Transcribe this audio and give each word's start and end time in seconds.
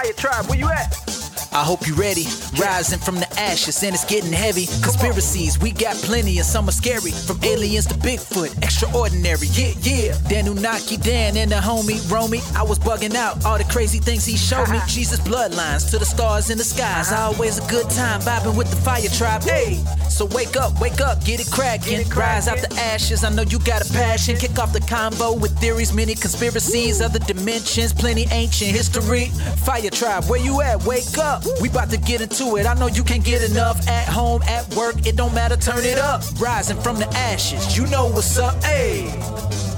Fire 0.00 0.12
Tribe, 0.14 0.46
where 0.46 0.58
you 0.58 0.66
at? 0.70 1.09
I 1.52 1.64
hope 1.64 1.86
you 1.86 1.94
ready. 1.94 2.26
Rising 2.60 3.00
from 3.00 3.16
the 3.16 3.26
ashes 3.38 3.82
and 3.82 3.92
it's 3.92 4.04
getting 4.04 4.32
heavy. 4.32 4.66
Conspiracies, 4.82 5.58
we 5.58 5.72
got 5.72 5.96
plenty 5.96 6.38
and 6.38 6.46
some 6.46 6.68
are 6.68 6.72
scary. 6.72 7.10
From 7.10 7.42
aliens 7.42 7.86
to 7.86 7.94
Bigfoot, 7.94 8.56
extraordinary. 8.62 9.48
Yeah, 9.48 9.74
yeah. 9.82 10.12
Danunaki 10.30 11.02
Dan 11.02 11.36
and 11.36 11.50
the 11.50 11.56
homie 11.56 11.98
Romy. 12.10 12.38
I 12.54 12.62
was 12.62 12.78
bugging 12.78 13.16
out 13.16 13.44
all 13.44 13.58
the 13.58 13.64
crazy 13.64 13.98
things 13.98 14.24
he 14.24 14.36
showed 14.36 14.70
me. 14.70 14.78
Jesus 14.86 15.18
bloodlines 15.18 15.90
to 15.90 15.98
the 15.98 16.04
stars 16.04 16.50
in 16.50 16.58
the 16.58 16.64
skies. 16.64 17.10
Always 17.12 17.58
a 17.58 17.68
good 17.68 17.90
time 17.90 18.20
vibing 18.20 18.56
with 18.56 18.70
the 18.70 18.76
fire 18.76 19.08
tribe. 19.08 19.42
Hey, 19.42 19.82
so 20.08 20.26
wake 20.26 20.56
up, 20.56 20.80
wake 20.80 21.00
up, 21.00 21.24
get 21.24 21.40
it 21.40 21.50
cracking. 21.50 22.08
Rise 22.10 22.46
out 22.46 22.58
the 22.58 22.72
ashes. 22.78 23.24
I 23.24 23.30
know 23.30 23.42
you 23.42 23.58
got 23.58 23.82
a 23.82 23.92
passion. 23.92 24.36
Kick 24.36 24.56
off 24.60 24.72
the 24.72 24.80
combo 24.80 25.32
with 25.36 25.58
theories, 25.58 25.92
many 25.92 26.14
conspiracies, 26.14 27.00
other 27.00 27.18
dimensions, 27.18 27.92
plenty 27.92 28.26
ancient 28.30 28.70
history. 28.70 29.26
Fire 29.66 29.90
tribe, 29.90 30.24
where 30.26 30.40
you 30.40 30.60
at? 30.60 30.84
Wake 30.84 31.18
up. 31.18 31.39
We 31.60 31.68
about 31.68 31.90
to 31.90 31.96
get 31.96 32.20
into 32.20 32.56
it. 32.56 32.66
I 32.66 32.74
know 32.74 32.86
you 32.86 33.04
can't 33.04 33.24
get 33.24 33.48
enough 33.50 33.86
at 33.88 34.08
home, 34.08 34.42
at 34.42 34.72
work. 34.74 35.06
It 35.06 35.16
don't 35.16 35.34
matter. 35.34 35.56
Turn 35.56 35.84
it 35.84 35.98
up. 35.98 36.22
Rising 36.40 36.80
from 36.80 36.96
the 36.96 37.08
ashes. 37.16 37.76
You 37.76 37.86
know 37.86 38.06
what's 38.06 38.38
up. 38.38 38.62
Hey, 38.64 39.10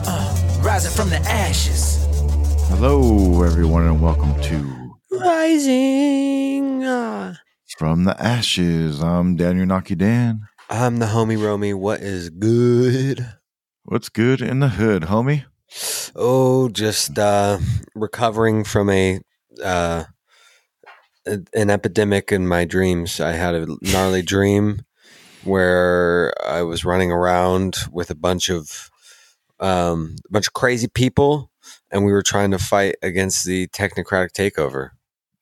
uh, 0.07 0.61
rising 0.63 0.93
from 0.93 1.11
the 1.11 1.21
ashes. 1.29 2.05
Hello, 2.69 3.43
everyone, 3.43 3.87
and 3.87 4.01
welcome 4.01 4.41
to 4.43 4.83
Rising. 5.11 6.83
Ah. 6.85 7.37
From 7.77 8.05
the 8.05 8.21
Ashes. 8.21 9.01
I'm 9.01 9.37
Daniel 9.37 9.67
Naki 9.67 9.95
Dan. 9.95 10.47
I'm 10.71 10.99
the 10.99 11.07
homie 11.07 11.43
Romy. 11.43 11.75
What 11.75 12.01
is 12.01 12.31
good? 12.31 13.35
What's 13.85 14.09
good 14.09 14.41
in 14.41 14.61
the 14.61 14.69
hood, 14.69 15.03
homie? 15.03 15.45
Oh, 16.17 16.69
just 16.69 17.19
uh, 17.19 17.59
recovering 17.95 18.65
from 18.65 18.89
a 18.91 19.21
uh, 19.63 20.05
a- 21.27 21.41
an 21.55 21.71
epidemic 21.71 22.33
in 22.33 22.47
my 22.49 22.65
dreams. 22.65 23.21
I 23.21 23.33
had 23.33 23.55
a 23.55 23.67
gnarly 23.81 24.23
dream 24.35 24.83
where 25.45 26.33
I 26.47 26.63
was 26.63 26.85
running 26.85 27.11
around 27.11 27.77
with 27.91 28.11
a 28.11 28.15
bunch 28.15 28.49
of 28.49 28.91
um, 29.61 30.17
a 30.29 30.33
bunch 30.33 30.47
of 30.49 30.53
crazy 30.55 30.89
people, 30.89 31.51
and 31.91 32.05
we 32.05 32.13
were 32.13 32.23
trying 32.23 32.51
to 32.51 32.59
fight 32.59 32.97
against 33.03 33.45
the 33.45 33.69
technocratic 33.69 34.33
takeover. 34.33 34.91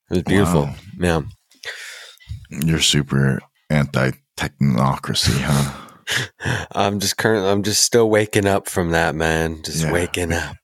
It 0.09 0.15
was 0.15 0.23
beautiful. 0.23 0.63
Wow. 0.63 0.75
Yeah. 0.99 1.21
You're 2.49 2.79
super 2.81 3.39
anti 3.69 4.11
technocracy, 4.37 5.39
huh? 5.41 5.77
I'm 6.71 6.99
just 6.99 7.17
currently, 7.17 7.49
I'm 7.49 7.63
just 7.63 7.83
still 7.83 8.09
waking 8.09 8.45
up 8.45 8.67
from 8.67 8.91
that, 8.91 9.15
man. 9.15 9.63
Just 9.63 9.83
Yeah. 9.83 9.91
waking 9.91 10.33
up. 10.33 10.57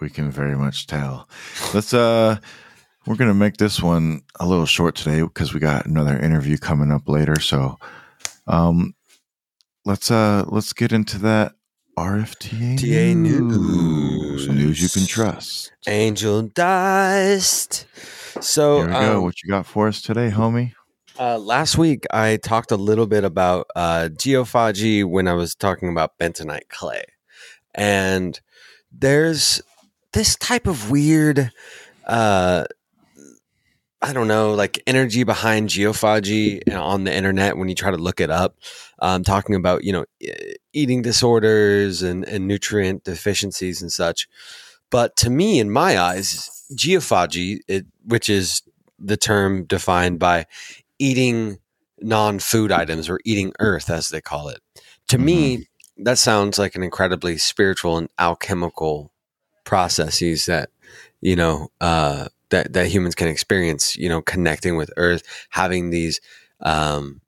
We 0.00 0.10
can 0.10 0.30
very 0.30 0.56
much 0.56 0.86
tell. 0.86 1.28
Let's 1.74 1.94
uh 1.94 2.38
we're 3.06 3.16
gonna 3.16 3.34
make 3.34 3.56
this 3.56 3.80
one 3.82 4.22
a 4.38 4.46
little 4.46 4.66
short 4.66 4.94
today 4.94 5.22
because 5.22 5.52
we 5.54 5.60
got 5.60 5.86
another 5.86 6.18
interview 6.18 6.56
coming 6.58 6.90
up 6.92 7.08
later. 7.08 7.40
So 7.40 7.78
um 8.46 8.94
let's 9.84 10.10
uh 10.10 10.44
let's 10.48 10.72
get 10.72 10.92
into 10.92 11.18
that 11.18 11.52
RFTA 11.98 12.76
TA 12.78 13.14
news. 13.18 13.58
news. 13.58 14.48
news 14.48 14.82
you 14.82 14.88
can 14.88 15.06
trust. 15.06 15.72
Angel 15.86 16.42
dust. 16.42 17.86
So, 18.40 18.76
Here 18.78 18.86
we 18.86 18.92
go. 18.92 19.16
um, 19.18 19.22
What 19.24 19.42
you 19.42 19.50
got 19.50 19.66
for 19.66 19.86
us 19.88 20.00
today, 20.00 20.30
homie? 20.30 20.72
uh, 21.18 21.36
last 21.36 21.76
week 21.76 22.06
I 22.10 22.38
talked 22.38 22.70
a 22.70 22.76
little 22.76 23.06
bit 23.06 23.22
about 23.24 23.66
uh, 23.76 24.08
geophagy 24.12 25.04
when 25.04 25.28
I 25.28 25.34
was 25.34 25.54
talking 25.54 25.90
about 25.90 26.16
bentonite 26.18 26.68
clay, 26.70 27.04
and 27.74 28.40
there's 28.90 29.60
this 30.14 30.36
type 30.36 30.66
of 30.66 30.90
weird, 30.90 31.50
uh, 32.06 32.64
I 34.02 34.14
don't 34.14 34.28
know, 34.28 34.54
like 34.54 34.82
energy 34.86 35.24
behind 35.24 35.68
geophagy 35.68 36.74
on 36.74 37.04
the 37.04 37.14
internet 37.14 37.58
when 37.58 37.68
you 37.68 37.74
try 37.74 37.90
to 37.90 37.98
look 37.98 38.20
it 38.20 38.30
up. 38.30 38.56
Um, 38.98 39.24
talking 39.24 39.54
about 39.54 39.84
you 39.84 39.92
know 39.92 40.04
eating 40.72 41.02
disorders 41.02 42.02
and, 42.02 42.24
and 42.24 42.48
nutrient 42.48 43.04
deficiencies 43.04 43.82
and 43.82 43.92
such. 43.92 44.28
But 44.90 45.16
to 45.16 45.30
me, 45.30 45.58
in 45.58 45.70
my 45.70 45.98
eyes, 45.98 46.66
geophagy, 46.74 47.60
it, 47.68 47.86
which 48.04 48.28
is 48.28 48.62
the 48.98 49.16
term 49.16 49.64
defined 49.64 50.18
by 50.18 50.46
eating 50.98 51.58
non-food 52.00 52.72
items 52.72 53.08
or 53.08 53.20
eating 53.24 53.52
earth, 53.60 53.90
as 53.90 54.08
they 54.08 54.20
call 54.20 54.48
it. 54.48 54.60
To 55.08 55.18
me, 55.18 55.68
that 55.98 56.18
sounds 56.18 56.58
like 56.58 56.74
an 56.74 56.82
incredibly 56.82 57.36
spiritual 57.36 57.98
and 57.98 58.08
alchemical 58.18 59.12
processes 59.64 60.46
that 60.46 60.70
you 61.20 61.36
know 61.36 61.68
uh, 61.80 62.28
that 62.50 62.72
that 62.72 62.88
humans 62.88 63.14
can 63.14 63.28
experience. 63.28 63.96
You 63.96 64.08
know, 64.08 64.22
connecting 64.22 64.76
with 64.76 64.90
earth, 64.96 65.22
having 65.50 65.90
these 65.90 66.20
um, 66.60 67.20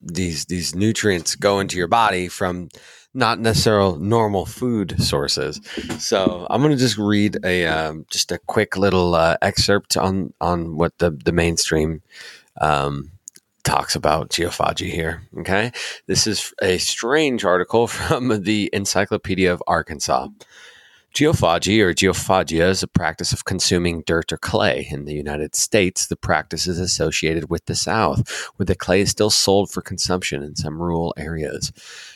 these 0.00 0.46
these 0.46 0.74
nutrients 0.74 1.34
go 1.34 1.60
into 1.60 1.76
your 1.76 1.88
body 1.88 2.28
from 2.28 2.68
not 3.14 3.40
necessarily 3.40 3.98
normal 3.98 4.44
food 4.44 5.02
sources. 5.02 5.60
So 5.98 6.46
I'm 6.50 6.60
going 6.60 6.72
to 6.72 6.78
just 6.78 6.98
read 6.98 7.38
a 7.44 7.66
um, 7.66 8.04
just 8.10 8.30
a 8.30 8.38
quick 8.38 8.76
little 8.76 9.14
uh, 9.14 9.36
excerpt 9.42 9.96
on 9.96 10.32
on 10.40 10.76
what 10.76 10.96
the 10.98 11.10
the 11.10 11.32
mainstream 11.32 12.02
um, 12.60 13.10
talks 13.64 13.96
about 13.96 14.30
geophagy 14.30 14.90
here. 14.90 15.22
Okay, 15.38 15.72
this 16.06 16.26
is 16.26 16.52
a 16.62 16.78
strange 16.78 17.44
article 17.44 17.86
from 17.86 18.42
the 18.42 18.70
Encyclopedia 18.72 19.52
of 19.52 19.62
Arkansas. 19.66 20.28
Geophagy 21.16 21.80
or 21.80 21.94
geophagia 21.94 22.68
is 22.68 22.82
a 22.82 22.86
practice 22.86 23.32
of 23.32 23.46
consuming 23.46 24.02
dirt 24.02 24.34
or 24.34 24.36
clay. 24.36 24.86
In 24.90 25.06
the 25.06 25.14
United 25.14 25.56
States, 25.56 26.08
the 26.08 26.14
practice 26.14 26.66
is 26.66 26.78
associated 26.78 27.48
with 27.48 27.64
the 27.64 27.74
South, 27.74 28.28
where 28.56 28.66
the 28.66 28.74
clay 28.74 29.00
is 29.00 29.12
still 29.12 29.30
sold 29.30 29.70
for 29.70 29.80
consumption 29.80 30.42
in 30.42 30.56
some 30.56 30.78
rural 30.78 31.14
areas. 31.16 31.72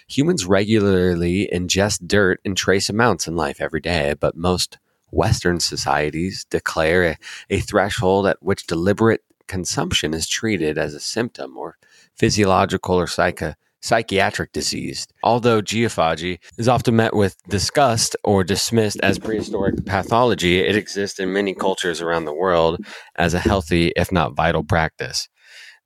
Humans 0.07 0.45
regularly 0.45 1.49
ingest 1.51 2.07
dirt 2.07 2.43
in 2.45 2.55
trace 2.55 2.91
amounts 2.91 3.27
in 3.27 3.37
life 3.37 3.59
every 3.59 3.81
day, 3.81 4.17
but 4.21 4.37
most 4.37 4.77
Western 5.11 5.61
societies 5.61 6.45
declare 6.51 7.03
a, 7.03 7.17
a 7.49 7.61
threshold 7.61 8.27
at 8.27 8.43
which 8.43 8.67
deliberate 8.67 9.23
consumption 9.47 10.13
is 10.13 10.29
treated 10.29 10.77
as 10.77 10.93
a 10.93 11.01
symptom 11.01 11.57
or 11.57 11.79
physiological 12.15 12.97
or 12.97 13.07
psycho, 13.07 13.55
psychiatric 13.81 14.53
disease. 14.53 15.07
Although 15.23 15.63
geophagy 15.63 16.39
is 16.59 16.69
often 16.69 16.97
met 16.97 17.15
with 17.15 17.37
disgust 17.49 18.17
or 18.25 18.45
dismissed 18.45 19.01
as 19.03 19.19
prehistoric 19.19 19.85
pathology, 19.87 20.61
it 20.61 20.77
exists 20.77 21.19
in 21.19 21.33
many 21.33 21.55
cultures 21.55 22.01
around 22.01 22.25
the 22.25 22.35
world 22.35 22.85
as 23.17 23.35
a 23.35 23.39
healthy, 23.39 23.93
if 23.97 24.13
not 24.13 24.37
vital, 24.37 24.65
practice. 24.65 25.29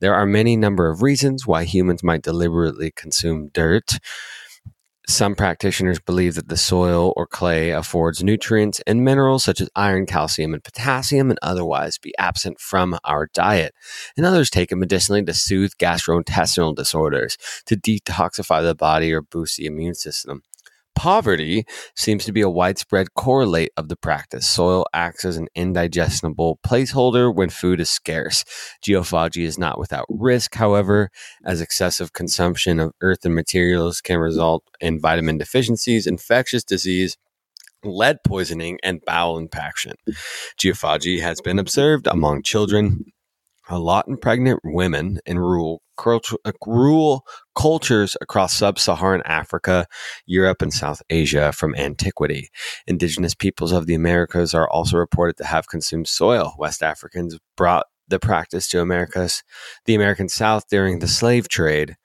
There 0.01 0.15
are 0.15 0.27
many 0.27 0.57
number 0.57 0.91
of 0.91 1.03
reasons 1.03 1.47
why 1.47 1.65
humans 1.65 2.03
might 2.03 2.23
deliberately 2.23 2.91
consume 2.91 3.49
dirt. 3.55 3.93
Some 5.07 5.35
practitioners 5.35 6.01
believe 6.01 6.35
that 6.35 6.49
the 6.49 6.57
soil 6.57 7.13
or 7.15 7.27
clay 7.27 7.71
affords 7.71 8.25
nutrients 8.25 8.81
and 8.87 9.05
minerals 9.05 9.45
such 9.45 9.61
as 9.61 9.69
iron, 9.77 10.07
calcium, 10.07 10.55
and 10.55 10.65
potassium, 10.65 11.29
and 11.29 11.39
otherwise 11.43 11.99
be 11.99 12.17
absent 12.17 12.59
from 12.59 12.99
our 13.05 13.29
diet. 13.35 13.75
And 14.17 14.25
others 14.25 14.49
take 14.49 14.73
it 14.73 14.77
medicinally 14.77 15.23
to 15.23 15.35
soothe 15.35 15.73
gastrointestinal 15.79 16.75
disorders, 16.75 17.37
to 17.67 17.77
detoxify 17.77 18.63
the 18.63 18.75
body, 18.75 19.13
or 19.13 19.21
boost 19.21 19.59
the 19.59 19.67
immune 19.67 19.95
system. 19.95 20.43
Poverty 20.95 21.67
seems 21.97 22.25
to 22.25 22.33
be 22.33 22.41
a 22.41 22.49
widespread 22.49 23.15
correlate 23.15 23.73
of 23.77 23.89
the 23.89 23.97
practice. 23.97 24.47
Soil 24.47 24.87
acts 24.95 25.25
as 25.25 25.37
an 25.37 25.49
indigestible 25.55 26.59
placeholder 26.67 27.35
when 27.35 27.51
food 27.51 27.81
is 27.81 27.91
scarce. 27.91 28.45
Geophagy 28.83 29.45
is 29.45 29.59
not 29.59 29.79
without 29.79 30.07
risk, 30.09 30.55
however, 30.55 31.11
as 31.45 31.61
excessive 31.61 32.13
consumption 32.13 32.81
of 32.81 32.93
earth 33.01 33.25
and 33.25 33.35
materials 33.35 34.01
can 34.01 34.19
result 34.19 34.65
in 34.81 35.01
vitamin 35.01 35.39
deficiencies, 35.39 36.07
infectious 36.07 36.65
disease, 36.65 37.17
lead 37.85 38.19
poisoning, 38.25 38.79
and 38.83 39.05
bowel 39.05 39.37
impaction. 39.39 39.95
Geophagy 40.59 41.21
has 41.21 41.41
been 41.41 41.59
observed 41.59 42.07
among 42.07 42.43
children, 42.43 43.05
a 43.69 43.79
lot 43.79 44.07
in 44.09 44.17
pregnant 44.17 44.61
women 44.65 45.21
in 45.27 45.39
rural, 45.39 45.83
uh, 46.07 46.53
rural 46.67 47.25
cultures 47.55 48.17
across 48.21 48.55
sub 48.57 48.79
Saharan 48.79 49.23
Africa, 49.25 49.87
Europe, 50.27 50.63
and 50.63 50.73
South 50.73 51.03
Asia 51.11 51.53
from 51.53 51.75
antiquity. 51.75 52.49
Indigenous 52.87 53.35
peoples 53.35 53.73
of 53.73 53.87
the 53.87 53.95
Americas 53.95 54.55
are 54.55 54.69
also 54.69 54.99
reported 54.99 55.37
to 55.39 55.45
have 55.45 55.69
consumed 55.69 56.09
soil. 56.09 56.55
West 56.59 56.83
Africans 56.83 57.39
brought 57.57 57.87
the 58.09 58.19
practice 58.19 58.69
to 58.69 58.81
America's 58.81 59.43
the 59.87 59.95
American 59.95 60.29
South 60.29 60.65
during 60.69 60.99
the 60.99 61.09
slave 61.09 61.49
trade. 61.49 61.97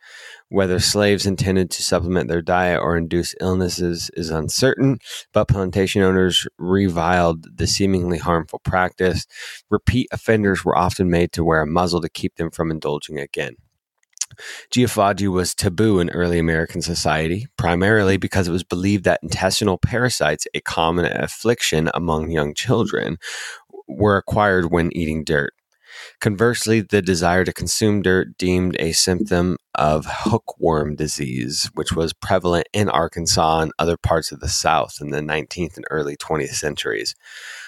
Whether 0.51 0.80
slaves 0.80 1.28
intended 1.28 1.69
to 1.72 1.84
supplement 1.84 2.28
their 2.28 2.42
diet 2.42 2.81
or 2.81 2.98
induce 2.98 3.36
illnesses 3.40 4.10
is 4.16 4.31
uncertain, 4.31 4.98
but 5.31 5.48
plantation 5.48 6.01
owners 6.01 6.48
reviled 6.57 7.46
the 7.56 7.68
seemingly 7.68 8.18
harmful 8.18 8.60
practice. 8.60 9.28
Repeat 9.69 10.07
offenders 10.12 10.66
were 10.66 10.75
often 10.75 11.10
made 11.10 11.31
to 11.34 11.44
wear 11.44 11.62
a 11.62 11.68
muzzle 11.68 12.01
to 12.01 12.10
keep 12.10 12.38
them 12.38 12.50
from 12.50 12.72
indulging 12.72 13.19
again. 13.19 13.57
Geophagy 14.72 15.28
was 15.28 15.54
taboo 15.54 16.00
in 16.00 16.10
early 16.12 16.40
American 16.40 16.81
society, 16.81 17.48
primarily 17.57 18.18
because 18.18 18.48
it 18.48 18.51
was 18.51 18.63
believed 18.63 19.04
that 19.04 19.19
intestinal 19.22 19.78
parasites, 19.78 20.48
a 20.54 20.62
common 20.62 21.06
affliction 21.06 21.92
among 21.94 22.31
young 22.31 22.56
children, 22.56 23.18
were 23.88 24.18
acquired 24.18 24.72
when 24.72 24.96
eating 24.96 25.24
dirt. 25.24 25.54
Conversely, 26.22 26.81
the 26.81 27.01
desire 27.01 27.44
to 27.44 27.54
consume 27.54 28.01
dirt 28.01 28.38
deemed 28.38 28.78
a 28.80 28.92
symptom 28.92 29.57
of 29.79 30.05
hookworm 30.05 30.93
disease, 30.93 31.71
which 31.73 31.93
was 31.93 32.11
prevalent 32.11 32.67
in 32.73 32.89
Arkansas 32.89 33.61
and 33.61 33.71
other 33.79 33.95
parts 33.95 34.29
of 34.29 34.41
the 34.41 34.49
South 34.49 34.97
in 34.99 35.11
the 35.11 35.21
19th 35.21 35.77
and 35.77 35.85
early 35.89 36.17
20th 36.17 36.49
centuries. 36.49 37.15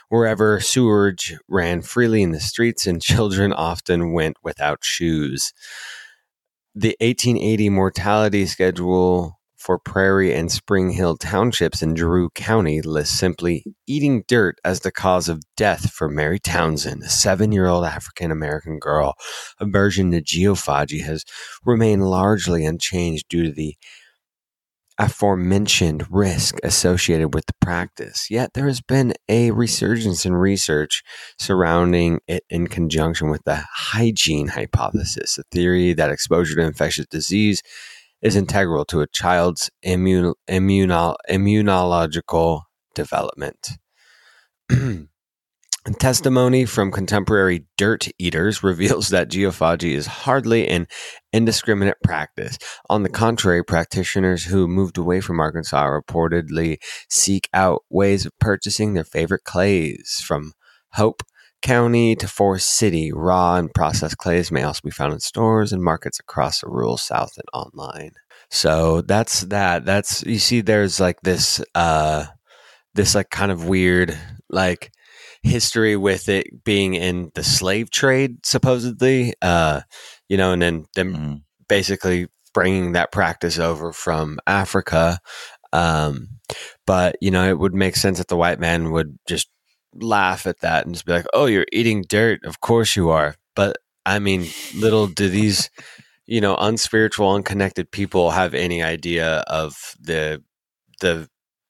Wherever 0.09 0.59
sewage 0.59 1.37
ran 1.47 1.81
freely 1.81 2.21
in 2.21 2.31
the 2.31 2.41
streets 2.41 2.85
and 2.85 3.01
children 3.01 3.53
often 3.53 4.11
went 4.11 4.35
without 4.43 4.83
shoes. 4.83 5.53
The 6.75 6.97
1880 6.99 7.69
mortality 7.69 8.45
schedule 8.45 9.39
for 9.61 9.77
Prairie 9.77 10.33
and 10.33 10.51
Spring 10.51 10.89
Hill 10.89 11.17
townships 11.17 11.83
in 11.83 11.93
Drew 11.93 12.31
County 12.31 12.81
lists 12.81 13.17
simply 13.17 13.63
eating 13.85 14.23
dirt 14.27 14.57
as 14.65 14.79
the 14.79 14.91
cause 14.91 15.29
of 15.29 15.43
death 15.55 15.91
for 15.91 16.09
Mary 16.09 16.39
Townsend, 16.39 17.03
a 17.03 17.09
seven 17.09 17.51
year 17.51 17.67
old 17.67 17.85
African 17.85 18.31
American 18.31 18.79
girl. 18.79 19.13
Aversion 19.59 20.11
to 20.11 20.21
geophagy 20.21 21.03
has 21.03 21.23
remained 21.63 22.09
largely 22.09 22.65
unchanged 22.65 23.27
due 23.29 23.43
to 23.43 23.51
the 23.51 23.75
aforementioned 24.97 26.05
risk 26.11 26.55
associated 26.63 27.33
with 27.33 27.45
the 27.45 27.53
practice. 27.61 28.29
Yet 28.29 28.53
there 28.53 28.67
has 28.67 28.81
been 28.81 29.13
a 29.29 29.51
resurgence 29.51 30.25
in 30.25 30.33
research 30.33 31.03
surrounding 31.37 32.19
it 32.27 32.43
in 32.49 32.67
conjunction 32.67 33.29
with 33.29 33.43
the 33.45 33.63
hygiene 33.71 34.49
hypothesis, 34.49 35.37
a 35.37 35.43
theory 35.51 35.93
that 35.93 36.11
exposure 36.11 36.55
to 36.55 36.61
infectious 36.61 37.05
disease 37.07 37.61
is 38.21 38.35
integral 38.35 38.85
to 38.85 39.01
a 39.01 39.07
child's 39.07 39.69
immune, 39.81 40.33
immuno, 40.49 41.15
immunological 41.29 42.61
development. 42.93 43.69
testimony 45.97 46.65
from 46.65 46.91
contemporary 46.91 47.65
dirt 47.77 48.07
eaters 48.19 48.63
reveals 48.63 49.09
that 49.09 49.29
geophagy 49.29 49.93
is 49.93 50.05
hardly 50.05 50.67
an 50.67 50.87
indiscriminate 51.33 51.97
practice. 52.03 52.57
On 52.89 53.03
the 53.03 53.09
contrary, 53.09 53.63
practitioners 53.63 54.45
who 54.45 54.67
moved 54.67 54.97
away 54.97 55.21
from 55.21 55.39
Arkansas 55.39 55.85
reportedly 55.85 56.77
seek 57.09 57.49
out 57.53 57.83
ways 57.89 58.25
of 58.25 58.37
purchasing 58.39 58.93
their 58.93 59.03
favorite 59.03 59.43
clays 59.43 60.21
from 60.25 60.53
Hope 60.93 61.23
County 61.61 62.15
to 62.15 62.27
Forrest 62.27 62.75
City. 62.75 63.11
Raw 63.11 63.55
and 63.55 63.73
processed 63.73 64.17
clays 64.17 64.51
may 64.51 64.63
also 64.63 64.81
be 64.83 64.91
found 64.91 65.13
in 65.13 65.19
stores 65.19 65.71
and 65.71 65.83
markets 65.83 66.19
across 66.19 66.61
the 66.61 66.69
rural 66.69 66.97
South 66.97 67.33
and 67.37 67.47
online. 67.53 68.11
So 68.49 69.01
that's 69.01 69.41
that. 69.41 69.85
That's 69.85 70.23
you 70.23 70.39
see, 70.39 70.61
there's 70.61 70.99
like 70.99 71.21
this, 71.21 71.61
uh, 71.75 72.25
this 72.93 73.15
like 73.15 73.29
kind 73.29 73.51
of 73.51 73.67
weird 73.67 74.17
like 74.49 74.91
history 75.43 75.95
with 75.95 76.29
it 76.29 76.63
being 76.63 76.93
in 76.93 77.31
the 77.35 77.43
slave 77.43 77.89
trade, 77.89 78.45
supposedly. 78.45 79.33
Uh, 79.41 79.81
you 80.27 80.37
know, 80.37 80.51
and 80.51 80.61
then 80.61 80.85
them 80.95 81.13
mm-hmm. 81.13 81.33
basically 81.67 82.27
bringing 82.53 82.93
that 82.93 83.11
practice 83.11 83.59
over 83.59 83.93
from 83.93 84.39
Africa. 84.45 85.19
Um, 85.73 86.39
but 86.85 87.15
you 87.21 87.31
know, 87.31 87.47
it 87.47 87.57
would 87.57 87.73
make 87.73 87.95
sense 87.95 88.17
that 88.17 88.27
the 88.27 88.37
white 88.37 88.59
man 88.59 88.91
would 88.91 89.17
just 89.27 89.49
laugh 89.95 90.47
at 90.47 90.59
that 90.61 90.85
and 90.85 90.95
just 90.95 91.05
be 91.05 91.13
like, 91.13 91.27
"Oh, 91.33 91.45
you're 91.45 91.65
eating 91.71 92.03
dirt. 92.07 92.45
Of 92.45 92.61
course 92.61 92.95
you 92.95 93.09
are." 93.09 93.35
But 93.55 93.77
I 94.05 94.19
mean, 94.19 94.47
little 94.75 95.07
do 95.07 95.29
these, 95.29 95.69
you 96.25 96.41
know, 96.41 96.55
unspiritual, 96.57 97.33
unconnected 97.33 97.91
people 97.91 98.31
have 98.31 98.53
any 98.53 98.81
idea 98.83 99.39
of 99.47 99.95
the 99.99 100.43
the 101.01 101.27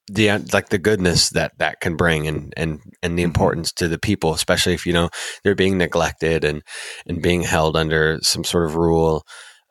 the 0.08 0.30
like 0.52 0.70
the 0.70 0.78
goodness 0.78 1.30
that 1.30 1.58
that 1.58 1.80
can 1.80 1.96
bring 1.96 2.28
and 2.28 2.54
and 2.58 2.82
and 3.02 3.18
the 3.18 3.24
mm-hmm. 3.24 3.30
importance 3.30 3.72
to 3.72 3.88
the 3.88 4.00
people 4.00 4.34
especially 4.34 4.74
if 4.74 4.86
you 4.86 4.92
know 4.92 5.10
they're 5.44 5.56
being 5.56 5.78
neglected 5.78 6.44
and 6.44 6.64
and 7.06 7.22
being 7.22 7.42
held 7.42 7.78
under 7.78 8.20
some 8.22 8.44
sort 8.44 8.66
of 8.66 8.76
rule 8.76 9.24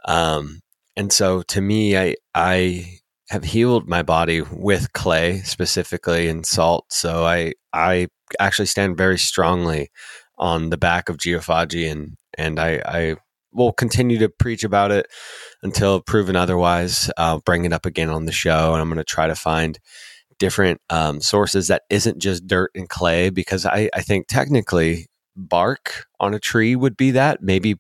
um 0.06 0.60
and 0.96 1.12
so 1.12 1.42
to 1.42 1.60
me 1.60 1.96
i 1.96 2.14
i 2.34 2.86
have 3.28 3.44
healed 3.44 3.86
my 3.86 4.02
body 4.02 4.40
with 4.40 4.92
clay 4.92 5.38
specifically 5.40 6.28
and 6.28 6.46
salt 6.46 6.86
so 6.88 7.24
i 7.24 7.52
i 7.72 8.06
actually 8.38 8.66
stand 8.66 8.96
very 8.96 9.18
strongly 9.18 9.90
on 10.38 10.70
the 10.70 10.78
back 10.78 11.08
of 11.08 11.16
geophagy 11.16 11.90
and 11.90 12.16
and 12.38 12.58
i 12.58 12.80
i 12.84 13.16
will 13.52 13.72
continue 13.72 14.18
to 14.18 14.28
preach 14.28 14.62
about 14.62 14.92
it 14.92 15.06
until 15.64 16.00
proven 16.00 16.36
otherwise. 16.36 17.10
I'll 17.18 17.40
bring 17.40 17.64
it 17.64 17.72
up 17.72 17.84
again 17.84 18.08
on 18.08 18.26
the 18.26 18.32
show 18.32 18.72
and 18.72 18.80
i'm 18.80 18.88
going 18.88 18.98
to 18.98 19.04
try 19.04 19.26
to 19.26 19.34
find 19.34 19.78
different 20.38 20.80
um, 20.88 21.20
sources 21.20 21.66
that 21.66 21.82
isn't 21.90 22.18
just 22.18 22.46
dirt 22.46 22.70
and 22.74 22.88
clay 22.88 23.28
because 23.28 23.66
I, 23.66 23.90
I 23.92 24.00
think 24.00 24.26
technically 24.26 25.06
bark 25.36 26.06
on 26.18 26.32
a 26.32 26.38
tree 26.38 26.74
would 26.74 26.96
be 26.96 27.10
that. 27.10 27.42
Maybe 27.42 27.76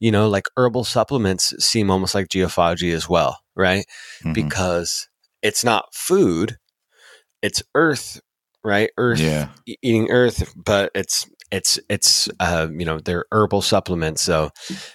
you 0.00 0.10
know 0.10 0.28
like 0.28 0.46
herbal 0.56 0.84
supplements 0.84 1.54
seem 1.64 1.90
almost 1.90 2.14
like 2.14 2.28
geophagy 2.28 2.92
as 2.92 3.08
well 3.08 3.38
right? 3.54 3.84
Mm-hmm. 4.20 4.32
because 4.32 5.08
it's 5.42 5.64
not 5.64 5.94
food 5.94 6.56
it's 7.42 7.62
earth 7.74 8.20
right 8.64 8.90
earth 8.96 9.20
yeah. 9.20 9.48
eating 9.66 10.10
earth 10.10 10.52
but 10.56 10.90
it's 10.94 11.28
it's 11.50 11.80
it's 11.88 12.28
uh, 12.38 12.68
you 12.70 12.84
know 12.84 12.98
they're 13.00 13.24
herbal 13.32 13.62
supplements 13.62 14.22
so 14.22 14.50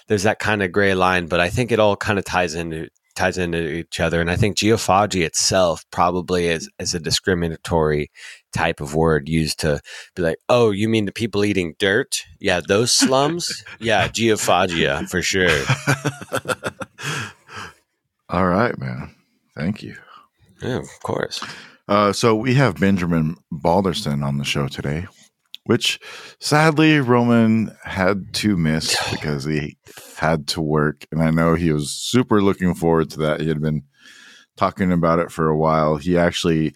there's 0.08 0.22
that 0.22 0.38
kind 0.38 0.62
of 0.62 0.72
gray 0.72 0.94
line 0.94 1.26
but 1.26 1.40
i 1.40 1.50
think 1.50 1.70
it 1.70 1.80
all 1.80 1.96
kind 1.96 2.18
of 2.18 2.24
ties 2.24 2.54
into 2.54 2.88
ties 3.16 3.38
into 3.38 3.58
each 3.58 3.98
other. 3.98 4.20
And 4.20 4.30
I 4.30 4.36
think 4.36 4.56
geophagy 4.56 5.24
itself 5.24 5.84
probably 5.90 6.46
is, 6.46 6.70
is 6.78 6.94
a 6.94 7.00
discriminatory 7.00 8.10
type 8.52 8.80
of 8.80 8.94
word 8.94 9.28
used 9.28 9.58
to 9.60 9.80
be 10.14 10.22
like, 10.22 10.38
oh, 10.48 10.70
you 10.70 10.88
mean 10.88 11.06
the 11.06 11.12
people 11.12 11.44
eating 11.44 11.74
dirt? 11.78 12.22
Yeah, 12.38 12.60
those 12.60 12.92
slums? 12.92 13.64
yeah, 13.80 14.06
geophagia 14.12 15.08
for 15.08 15.22
sure. 15.22 15.64
All 18.28 18.46
right, 18.46 18.78
man. 18.78 19.14
Thank 19.56 19.82
you. 19.82 19.96
Yeah, 20.62 20.78
of 20.78 20.88
course. 21.02 21.42
Uh, 21.88 22.12
so 22.12 22.34
we 22.34 22.54
have 22.54 22.80
Benjamin 22.80 23.36
Balderson 23.52 24.22
on 24.24 24.38
the 24.38 24.44
show 24.44 24.68
today 24.68 25.06
which 25.66 25.98
sadly 26.40 27.00
Roman 27.00 27.76
had 27.84 28.32
to 28.34 28.56
miss 28.56 28.96
because 29.10 29.44
he 29.44 29.76
had 30.16 30.46
to 30.48 30.60
work. 30.60 31.04
And 31.12 31.22
I 31.22 31.30
know 31.30 31.54
he 31.54 31.72
was 31.72 31.90
super 31.90 32.40
looking 32.40 32.74
forward 32.74 33.10
to 33.10 33.18
that. 33.20 33.40
He 33.40 33.48
had 33.48 33.60
been 33.60 33.82
talking 34.56 34.92
about 34.92 35.18
it 35.18 35.30
for 35.30 35.48
a 35.48 35.56
while. 35.56 35.96
He 35.96 36.16
actually, 36.16 36.72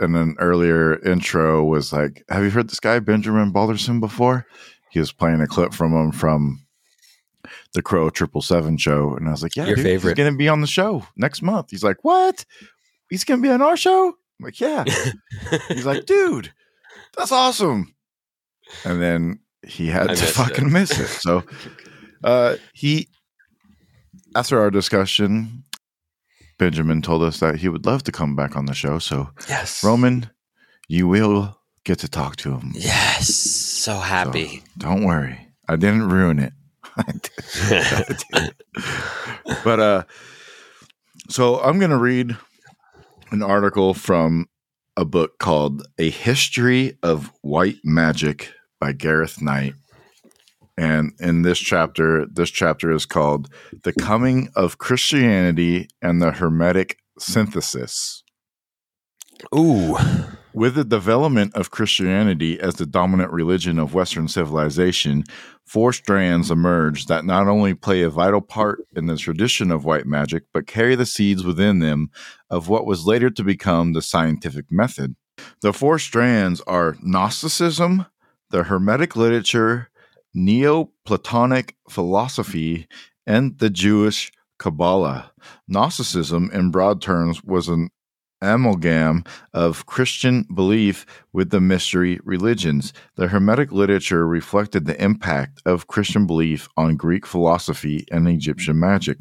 in 0.00 0.14
an 0.14 0.36
earlier 0.38 0.98
intro, 1.06 1.62
was 1.64 1.92
like, 1.92 2.24
Have 2.30 2.42
you 2.42 2.50
heard 2.50 2.68
this 2.70 2.80
guy, 2.80 2.98
Benjamin 2.98 3.52
Balderson, 3.52 4.00
before? 4.00 4.46
He 4.90 4.98
was 4.98 5.12
playing 5.12 5.40
a 5.40 5.46
clip 5.46 5.72
from 5.72 5.92
him 5.92 6.10
from 6.10 6.66
the 7.74 7.82
Crow 7.82 8.10
Triple 8.10 8.42
Seven 8.42 8.76
show. 8.76 9.14
And 9.14 9.28
I 9.28 9.32
was 9.32 9.42
like, 9.42 9.54
Yeah, 9.54 9.66
Your 9.66 9.76
dude, 9.76 9.84
favorite. 9.84 10.10
he's 10.16 10.24
going 10.24 10.32
to 10.32 10.38
be 10.38 10.48
on 10.48 10.62
the 10.62 10.66
show 10.66 11.06
next 11.16 11.42
month. 11.42 11.70
He's 11.70 11.84
like, 11.84 11.98
What? 12.02 12.44
He's 13.10 13.24
going 13.24 13.42
to 13.42 13.46
be 13.46 13.52
on 13.52 13.60
our 13.60 13.76
show? 13.76 14.14
I'm 14.40 14.44
like, 14.44 14.58
Yeah. 14.60 14.84
he's 15.68 15.84
like, 15.86 16.06
Dude, 16.06 16.52
that's 17.16 17.32
awesome 17.32 17.94
and 18.84 19.00
then 19.02 19.40
he 19.66 19.86
had 19.88 20.10
I 20.10 20.14
to 20.14 20.24
fucking 20.26 20.66
it. 20.66 20.70
miss 20.72 20.98
it. 20.98 21.08
So 21.08 21.42
uh, 22.24 22.56
he, 22.72 23.08
after 24.34 24.60
our 24.60 24.70
discussion, 24.70 25.64
Benjamin 26.58 27.02
told 27.02 27.22
us 27.22 27.40
that 27.40 27.56
he 27.56 27.68
would 27.68 27.84
love 27.86 28.02
to 28.04 28.12
come 28.12 28.36
back 28.36 28.56
on 28.56 28.66
the 28.66 28.74
show. 28.74 28.98
So 28.98 29.30
yes, 29.48 29.82
Roman, 29.84 30.30
you 30.88 31.08
will 31.08 31.58
get 31.84 31.98
to 32.00 32.08
talk 32.08 32.36
to 32.36 32.52
him. 32.56 32.72
Yes, 32.74 33.28
so 33.34 33.98
happy. 33.98 34.58
So 34.58 34.62
don't 34.78 35.04
worry, 35.04 35.48
I 35.68 35.76
didn't 35.76 36.08
ruin 36.08 36.38
it. 36.38 36.52
but 39.64 39.80
uh, 39.80 40.04
so 41.28 41.60
I'm 41.60 41.78
gonna 41.78 41.98
read 41.98 42.36
an 43.30 43.42
article 43.42 43.94
from 43.94 44.48
a 44.96 45.04
book 45.04 45.38
called 45.38 45.86
A 45.98 46.10
History 46.10 46.98
of 47.02 47.32
White 47.42 47.78
Magic 47.84 48.52
by 48.80 48.92
Gareth 48.92 49.40
Knight. 49.40 49.74
And 50.76 51.12
in 51.20 51.42
this 51.42 51.58
chapter, 51.58 52.26
this 52.26 52.50
chapter 52.50 52.90
is 52.90 53.06
called 53.06 53.48
The 53.84 53.92
Coming 53.92 54.48
of 54.56 54.78
Christianity 54.78 55.88
and 56.02 56.20
the 56.20 56.32
Hermetic 56.32 56.98
Synthesis. 57.18 58.22
Ooh. 59.54 59.96
With 60.52 60.74
the 60.74 60.84
development 60.84 61.54
of 61.54 61.70
Christianity 61.70 62.58
as 62.58 62.74
the 62.74 62.86
dominant 62.86 63.30
religion 63.30 63.78
of 63.78 63.94
Western 63.94 64.26
civilization, 64.26 65.24
four 65.70 65.92
strands 65.92 66.50
emerge 66.50 67.06
that 67.06 67.24
not 67.24 67.46
only 67.46 67.74
play 67.74 68.02
a 68.02 68.10
vital 68.10 68.40
part 68.40 68.80
in 68.96 69.06
the 69.06 69.16
tradition 69.16 69.70
of 69.70 69.84
white 69.84 70.04
magic, 70.04 70.42
but 70.52 70.66
carry 70.66 70.96
the 70.96 71.06
seeds 71.06 71.44
within 71.44 71.78
them 71.78 72.10
of 72.50 72.68
what 72.68 72.84
was 72.84 73.06
later 73.06 73.30
to 73.30 73.44
become 73.44 73.92
the 73.92 74.02
scientific 74.02 74.64
method. 74.68 75.14
The 75.62 75.72
four 75.72 76.00
strands 76.00 76.60
are 76.62 76.96
Gnosticism, 77.00 78.06
the 78.50 78.64
Hermetic 78.64 79.14
literature, 79.14 79.90
Neoplatonic 80.34 81.76
philosophy, 81.88 82.88
and 83.24 83.56
the 83.60 83.70
Jewish 83.70 84.32
Kabbalah. 84.58 85.30
Gnosticism, 85.68 86.50
in 86.52 86.72
broad 86.72 87.00
terms, 87.00 87.44
was 87.44 87.68
an 87.68 87.90
amalgam 88.42 89.24
of 89.52 89.86
Christian 89.86 90.46
belief 90.54 91.06
with 91.32 91.50
the 91.50 91.60
mystery 91.60 92.20
religions. 92.24 92.92
The 93.16 93.28
Hermetic 93.28 93.72
literature 93.72 94.26
reflected 94.26 94.86
the 94.86 95.02
impact 95.02 95.62
of 95.66 95.86
Christian 95.86 96.26
belief 96.26 96.68
on 96.76 96.96
Greek 96.96 97.26
philosophy 97.26 98.06
and 98.10 98.28
Egyptian 98.28 98.78
magic. 98.78 99.18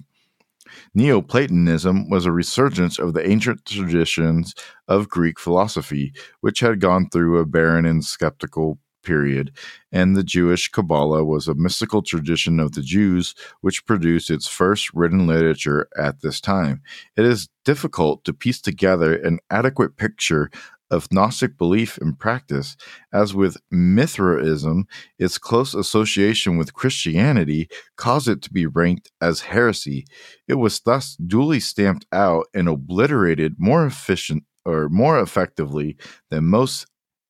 Neoplatonism 0.93 2.09
was 2.09 2.25
a 2.25 2.31
resurgence 2.31 2.99
of 2.99 3.13
the 3.13 3.27
ancient 3.27 3.65
traditions 3.65 4.53
of 4.87 5.09
Greek 5.09 5.39
philosophy, 5.39 6.13
which 6.41 6.59
had 6.59 6.79
gone 6.79 7.09
through 7.09 7.39
a 7.39 7.45
barren 7.45 7.85
and 7.85 8.05
skeptical 8.05 8.79
period, 9.03 9.51
and 9.91 10.15
the 10.15 10.23
Jewish 10.23 10.69
Kabbalah 10.69 11.23
was 11.23 11.47
a 11.47 11.55
mystical 11.55 12.01
tradition 12.01 12.59
of 12.59 12.73
the 12.73 12.81
Jews 12.81 13.35
which 13.61 13.85
produced 13.85 14.29
its 14.29 14.47
first 14.47 14.93
written 14.93 15.27
literature 15.27 15.87
at 15.97 16.21
this 16.21 16.39
time. 16.41 16.81
It 17.15 17.25
is 17.25 17.49
difficult 17.65 18.23
to 18.25 18.33
piece 18.33 18.61
together 18.61 19.15
an 19.15 19.39
adequate 19.49 19.97
picture 19.97 20.49
of 20.91 21.11
Gnostic 21.11 21.57
belief 21.57 21.97
and 21.99 22.17
practice, 22.17 22.75
as 23.13 23.33
with 23.33 23.57
Mithraism, 23.71 24.87
its 25.17 25.37
close 25.37 25.73
association 25.73 26.57
with 26.57 26.73
Christianity 26.73 27.69
caused 27.95 28.27
it 28.27 28.41
to 28.43 28.51
be 28.51 28.65
ranked 28.65 29.11
as 29.21 29.41
heresy. 29.41 30.05
It 30.47 30.55
was 30.55 30.79
thus 30.79 31.15
duly 31.15 31.59
stamped 31.59 32.05
out 32.11 32.47
and 32.53 32.67
obliterated 32.67 33.55
more 33.59 33.85
efficient 33.85 34.43
or 34.65 34.89
more 34.89 35.19
effectively 35.19 35.97
than 36.29 36.45
most 36.45 36.85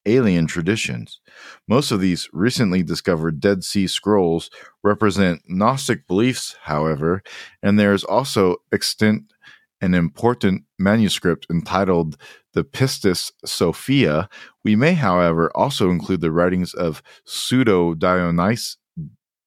alien 0.10 0.48
traditions. 0.48 1.22
Most 1.68 1.92
of 1.92 2.02
these 2.02 2.30
recently 2.34 2.84
discovered 2.84 3.40
Dead 3.40 3.64
Sea 3.64 3.88
Scrolls 3.88 4.50
represent 4.84 5.42
Gnostic 5.48 6.08
beliefs, 6.08 6.56
however, 6.64 7.22
and 7.64 7.80
there 7.80 7.94
is 7.94 8.04
also 8.04 8.58
extant 8.72 9.32
an 9.82 9.94
important 9.94 10.64
manuscript 10.78 11.48
entitled 11.50 12.18
the 12.54 12.64
Pistis 12.64 13.32
Sophia. 13.46 14.28
We 14.64 14.76
may, 14.76 14.94
however, 14.94 15.52
also 15.56 15.90
include 15.90 16.22
the 16.22 16.32
writings 16.32 16.74
of 16.74 17.02
pseudo 17.26 17.94
Dionys- 17.94 18.76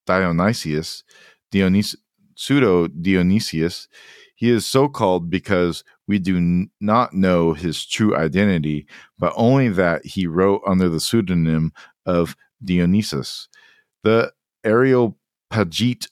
Dionysius, 0.07 1.05
Dionys- 1.53 1.97
pseudo 2.35 2.89
Dionysius. 2.89 3.89
He 4.37 4.51
is 4.51 4.67
so 4.67 4.89
called 4.89 5.31
because 5.31 5.85
we 6.13 6.19
do 6.19 6.37
n- 6.37 6.71
not 6.79 7.15
know 7.15 7.55
his 7.55 7.87
true 7.87 8.15
identity, 8.15 8.87
but 9.19 9.33
only 9.35 9.71
that 9.71 10.05
he 10.05 10.27
wrote 10.27 10.61
under 10.67 10.91
the 10.91 11.01
pseudonym 11.01 11.73
of 12.05 12.37
Dionysus. 12.63 13.49
The 14.05 14.31
Areopagite, 14.63 16.09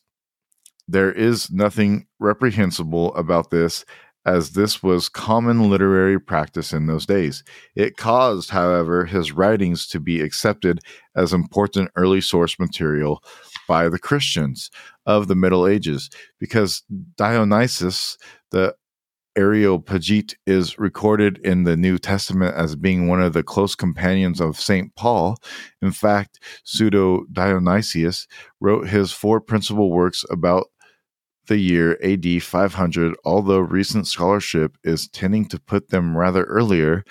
there 0.88 1.12
is 1.12 1.50
nothing 1.50 2.07
reprehensible 2.19 3.14
about 3.14 3.50
this, 3.50 3.85
as 4.25 4.52
this 4.52 4.83
was 4.83 5.11
common 5.11 5.69
literary 5.69 6.19
practice 6.19 6.73
in 6.73 6.87
those 6.87 7.04
days. 7.04 7.45
It 7.76 7.99
caused, 7.99 8.49
however, 8.49 9.04
his 9.04 9.33
writings 9.33 9.87
to 9.88 10.00
be 10.00 10.23
accepted 10.23 10.80
as 11.14 11.35
important 11.35 11.90
early 11.95 12.23
source 12.23 12.59
material 12.59 13.23
by 13.69 13.90
the 13.90 13.99
Christians 13.99 14.71
of 15.04 15.28
the 15.28 15.35
Middle 15.35 15.66
Ages, 15.66 16.09
because 16.38 16.85
Dionysus, 17.16 18.16
the 18.50 18.75
Areopagite 19.37 20.35
is 20.47 20.79
recorded 20.79 21.39
in 21.39 21.65
the 21.65 21.77
New 21.77 21.99
Testament 21.99 22.55
as 22.57 22.77
being 22.77 23.09
one 23.09 23.23
of 23.23 23.33
the 23.33 23.43
close 23.43 23.75
companions 23.75 24.41
of 24.41 24.61
St. 24.61 24.95
Paul. 24.97 25.37
In 25.81 25.93
fact, 25.93 26.41
Pseudo 26.65 27.25
Dionysius 27.33 28.27
wrote 28.61 28.89
his 28.89 29.13
four 29.13 29.41
principal 29.41 29.91
works 29.91 30.25
about 30.31 30.67
the 31.51 31.59
year 31.59 31.99
AD 32.03 32.43
500, 32.43 33.17
although 33.25 33.59
recent 33.59 34.07
scholarship 34.07 34.77
is 34.85 35.09
tending 35.09 35.47
to 35.47 35.59
put 35.59 35.89
them 35.89 36.17
rather 36.17 36.45
earlier. 36.45 37.05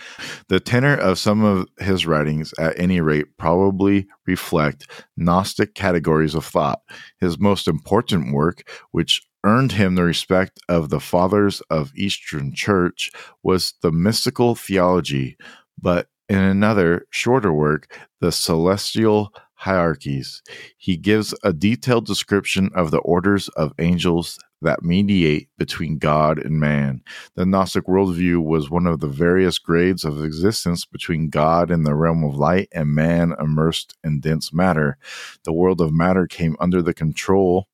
The 0.47 0.61
tenor 0.61 0.95
of 0.95 1.19
some 1.19 1.43
of 1.43 1.67
his 1.79 2.07
writings, 2.07 2.53
at 2.57 2.79
any 2.79 3.01
rate, 3.01 3.37
probably 3.37 4.07
reflect 4.25 4.89
Gnostic 5.17 5.75
categories 5.75 6.35
of 6.35 6.45
thought. 6.45 6.79
His 7.19 7.37
most 7.37 7.67
important 7.67 8.33
work, 8.33 8.63
which 8.91 9.21
earned 9.43 9.73
him 9.73 9.95
the 9.95 10.03
respect 10.03 10.59
of 10.67 10.89
the 10.89 10.99
fathers 10.99 11.61
of 11.69 11.91
Eastern 11.95 12.53
Church, 12.53 13.11
was 13.43 13.73
the 13.81 13.91
Mystical 13.91 14.55
Theology, 14.55 15.37
but 15.81 16.07
in 16.27 16.37
another, 16.37 17.07
shorter 17.09 17.51
work, 17.51 17.97
The 18.21 18.31
Celestial 18.31 19.33
hierarchies. 19.55 20.41
He 20.77 20.95
gives 20.95 21.33
a 21.43 21.51
detailed 21.51 22.05
description 22.05 22.69
of 22.75 22.91
the 22.91 22.99
orders 22.99 23.49
of 23.49 23.73
angels 23.79 24.39
that 24.61 24.83
mediate 24.83 25.49
between 25.57 25.97
God 25.97 26.37
and 26.37 26.59
man. 26.59 27.01
The 27.35 27.45
Gnostic 27.45 27.85
worldview 27.85 28.43
was 28.43 28.69
one 28.69 28.87
of 28.87 28.99
the 28.99 29.07
various 29.07 29.57
grades 29.57 30.03
of 30.03 30.23
existence 30.23 30.85
between 30.85 31.29
God 31.29 31.71
in 31.71 31.83
the 31.83 31.95
realm 31.95 32.23
of 32.23 32.35
light 32.35 32.67
and 32.73 32.93
man 32.93 33.33
immersed 33.39 33.95
in 34.03 34.19
dense 34.19 34.53
matter. 34.53 34.97
The 35.45 35.53
world 35.53 35.81
of 35.81 35.93
matter 35.93 36.27
came 36.27 36.55
under 36.59 36.81
the 36.81 36.93
control 36.93 37.68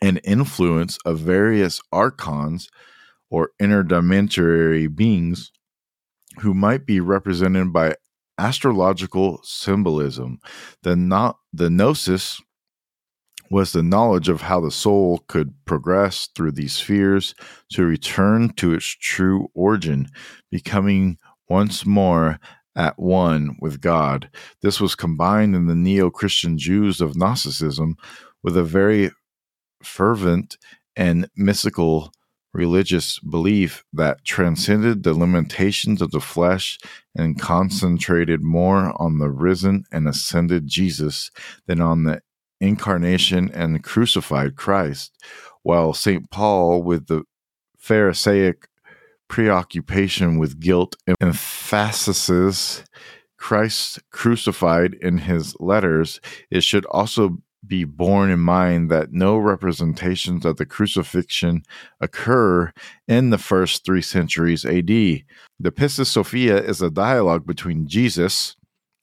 and 0.00 0.20
influence 0.24 0.98
of 1.04 1.18
various 1.18 1.80
archons 1.92 2.68
or 3.30 3.50
interdimensionary 3.60 4.94
beings 4.94 5.52
who 6.40 6.54
might 6.54 6.86
be 6.86 7.00
represented 7.00 7.72
by 7.72 7.94
astrological 8.38 9.40
symbolism. 9.42 10.40
The, 10.82 11.34
the 11.52 11.70
gnosis 11.70 12.40
was 13.50 13.72
the 13.72 13.82
knowledge 13.82 14.28
of 14.28 14.42
how 14.42 14.60
the 14.60 14.70
soul 14.70 15.24
could 15.26 15.52
progress 15.64 16.28
through 16.34 16.52
these 16.52 16.72
spheres 16.72 17.34
to 17.72 17.84
return 17.84 18.50
to 18.54 18.72
its 18.72 18.86
true 18.86 19.48
origin, 19.54 20.08
becoming 20.50 21.18
once 21.48 21.84
more 21.84 22.38
at 22.76 22.98
one 22.98 23.56
with 23.60 23.80
God. 23.80 24.30
This 24.62 24.80
was 24.80 24.94
combined 24.94 25.56
in 25.56 25.66
the 25.66 25.74
neo 25.74 26.10
Christian 26.10 26.56
Jews 26.56 27.00
of 27.00 27.16
Gnosticism 27.16 27.96
with 28.42 28.56
a 28.56 28.62
very 28.62 29.10
fervent 29.82 30.56
and 30.96 31.28
mystical 31.36 32.12
religious 32.52 33.18
belief 33.20 33.84
that 33.92 34.24
transcended 34.24 35.02
the 35.02 35.14
limitations 35.14 36.02
of 36.02 36.10
the 36.10 36.20
flesh 36.20 36.78
and 37.14 37.38
concentrated 37.38 38.42
more 38.42 38.92
on 39.00 39.18
the 39.18 39.30
risen 39.30 39.84
and 39.92 40.08
ascended 40.08 40.66
Jesus 40.66 41.30
than 41.66 41.80
on 41.80 42.04
the 42.04 42.20
incarnation 42.60 43.50
and 43.54 43.84
crucified 43.84 44.56
Christ, 44.56 45.16
while 45.62 45.94
St. 45.94 46.30
Paul, 46.30 46.82
with 46.82 47.06
the 47.06 47.22
Pharisaic 47.78 48.66
preoccupation 49.28 50.38
with 50.38 50.60
guilt, 50.60 50.96
emphasizes 51.20 52.84
Christ 53.38 54.00
crucified 54.10 54.94
in 55.00 55.18
his 55.18 55.56
letters, 55.60 56.20
it 56.50 56.62
should 56.62 56.84
also 56.86 57.38
be 57.66 57.84
borne 57.84 58.30
in 58.30 58.40
mind 58.40 58.90
that 58.90 59.12
no 59.12 59.36
representations 59.36 60.44
of 60.44 60.56
the 60.56 60.66
crucifixion 60.66 61.62
occur 62.00 62.72
in 63.06 63.30
the 63.30 63.38
first 63.38 63.84
three 63.84 64.02
centuries 64.02 64.64
AD. 64.64 64.86
The 64.86 65.24
Pistis 65.72 66.06
Sophia 66.06 66.56
is 66.56 66.80
a 66.80 66.90
dialogue 66.90 67.46
between 67.46 67.86
Jesus, 67.86 68.56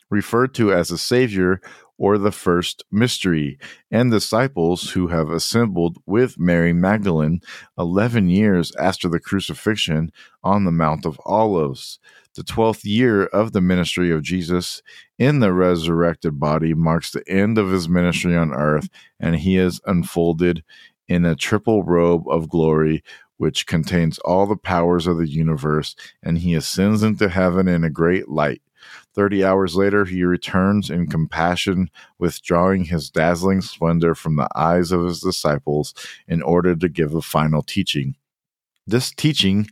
referred 0.10 0.54
to 0.56 0.74
as 0.74 0.90
the 0.90 0.98
Savior 0.98 1.62
or 1.98 2.18
the 2.18 2.32
first 2.32 2.84
mystery, 2.92 3.58
and 3.90 4.12
disciples 4.12 4.92
who 4.92 5.08
have 5.08 5.30
assembled 5.30 5.98
with 6.06 6.40
Mary 6.40 6.74
Magdalene 6.74 7.42
11 7.78 8.30
years 8.30 8.72
after 8.76 9.10
the 9.10 9.20
crucifixion 9.20 10.12
on 10.44 10.64
the 10.64 10.72
Mount 10.72 11.06
of 11.06 11.20
Olives. 11.26 12.00
The 12.36 12.44
12th 12.44 12.82
year 12.84 13.26
of 13.26 13.52
the 13.52 13.62
ministry 13.62 14.12
of 14.12 14.22
Jesus 14.22 14.84
in 15.18 15.40
the 15.40 15.54
resurrected 15.54 16.40
body 16.40 16.74
marks 16.74 17.12
the 17.12 17.28
end 17.28 17.58
of 17.58 17.72
his 17.72 17.90
ministry 17.90 18.36
on 18.36 18.54
earth, 18.54 18.90
and 19.20 19.36
he 19.36 19.58
is 19.58 19.82
unfolded 19.86 20.64
in 21.08 21.26
a 21.26 21.36
triple 21.36 21.84
robe 21.84 22.28
of 22.30 22.50
glory 22.50 23.04
which 23.38 23.68
contains 23.68 24.18
all 24.20 24.46
the 24.46 24.58
powers 24.58 25.08
of 25.08 25.18
the 25.18 25.30
universe, 25.30 25.96
and 26.24 26.40
he 26.40 26.54
ascends 26.56 27.04
into 27.04 27.30
heaven 27.30 27.68
in 27.68 27.84
a 27.84 27.90
great 27.90 28.28
light. 28.30 28.62
Thirty 29.14 29.44
hours 29.44 29.76
later, 29.76 30.06
he 30.06 30.24
returns 30.24 30.90
in 30.90 31.08
compassion, 31.08 31.90
withdrawing 32.20 32.86
his 32.86 33.10
dazzling 33.10 33.62
splendor 33.62 34.16
from 34.16 34.36
the 34.36 34.48
eyes 34.56 34.92
of 34.92 35.04
his 35.06 35.20
disciples 35.20 35.94
in 36.28 36.42
order 36.42 36.76
to 36.76 36.90
give 36.90 37.14
a 37.14 37.22
final 37.22 37.62
teaching. 37.62 38.16
This 38.86 39.12
teaching 39.12 39.68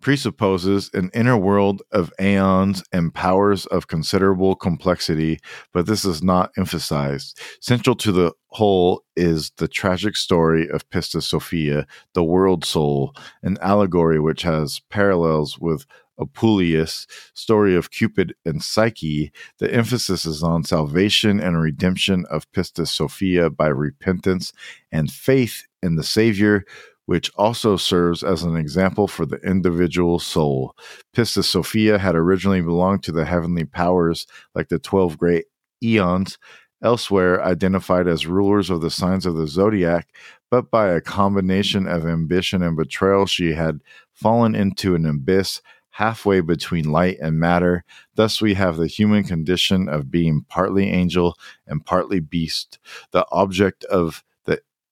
presupposes 0.00 0.90
an 0.94 1.10
inner 1.12 1.36
world 1.36 1.82
of 1.92 2.12
aeons 2.20 2.82
and 2.92 3.14
powers 3.14 3.66
of 3.66 3.88
considerable 3.88 4.54
complexity, 4.54 5.38
but 5.72 5.86
this 5.86 6.04
is 6.04 6.22
not 6.22 6.50
emphasized. 6.56 7.38
Central 7.60 7.96
to 7.96 8.12
the 8.12 8.32
whole 8.48 9.02
is 9.16 9.50
the 9.56 9.68
tragic 9.68 10.16
story 10.16 10.68
of 10.68 10.88
Pistis 10.90 11.24
Sophia, 11.24 11.86
the 12.14 12.24
world 12.24 12.64
soul, 12.64 13.14
an 13.42 13.58
allegory 13.60 14.20
which 14.20 14.42
has 14.42 14.80
parallels 14.90 15.58
with 15.58 15.84
Apuleius' 16.18 17.06
story 17.34 17.76
of 17.76 17.90
Cupid 17.90 18.34
and 18.44 18.62
Psyche, 18.62 19.32
the 19.58 19.72
emphasis 19.72 20.26
is 20.26 20.42
on 20.42 20.64
salvation 20.64 21.40
and 21.40 21.60
redemption 21.60 22.26
of 22.30 22.50
Pistis 22.52 22.88
Sophia 22.88 23.50
by 23.50 23.68
repentance 23.68 24.52
and 24.90 25.10
faith 25.10 25.64
in 25.82 25.96
the 25.96 26.02
Savior, 26.02 26.64
which 27.08 27.30
also 27.36 27.74
serves 27.74 28.22
as 28.22 28.42
an 28.42 28.54
example 28.54 29.08
for 29.08 29.24
the 29.24 29.38
individual 29.38 30.18
soul. 30.18 30.76
Pistis 31.16 31.46
Sophia 31.46 31.96
had 31.96 32.14
originally 32.14 32.60
belonged 32.60 33.02
to 33.02 33.12
the 33.12 33.24
heavenly 33.24 33.64
powers 33.64 34.26
like 34.54 34.68
the 34.68 34.78
12 34.78 35.16
great 35.16 35.46
eons, 35.82 36.36
elsewhere 36.82 37.42
identified 37.42 38.06
as 38.06 38.26
rulers 38.26 38.68
of 38.68 38.82
the 38.82 38.90
signs 38.90 39.24
of 39.24 39.36
the 39.36 39.46
zodiac, 39.46 40.14
but 40.50 40.70
by 40.70 40.88
a 40.88 41.00
combination 41.00 41.88
of 41.88 42.04
ambition 42.04 42.62
and 42.62 42.76
betrayal, 42.76 43.24
she 43.24 43.54
had 43.54 43.80
fallen 44.12 44.54
into 44.54 44.94
an 44.94 45.06
abyss 45.06 45.62
halfway 45.88 46.42
between 46.42 46.92
light 46.92 47.16
and 47.22 47.40
matter. 47.40 47.84
Thus, 48.16 48.42
we 48.42 48.52
have 48.52 48.76
the 48.76 48.86
human 48.86 49.24
condition 49.24 49.88
of 49.88 50.10
being 50.10 50.44
partly 50.50 50.90
angel 50.90 51.38
and 51.66 51.82
partly 51.86 52.20
beast. 52.20 52.78
The 53.12 53.24
object 53.32 53.84
of 53.84 54.22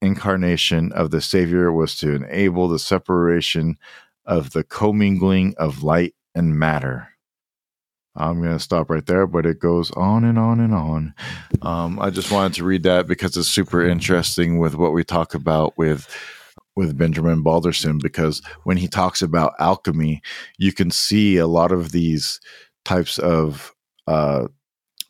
incarnation 0.03 0.93
of 0.93 1.11
the 1.11 1.21
Savior 1.21 1.73
was 1.73 1.97
to 1.99 2.15
enable 2.15 2.69
the 2.69 2.79
separation 2.79 3.79
of 4.25 4.51
the 4.51 4.65
commingling 4.65 5.55
of 5.59 5.83
light 5.83 6.15
and 6.35 6.59
matter. 6.59 7.09
I'm 8.17 8.41
going 8.41 8.57
to 8.57 8.63
stop 8.63 8.91
right 8.91 9.05
there, 9.05 9.27
but 9.27 9.45
it 9.45 9.59
goes 9.59 9.91
on 9.93 10.25
and 10.25 10.39
on 10.39 10.59
and 10.61 10.75
on. 10.75 11.15
Um, 11.63 11.99
I 12.01 12.11
just 12.11 12.33
wanted 12.33 12.55
to 12.55 12.65
read 12.65 12.83
that 12.85 13.07
because 13.07 13.37
it's 13.37 13.49
super 13.49 13.87
interesting 13.87 14.59
with 14.59 14.75
what 14.75 14.93
we 14.93 15.05
talk 15.05 15.35
about 15.35 15.77
with 15.77 16.09
with 16.75 16.99
Benjamin 16.99 17.43
Balderson 17.43 17.99
because 17.99 18.43
when 18.65 18.77
he 18.77 18.87
talks 18.87 19.23
about 19.23 19.55
alchemy, 19.59 20.21
you 20.59 20.73
can 20.73 20.91
see 20.91 21.39
a 21.39 21.47
lot 21.47 21.73
of 21.73 21.91
these 21.93 22.39
types 22.85 23.19
of 23.19 23.75
uh, 24.07 24.47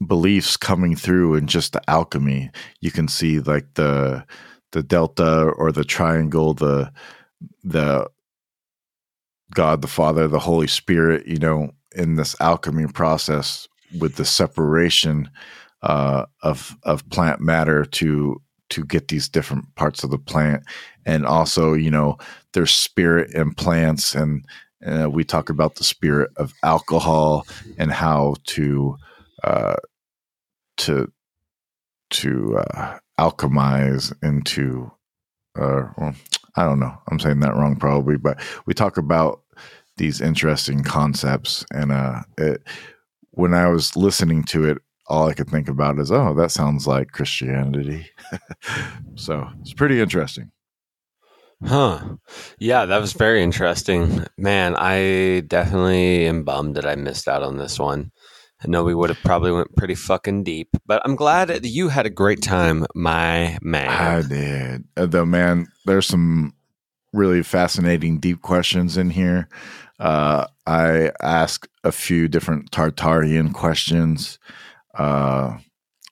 beliefs 0.07 0.57
coming 0.57 0.95
through 0.95 1.35
in 1.35 1.49
just 1.49 1.73
the 1.73 1.91
alchemy. 1.91 2.51
You 2.81 2.93
can 2.93 3.09
see 3.09 3.41
like 3.41 3.75
the 3.75 4.25
the 4.73 4.83
delta 4.83 5.43
or 5.57 5.73
the 5.73 5.85
triangle, 5.85 6.55
the 6.55 6.93
the 7.65 8.09
God, 9.55 9.83
the 9.83 9.89
Father, 9.89 10.27
the 10.29 10.39
Holy 10.39 10.67
Spirit, 10.67 11.27
you 11.27 11.39
know, 11.39 11.71
in 11.95 12.17
this 12.17 12.37
alchemy 12.41 12.87
process 12.87 13.69
with 13.99 14.17
the 14.17 14.25
separation 14.25 15.31
uh, 15.83 16.27
of 16.43 16.77
of 16.83 17.09
plant 17.11 17.41
matter 17.41 17.85
to 17.85 18.41
to 18.69 18.85
get 18.85 19.09
these 19.09 19.29
different 19.29 19.73
parts 19.77 20.03
of 20.03 20.11
the 20.11 20.19
plant. 20.19 20.65
And 21.05 21.25
also 21.25 21.75
you 21.75 21.91
know 21.91 22.19
there's 22.53 22.73
spirit 22.73 23.33
in 23.35 23.55
plants 23.55 24.15
and 24.15 24.45
uh, 24.87 25.09
we 25.11 25.25
talk 25.25 25.49
about 25.49 25.77
the 25.77 25.85
spirit 25.85 26.31
of 26.37 26.53
alcohol 26.63 27.47
and 27.79 27.91
how 27.93 28.35
to 28.45 28.97
uh, 29.45 29.77
to 30.79 31.11
to 32.11 32.59
uh, 32.59 32.99
alchemize 33.19 34.13
into 34.23 34.91
uh, 35.59 35.89
well, 35.97 36.15
I 36.57 36.65
don't 36.65 36.81
know 36.81 36.97
I'm 37.11 37.19
saying 37.19 37.41
that 37.41 37.55
wrong 37.55 37.77
probably 37.77 38.17
but 38.17 38.41
we 38.67 38.75
talk 38.75 38.97
about 38.97 39.43
these 39.97 40.21
interesting 40.21 40.83
concepts 40.83 41.65
and 41.73 41.93
uh 41.93 42.21
it, 42.39 42.63
when 43.31 43.55
I 43.55 43.69
was 43.69 43.97
listening 43.97 44.45
to 44.45 44.65
it 44.65 44.79
all 45.09 45.29
I 45.29 45.35
could 45.35 45.49
think 45.49 45.69
about 45.69 45.99
is, 45.99 46.11
oh, 46.11 46.35
that 46.35 46.51
sounds 46.51 46.87
like 46.87 47.13
Christianity. 47.13 48.09
so 49.15 49.49
it's 49.61 49.73
pretty 49.73 50.01
interesting. 50.01 50.51
Huh. 51.65 52.17
Yeah, 52.59 52.85
that 52.85 53.01
was 53.01 53.13
very 53.13 53.43
interesting. 53.43 54.27
Man, 54.37 54.77
I 54.77 55.41
definitely 55.47 56.27
am 56.27 56.45
bummed 56.45 56.77
that 56.77 56.87
I 56.87 56.97
missed 56.97 57.29
out 57.29 57.43
on 57.43 57.57
this 57.57 57.79
one. 57.79 58.13
I 58.67 58.69
know 58.69 58.83
we 58.83 58.97
would 58.97 59.11
have 59.11 59.23
probably 59.23 59.53
went 59.53 59.77
pretty 59.77 59.95
fucking 59.95 60.43
deep, 60.43 60.71
but 60.87 61.01
I'm 61.05 61.15
glad 61.15 61.49
that 61.49 61.65
you 61.65 61.89
had 61.89 62.05
a 62.05 62.11
great 62.11 62.43
time, 62.43 62.85
my 62.97 63.59
man. 63.63 63.89
I 63.89 64.23
did. 64.27 64.85
Uh, 64.97 65.07
though, 65.07 65.25
man, 65.25 65.69
there's 65.85 66.07
some 66.07 66.53
really 67.13 67.45
fascinating, 67.45 68.19
deep 68.19 68.43
questions 68.43 68.97
in 68.97 69.11
here. 69.11 69.49
Uh, 70.01 70.47
I 70.67 71.13
asked 71.23 71.69
a 71.85 71.93
few 71.93 72.27
different 72.27 72.73
Tartarian 72.73 73.55
questions 73.55 74.41
uh, 74.99 75.59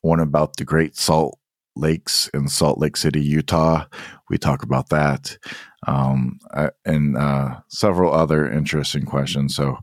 one 0.03 0.21
about 0.21 0.57
the 0.57 0.65
Great 0.65 0.97
Salt 0.97 1.37
Lakes 1.75 2.31
in 2.35 2.47
Salt 2.47 2.79
Lake 2.79 2.97
City, 2.97 3.21
Utah. 3.21 3.87
We 4.31 4.39
talk 4.39 4.63
about 4.63 4.91
that, 4.91 5.39
um, 5.89 6.39
and 6.85 7.17
uh, 7.17 7.57
several 7.67 8.15
other 8.15 8.49
interesting 8.49 9.07
questions. 9.07 9.57
So 9.57 9.79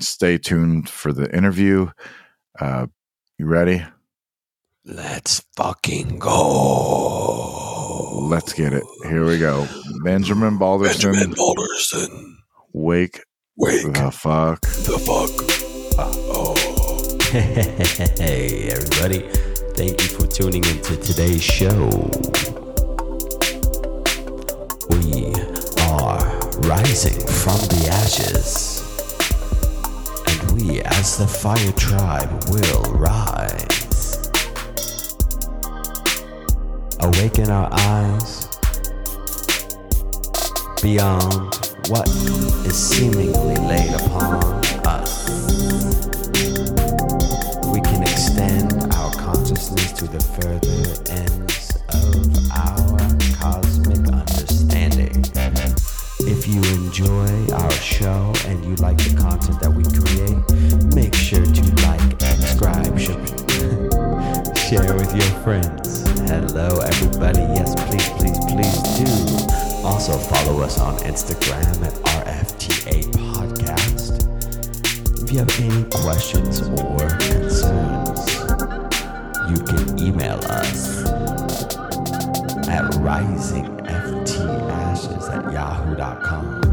stay 0.00 0.38
tuned 0.38 0.88
for 0.88 1.12
the 1.12 1.34
interview. 1.34 1.90
Uh, 2.58 2.86
you 3.38 3.46
ready? 3.46 3.84
Let's 4.84 5.42
fucking 5.56 6.18
go. 6.18 7.68
Let's 8.28 8.52
get 8.52 8.72
it. 8.72 8.84
Here 9.04 9.26
we 9.26 9.38
go. 9.38 9.66
Benjamin 10.02 10.58
Balderson. 10.58 11.12
Benjamin 11.12 11.34
Balderson. 11.36 12.38
Wake. 12.72 13.22
Wake. 13.56 13.82
The 13.92 14.10
fuck. 14.10 14.60
The 14.60 14.98
fuck. 15.04 15.30
Uh, 15.98 16.12
oh. 16.32 16.54
Hey, 17.30 18.70
everybody. 18.70 19.28
Thank 19.74 20.00
you 20.00 20.08
for 20.08 20.26
tuning 20.26 20.64
into 20.64 20.96
today's 20.96 21.42
show. 21.42 21.88
We 24.88 25.32
are 25.82 26.18
rising 26.62 27.20
from 27.26 27.60
the 27.68 27.88
ashes. 27.90 28.77
We, 30.54 30.80
as 30.82 31.18
the 31.18 31.26
fire 31.26 31.72
tribe, 31.72 32.30
will 32.48 32.82
rise. 32.94 34.28
Awaken 37.00 37.50
our 37.50 37.68
eyes 37.72 38.48
beyond 40.82 41.54
what 41.88 42.08
is 42.66 42.76
seemingly 42.76 43.56
laid 43.56 43.94
upon 43.94 44.44
us 44.86 45.28
We 47.72 47.80
can 47.80 48.02
extend 48.02 48.92
our 48.94 49.10
consciousness 49.12 49.92
to 49.92 50.06
the 50.06 50.20
further 50.20 50.82
ends 51.12 51.76
of 51.88 52.26
our 52.52 52.98
cosmic 53.40 54.06
understanding. 54.12 55.24
If 56.20 56.46
you 56.46 56.62
enjoy 56.62 57.54
our 57.54 57.67
show 57.98 58.32
and 58.46 58.64
you 58.64 58.76
like 58.76 58.96
the 58.98 59.10
content 59.18 59.58
that 59.60 59.70
we 59.70 59.82
create, 59.82 60.38
make 60.94 61.12
sure 61.14 61.44
to 61.44 61.62
like, 61.82 62.00
and 62.22 62.38
subscribe, 62.38 62.96
share 64.56 64.94
with 64.94 65.12
your 65.16 65.26
friends. 65.42 66.06
Hello, 66.30 66.78
everybody. 66.78 67.40
Yes, 67.58 67.74
please, 67.90 68.08
please, 68.14 68.38
please 68.46 68.78
do. 68.94 69.10
Also, 69.84 70.16
follow 70.16 70.60
us 70.60 70.78
on 70.78 70.96
Instagram 70.98 71.82
at 71.82 71.94
RFTA 72.22 73.02
Podcast. 73.34 74.22
If 75.24 75.32
you 75.32 75.38
have 75.40 75.50
any 75.60 75.82
questions 75.90 76.62
or 76.62 77.08
concerns, 77.18 78.30
you 79.50 79.58
can 79.66 79.98
email 79.98 80.38
us 80.46 81.02
at 82.68 82.84
risingftashes 83.02 85.28
at 85.34 85.52
yahoo.com. 85.52 86.67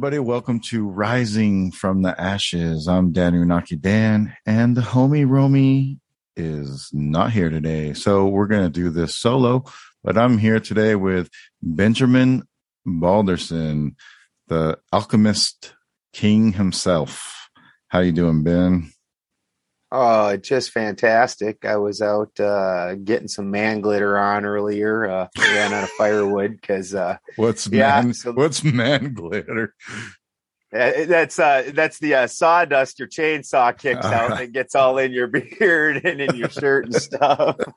everybody. 0.00 0.18
Welcome 0.18 0.60
to 0.60 0.88
Rising 0.88 1.72
from 1.72 2.00
the 2.00 2.18
Ashes. 2.18 2.88
I'm 2.88 3.12
Dan 3.12 3.34
Unaki 3.34 3.78
Dan, 3.78 4.34
and 4.46 4.74
the 4.74 4.80
homie 4.80 5.28
Romy 5.28 5.98
is 6.34 6.88
not 6.94 7.32
here 7.32 7.50
today. 7.50 7.92
So 7.92 8.26
we're 8.26 8.46
going 8.46 8.62
to 8.62 8.70
do 8.70 8.88
this 8.88 9.14
solo, 9.14 9.64
but 10.02 10.16
I'm 10.16 10.38
here 10.38 10.58
today 10.58 10.94
with 10.94 11.28
Benjamin 11.60 12.44
Balderson. 12.86 13.94
the 14.48 14.78
alchemist 14.90 15.74
king 16.14 16.54
himself. 16.54 17.50
How 17.88 17.98
you 17.98 18.12
doing, 18.12 18.42
Ben? 18.42 18.90
Oh, 19.92 20.36
just 20.36 20.70
fantastic. 20.70 21.64
I 21.64 21.76
was 21.76 22.00
out 22.00 22.38
uh, 22.38 22.94
getting 22.94 23.26
some 23.28 23.50
man 23.50 23.80
glitter 23.80 24.16
on 24.16 24.44
earlier. 24.44 25.08
Uh, 25.10 25.26
ran 25.36 25.72
out 25.72 25.82
of 25.84 25.90
firewood 25.90 26.52
because 26.60 26.94
uh, 26.94 27.16
what's 27.36 27.66
yeah, 27.66 28.00
man 28.02 28.14
so- 28.14 28.32
what's 28.32 28.62
man 28.62 29.12
glitter? 29.14 29.74
uh, 30.72 30.92
that's 31.06 31.40
uh, 31.40 31.72
that's 31.74 31.98
the 31.98 32.14
uh, 32.14 32.26
sawdust 32.28 33.00
your 33.00 33.08
chainsaw 33.08 33.76
kicks 33.76 34.06
All 34.06 34.12
out 34.14 34.30
right. 34.30 34.44
and 34.44 34.52
gets 34.54 34.76
all 34.76 34.96
in 34.98 35.10
your 35.12 35.26
beard 35.58 36.04
and 36.04 36.20
in 36.20 36.36
your 36.36 36.50
shirt 36.50 36.84
and 36.86 36.94
stuff. 36.94 37.56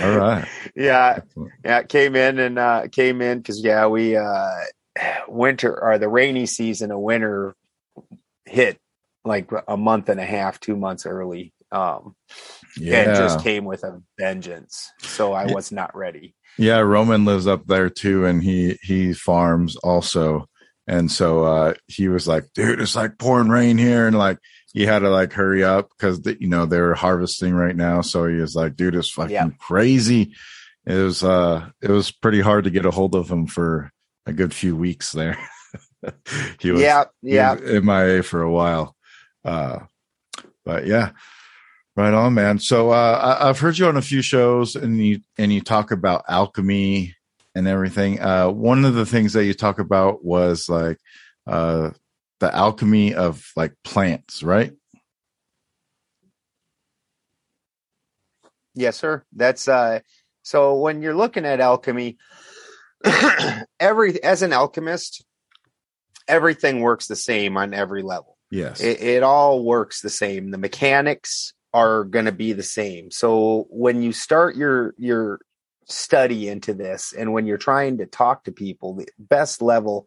All 0.00 0.16
right. 0.16 0.46
yeah, 0.76 1.14
Excellent. 1.18 1.52
yeah, 1.64 1.82
came 1.82 2.14
in 2.14 2.38
and 2.38 2.58
uh, 2.58 2.86
came 2.92 3.20
in 3.20 3.38
because 3.38 3.62
yeah, 3.62 3.86
we 3.88 4.16
uh, 4.16 4.50
winter 5.28 5.78
or 5.82 5.98
the 5.98 6.08
rainy 6.08 6.46
season 6.46 6.90
of 6.92 7.00
winter 7.00 7.56
hit 8.44 8.78
like 9.24 9.50
a 9.68 9.76
month 9.76 10.08
and 10.08 10.20
a 10.20 10.24
half, 10.26 10.60
two 10.60 10.76
months 10.76 11.06
early. 11.06 11.52
Um, 11.72 12.16
Yeah. 12.76 13.02
and 13.02 13.16
just 13.16 13.42
came 13.44 13.64
with 13.64 13.84
a 13.84 14.02
vengeance. 14.18 14.90
So 15.02 15.32
I 15.32 15.46
was 15.46 15.70
not 15.70 15.96
ready. 15.96 16.34
Yeah, 16.58 16.78
Roman 16.80 17.24
lives 17.24 17.46
up 17.46 17.66
there 17.66 17.88
too, 17.90 18.24
and 18.26 18.42
he 18.42 18.76
he 18.82 19.12
farms 19.12 19.76
also. 19.76 20.46
And 20.86 21.10
so 21.10 21.44
uh 21.44 21.74
he 21.86 22.08
was 22.08 22.26
like, 22.26 22.44
dude, 22.54 22.80
it's 22.80 22.96
like 22.96 23.18
pouring 23.18 23.48
rain 23.48 23.78
here, 23.78 24.06
and 24.08 24.18
like 24.18 24.38
he 24.72 24.84
had 24.84 25.00
to 25.00 25.10
like 25.10 25.32
hurry 25.32 25.62
up 25.62 25.88
because 25.90 26.20
you 26.40 26.48
know 26.48 26.66
they're 26.66 26.94
harvesting 26.94 27.54
right 27.54 27.76
now. 27.76 28.00
So 28.00 28.26
he 28.26 28.36
was 28.36 28.54
like, 28.56 28.74
dude, 28.76 28.96
it's 28.96 29.10
fucking 29.10 29.30
Yeah. 29.32 29.48
crazy. 29.60 30.34
It 30.86 30.94
was 30.94 31.22
uh 31.22 31.68
it 31.80 31.90
was 31.90 32.10
pretty 32.10 32.40
hard 32.40 32.64
to 32.64 32.70
get 32.70 32.84
a 32.86 32.90
hold 32.90 33.14
of 33.14 33.30
him 33.30 33.46
for 33.46 33.92
a 34.26 34.32
good 34.32 34.52
few 34.52 34.74
weeks 34.76 35.12
there. 35.12 35.38
he 36.58 36.72
was 36.72 36.82
yeah, 36.82 37.04
yeah. 37.22 37.54
MIA 37.54 38.22
for 38.24 38.42
a 38.42 38.50
while. 38.50 38.96
Uh 39.44 39.80
but 40.64 40.86
yeah. 40.86 41.10
Right 41.96 42.14
on, 42.14 42.34
man. 42.34 42.58
So 42.60 42.90
uh, 42.90 43.36
I, 43.40 43.48
I've 43.48 43.58
heard 43.58 43.76
you 43.76 43.86
on 43.86 43.96
a 43.96 44.02
few 44.02 44.22
shows, 44.22 44.76
and 44.76 45.04
you 45.04 45.20
and 45.36 45.52
you 45.52 45.60
talk 45.60 45.90
about 45.90 46.24
alchemy 46.28 47.16
and 47.54 47.66
everything. 47.66 48.20
Uh, 48.20 48.48
one 48.48 48.84
of 48.84 48.94
the 48.94 49.04
things 49.04 49.32
that 49.32 49.44
you 49.44 49.54
talk 49.54 49.80
about 49.80 50.24
was 50.24 50.68
like 50.68 50.98
uh, 51.46 51.90
the 52.38 52.54
alchemy 52.54 53.14
of 53.14 53.50
like 53.56 53.74
plants, 53.84 54.42
right? 54.42 54.72
Yes, 58.74 58.96
sir. 58.96 59.24
That's 59.32 59.68
uh 59.68 60.00
so 60.42 60.76
when 60.76 61.02
you're 61.02 61.14
looking 61.14 61.44
at 61.44 61.60
alchemy, 61.60 62.16
every 63.80 64.22
as 64.22 64.42
an 64.42 64.52
alchemist, 64.52 65.24
everything 66.28 66.80
works 66.80 67.08
the 67.08 67.16
same 67.16 67.56
on 67.56 67.74
every 67.74 68.02
level. 68.02 68.38
Yes. 68.50 68.80
It, 68.80 69.00
it 69.00 69.22
all 69.22 69.64
works 69.64 70.00
the 70.00 70.10
same. 70.10 70.50
The 70.50 70.58
mechanics 70.58 71.52
are 71.72 72.04
going 72.04 72.24
to 72.24 72.32
be 72.32 72.52
the 72.52 72.62
same. 72.64 73.10
So 73.10 73.66
when 73.70 74.02
you 74.02 74.12
start 74.12 74.56
your 74.56 74.94
your 74.98 75.40
study 75.86 76.48
into 76.48 76.72
this 76.72 77.12
and 77.12 77.32
when 77.32 77.46
you're 77.46 77.58
trying 77.58 77.98
to 77.98 78.06
talk 78.06 78.44
to 78.44 78.52
people, 78.52 78.94
the 78.94 79.08
best 79.18 79.60
level 79.62 80.06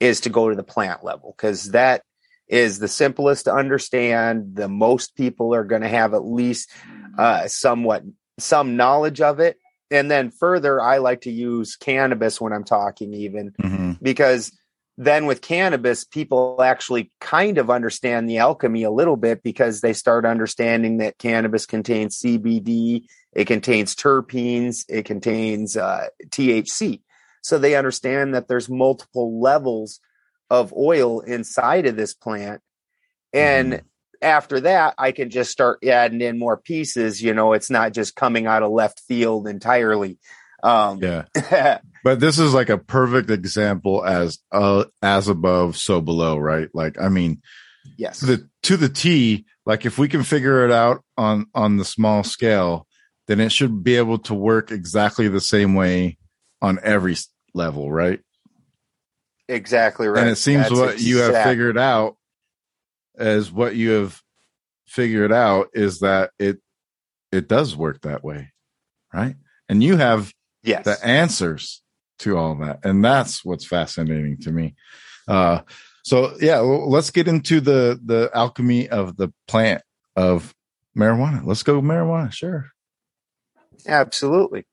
is 0.00 0.20
to 0.20 0.30
go 0.30 0.50
to 0.50 0.56
the 0.56 0.62
plant 0.62 1.04
level 1.04 1.34
because 1.36 1.70
that 1.70 2.02
is 2.48 2.78
the 2.78 2.88
simplest 2.88 3.44
to 3.46 3.54
understand. 3.54 4.56
The 4.56 4.68
most 4.68 5.14
people 5.16 5.54
are 5.54 5.64
going 5.64 5.82
to 5.82 5.88
have 5.88 6.14
at 6.14 6.24
least 6.24 6.70
uh, 7.18 7.48
somewhat 7.48 8.02
some 8.38 8.76
knowledge 8.76 9.20
of 9.20 9.40
it. 9.40 9.58
And 9.90 10.10
then 10.10 10.30
further, 10.30 10.80
I 10.80 10.98
like 10.98 11.22
to 11.22 11.30
use 11.30 11.76
cannabis 11.76 12.40
when 12.40 12.52
I'm 12.52 12.64
talking, 12.64 13.14
even 13.14 13.52
Mhm. 13.62 13.98
because 14.02 14.52
then 14.96 15.26
with 15.26 15.40
cannabis, 15.40 16.04
people 16.04 16.62
actually 16.62 17.10
kind 17.20 17.58
of 17.58 17.68
understand 17.68 18.28
the 18.28 18.38
alchemy 18.38 18.84
a 18.84 18.90
little 18.90 19.16
bit 19.16 19.42
because 19.42 19.80
they 19.80 19.92
start 19.92 20.24
understanding 20.24 20.98
that 20.98 21.18
cannabis 21.18 21.66
contains 21.66 22.20
CBD, 22.20 23.04
it 23.32 23.46
contains 23.46 23.96
terpenes, 23.96 24.84
it 24.88 25.04
contains 25.04 25.76
uh, 25.76 26.06
THC. 26.28 27.00
So 27.42 27.58
they 27.58 27.74
understand 27.74 28.34
that 28.34 28.46
there's 28.46 28.68
multiple 28.68 29.40
levels 29.40 30.00
of 30.48 30.72
oil 30.72 31.20
inside 31.20 31.86
of 31.86 31.96
this 31.96 32.14
plant. 32.14 32.60
And 33.32 33.82
after 34.22 34.60
that, 34.60 34.94
I 34.96 35.10
can 35.10 35.28
just 35.28 35.50
start 35.50 35.84
adding 35.84 36.20
in 36.20 36.38
more 36.38 36.56
pieces. 36.56 37.20
You 37.20 37.34
know, 37.34 37.52
it's 37.52 37.70
not 37.70 37.92
just 37.92 38.14
coming 38.14 38.46
out 38.46 38.62
of 38.62 38.70
left 38.70 39.00
field 39.00 39.48
entirely. 39.48 40.18
Um, 40.64 41.00
Yeah. 41.02 41.78
But 42.04 42.20
this 42.20 42.38
is 42.38 42.52
like 42.52 42.68
a 42.68 42.76
perfect 42.76 43.30
example 43.30 44.04
as 44.04 44.38
uh, 44.52 44.84
as 45.00 45.28
above, 45.28 45.78
so 45.78 46.02
below, 46.02 46.36
right? 46.36 46.68
Like, 46.74 47.00
I 47.00 47.08
mean, 47.08 47.40
yes. 47.96 48.20
to 48.20 48.26
the 48.26 48.48
to 48.64 48.76
the 48.76 48.90
T, 48.90 49.46
like 49.64 49.86
if 49.86 49.96
we 49.96 50.06
can 50.06 50.22
figure 50.22 50.66
it 50.66 50.70
out 50.70 51.02
on 51.16 51.46
on 51.54 51.78
the 51.78 51.84
small 51.84 52.22
scale, 52.22 52.86
then 53.26 53.40
it 53.40 53.52
should 53.52 53.82
be 53.82 53.96
able 53.96 54.18
to 54.18 54.34
work 54.34 54.70
exactly 54.70 55.28
the 55.28 55.40
same 55.40 55.74
way 55.74 56.18
on 56.60 56.78
every 56.82 57.16
level, 57.54 57.90
right? 57.90 58.20
Exactly 59.48 60.06
right. 60.06 60.20
And 60.20 60.30
it 60.30 60.36
seems 60.36 60.64
That's 60.64 60.74
what 60.74 61.00
you 61.00 61.18
have 61.18 61.42
figured 61.44 61.78
out 61.78 62.16
as 63.16 63.50
what 63.50 63.76
you 63.76 63.90
have 63.92 64.20
figured 64.86 65.32
out 65.32 65.68
is 65.72 66.00
that 66.00 66.32
it 66.38 66.58
it 67.32 67.48
does 67.48 67.74
work 67.74 68.02
that 68.02 68.22
way, 68.22 68.52
right? 69.12 69.36
And 69.70 69.82
you 69.82 69.96
have 69.96 70.32
Yes. 70.64 70.84
the 70.84 71.04
answers 71.04 71.82
to 72.20 72.36
all 72.36 72.54
that 72.56 72.80
and 72.84 73.04
that's 73.04 73.44
what's 73.44 73.66
fascinating 73.66 74.38
to 74.38 74.52
me 74.52 74.74
uh 75.28 75.60
so 76.04 76.34
yeah 76.40 76.60
well, 76.60 76.88
let's 76.88 77.10
get 77.10 77.28
into 77.28 77.60
the 77.60 78.00
the 78.04 78.30
alchemy 78.34 78.88
of 78.88 79.16
the 79.16 79.32
plant 79.46 79.82
of 80.16 80.54
marijuana 80.96 81.44
let's 81.44 81.62
go 81.62 81.80
marijuana 81.80 82.32
sure 82.32 82.70
Absolutely. 83.86 84.64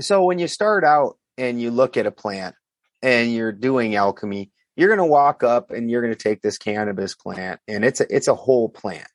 So 0.00 0.24
when 0.24 0.38
you 0.38 0.48
start 0.48 0.84
out 0.84 1.16
and 1.38 1.60
you 1.60 1.70
look 1.70 1.96
at 1.96 2.06
a 2.06 2.10
plant 2.10 2.54
and 3.02 3.32
you're 3.32 3.52
doing 3.52 3.94
alchemy, 3.94 4.50
you're 4.76 4.88
going 4.88 4.98
to 4.98 5.04
walk 5.04 5.44
up 5.44 5.70
and 5.70 5.90
you're 5.90 6.02
going 6.02 6.14
to 6.14 6.18
take 6.18 6.42
this 6.42 6.58
cannabis 6.58 7.14
plant 7.14 7.60
and 7.68 7.84
it's 7.84 8.00
a, 8.00 8.06
it's 8.14 8.28
a 8.28 8.34
whole 8.34 8.68
plant. 8.68 9.06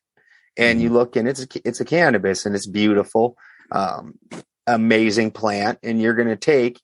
And 0.56 0.80
you 0.82 0.90
look 0.90 1.16
and 1.16 1.28
it's 1.28 1.42
a, 1.42 1.46
it's 1.64 1.80
a 1.80 1.84
cannabis 1.84 2.44
and 2.44 2.54
it's 2.54 2.66
beautiful, 2.66 3.36
um, 3.72 4.18
amazing 4.74 5.30
plant. 5.30 5.78
And 5.82 6.00
you're 6.00 6.14
going 6.14 6.28
to 6.28 6.36
take, 6.36 6.80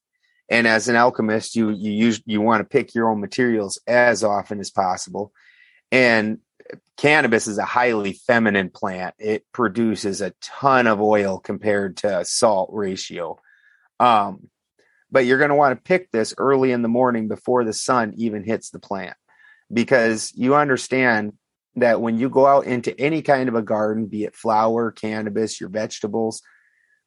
and 0.49 0.67
as 0.67 0.89
an 0.89 0.97
alchemist, 0.97 1.57
you, 1.57 1.71
you 1.71 1.93
use, 1.93 2.23
you 2.27 2.41
want 2.41 2.61
to 2.61 2.65
pick 2.65 2.95
your 2.95 3.11
own 3.11 3.21
materials 3.21 3.81
as 3.87 4.25
often 4.25 4.61
as 4.61 4.71
possible. 4.71 5.33
And 5.91 6.39
cannabis 6.97 7.47
is 7.47 7.59
a 7.59 7.65
highly 7.65 8.13
feminine 8.13 8.71
plant. 8.71 9.15
It 9.19 9.45
produces 9.53 10.21
a 10.21 10.35
ton 10.41 10.87
of 10.87 11.01
oil 11.01 11.39
compared 11.39 11.99
to 11.99 12.25
salt 12.25 12.71
ratio. 12.73 13.39
Um, 14.01 14.49
but 15.11 15.25
you're 15.25 15.39
going 15.39 15.51
to 15.51 15.57
want 15.57 15.77
to 15.77 15.89
pick 15.89 16.11
this 16.11 16.35
early 16.37 16.73
in 16.73 16.83
the 16.83 16.89
morning 16.89 17.29
before 17.29 17.65
the 17.65 17.73
sun 17.73 18.15
even 18.17 18.45
hits 18.45 18.71
the 18.71 18.79
plant 18.79 19.17
because 19.73 20.33
you 20.35 20.55
understand 20.55 21.35
that 21.77 22.01
when 22.01 22.19
you 22.19 22.29
go 22.29 22.47
out 22.47 22.67
into 22.67 22.99
any 22.99 23.23
kind 23.23 23.49
of 23.49 23.55
a 23.55 23.63
garden, 23.63 24.07
be 24.07 24.25
it 24.25 24.35
flower, 24.35 24.91
cannabis, 24.91 25.61
your 25.61 25.69
vegetables, 25.69 26.43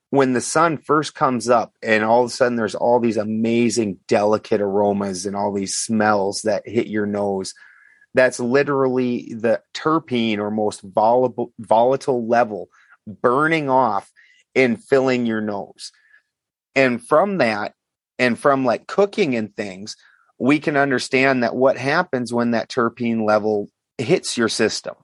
when 0.09 0.33
the 0.33 0.41
sun 0.41 0.77
first 0.77 1.13
comes 1.13 1.49
up 1.49 1.73
and 1.83 2.03
all 2.03 2.23
of 2.23 2.27
a 2.27 2.33
sudden 2.33 2.55
there's 2.55 2.75
all 2.75 2.99
these 2.99 3.17
amazing 3.17 3.99
delicate 4.07 4.61
aromas 4.61 5.25
and 5.25 5.35
all 5.35 5.53
these 5.53 5.75
smells 5.75 6.41
that 6.43 6.67
hit 6.67 6.87
your 6.87 7.05
nose 7.05 7.53
that's 8.13 8.39
literally 8.39 9.33
the 9.33 9.61
terpene 9.73 10.39
or 10.39 10.51
most 10.51 10.81
volatile 10.81 11.53
volatile 11.59 12.27
level 12.27 12.69
burning 13.05 13.69
off 13.69 14.11
and 14.55 14.83
filling 14.83 15.25
your 15.25 15.41
nose. 15.41 15.91
And 16.75 17.05
from 17.05 17.37
that 17.37 17.73
and 18.17 18.37
from 18.37 18.65
like 18.65 18.87
cooking 18.87 19.35
and 19.35 19.55
things 19.55 19.95
we 20.41 20.59
can 20.59 20.77
understand 20.77 21.43
that 21.43 21.55
what 21.55 21.77
happens 21.77 22.31
when 22.31 22.51
that 22.51 22.69
terpene 22.69 23.27
level 23.27 23.69
hits 23.97 24.37
your 24.37 24.47
system. 24.47 24.95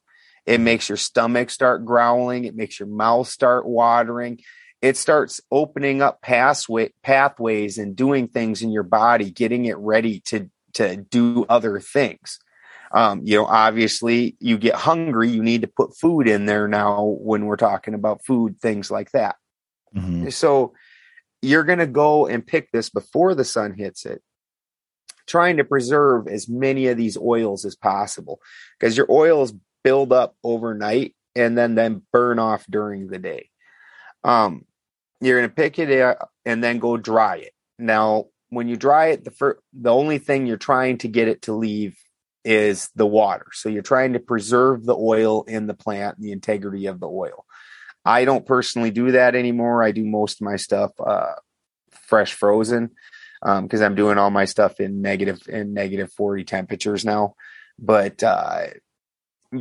It 0.45 0.61
makes 0.61 0.87
your 0.87 0.97
stomach 0.97 1.49
start 1.49 1.83
growling. 1.83 2.45
It 2.45 2.55
makes 2.55 2.79
your 2.79 2.87
mouth 2.87 3.27
start 3.27 3.65
watering 3.65 4.39
it 4.85 4.97
starts 4.97 5.41
opening 5.51 6.01
up 6.01 6.21
pathway, 6.21 6.91
pathways 7.03 7.77
and 7.77 7.95
doing 7.95 8.27
things 8.27 8.61
in 8.61 8.71
your 8.71 8.83
body 8.83 9.31
getting 9.31 9.65
it 9.65 9.77
ready 9.77 10.19
to 10.21 10.49
to 10.73 10.97
do 10.97 11.45
other 11.49 11.79
things 11.79 12.39
um, 12.91 13.21
you 13.25 13.35
know, 13.35 13.45
obviously 13.45 14.37
you 14.39 14.57
get 14.57 14.75
hungry, 14.75 15.29
you 15.29 15.43
need 15.43 15.61
to 15.61 15.67
put 15.67 15.97
food 15.97 16.29
in 16.29 16.45
there 16.45 16.67
now 16.67 17.03
when 17.03 17.45
we're 17.45 17.57
talking 17.57 17.93
about 17.93 18.23
food, 18.23 18.59
things 18.61 18.89
like 18.89 19.11
that. 19.11 19.35
Mhm. 19.93 20.31
So 20.31 20.73
you're 21.41 21.65
going 21.65 21.79
to 21.79 21.87
go 21.87 22.25
and 22.25 22.45
pick 22.45 22.71
this 22.71 22.89
before 22.89 23.35
the 23.35 23.43
sun 23.43 23.73
hits 23.73 24.05
it, 24.05 24.21
trying 25.27 25.57
to 25.57 25.65
preserve 25.65 26.27
as 26.29 26.47
many 26.47 26.87
of 26.87 26.97
these 26.97 27.17
oils 27.17 27.65
as 27.65 27.75
possible 27.75 28.39
because 28.79 28.95
your 28.95 29.11
oils 29.11 29.53
build 29.83 30.13
up 30.13 30.35
overnight 30.41 31.15
and 31.35 31.57
then 31.57 31.75
then 31.75 32.01
burn 32.13 32.39
off 32.39 32.65
during 32.69 33.07
the 33.07 33.19
day. 33.19 33.49
Um, 34.23 34.65
you're 35.21 35.39
going 35.39 35.49
to 35.49 35.55
pick 35.55 35.79
it 35.79 36.01
up 36.01 36.29
and 36.45 36.63
then 36.63 36.79
go 36.79 36.97
dry 36.97 37.37
it. 37.37 37.53
Now, 37.79 38.25
when 38.49 38.67
you 38.67 38.77
dry 38.77 39.07
it, 39.07 39.23
the 39.23 39.31
fir- 39.31 39.59
the 39.73 39.93
only 39.93 40.17
thing 40.17 40.45
you're 40.45 40.57
trying 40.57 40.97
to 40.99 41.07
get 41.07 41.27
it 41.27 41.43
to 41.43 41.53
leave 41.53 41.97
is 42.43 42.89
the 42.95 43.07
water. 43.07 43.47
So 43.53 43.69
you're 43.69 43.81
trying 43.81 44.13
to 44.13 44.19
preserve 44.19 44.85
the 44.85 44.95
oil 44.95 45.43
in 45.43 45.65
the 45.67 45.73
plant, 45.73 46.19
the 46.19 46.31
integrity 46.31 46.85
of 46.85 46.99
the 46.99 47.07
oil. 47.07 47.45
I 48.05 48.23
don't 48.23 48.45
personally 48.45 48.91
do 48.91 49.11
that 49.11 49.35
anymore. 49.35 49.81
I 49.81 49.91
do 49.91 50.05
most 50.05 50.39
of 50.39 50.45
my 50.45 50.57
stuff 50.57 50.91
uh, 50.99 51.33
fresh 51.91 52.33
frozen 52.33 52.91
because 53.41 53.81
um, 53.81 53.85
I'm 53.85 53.95
doing 53.95 54.19
all 54.19 54.29
my 54.29 54.45
stuff 54.45 54.79
in 54.79 55.01
negative 55.01 55.41
in 55.49 55.73
negative 55.73 56.11
40 56.13 56.43
temperatures 56.43 57.03
now. 57.03 57.33
But 57.79 58.23
uh, 58.23 58.67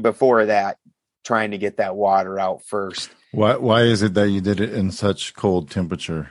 before 0.00 0.46
that, 0.46 0.76
trying 1.24 1.52
to 1.52 1.58
get 1.58 1.78
that 1.78 1.96
water 1.96 2.38
out 2.38 2.64
first. 2.66 3.10
Why 3.34 3.56
why 3.56 3.82
is 3.82 4.00
it 4.02 4.14
that 4.14 4.28
you 4.28 4.40
did 4.40 4.60
it 4.60 4.72
in 4.72 4.92
such 4.92 5.34
cold 5.34 5.68
temperature? 5.68 6.30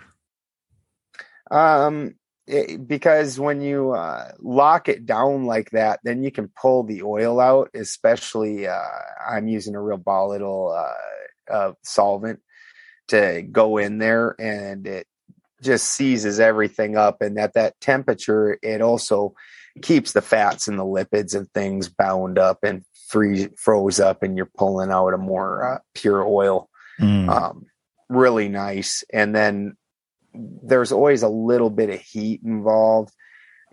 Um, 1.51 2.15
it, 2.47 2.87
because 2.87 3.37
when 3.37 3.59
you 3.59 3.91
uh, 3.91 4.31
lock 4.39 4.87
it 4.87 5.05
down 5.05 5.45
like 5.45 5.71
that, 5.71 5.99
then 6.05 6.23
you 6.23 6.31
can 6.31 6.49
pull 6.59 6.83
the 6.83 7.03
oil 7.03 7.41
out. 7.41 7.71
Especially, 7.73 8.67
uh, 8.67 8.79
I'm 9.29 9.49
using 9.49 9.75
a 9.75 9.81
real 9.81 9.97
volatile 9.97 10.73
uh, 11.51 11.73
solvent 11.83 12.39
to 13.09 13.41
go 13.51 13.77
in 13.77 13.97
there, 13.97 14.33
and 14.39 14.87
it 14.87 15.05
just 15.61 15.89
seizes 15.89 16.39
everything 16.39 16.95
up. 16.95 17.21
And 17.21 17.37
at 17.37 17.53
that 17.55 17.77
temperature, 17.81 18.57
it 18.63 18.81
also 18.81 19.33
keeps 19.81 20.13
the 20.13 20.21
fats 20.21 20.69
and 20.69 20.79
the 20.79 20.85
lipids 20.85 21.35
and 21.35 21.51
things 21.51 21.89
bound 21.89 22.39
up 22.39 22.59
and 22.63 22.85
freeze 23.09 23.49
froze 23.57 23.99
up, 23.99 24.23
and 24.23 24.37
you're 24.37 24.49
pulling 24.57 24.89
out 24.89 25.13
a 25.13 25.17
more 25.17 25.69
uh, 25.69 25.79
pure 25.93 26.25
oil. 26.25 26.69
Mm. 26.99 27.29
Um, 27.29 27.65
really 28.09 28.49
nice. 28.49 29.03
And 29.11 29.35
then 29.35 29.77
there's 30.33 30.91
always 30.91 31.23
a 31.23 31.29
little 31.29 31.69
bit 31.69 31.89
of 31.89 31.99
heat 31.99 32.41
involved 32.43 33.13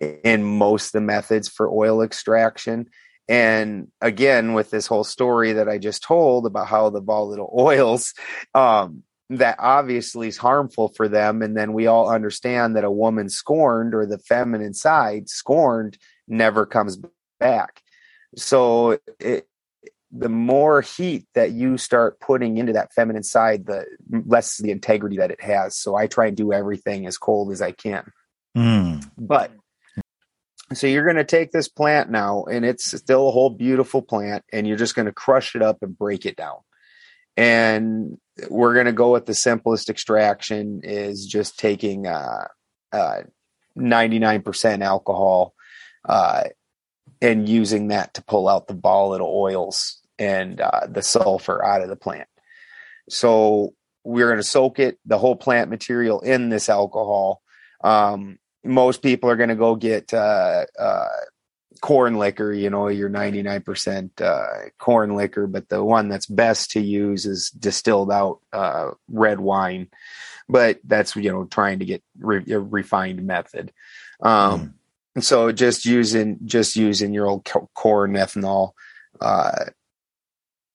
in 0.00 0.44
most 0.44 0.88
of 0.88 0.92
the 0.92 1.00
methods 1.00 1.48
for 1.48 1.68
oil 1.68 2.02
extraction. 2.02 2.86
And 3.28 3.88
again, 4.00 4.54
with 4.54 4.70
this 4.70 4.86
whole 4.86 5.04
story 5.04 5.52
that 5.52 5.68
I 5.68 5.78
just 5.78 6.02
told 6.02 6.46
about 6.46 6.66
how 6.66 6.90
the 6.90 7.00
volatile 7.00 7.52
oils, 7.58 8.14
um, 8.54 9.04
that 9.30 9.56
obviously 9.60 10.26
is 10.26 10.36
harmful 10.36 10.88
for 10.88 11.06
them. 11.06 11.40
And 11.40 11.56
then 11.56 11.72
we 11.72 11.86
all 11.86 12.10
understand 12.10 12.74
that 12.74 12.84
a 12.84 12.90
woman 12.90 13.28
scorned 13.28 13.94
or 13.94 14.04
the 14.04 14.18
feminine 14.18 14.74
side 14.74 15.28
scorned 15.28 15.96
never 16.26 16.66
comes 16.66 16.98
back. 17.38 17.80
So 18.36 18.98
it, 19.20 19.46
the 20.12 20.28
more 20.28 20.80
heat 20.80 21.26
that 21.34 21.52
you 21.52 21.78
start 21.78 22.20
putting 22.20 22.56
into 22.56 22.72
that 22.72 22.92
feminine 22.92 23.22
side, 23.22 23.66
the 23.66 23.86
less 24.26 24.58
the 24.58 24.70
integrity 24.70 25.16
that 25.18 25.30
it 25.30 25.40
has. 25.40 25.76
So 25.76 25.94
I 25.94 26.06
try 26.06 26.26
and 26.26 26.36
do 26.36 26.52
everything 26.52 27.06
as 27.06 27.16
cold 27.16 27.52
as 27.52 27.62
I 27.62 27.72
can. 27.72 28.10
Mm. 28.56 29.08
But 29.16 29.52
so 30.72 30.86
you're 30.86 31.04
going 31.04 31.16
to 31.16 31.24
take 31.24 31.52
this 31.52 31.68
plant 31.68 32.10
now, 32.10 32.44
and 32.44 32.64
it's 32.64 32.96
still 32.96 33.28
a 33.28 33.32
whole 33.32 33.50
beautiful 33.50 34.02
plant, 34.02 34.44
and 34.52 34.66
you're 34.66 34.76
just 34.76 34.94
going 34.94 35.06
to 35.06 35.12
crush 35.12 35.54
it 35.54 35.62
up 35.62 35.78
and 35.82 35.96
break 35.96 36.26
it 36.26 36.36
down. 36.36 36.58
And 37.36 38.18
we're 38.48 38.74
going 38.74 38.86
to 38.86 38.92
go 38.92 39.12
with 39.12 39.26
the 39.26 39.34
simplest 39.34 39.88
extraction 39.88 40.80
is 40.82 41.26
just 41.26 41.58
taking 41.58 42.06
uh, 42.06 42.48
uh, 42.92 43.22
99% 43.78 44.82
alcohol 44.82 45.54
uh, 46.08 46.44
and 47.22 47.48
using 47.48 47.88
that 47.88 48.14
to 48.14 48.22
pull 48.22 48.48
out 48.48 48.66
the 48.66 48.74
volatile 48.74 49.32
oils 49.32 49.99
and 50.20 50.60
uh, 50.60 50.86
the 50.88 51.02
sulfur 51.02 51.64
out 51.64 51.82
of 51.82 51.88
the 51.88 51.96
plant. 51.96 52.28
So 53.08 53.74
we're 54.04 54.26
going 54.28 54.36
to 54.36 54.44
soak 54.44 54.78
it, 54.78 54.98
the 55.04 55.18
whole 55.18 55.34
plant 55.34 55.70
material 55.70 56.20
in 56.20 56.50
this 56.50 56.68
alcohol. 56.68 57.42
Um, 57.82 58.38
most 58.62 59.02
people 59.02 59.30
are 59.30 59.36
going 59.36 59.48
to 59.48 59.56
go 59.56 59.74
get 59.74 60.12
uh, 60.12 60.66
uh, 60.78 61.08
corn 61.80 62.18
liquor, 62.18 62.52
you 62.52 62.68
know, 62.68 62.88
your 62.88 63.08
99% 63.08 64.20
uh, 64.20 64.68
corn 64.78 65.16
liquor, 65.16 65.46
but 65.46 65.68
the 65.70 65.82
one 65.82 66.08
that's 66.08 66.26
best 66.26 66.72
to 66.72 66.80
use 66.80 67.24
is 67.24 67.50
distilled 67.50 68.12
out 68.12 68.40
uh, 68.52 68.90
red 69.08 69.40
wine. 69.40 69.88
But 70.48 70.80
that's, 70.84 71.16
you 71.16 71.32
know, 71.32 71.44
trying 71.46 71.78
to 71.78 71.84
get 71.86 72.02
re- 72.18 72.52
a 72.52 72.60
refined 72.60 73.24
method. 73.24 73.72
Um, 74.20 74.74
mm. 75.16 75.22
So 75.22 75.52
just 75.52 75.86
using, 75.86 76.38
just 76.44 76.76
using 76.76 77.14
your 77.14 77.26
old 77.26 77.48
corn 77.74 78.12
ethanol, 78.12 78.72
uh, 79.20 79.66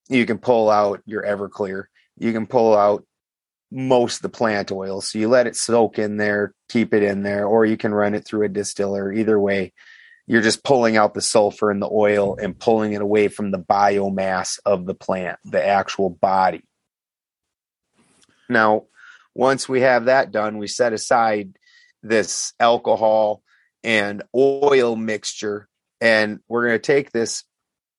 you 0.10 0.26
can 0.26 0.38
pull 0.38 0.70
out 0.70 1.02
your 1.06 1.24
Everclear. 1.24 1.86
You 2.18 2.32
can 2.32 2.48
pull 2.48 2.76
out 2.76 3.06
most 3.72 4.18
of 4.18 4.22
the 4.22 4.30
plant 4.30 4.72
oil. 4.72 5.02
So 5.02 5.20
you 5.20 5.28
let 5.28 5.48
it 5.48 5.56
soak 5.56 6.00
in 6.00 6.18
there, 6.18 6.54
keep 6.70 6.94
it 6.94 7.04
in 7.04 7.24
there, 7.24 7.46
or 7.46 7.66
you 7.66 7.78
can 7.78 7.94
run 7.94 8.14
it 8.14 8.26
through 8.26 8.46
a 8.46 8.50
distiller. 8.50 9.12
Either 9.12 9.40
way, 9.40 9.74
you're 10.28 10.42
just 10.42 10.64
pulling 10.64 10.98
out 10.98 11.14
the 11.14 11.22
sulfur 11.22 11.72
and 11.72 11.82
the 11.82 11.90
oil 11.92 12.38
and 12.42 12.58
pulling 12.58 12.94
it 12.94 13.02
away 13.02 13.28
from 13.28 13.52
the 13.52 13.60
biomass 13.60 14.60
of 14.66 14.86
the 14.86 14.96
plant, 14.96 15.40
the 15.44 15.66
actual 15.66 16.10
body. 16.10 16.64
Now, 18.50 18.86
once 19.34 19.68
we 19.68 19.82
have 19.82 20.06
that 20.06 20.32
done, 20.32 20.58
we 20.58 20.68
set 20.68 20.94
aside 20.94 21.58
this 22.02 22.54
alcohol 22.60 23.42
and 23.84 24.24
oil 24.36 24.96
mixture, 24.96 25.68
and 26.00 26.40
we're 26.48 26.68
going 26.68 26.80
to 26.80 26.94
take 26.94 27.12
this 27.12 27.44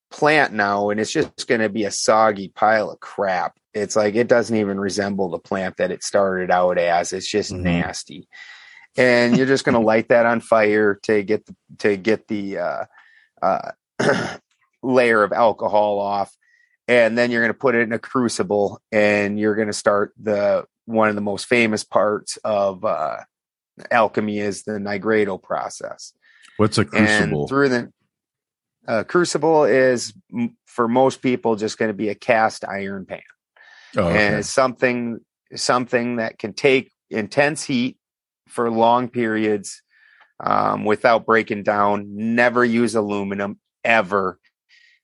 plant 0.09 0.53
now 0.53 0.89
and 0.89 0.99
it's 0.99 1.11
just 1.11 1.47
going 1.47 1.61
to 1.61 1.69
be 1.69 1.83
a 1.83 1.91
soggy 1.91 2.49
pile 2.49 2.89
of 2.89 2.99
crap. 2.99 3.57
It's 3.73 3.95
like 3.95 4.15
it 4.15 4.27
doesn't 4.27 4.55
even 4.55 4.79
resemble 4.79 5.29
the 5.29 5.39
plant 5.39 5.77
that 5.77 5.91
it 5.91 6.03
started 6.03 6.49
out 6.51 6.77
as. 6.77 7.13
It's 7.13 7.29
just 7.29 7.51
mm-hmm. 7.51 7.63
nasty. 7.63 8.27
And 8.95 9.37
you're 9.37 9.45
just 9.45 9.63
going 9.63 9.73
to 9.73 9.79
light 9.79 10.09
that 10.09 10.25
on 10.25 10.39
fire 10.39 10.99
to 11.03 11.21
get 11.21 11.45
the, 11.45 11.55
to 11.79 11.97
get 11.97 12.27
the 12.27 12.57
uh, 12.57 12.85
uh, 13.41 13.71
layer 14.83 15.23
of 15.23 15.31
alcohol 15.31 15.99
off, 15.99 16.35
and 16.87 17.15
then 17.15 17.29
you're 17.29 17.41
going 17.41 17.53
to 17.53 17.59
put 17.59 17.75
it 17.75 17.81
in 17.81 17.93
a 17.93 17.99
crucible, 17.99 18.81
and 18.91 19.39
you're 19.39 19.55
going 19.55 19.67
to 19.67 19.73
start 19.73 20.13
the 20.19 20.65
one 20.85 21.09
of 21.09 21.15
the 21.15 21.21
most 21.21 21.45
famous 21.45 21.83
parts 21.83 22.37
of 22.37 22.83
uh, 22.83 23.17
alchemy 23.91 24.39
is 24.39 24.63
the 24.63 24.73
nigredo 24.73 25.41
process. 25.41 26.13
What's 26.57 26.77
a 26.77 26.85
crucible? 26.85 27.41
And 27.41 27.49
through 27.49 27.69
the 27.69 27.91
uh, 28.87 29.03
crucible 29.03 29.65
is 29.65 30.13
for 30.65 30.87
most 30.87 31.21
people 31.21 31.55
just 31.55 31.77
going 31.77 31.89
to 31.89 31.97
be 31.97 32.09
a 32.09 32.15
cast 32.15 32.63
iron 32.65 33.05
pan, 33.05 33.21
oh, 33.97 34.03
okay. 34.03 34.27
and 34.27 34.35
it's 34.35 34.49
something 34.49 35.19
something 35.55 36.17
that 36.17 36.37
can 36.37 36.53
take 36.53 36.91
intense 37.09 37.63
heat 37.63 37.97
for 38.47 38.69
long 38.71 39.09
periods 39.09 39.81
um, 40.39 40.85
without 40.85 41.25
breaking 41.25 41.63
down. 41.63 42.05
Never 42.15 42.63
use 42.63 42.95
aluminum 42.95 43.59
ever. 43.83 44.39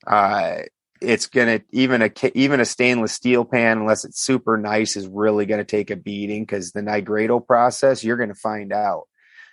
Uh, 0.05 0.59
it's 1.01 1.27
gonna 1.27 1.61
even 1.71 2.01
a 2.01 2.11
even 2.33 2.59
a 2.59 2.65
stainless 2.65 3.11
steel 3.11 3.43
pan, 3.43 3.79
unless 3.79 4.05
it's 4.05 4.21
super 4.21 4.57
nice, 4.57 4.95
is 4.95 5.07
really 5.07 5.45
gonna 5.45 5.65
take 5.65 5.91
a 5.91 5.95
beating 5.95 6.43
because 6.43 6.71
the 6.71 6.81
nigredo 6.81 7.45
process. 7.45 8.03
You're 8.03 8.17
gonna 8.17 8.35
find 8.35 8.71
out. 8.71 9.03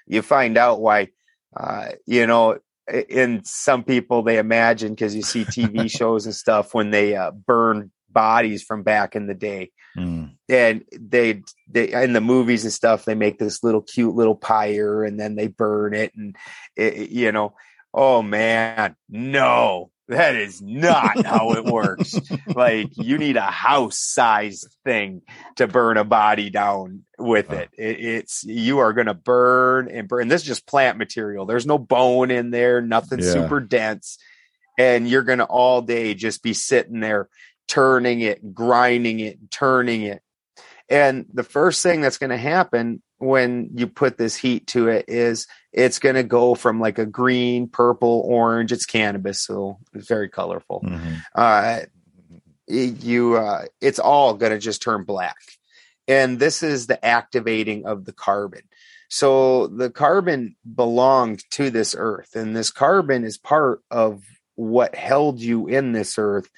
You 0.07 0.23
find 0.23 0.57
out 0.57 0.81
why. 0.81 1.09
Uh, 1.57 1.89
you 2.07 2.29
know, 2.29 2.61
in 3.09 3.45
some 3.45 3.85
people 3.85 4.23
they 4.23 4.39
imagine 4.39 4.95
because 4.95 5.15
you 5.15 5.23
see 5.23 5.45
TV 5.45 5.91
shows 5.97 6.27
and 6.27 6.35
stuff 6.35 6.75
when 6.75 6.91
they 6.91 7.17
uh, 7.17 7.31
burn 7.31 7.91
bodies 8.09 8.63
from 8.63 8.83
back 8.83 9.15
in 9.15 9.27
the 9.27 9.35
day, 9.35 9.71
mm. 9.97 10.35
and 10.49 10.85
they 10.93 11.43
they 11.69 11.93
in 12.03 12.13
the 12.13 12.21
movies 12.21 12.65
and 12.65 12.73
stuff 12.73 13.05
they 13.05 13.15
make 13.15 13.39
this 13.39 13.63
little 13.63 13.83
cute 13.83 14.15
little 14.15 14.35
pyre 14.35 15.05
and 15.05 15.19
then 15.19 15.37
they 15.37 15.47
burn 15.47 15.95
it 15.95 16.13
and 16.15 16.37
it, 16.77 17.11
you 17.11 17.33
know. 17.33 17.55
Oh 17.93 18.23
man. 18.23 18.95
No 19.09 19.91
that 20.11 20.35
is 20.35 20.61
not 20.61 21.25
how 21.25 21.53
it 21.53 21.65
works. 21.65 22.19
like 22.55 22.89
you 22.97 23.17
need 23.17 23.37
a 23.37 23.43
house 23.43 23.99
sized 23.99 24.69
thing 24.85 25.23
to 25.57 25.67
burn 25.67 25.97
a 25.97 26.05
body 26.05 26.51
down 26.51 27.05
with 27.19 27.53
it. 27.53 27.71
it 27.79 28.01
it's 28.01 28.45
you 28.45 28.79
are 28.79 28.93
going 28.93 29.07
to 29.07 29.15
burn 29.15 29.89
and 29.89 30.09
burn. 30.09 30.29
This 30.29 30.43
is 30.43 30.49
just 30.49 30.67
plant 30.67 30.99
material. 30.99 31.47
There's 31.47 31.67
no 31.67 31.79
bone 31.79 32.31
in 32.31 32.51
there, 32.51 32.81
nothing 32.81 33.21
yeah. 33.21 33.33
super 33.33 33.61
dense. 33.61 34.19
And 34.79 35.09
you're 35.09 35.23
going 35.23 35.39
to 35.39 35.45
all 35.45 35.83
day 35.83 36.15
just 36.15 36.43
be 36.43 36.55
sitting 36.55 37.01
there 37.01 37.29
turning 37.69 38.21
it, 38.21 38.53
grinding 38.53 39.21
it, 39.21 39.51
turning 39.51 40.03
it. 40.03 40.23
And 40.91 41.27
the 41.33 41.45
first 41.45 41.83
thing 41.83 42.01
that's 42.01 42.19
going 42.19 42.31
to 42.31 42.37
happen 42.37 43.01
when 43.19 43.71
you 43.75 43.87
put 43.87 44.19
this 44.19 44.35
heat 44.35 44.67
to 44.69 44.89
it 44.89 45.05
is 45.09 45.47
it's 45.73 46.01
going 46.01 46.17
to 46.17 46.25
go 46.25 46.57
from 46.57 46.81
like 46.81 46.99
a 46.99 47.07
green, 47.07 47.69
purple, 47.69 48.23
orange. 48.27 48.73
It's 48.73 48.87
cannabis, 48.87 49.41
so 49.41 49.79
it's 49.95 50.09
very 50.09 50.29
colorful. 50.29 50.83
Mm-hmm. 50.85 51.15
Uh, 51.35 51.81
you, 52.67 53.37
uh, 53.37 53.67
it's 53.81 54.01
all 54.01 54.35
going 54.35 54.53
to 54.53 54.59
just 54.59 54.83
turn 54.83 55.05
black. 55.05 55.37
And 56.09 56.41
this 56.41 56.65
is 56.65 56.89
the 56.89 57.03
activating 57.05 57.87
of 57.87 58.05
the 58.05 58.13
carbon. 58.13 58.63
So 59.09 59.69
the 59.69 59.91
carbon 59.91 60.57
belonged 60.73 61.45
to 61.53 61.71
this 61.71 61.95
earth, 61.97 62.35
and 62.35 62.57
this 62.57 62.71
carbon 62.71 63.25
is 63.25 63.39
part 63.39 63.83
of 63.91 64.23
what 64.55 64.95
held 64.95 65.41
you 65.41 65.67
in 65.67 65.93
this 65.93 66.17
earth 66.19 66.49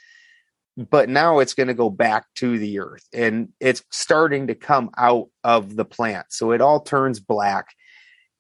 but 0.77 1.09
now 1.09 1.39
it's 1.41 1.55
going 1.55 1.67
to 1.69 1.75
go 1.75 1.91
back 1.91 2.27
to 2.37 2.59
the 2.59 2.79
earth 2.81 3.07
and 3.13 3.49
it's 3.61 3.83
starting 3.91 4.47
to 4.47 4.55
come 4.55 4.91
out 4.97 5.29
of 5.45 5.77
the 5.77 5.85
plant. 5.85 6.27
So 6.31 6.53
it 6.53 6.61
all 6.61 6.81
turns 6.81 7.21
black 7.21 7.67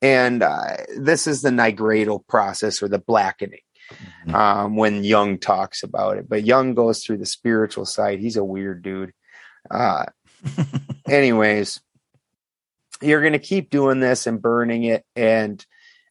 And 0.00 0.42
uh, 0.42 0.78
this 0.98 1.26
is 1.28 1.42
the 1.42 1.50
nigredo 1.50 2.26
process 2.26 2.82
or 2.82 2.88
the 2.88 2.98
blackening 2.98 3.60
Mhm. 4.26 4.34
um, 4.34 4.76
when 4.76 5.04
Jung 5.04 5.38
talks 5.38 5.82
about 5.82 6.16
it. 6.16 6.28
But 6.28 6.44
Jung 6.44 6.74
goes 6.74 7.04
through 7.04 7.18
the 7.18 7.26
spiritual 7.26 7.84
side. 7.86 8.18
He's 8.20 8.36
a 8.36 8.44
weird 8.44 8.82
dude. 8.82 9.12
Uh, 9.70 10.06
anyways, 11.08 11.80
you're 13.00 13.20
going 13.20 13.32
to 13.34 13.38
keep 13.38 13.70
doing 13.70 14.00
this 14.00 14.26
and 14.26 14.40
burning 14.40 14.84
it. 14.84 15.04
And 15.14 15.64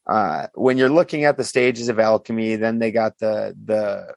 uh, 0.08 0.48
when 0.54 0.78
you're 0.78 0.90
looking 0.90 1.26
at 1.26 1.38
the 1.38 1.44
stages 1.44 1.90
of 1.90 2.00
alchemy, 2.00 2.56
then 2.56 2.80
they 2.80 2.92
got 2.92 3.18
the 3.20 3.56
the 3.66 4.14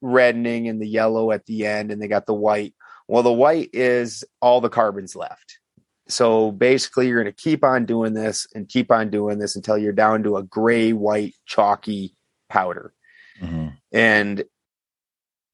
reddening 0.00 0.68
and 0.68 0.80
the 0.80 0.88
yellow 0.88 1.30
at 1.32 1.46
the 1.46 1.66
end, 1.66 1.90
and 1.90 2.00
they 2.00 2.08
got 2.08 2.26
the 2.26 2.34
white. 2.34 2.74
Well, 3.08 3.22
the 3.22 3.32
white 3.32 3.70
is 3.72 4.24
all 4.40 4.60
the 4.60 4.68
carbons 4.68 5.16
left. 5.16 5.58
So 6.08 6.50
basically, 6.52 7.08
you're 7.08 7.22
going 7.22 7.32
to 7.32 7.42
keep 7.42 7.62
on 7.64 7.86
doing 7.86 8.14
this 8.14 8.46
and 8.54 8.68
keep 8.68 8.90
on 8.90 9.10
doing 9.10 9.38
this 9.38 9.56
until 9.56 9.78
you're 9.78 9.92
down 9.92 10.22
to 10.24 10.36
a 10.36 10.42
gray, 10.42 10.92
white, 10.92 11.34
chalky 11.46 12.14
powder. 12.48 12.92
Mhm. 13.40 13.76
And 13.92 14.44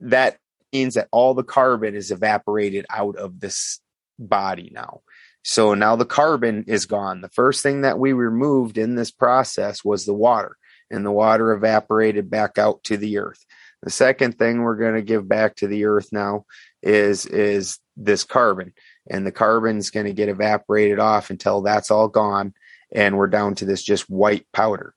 that 0.00 0.38
means 0.72 0.94
that 0.94 1.08
all 1.12 1.34
the 1.34 1.44
carbon 1.44 1.94
is 1.94 2.10
evaporated 2.10 2.86
out 2.90 3.16
of 3.16 3.40
this 3.40 3.80
body 4.18 4.70
now. 4.72 5.00
So 5.42 5.74
now 5.74 5.94
the 5.94 6.04
carbon 6.04 6.64
is 6.66 6.86
gone. 6.86 7.20
The 7.20 7.28
first 7.28 7.62
thing 7.62 7.82
that 7.82 7.98
we 7.98 8.12
removed 8.12 8.78
in 8.78 8.96
this 8.96 9.10
process 9.10 9.84
was 9.84 10.04
the 10.04 10.14
water, 10.14 10.56
and 10.90 11.06
the 11.06 11.12
water 11.12 11.52
evaporated 11.52 12.28
back 12.28 12.58
out 12.58 12.82
to 12.84 12.96
the 12.96 13.18
earth. 13.18 13.44
The 13.82 13.90
second 13.90 14.38
thing 14.38 14.62
we're 14.62 14.76
going 14.76 14.94
to 14.94 15.02
give 15.02 15.28
back 15.28 15.56
to 15.56 15.66
the 15.66 15.84
earth 15.84 16.08
now 16.12 16.46
is 16.82 17.26
is 17.26 17.78
this 17.96 18.24
carbon, 18.24 18.72
and 19.08 19.26
the 19.26 19.32
carbon's 19.32 19.90
going 19.90 20.06
to 20.06 20.12
get 20.12 20.28
evaporated 20.28 20.98
off 20.98 21.30
until 21.30 21.62
that's 21.62 21.90
all 21.90 22.08
gone, 22.08 22.54
and 22.92 23.16
we're 23.16 23.26
down 23.26 23.54
to 23.56 23.64
this 23.64 23.82
just 23.82 24.08
white 24.10 24.46
powder. 24.52 24.94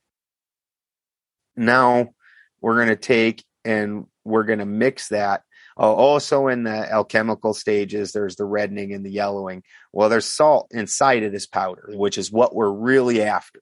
Now 1.55 2.09
we're 2.61 2.75
going 2.75 2.87
to 2.89 2.95
take 2.95 3.43
and 3.65 4.05
we're 4.23 4.43
going 4.43 4.59
to 4.59 4.65
mix 4.65 5.09
that. 5.09 5.43
Uh, 5.77 5.93
also, 5.93 6.47
in 6.47 6.63
the 6.63 6.91
alchemical 6.91 7.53
stages, 7.53 8.11
there's 8.11 8.35
the 8.35 8.45
reddening 8.45 8.93
and 8.93 9.05
the 9.05 9.11
yellowing. 9.11 9.63
Well, 9.93 10.09
there's 10.09 10.25
salt 10.25 10.67
inside 10.71 11.23
of 11.23 11.31
this 11.31 11.45
powder, 11.45 11.89
which 11.93 12.17
is 12.17 12.31
what 12.31 12.53
we're 12.53 12.71
really 12.71 13.21
after. 13.21 13.61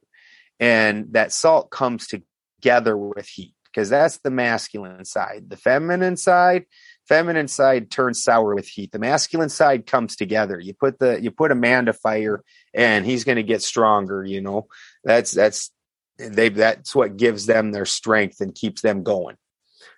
And 0.59 1.13
that 1.13 1.31
salt 1.31 1.69
comes 1.69 2.07
together 2.07 2.97
with 2.97 3.27
heat 3.27 3.53
because 3.77 3.89
that's 3.89 4.17
the 4.17 4.31
masculine 4.31 5.05
side. 5.05 5.51
The 5.51 5.55
feminine 5.55 6.17
side, 6.17 6.65
feminine 7.07 7.47
side 7.47 7.91
turns 7.91 8.23
sour 8.23 8.55
with 8.55 8.67
heat. 8.67 8.91
The 8.91 8.97
masculine 8.97 9.49
side 9.49 9.85
comes 9.85 10.15
together. 10.15 10.59
You 10.59 10.73
put 10.73 10.97
the 10.97 11.21
you 11.21 11.29
put 11.29 11.51
a 11.51 11.55
man 11.55 11.85
to 11.85 11.93
fire, 11.93 12.43
and 12.73 13.05
he's 13.05 13.23
going 13.23 13.35
to 13.35 13.43
get 13.43 13.61
stronger. 13.61 14.25
You 14.25 14.41
know, 14.41 14.65
that's 15.03 15.31
that's 15.31 15.71
they 16.17 16.49
that's 16.49 16.95
what 16.95 17.17
gives 17.17 17.45
them 17.45 17.71
their 17.71 17.85
strength 17.85 18.41
and 18.41 18.55
keeps 18.55 18.81
them 18.81 19.03
going. 19.03 19.35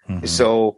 Mhm. 0.10 0.28
So 0.28 0.78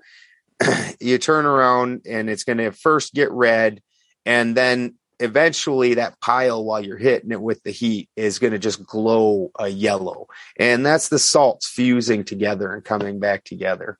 you 1.00 1.18
turn 1.18 1.48
around 1.48 2.02
and 2.06 2.30
it's 2.30 2.44
going 2.44 2.60
to 2.60 2.72
first 2.72 3.16
get 3.16 3.32
red 3.32 3.82
and 4.28 4.56
then 4.56 4.94
eventually 5.22 5.96
that 5.96 6.20
pile 6.20 6.64
while 6.64 6.84
you're 6.84 6.98
hitting 6.98 7.32
it 7.32 7.42
with 7.42 7.62
the 7.64 7.72
heat 7.72 8.10
is 8.16 8.40
going 8.40 8.54
to 8.54 8.60
just 8.60 8.86
glow 8.86 9.52
a 9.58 9.68
yellow. 9.68 10.28
And 10.60 10.86
that's 10.86 11.10
the 11.10 11.20
salts 11.20 11.68
fusing 11.68 12.24
together 12.24 12.74
and 12.74 12.84
coming 12.84 13.20
back 13.20 13.44
together. 13.44 13.98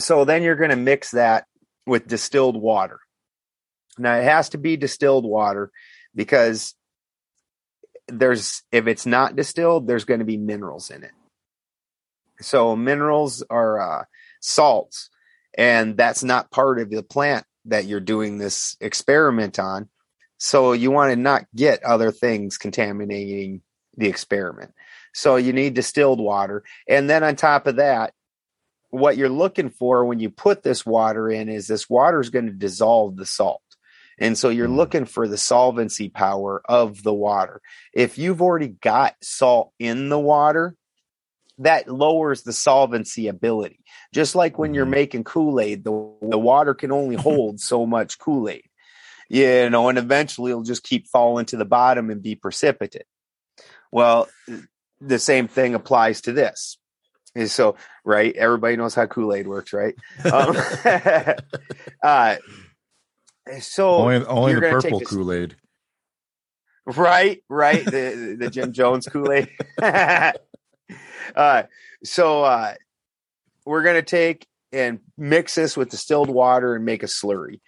So 0.00 0.24
then 0.24 0.42
you're 0.42 0.56
going 0.56 0.70
to 0.70 0.76
mix 0.76 1.12
that 1.12 1.46
with 1.86 2.06
distilled 2.06 2.60
water. 2.60 3.00
Now 3.98 4.16
it 4.16 4.24
has 4.24 4.50
to 4.50 4.58
be 4.58 4.76
distilled 4.76 5.24
water 5.24 5.70
because 6.14 6.74
there's 8.08 8.62
if 8.72 8.86
it's 8.86 9.06
not 9.06 9.36
distilled, 9.36 9.86
there's 9.86 10.04
going 10.04 10.20
to 10.20 10.26
be 10.26 10.36
minerals 10.36 10.90
in 10.90 11.02
it. 11.02 11.12
So 12.40 12.74
minerals 12.74 13.42
are 13.50 13.80
uh, 13.80 14.04
salts, 14.40 15.10
and 15.56 15.96
that's 15.96 16.22
not 16.24 16.50
part 16.50 16.80
of 16.80 16.90
the 16.90 17.02
plant 17.02 17.44
that 17.66 17.84
you're 17.84 18.00
doing 18.00 18.38
this 18.38 18.76
experiment 18.80 19.58
on. 19.58 19.88
So 20.42 20.72
you 20.72 20.90
want 20.90 21.12
to 21.12 21.16
not 21.16 21.44
get 21.54 21.84
other 21.84 22.10
things 22.10 22.56
contaminating 22.56 23.60
the 23.98 24.08
experiment. 24.08 24.72
So 25.12 25.36
you 25.36 25.52
need 25.52 25.74
distilled 25.74 26.18
water, 26.18 26.64
and 26.88 27.10
then 27.10 27.22
on 27.22 27.36
top 27.36 27.66
of 27.66 27.76
that, 27.76 28.14
what 28.88 29.16
you're 29.16 29.28
looking 29.28 29.68
for 29.68 30.04
when 30.04 30.18
you 30.18 30.30
put 30.30 30.62
this 30.62 30.84
water 30.86 31.28
in 31.28 31.48
is 31.48 31.66
this 31.66 31.88
water 31.90 32.20
is 32.20 32.30
going 32.30 32.46
to 32.46 32.52
dissolve 32.52 33.16
the 33.16 33.26
salt. 33.26 33.62
And 34.18 34.36
so 34.36 34.48
you're 34.48 34.68
Mm. 34.68 34.76
looking 34.76 35.04
for 35.04 35.28
the 35.28 35.38
solvency 35.38 36.08
power 36.08 36.62
of 36.64 37.02
the 37.02 37.14
water. 37.14 37.60
If 37.92 38.18
you've 38.18 38.42
already 38.42 38.68
got 38.68 39.14
salt 39.22 39.72
in 39.78 40.08
the 40.08 40.18
water, 40.18 40.74
that 41.58 41.88
lowers 41.88 42.42
the 42.42 42.52
solvency 42.52 43.28
ability. 43.28 43.80
Just 44.12 44.34
like 44.34 44.58
when 44.58 44.72
you're 44.74 44.86
Mhm. 44.86 44.90
making 44.90 45.24
Kool-Aid, 45.24 45.84
the, 45.84 45.90
the 46.22 46.38
water 46.38 46.72
can 46.74 46.90
only 46.90 47.16
hold 47.26 47.60
so 47.60 47.84
much 47.84 48.18
Kool-Aid. 48.18 48.64
You 49.30 49.70
know, 49.70 49.88
and 49.88 49.96
eventually 49.96 50.50
it'll 50.50 50.64
just 50.64 50.82
keep 50.82 51.06
falling 51.06 51.46
to 51.46 51.56
the 51.56 51.64
bottom 51.64 52.10
and 52.10 52.22
be 52.22 52.34
precipitate. 52.34 53.06
Well, 53.92 54.28
the 55.00 55.18
same 55.18 55.48
thing 55.48 55.74
applies 55.74 56.20
to 56.22 56.32
this. 56.32 56.76
And 57.36 57.48
so, 57.48 57.76
right, 58.04 58.34
everybody 58.34 58.76
knows 58.76 58.96
how 58.96 59.06
Kool-Aid 59.06 59.46
works, 59.46 59.72
right? 59.72 59.94
Um, 60.24 60.56
uh, 62.02 62.36
so 63.58 63.90
only 63.90 64.24
only 64.26 64.54
the 64.54 64.60
purple 64.60 65.00
Kool 65.00 65.32
Aid. 65.32 65.56
right 66.86 67.42
right 67.48 67.84
the 67.84 68.36
the 68.38 68.50
jim 68.50 68.72
jones 68.72 69.06
kool-aid 69.06 69.48
uh 71.36 71.62
so 72.04 72.42
uh 72.42 72.74
we're 73.64 73.82
gonna 73.82 74.02
take 74.02 74.46
and 74.72 75.00
mix 75.16 75.56
this 75.56 75.76
with 75.76 75.90
distilled 75.90 76.30
water 76.30 76.74
and 76.74 76.84
make 76.84 77.02
a 77.02 77.06
slurry 77.06 77.60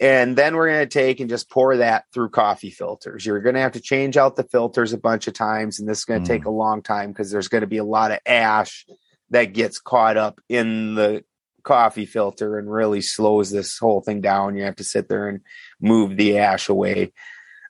and 0.00 0.36
then 0.36 0.54
we're 0.54 0.68
going 0.68 0.80
to 0.80 0.86
take 0.86 1.20
and 1.20 1.28
just 1.28 1.50
pour 1.50 1.76
that 1.78 2.04
through 2.12 2.28
coffee 2.30 2.70
filters 2.70 3.24
you're 3.26 3.40
going 3.40 3.54
to 3.54 3.60
have 3.60 3.72
to 3.72 3.80
change 3.80 4.16
out 4.16 4.36
the 4.36 4.44
filters 4.44 4.92
a 4.92 4.98
bunch 4.98 5.26
of 5.26 5.34
times 5.34 5.78
and 5.78 5.88
this 5.88 5.98
is 5.98 6.04
going 6.04 6.22
to 6.22 6.24
Mm. 6.30 6.34
take 6.34 6.44
a 6.44 6.50
long 6.50 6.82
time 6.82 7.10
because 7.10 7.30
there's 7.30 7.48
going 7.48 7.62
to 7.62 7.66
be 7.66 7.78
a 7.78 7.84
lot 7.84 8.10
of 8.10 8.18
ash 8.26 8.86
that 9.30 9.52
gets 9.52 9.78
caught 9.78 10.16
up 10.16 10.40
in 10.48 10.94
the 10.94 11.24
coffee 11.64 12.06
filter 12.06 12.58
and 12.58 12.70
really 12.72 13.00
slows 13.00 13.50
this 13.50 13.76
whole 13.78 14.00
thing 14.00 14.20
down 14.20 14.56
you 14.56 14.64
have 14.64 14.76
to 14.76 14.84
sit 14.84 15.08
there 15.08 15.28
and 15.28 15.40
move 15.80 16.16
the 16.16 16.38
ash 16.38 16.68
away 16.68 17.12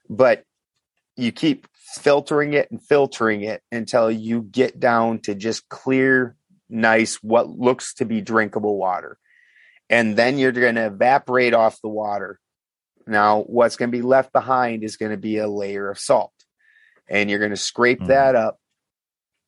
but 0.08 0.44
you 1.16 1.32
keep 1.32 1.66
filtering 2.00 2.52
it 2.52 2.70
and 2.70 2.82
filtering 2.82 3.42
it 3.42 3.62
until 3.72 4.10
you 4.10 4.42
get 4.42 4.78
down 4.78 5.18
to 5.18 5.34
just 5.34 5.68
clear, 5.68 6.36
nice, 6.68 7.16
what 7.22 7.48
looks 7.48 7.94
to 7.94 8.04
be 8.04 8.20
drinkable 8.20 8.76
water. 8.76 9.18
And 9.90 10.16
then 10.16 10.38
you're 10.38 10.52
going 10.52 10.74
to 10.74 10.86
evaporate 10.86 11.54
off 11.54 11.80
the 11.80 11.88
water. 11.88 12.38
Now, 13.06 13.40
what's 13.42 13.76
going 13.76 13.90
to 13.90 13.96
be 13.96 14.02
left 14.02 14.32
behind 14.32 14.84
is 14.84 14.96
going 14.96 15.12
to 15.12 15.16
be 15.18 15.38
a 15.38 15.48
layer 15.48 15.90
of 15.90 15.98
salt. 15.98 16.32
And 17.08 17.30
you're 17.30 17.38
going 17.38 17.52
to 17.52 17.56
scrape 17.56 18.00
Mm. 18.00 18.08
that 18.08 18.34
up 18.34 18.58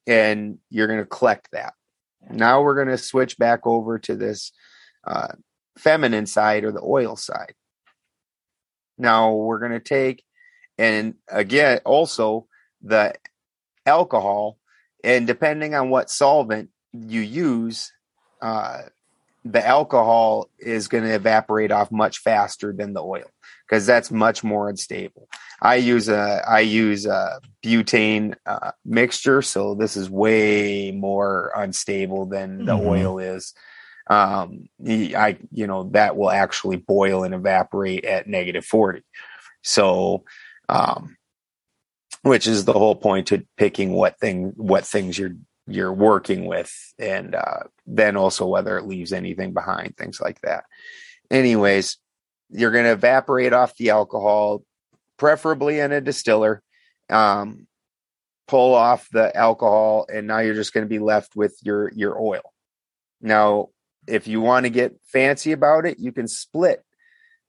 and 0.06 0.58
you're 0.70 0.86
going 0.86 1.00
to 1.00 1.06
collect 1.06 1.48
that. 1.52 1.74
Now 2.30 2.62
we're 2.62 2.74
going 2.74 2.88
to 2.88 2.98
switch 2.98 3.38
back 3.38 3.66
over 3.66 3.98
to 4.00 4.16
this 4.16 4.52
uh, 5.06 5.28
feminine 5.78 6.26
side 6.26 6.64
or 6.64 6.72
the 6.72 6.82
oil 6.82 7.16
side. 7.16 7.54
Now 8.98 9.34
we're 9.34 9.58
going 9.58 9.72
to 9.72 9.80
take 9.80 10.24
and 10.78 11.14
again 11.28 11.80
also 11.84 12.46
the 12.82 13.14
alcohol 13.86 14.58
and 15.04 15.26
depending 15.26 15.74
on 15.74 15.90
what 15.90 16.10
solvent 16.10 16.70
you 16.92 17.20
use 17.20 17.92
uh, 18.42 18.78
the 19.44 19.66
alcohol 19.66 20.48
is 20.58 20.88
going 20.88 21.04
to 21.04 21.14
evaporate 21.14 21.70
off 21.72 21.90
much 21.90 22.18
faster 22.18 22.72
than 22.72 22.92
the 22.92 23.02
oil 23.02 23.24
because 23.66 23.86
that's 23.86 24.10
much 24.10 24.44
more 24.44 24.68
unstable. 24.68 25.28
I 25.62 25.76
use 25.76 26.08
a 26.08 26.42
i 26.46 26.60
use 26.60 27.06
a 27.06 27.40
butane 27.64 28.34
uh, 28.46 28.72
mixture 28.84 29.42
so 29.42 29.74
this 29.74 29.96
is 29.96 30.10
way 30.10 30.90
more 30.92 31.52
unstable 31.56 32.26
than 32.26 32.64
the 32.66 32.74
Mhm. 32.74 32.86
oil 32.86 33.18
is. 33.18 33.54
Um 34.08 34.68
i 34.84 35.38
you 35.52 35.66
know 35.66 35.84
that 35.92 36.16
will 36.16 36.30
actually 36.30 36.76
boil 36.76 37.22
and 37.24 37.34
evaporate 37.34 38.04
at 38.04 38.26
negative 38.26 38.64
40 38.64 39.02
so 39.62 40.24
um 40.68 41.16
which 42.22 42.46
is 42.46 42.64
the 42.64 42.72
whole 42.72 42.96
point 42.96 43.28
to 43.28 43.46
picking 43.56 43.92
what 43.92 44.18
thing 44.18 44.52
what 44.56 44.84
things 44.84 45.18
you're 45.18 45.36
you're 45.66 45.92
working 45.92 46.46
with 46.46 46.72
and 46.98 47.34
uh 47.34 47.62
then 47.86 48.16
also 48.16 48.46
whether 48.46 48.76
it 48.76 48.86
leaves 48.86 49.12
anything 49.12 49.52
behind 49.52 49.96
things 49.96 50.20
like 50.20 50.40
that. 50.40 50.64
Anyways 51.30 51.98
you're 52.50 52.72
going 52.72 52.84
to 52.84 52.92
evaporate 52.92 53.52
off 53.52 53.76
the 53.76 53.90
alcohol 53.90 54.62
preferably 55.16 55.78
in 55.78 55.92
a 55.92 56.00
distiller 56.00 56.62
um 57.08 57.66
pull 58.48 58.74
off 58.74 59.08
the 59.12 59.34
alcohol 59.36 60.06
and 60.12 60.26
now 60.26 60.38
you're 60.40 60.54
just 60.54 60.72
going 60.72 60.84
to 60.84 60.88
be 60.88 60.98
left 60.98 61.36
with 61.36 61.56
your 61.62 61.92
your 61.92 62.20
oil. 62.20 62.42
Now 63.20 63.68
if 64.06 64.26
you 64.26 64.40
want 64.40 64.64
to 64.64 64.70
get 64.70 64.98
fancy 65.04 65.52
about 65.52 65.86
it 65.86 65.98
you 65.98 66.10
can 66.10 66.26
split 66.26 66.82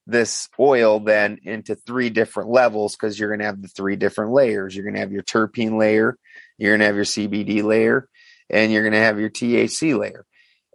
this 0.06 0.48
oil 0.58 1.00
then 1.00 1.38
into 1.44 1.74
three 1.74 2.10
different 2.10 2.50
levels 2.50 2.96
because 2.96 3.18
you're 3.18 3.28
going 3.28 3.40
to 3.40 3.46
have 3.46 3.62
the 3.62 3.68
three 3.68 3.96
different 3.96 4.32
layers. 4.32 4.74
You're 4.74 4.84
going 4.84 4.94
to 4.94 5.00
have 5.00 5.12
your 5.12 5.22
terpene 5.22 5.78
layer, 5.78 6.18
you're 6.58 6.72
going 6.72 6.80
to 6.80 6.86
have 6.86 6.96
your 6.96 7.04
CBD 7.04 7.62
layer, 7.62 8.08
and 8.50 8.72
you're 8.72 8.82
going 8.82 8.92
to 8.92 8.98
have 8.98 9.20
your 9.20 9.30
THC 9.30 9.98
layer. 9.98 10.24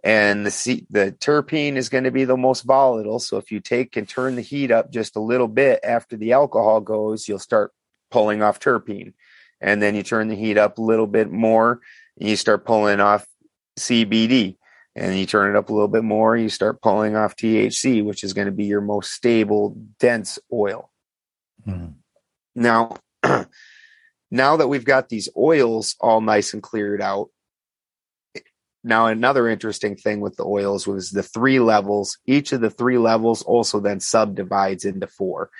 And 0.04 0.46
the 0.46 0.50
C- 0.50 0.86
the 0.90 1.12
terpene 1.12 1.76
is 1.76 1.88
going 1.88 2.04
to 2.04 2.10
be 2.10 2.24
the 2.24 2.36
most 2.36 2.62
volatile. 2.62 3.18
So 3.18 3.36
if 3.36 3.50
you 3.50 3.60
take 3.60 3.96
and 3.96 4.08
turn 4.08 4.36
the 4.36 4.42
heat 4.42 4.70
up 4.70 4.92
just 4.92 5.16
a 5.16 5.20
little 5.20 5.48
bit 5.48 5.80
after 5.82 6.16
the 6.16 6.32
alcohol 6.32 6.80
goes, 6.80 7.26
you'll 7.26 7.40
start 7.40 7.72
pulling 8.10 8.42
off 8.42 8.60
terpene. 8.60 9.14
And 9.60 9.82
then 9.82 9.96
you 9.96 10.04
turn 10.04 10.28
the 10.28 10.36
heat 10.36 10.56
up 10.56 10.78
a 10.78 10.82
little 10.82 11.08
bit 11.08 11.32
more, 11.32 11.80
and 12.18 12.28
you 12.28 12.36
start 12.36 12.64
pulling 12.64 13.00
off 13.00 13.26
CBD 13.78 14.57
and 14.98 15.16
you 15.16 15.26
turn 15.26 15.54
it 15.54 15.58
up 15.58 15.68
a 15.68 15.72
little 15.72 15.88
bit 15.88 16.02
more, 16.02 16.36
you 16.36 16.48
start 16.48 16.82
pulling 16.82 17.14
off 17.14 17.36
THC, 17.36 18.04
which 18.04 18.24
is 18.24 18.32
going 18.32 18.46
to 18.46 18.52
be 18.52 18.64
your 18.64 18.80
most 18.80 19.12
stable, 19.12 19.76
dense 20.00 20.38
oil. 20.52 20.90
Mhm. 21.66 21.94
Now, 22.56 22.96
now 24.30 24.56
that 24.56 24.68
we've 24.68 24.84
got 24.84 25.08
these 25.08 25.28
oils 25.36 25.94
all 26.00 26.20
nice 26.20 26.52
and 26.52 26.62
cleared 26.62 27.00
out, 27.00 27.28
now 28.82 29.06
another 29.06 29.48
interesting 29.48 29.96
thing 29.96 30.20
with 30.20 30.36
the 30.36 30.44
oils 30.44 30.86
was 30.86 31.10
the 31.10 31.22
three 31.22 31.60
levels. 31.60 32.18
Each 32.26 32.52
of 32.52 32.60
the 32.60 32.70
three 32.70 32.98
levels 32.98 33.42
also 33.42 33.80
then 33.80 34.00
subdivides 34.00 34.84
into 34.84 35.06
four. 35.06 35.50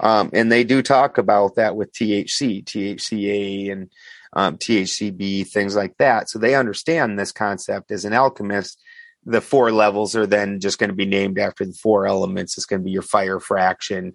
Um, 0.00 0.30
and 0.32 0.50
they 0.50 0.64
do 0.64 0.82
talk 0.82 1.18
about 1.18 1.56
that 1.56 1.76
with 1.76 1.92
THC, 1.92 2.64
THCA, 2.64 3.72
and 3.72 3.90
um, 4.34 4.58
THCB, 4.58 5.48
things 5.48 5.74
like 5.76 5.96
that. 5.98 6.28
So 6.28 6.38
they 6.38 6.54
understand 6.54 7.18
this 7.18 7.32
concept 7.32 7.90
as 7.90 8.04
an 8.04 8.12
alchemist. 8.12 8.80
The 9.24 9.40
four 9.40 9.72
levels 9.72 10.14
are 10.16 10.26
then 10.26 10.60
just 10.60 10.78
going 10.78 10.90
to 10.90 10.96
be 10.96 11.06
named 11.06 11.38
after 11.38 11.64
the 11.64 11.72
four 11.72 12.06
elements. 12.06 12.58
It's 12.58 12.66
going 12.66 12.80
to 12.82 12.84
be 12.84 12.90
your 12.90 13.00
fire 13.02 13.40
fraction, 13.40 14.12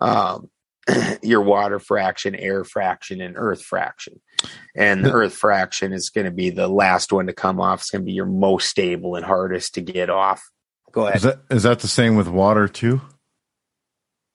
um, 0.00 0.50
your 1.22 1.40
water 1.40 1.78
fraction, 1.78 2.34
air 2.34 2.64
fraction, 2.64 3.20
and 3.22 3.36
earth 3.38 3.62
fraction. 3.62 4.20
And 4.74 5.04
the 5.04 5.12
earth 5.12 5.34
fraction 5.34 5.92
is 5.92 6.10
going 6.10 6.24
to 6.26 6.30
be 6.30 6.50
the 6.50 6.68
last 6.68 7.12
one 7.12 7.26
to 7.28 7.32
come 7.32 7.60
off. 7.60 7.80
It's 7.80 7.90
going 7.90 8.02
to 8.02 8.06
be 8.06 8.12
your 8.12 8.26
most 8.26 8.68
stable 8.68 9.14
and 9.14 9.24
hardest 9.24 9.74
to 9.74 9.80
get 9.80 10.10
off. 10.10 10.42
Go 10.92 11.06
ahead. 11.06 11.16
Is 11.16 11.22
that 11.22 11.40
is 11.50 11.62
that 11.62 11.78
the 11.80 11.88
same 11.88 12.16
with 12.16 12.26
water 12.28 12.66
too? 12.66 13.00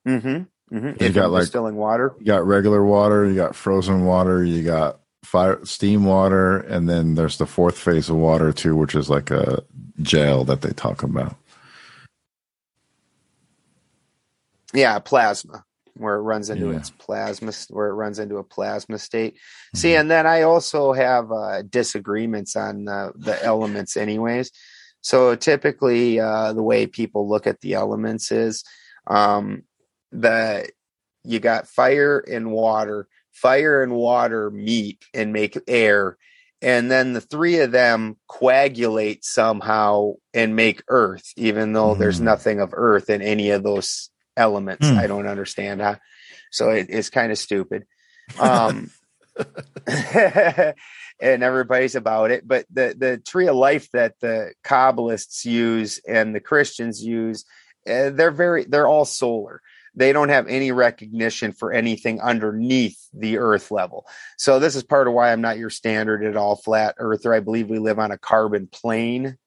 Mm-hmm. 0.07 0.27
mm-hmm. 0.75 0.87
You 0.87 0.95
If 0.99 1.13
got 1.13 1.31
like- 1.31 1.43
distilling 1.43 1.75
water, 1.75 2.15
You 2.19 2.25
got 2.25 2.45
regular 2.45 2.83
water, 2.85 3.25
you 3.27 3.35
got 3.35 3.55
frozen 3.55 4.05
water, 4.05 4.43
you 4.43 4.63
got 4.63 4.99
fire 5.25 5.59
steam 5.65 6.05
water, 6.05 6.57
and 6.57 6.87
then 6.87 7.15
there's 7.15 7.37
the 7.37 7.45
fourth 7.45 7.77
phase 7.77 8.09
of 8.09 8.15
water 8.15 8.53
too, 8.53 8.75
which 8.75 8.95
is 8.95 9.09
like 9.09 9.31
a 9.31 9.63
gel 10.01 10.43
that 10.45 10.61
they 10.61 10.71
talk 10.71 11.03
about. 11.03 11.35
yeah, 14.73 14.99
plasma, 14.99 15.63
where 15.95 16.15
it 16.15 16.21
runs 16.21 16.49
into 16.49 16.71
Yeah. 16.71 16.77
its 16.77 16.89
plasma, 16.89 17.53
where 17.69 17.87
it 17.87 17.93
runs 17.93 18.19
into 18.19 18.37
a 18.37 18.43
plasma 18.43 18.99
state. 18.99 19.37
See, 19.73 19.95
and 19.95 20.11
then 20.11 20.27
I 20.27 20.41
also 20.41 20.91
have 20.91 21.31
uh, 21.31 21.61
disagreements 21.61 22.55
on 22.57 22.87
uh, 22.87 23.11
the 23.15 23.41
elements, 23.43 23.95
anyways. 23.95 24.51
So 25.01 25.35
typically, 25.35 26.19
uh, 26.19 26.53
the 26.53 26.63
way 26.63 26.87
people 26.87 27.29
look 27.29 27.47
at 27.47 27.61
the 27.61 27.75
elements 27.75 28.31
is 28.31 28.63
um, 29.07 29.63
that 30.11 30.71
you 31.23 31.39
got 31.39 31.67
fire 31.67 32.19
and 32.19 32.51
water. 32.51 33.07
Fire 33.35 33.83
and 33.83 33.93
water 33.93 34.49
meet 34.49 35.05
and 35.13 35.31
make 35.33 35.57
air, 35.67 36.17
and 36.61 36.89
then 36.89 37.13
the 37.13 37.21
three 37.21 37.59
of 37.59 37.71
them 37.71 38.17
coagulate 38.27 39.23
somehow 39.25 40.13
and 40.33 40.55
make 40.55 40.81
earth, 40.87 41.31
even 41.35 41.73
though 41.73 41.95
there's 41.95 42.17
Hmm. 42.19 42.25
nothing 42.25 42.59
of 42.61 42.71
earth 42.73 43.09
in 43.09 43.21
any 43.21 43.51
of 43.51 43.61
those 43.61 44.09
elements. 44.37 44.87
Hmm. 44.87 44.97
I 44.97 45.07
don't 45.07 45.27
understand 45.27 45.81
how. 45.81 45.97
So 46.51 46.69
it, 46.71 46.87
it's 46.89 47.09
kind 47.09 47.31
of 47.31 47.37
stupid. 47.37 47.85
Um, 48.39 48.89
and 49.87 50.73
everybody's 51.43 51.95
about 51.95 52.31
it. 52.31 52.47
But 52.47 52.65
the 52.71 52.95
the 52.97 53.17
tree 53.17 53.47
of 53.47 53.55
life 53.55 53.89
that 53.91 54.15
the 54.21 54.53
Kabbalists 54.63 55.45
use 55.45 55.99
and 56.07 56.33
the 56.33 56.39
Christians 56.39 57.03
use, 57.03 57.45
uh, 57.87 58.09
they're 58.11 58.31
very 58.31 58.65
they're 58.65 58.87
all 58.87 59.05
solar. 59.05 59.61
They 59.95 60.11
don't 60.13 60.29
have 60.29 60.47
any 60.47 60.71
recognition 60.71 61.51
for 61.53 61.71
anything 61.71 62.19
underneath 62.21 62.97
the 63.13 63.37
Earth 63.37 63.71
level. 63.71 64.05
So 64.37 64.59
this 64.59 64.75
is 64.75 64.83
part 64.83 65.07
of 65.07 65.13
why 65.13 65.31
I'm 65.31 65.41
not 65.41 65.57
your 65.57 65.69
standard 65.69 66.23
at 66.23 66.35
all 66.35 66.55
flat 66.55 66.95
earther. 66.97 67.33
I 67.33 67.39
believe 67.39 67.69
we 67.69 67.79
live 67.79 67.99
on 67.99 68.11
a 68.11 68.17
carbon 68.17 68.67
plane 68.67 69.37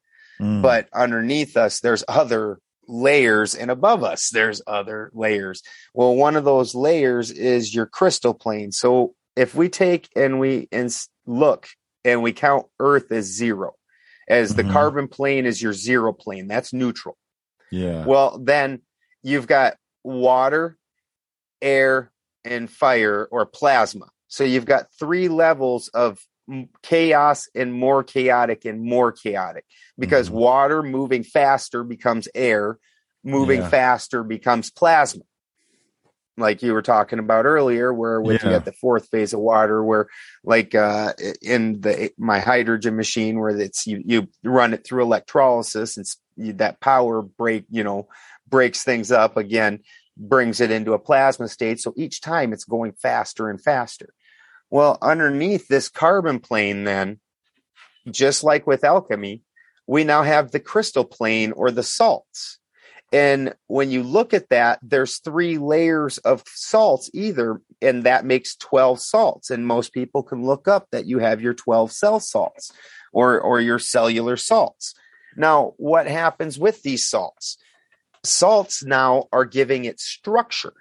Mm. 0.40 0.62
but 0.62 0.88
underneath 0.94 1.56
us 1.56 1.80
there's 1.80 2.04
other 2.06 2.60
layers 2.86 3.56
and 3.56 3.72
above 3.72 4.04
us 4.04 4.30
there's 4.30 4.62
other 4.68 5.10
layers 5.12 5.64
well 5.94 6.14
one 6.14 6.36
of 6.36 6.44
those 6.44 6.76
layers 6.76 7.32
is 7.32 7.74
your 7.74 7.86
crystal 7.86 8.32
plane 8.34 8.70
so 8.70 9.16
if 9.34 9.56
we 9.56 9.68
take 9.68 10.08
and 10.14 10.38
we 10.38 10.68
and 10.70 10.96
look 11.26 11.66
and 12.04 12.22
we 12.22 12.32
count 12.32 12.66
earth 12.78 13.10
as 13.10 13.24
zero 13.24 13.74
as 14.28 14.54
the 14.54 14.62
Mhm. 14.62 14.72
carbon 14.72 15.08
plane 15.08 15.44
is 15.44 15.60
your 15.60 15.72
zero 15.72 16.12
plane 16.12 16.46
that's 16.46 16.72
neutral 16.72 17.16
yeah. 17.72 18.04
well 18.06 18.38
then 18.38 18.80
you've 19.24 19.48
got 19.48 19.74
water 20.08 20.76
air 21.60 22.10
and 22.44 22.70
fire 22.70 23.28
or 23.30 23.44
plasma 23.46 24.06
so 24.28 24.44
you've 24.44 24.64
got 24.66 24.86
three 24.98 25.28
levels 25.28 25.88
of 25.88 26.20
chaos 26.82 27.48
and 27.54 27.72
more 27.74 28.02
chaotic 28.02 28.64
and 28.64 28.80
more 28.82 29.12
chaotic 29.12 29.64
because 29.98 30.30
Mhm. 30.30 30.34
water 30.34 30.82
moving 30.82 31.22
faster 31.22 31.84
becomes 31.84 32.26
air 32.34 32.78
moving 33.24 33.60
Yeah. 33.60 33.68
faster 33.68 34.22
becomes 34.22 34.70
plasma 34.70 35.22
like 36.38 36.62
you 36.62 36.72
were 36.72 36.82
talking 36.82 37.18
about 37.18 37.44
earlier 37.46 37.92
where 37.92 38.22
you 38.22 38.38
Yeah. 38.40 38.50
got 38.50 38.64
the 38.64 38.72
fourth 38.72 39.08
phase 39.08 39.32
of 39.32 39.40
water 39.40 39.82
where 39.82 40.06
like 40.44 40.74
uh 40.74 41.12
in 41.42 41.80
the 41.80 42.10
my 42.16 42.38
hydrogen 42.38 42.96
machine 42.96 43.38
where 43.40 43.50
it's 43.50 43.86
you 43.86 44.00
you 44.04 44.28
run 44.44 44.72
it 44.72 44.86
through 44.86 45.02
electrolysis 45.02 45.96
and 45.96 46.06
you, 46.36 46.52
that 46.54 46.80
power 46.80 47.22
break 47.22 47.64
you 47.70 47.82
know 47.82 48.06
breaks 48.48 48.82
things 48.84 49.10
up 49.12 49.36
again 49.36 49.80
brings 50.18 50.60
it 50.60 50.70
into 50.70 50.92
a 50.92 50.98
plasma 50.98 51.48
state. 51.48 51.80
So 51.80 51.94
each 51.96 52.20
time 52.20 52.52
it's 52.52 52.64
going 52.64 52.92
faster 52.92 53.48
and 53.48 53.62
faster. 53.62 54.12
Well 54.70 54.98
underneath 55.00 55.68
this 55.68 55.88
carbon 55.88 56.40
plane 56.40 56.84
then 56.84 57.20
just 58.10 58.42
like 58.44 58.66
with 58.66 58.84
alchemy 58.84 59.42
we 59.86 60.04
now 60.04 60.22
have 60.22 60.50
the 60.50 60.60
crystal 60.60 61.04
plane 61.04 61.52
or 61.52 61.70
the 61.70 61.82
salts. 61.82 62.58
And 63.10 63.54
when 63.68 63.90
you 63.90 64.02
look 64.02 64.34
at 64.34 64.50
that 64.50 64.80
there's 64.82 65.18
three 65.18 65.56
layers 65.56 66.18
of 66.18 66.42
salts 66.46 67.10
either 67.14 67.62
and 67.80 68.04
that 68.04 68.26
makes 68.26 68.56
12 68.56 69.00
salts. 69.00 69.50
And 69.50 69.66
most 69.66 69.94
people 69.94 70.22
can 70.22 70.44
look 70.44 70.68
up 70.68 70.88
that 70.90 71.06
you 71.06 71.18
have 71.20 71.40
your 71.40 71.54
12 71.54 71.92
cell 71.92 72.20
salts 72.20 72.72
or 73.12 73.40
or 73.40 73.60
your 73.60 73.78
cellular 73.78 74.36
salts. 74.36 74.94
Now 75.36 75.72
what 75.78 76.06
happens 76.06 76.58
with 76.58 76.82
these 76.82 77.08
salts 77.08 77.56
salts 78.24 78.84
now 78.84 79.24
are 79.32 79.44
giving 79.44 79.84
it 79.84 80.00
structure 80.00 80.74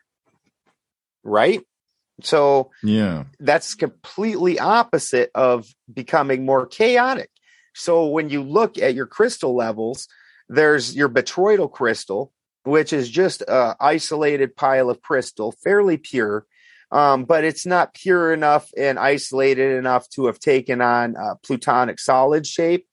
right 1.23 1.61
so 2.21 2.71
yeah. 2.83 3.25
that's 3.39 3.75
completely 3.75 4.59
opposite 4.59 5.29
of 5.35 5.67
becoming 5.91 6.45
more 6.45 6.65
chaotic. 6.65 7.29
So 7.75 8.07
when 8.07 8.29
you 8.29 8.41
look 8.41 8.77
at 8.77 8.95
your 8.95 9.05
crystal 9.05 9.55
levels, 9.55 10.07
there's 10.49 10.95
your 10.95 11.09
botryoidal 11.09 11.71
crystal, 11.71 12.31
which 12.63 12.91
is 12.91 13.09
just 13.09 13.41
a 13.41 13.75
isolated 13.79 14.55
pile 14.55 14.89
of 14.89 15.01
crystal, 15.01 15.53
fairly 15.63 15.97
pure, 15.97 16.45
um, 16.91 17.25
but 17.25 17.43
it's 17.43 17.65
not 17.65 17.93
pure 17.93 18.33
enough 18.33 18.69
and 18.75 18.97
isolated 18.97 19.77
enough 19.77 20.09
to 20.09 20.25
have 20.25 20.39
taken 20.39 20.81
on 20.81 21.15
a 21.15 21.35
platonic 21.35 21.99
solid 21.99 22.47
shape, 22.47 22.87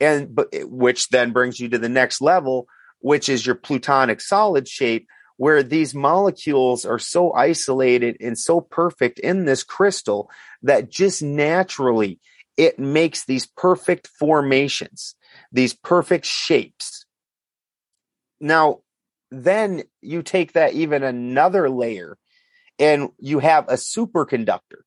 and 0.00 0.34
but 0.34 0.48
which 0.62 1.08
then 1.08 1.32
brings 1.32 1.60
you 1.60 1.68
to 1.68 1.78
the 1.78 1.88
next 1.88 2.22
level, 2.22 2.68
which 3.00 3.28
is 3.28 3.44
your 3.44 3.54
platonic 3.54 4.20
solid 4.20 4.68
shape, 4.68 5.06
where 5.36 5.62
these 5.62 5.94
molecules 5.94 6.84
are 6.84 6.98
so 6.98 7.32
isolated 7.32 8.16
and 8.20 8.38
so 8.38 8.60
perfect 8.60 9.18
in 9.18 9.44
this 9.44 9.62
crystal 9.62 10.30
that 10.62 10.90
just 10.90 11.22
naturally 11.22 12.18
it 12.56 12.78
makes 12.78 13.24
these 13.24 13.46
perfect 13.46 14.08
formations, 14.18 15.14
these 15.52 15.74
perfect 15.74 16.24
shapes. 16.24 17.04
Now, 18.40 18.80
then 19.30 19.82
you 20.00 20.22
take 20.22 20.52
that 20.52 20.72
even 20.72 21.02
another 21.02 21.68
layer 21.68 22.16
and 22.78 23.10
you 23.18 23.38
have 23.40 23.68
a 23.68 23.74
superconductor. 23.74 24.82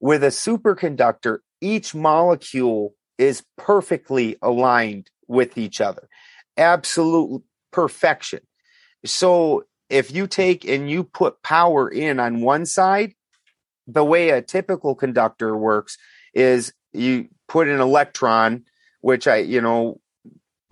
With 0.00 0.22
a 0.22 0.28
superconductor, 0.28 1.38
each 1.60 1.94
molecule 1.94 2.94
is 3.18 3.44
perfectly 3.56 4.36
aligned 4.42 5.10
with 5.26 5.56
each 5.56 5.80
other. 5.80 6.08
Absolute 6.56 7.42
perfection. 7.72 8.40
So 9.04 9.64
if 9.90 10.12
you 10.12 10.26
take 10.26 10.64
and 10.64 10.90
you 10.90 11.04
put 11.04 11.42
power 11.42 11.88
in 11.88 12.20
on 12.20 12.40
one 12.40 12.66
side, 12.66 13.14
the 13.86 14.04
way 14.04 14.30
a 14.30 14.42
typical 14.42 14.94
conductor 14.94 15.56
works 15.56 15.98
is 16.32 16.72
you 16.92 17.28
put 17.48 17.68
an 17.68 17.80
electron, 17.80 18.64
which 19.00 19.26
I, 19.26 19.36
you 19.36 19.60
know, 19.60 20.00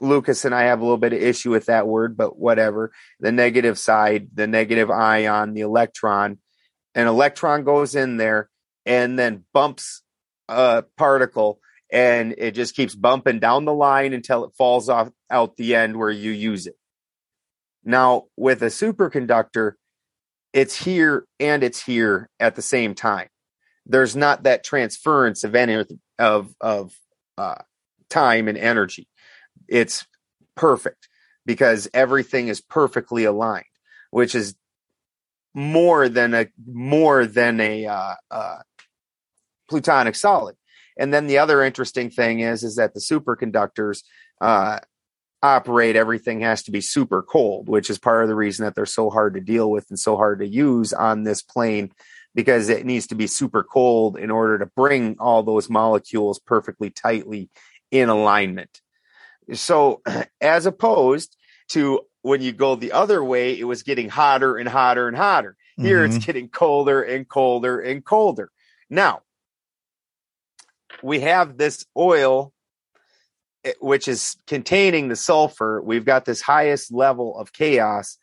Lucas 0.00 0.44
and 0.44 0.54
I 0.54 0.62
have 0.64 0.80
a 0.80 0.82
little 0.82 0.98
bit 0.98 1.12
of 1.12 1.22
issue 1.22 1.50
with 1.50 1.66
that 1.66 1.86
word, 1.86 2.16
but 2.16 2.38
whatever. 2.38 2.92
The 3.20 3.30
negative 3.30 3.78
side, 3.78 4.28
the 4.34 4.46
negative 4.46 4.90
ion, 4.90 5.54
the 5.54 5.60
electron, 5.60 6.38
an 6.94 7.06
electron 7.06 7.64
goes 7.64 7.94
in 7.94 8.16
there 8.16 8.50
and 8.84 9.18
then 9.18 9.44
bumps 9.52 10.02
a 10.48 10.84
particle 10.96 11.60
and 11.92 12.34
it 12.38 12.52
just 12.52 12.74
keeps 12.74 12.94
bumping 12.94 13.38
down 13.38 13.66
the 13.66 13.74
line 13.74 14.14
until 14.14 14.44
it 14.44 14.54
falls 14.56 14.88
off 14.88 15.10
out 15.30 15.56
the 15.56 15.74
end 15.74 15.96
where 15.96 16.10
you 16.10 16.32
use 16.32 16.66
it. 16.66 16.76
Now, 17.84 18.24
with 18.36 18.62
a 18.62 18.66
superconductor, 18.66 19.72
it's 20.54 20.74
here 20.74 21.26
and 21.38 21.62
it's 21.62 21.82
here 21.82 22.30
at 22.40 22.54
the 22.54 22.62
same 22.62 22.94
time. 22.94 23.28
There's 23.84 24.16
not 24.16 24.44
that 24.44 24.64
transference 24.64 25.44
of 25.44 25.54
energy 25.54 25.98
of 26.18 26.54
of 26.60 26.94
uh, 27.36 27.56
time 28.08 28.48
and 28.48 28.56
energy. 28.56 29.08
It's 29.68 30.06
perfect 30.56 31.08
because 31.44 31.88
everything 31.92 32.48
is 32.48 32.60
perfectly 32.60 33.24
aligned, 33.24 33.64
which 34.10 34.34
is 34.34 34.54
more 35.54 36.08
than 36.08 36.32
a 36.32 36.46
more 36.64 37.26
than 37.26 37.60
a 37.60 37.86
uh, 37.86 38.14
uh, 38.30 38.58
platonic 39.68 40.14
solid. 40.14 40.54
And 40.98 41.12
then 41.12 41.26
the 41.26 41.38
other 41.38 41.62
interesting 41.62 42.10
thing 42.10 42.40
is 42.40 42.62
is 42.62 42.76
that 42.76 42.94
the 42.94 43.00
superconductors 43.00 44.02
uh, 44.40 44.78
operate. 45.42 45.96
Everything 45.96 46.40
has 46.40 46.62
to 46.64 46.70
be 46.70 46.80
super 46.80 47.22
cold, 47.22 47.68
which 47.68 47.90
is 47.90 47.98
part 47.98 48.22
of 48.22 48.28
the 48.28 48.34
reason 48.34 48.64
that 48.64 48.74
they're 48.74 48.86
so 48.86 49.10
hard 49.10 49.34
to 49.34 49.40
deal 49.40 49.70
with 49.70 49.86
and 49.90 49.98
so 49.98 50.16
hard 50.16 50.38
to 50.40 50.46
use 50.46 50.92
on 50.92 51.24
this 51.24 51.42
plane 51.42 51.90
because 52.34 52.68
it 52.68 52.86
needs 52.86 53.08
to 53.08 53.14
be 53.14 53.26
super 53.26 53.62
cold 53.62 54.16
in 54.16 54.30
order 54.30 54.58
to 54.58 54.66
bring 54.66 55.16
all 55.18 55.42
those 55.42 55.68
molecules 55.68 56.38
perfectly 56.38 56.90
tightly 56.90 57.50
in 57.90 58.08
alignment. 58.08 58.80
So, 59.52 60.02
as 60.40 60.66
opposed 60.66 61.36
to 61.70 62.02
when 62.22 62.40
you 62.40 62.52
go 62.52 62.76
the 62.76 62.92
other 62.92 63.22
way, 63.22 63.58
it 63.58 63.64
was 63.64 63.82
getting 63.82 64.08
hotter 64.08 64.56
and 64.56 64.68
hotter 64.68 65.08
and 65.08 65.16
hotter. 65.16 65.56
Here 65.76 66.02
Mhm. 66.02 66.16
it's 66.16 66.24
getting 66.24 66.48
colder 66.48 67.02
and 67.02 67.28
colder 67.28 67.80
and 67.80 68.04
colder. 68.04 68.50
Now, 68.88 69.22
we 71.02 71.20
have 71.20 71.58
this 71.58 71.84
oil, 71.96 72.52
eh, 73.64 73.72
which 73.80 74.08
is 74.08 74.36
containing 74.46 75.08
the 75.08 75.16
sulfur. 75.16 75.82
We've 75.82 76.04
got 76.04 76.24
this 76.24 76.40
highest 76.40 76.92
level 76.92 77.38
of 77.38 77.52
chaos, 77.52 78.18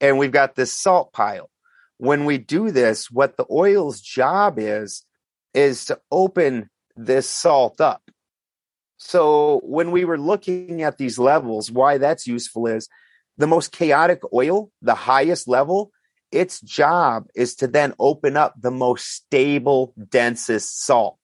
and 0.00 0.18
we've 0.18 0.32
got 0.32 0.54
this 0.54 0.72
salt 0.72 1.12
pile. 1.12 1.50
When 1.98 2.24
we 2.24 2.38
do 2.38 2.70
this, 2.70 3.10
what 3.10 3.36
the 3.36 3.46
oil's 3.50 4.00
job 4.00 4.58
is, 4.58 5.04
is 5.52 5.84
to 5.86 6.00
open 6.10 6.70
this 6.96 7.28
salt 7.28 7.80
up. 7.80 8.02
So 8.96 9.60
when 9.64 9.90
we 9.90 10.04
were 10.04 10.18
looking 10.18 10.82
at 10.82 10.98
these 10.98 11.18
levels, 11.18 11.70
why 11.70 11.98
that's 11.98 12.26
useful 12.26 12.66
is 12.66 12.88
the 13.38 13.46
most 13.46 13.72
chaotic 13.72 14.20
oil, 14.32 14.70
the 14.82 14.94
highest 14.94 15.48
level, 15.48 15.90
its 16.30 16.60
job 16.60 17.26
is 17.34 17.56
to 17.56 17.66
then 17.66 17.94
open 17.98 18.36
up 18.36 18.54
the 18.60 18.70
most 18.70 19.06
stable, 19.06 19.94
densest 20.10 20.84
salt. 20.84 21.18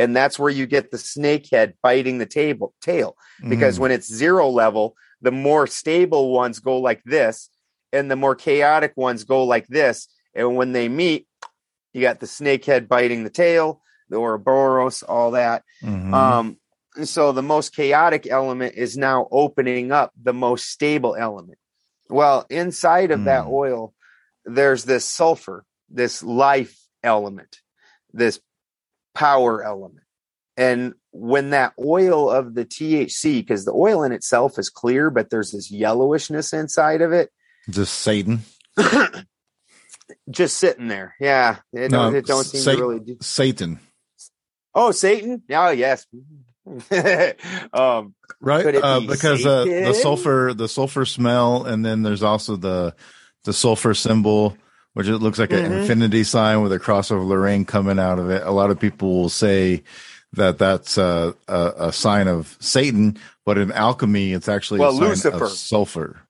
And 0.00 0.16
that's 0.16 0.38
where 0.38 0.50
you 0.50 0.66
get 0.66 0.90
the 0.90 0.96
snakehead 0.96 1.74
biting 1.82 2.16
the 2.16 2.24
table 2.26 2.72
tail. 2.80 3.16
Because 3.46 3.76
Mm. 3.76 3.80
when 3.80 3.90
it's 3.90 4.10
zero 4.10 4.48
level, 4.48 4.96
the 5.20 5.30
more 5.30 5.66
stable 5.66 6.32
ones 6.32 6.58
go 6.58 6.78
like 6.78 7.02
this, 7.04 7.50
and 7.92 8.10
the 8.10 8.16
more 8.16 8.34
chaotic 8.34 8.92
ones 8.96 9.24
go 9.24 9.44
like 9.44 9.66
this. 9.66 10.08
And 10.34 10.56
when 10.56 10.72
they 10.72 10.88
meet, 10.88 11.26
you 11.92 12.00
got 12.00 12.20
the 12.20 12.26
snakehead 12.26 12.88
biting 12.88 13.24
the 13.24 13.30
tail, 13.30 13.82
the 14.08 14.16
Ouroboros, 14.16 15.02
all 15.02 15.32
that. 15.32 15.64
Mhm. 15.82 16.14
Um, 16.14 16.56
so 17.04 17.32
the 17.32 17.42
most 17.42 17.76
chaotic 17.76 18.26
element 18.26 18.76
is 18.76 18.96
now 18.96 19.28
opening 19.30 19.92
up 19.92 20.12
the 20.16 20.32
most 20.32 20.70
stable 20.70 21.14
element. 21.14 21.58
Well, 22.08 22.46
inside 22.48 23.10
of 23.10 23.24
that 23.24 23.44
Hmm. 23.44 23.52
oil, 23.52 23.94
there's 24.46 24.84
this 24.84 25.04
sulfur, 25.04 25.66
this 25.90 26.22
life 26.22 26.80
element, 27.02 27.60
this 28.14 28.40
power 29.14 29.62
element. 29.64 30.04
And 30.56 30.94
when 31.12 31.50
that 31.50 31.72
oil 31.78 32.30
of 32.30 32.54
the 32.54 32.64
THC, 32.64 33.38
because 33.40 33.64
the 33.64 33.72
oil 33.72 34.02
in 34.02 34.12
itself 34.12 34.58
is 34.58 34.68
clear, 34.68 35.10
but 35.10 35.30
there's 35.30 35.52
this 35.52 35.72
yellowishness 35.72 36.52
inside 36.58 37.00
of 37.00 37.12
it, 37.12 37.30
just 37.68 37.94
Satan. 37.94 38.40
just 40.30 40.56
sitting 40.58 40.88
there. 40.88 41.14
Yeah. 41.20 41.56
It, 41.72 41.90
No, 41.90 42.04
don't, 42.04 42.16
it 42.16 42.26
don't 42.26 42.44
seem 42.44 42.60
Satan. 42.60 42.80
to 42.80 42.86
really 42.88 43.00
do. 43.04 43.16
Satan, 43.20 43.80
Oh, 44.74 44.92
Satan? 44.92 45.42
Oh, 45.50 45.70
yes. 45.70 46.06
um, 47.72 48.14
right? 48.40 48.62
Could 48.62 48.74
it 48.76 48.84
Uh, 48.84 49.00
because 49.00 49.44
uh, 49.44 49.64
the 49.64 49.94
sulfur, 49.94 50.54
the 50.54 50.68
sulfur 50.68 51.04
smell, 51.04 51.64
and 51.64 51.84
then 51.84 52.02
there's 52.02 52.22
also 52.22 52.54
the 52.56 52.94
the 53.44 53.52
sulfur 53.52 53.94
symbol, 53.94 54.56
which 54.94 55.08
it 55.08 55.18
looks 55.18 55.38
like 55.38 55.52
an 55.52 55.70
Mhm. 55.70 55.80
infinity 55.82 56.24
sign 56.24 56.62
with 56.62 56.72
a 56.72 56.78
cross 56.78 57.10
of 57.10 57.22
Lorraine 57.22 57.64
coming 57.64 57.98
out 57.98 58.18
of 58.18 58.30
it. 58.30 58.42
A 58.44 58.50
lot 58.50 58.70
of 58.70 58.78
people 58.80 59.20
will 59.22 59.28
say 59.28 59.82
that 60.32 60.58
that's 60.58 60.96
a, 60.98 61.34
a, 61.48 61.72
a 61.76 61.92
sign 61.92 62.28
of 62.28 62.56
Satan, 62.60 63.16
but 63.44 63.58
in 63.58 63.72
alchemy, 63.72 64.32
it's 64.32 64.48
actually 64.48 64.80
Well, 64.80 64.90
a 64.90 64.94
sign 64.94 65.08
Lucifer. 65.08 65.44
of 65.44 65.50
sulfur. 65.50 66.20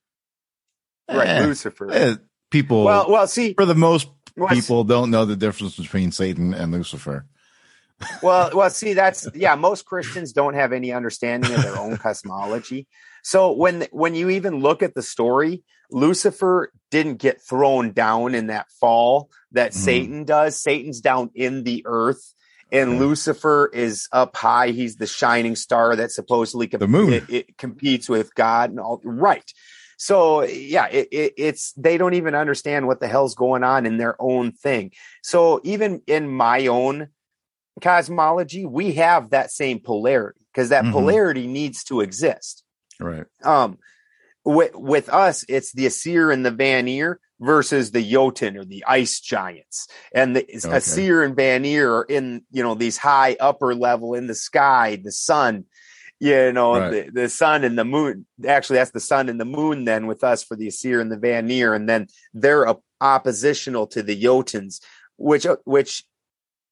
right, 1.10 1.28
Eh, 1.28 1.46
Lucifer. 1.46 1.90
eh, 1.90 2.14
people, 2.50 2.84
well, 2.84 3.10
well, 3.10 3.26
see, 3.26 3.54
for 3.54 3.64
the 3.66 3.74
most 3.74 4.08
what's- 4.36 4.54
people, 4.54 4.84
don't 4.84 5.10
know 5.10 5.24
the 5.24 5.36
difference 5.36 5.76
between 5.76 6.12
Satan 6.12 6.54
and 6.54 6.72
Lucifer. 6.72 7.26
Well, 8.22 8.50
well, 8.54 8.70
see, 8.70 8.94
that's 8.94 9.28
yeah. 9.34 9.54
Most 9.54 9.84
Christians 9.84 10.32
don't 10.32 10.54
have 10.54 10.72
any 10.72 10.92
understanding 10.92 11.52
of 11.52 11.62
their 11.62 11.78
own 11.78 11.96
cosmology. 11.98 12.86
So 13.22 13.52
when 13.52 13.86
when 13.92 14.14
you 14.14 14.30
even 14.30 14.60
look 14.60 14.82
at 14.82 14.94
the 14.94 15.02
story, 15.02 15.62
Lucifer 15.90 16.72
didn't 16.90 17.16
get 17.16 17.40
thrown 17.42 17.92
down 17.92 18.34
in 18.34 18.48
that 18.48 18.66
fall 18.80 19.30
that 19.52 19.72
Mhm. 19.72 19.74
Satan 19.74 20.24
does. 20.24 20.60
Satan's 20.60 21.00
down 21.00 21.30
in 21.34 21.64
the 21.64 21.82
earth, 21.86 22.34
and 22.72 22.90
Okay. 22.90 22.98
Lucifer 23.00 23.70
is 23.72 24.08
up 24.12 24.36
high. 24.36 24.68
He's 24.68 24.96
the 24.96 25.06
shining 25.06 25.56
star 25.56 25.96
that 25.96 26.10
supposedly 26.12 26.66
The 26.66 26.86
moon. 26.88 27.12
It, 27.12 27.24
it 27.28 27.58
competes 27.58 28.08
with 28.08 28.34
God 28.34 28.70
and 28.70 28.80
all. 28.80 29.00
Right. 29.04 29.50
So 29.96 30.42
yeah, 30.44 30.86
it, 30.86 31.08
it, 31.12 31.34
it's 31.36 31.72
they 31.74 31.98
don't 31.98 32.14
even 32.14 32.34
understand 32.34 32.86
what 32.86 33.00
the 33.00 33.08
hell's 33.08 33.34
going 33.34 33.62
on 33.64 33.84
in 33.84 33.98
their 33.98 34.16
own 34.18 34.52
thing. 34.52 34.92
So 35.22 35.60
even 35.62 36.00
in 36.06 36.26
my 36.28 36.68
own 36.68 37.08
cosmology, 37.80 38.64
we 38.64 38.92
have 38.92 39.30
that 39.30 39.50
same 39.50 39.80
polarity 39.80 40.40
because 40.52 40.68
that 40.70 40.84
Mhm. 40.84 40.92
polarity 40.92 41.46
needs 41.46 41.84
to 41.84 42.00
exist. 42.00 42.64
Right. 42.98 43.24
Um, 43.42 43.78
with, 44.44 44.74
with 44.74 45.08
us, 45.08 45.44
it's 45.48 45.72
the 45.72 45.86
Aesir 45.86 46.30
and 46.30 46.44
the 46.44 46.50
Vanir 46.50 47.20
versus 47.40 47.90
the 47.92 48.02
Jotun 48.02 48.56
or 48.56 48.64
the 48.64 48.84
ice 48.86 49.20
giants. 49.20 49.86
And 50.14 50.36
the 50.36 50.42
Okay. 50.42 50.76
Aesir 50.76 51.22
and 51.22 51.34
Vanir 51.36 51.90
are 51.92 52.04
in, 52.04 52.42
you 52.50 52.62
know, 52.62 52.74
these 52.74 52.98
high 52.98 53.36
upper 53.40 53.74
level 53.74 54.14
in 54.14 54.26
the 54.26 54.34
sky, 54.34 55.00
the 55.02 55.12
sun, 55.12 55.64
you 56.18 56.52
know, 56.52 56.78
Right. 56.78 57.06
the, 57.06 57.22
the 57.22 57.28
sun 57.30 57.64
and 57.64 57.78
the 57.78 57.84
moon. 57.84 58.26
Actually, 58.46 58.76
that's 58.76 58.90
the 58.90 59.00
sun 59.00 59.28
and 59.30 59.40
the 59.40 59.46
moon 59.46 59.84
then 59.84 60.06
with 60.06 60.22
us 60.22 60.42
for 60.42 60.56
the 60.56 60.66
Aesir 60.68 61.00
and 61.00 61.10
the 61.10 61.16
Vanir. 61.18 61.72
And 61.74 61.88
then 61.88 62.08
they're 62.34 62.68
op- 62.68 62.84
oppositional 63.00 63.86
to 63.88 64.02
the 64.02 64.22
Jotuns, 64.22 64.80
which, 65.16 65.46
which 65.64 66.04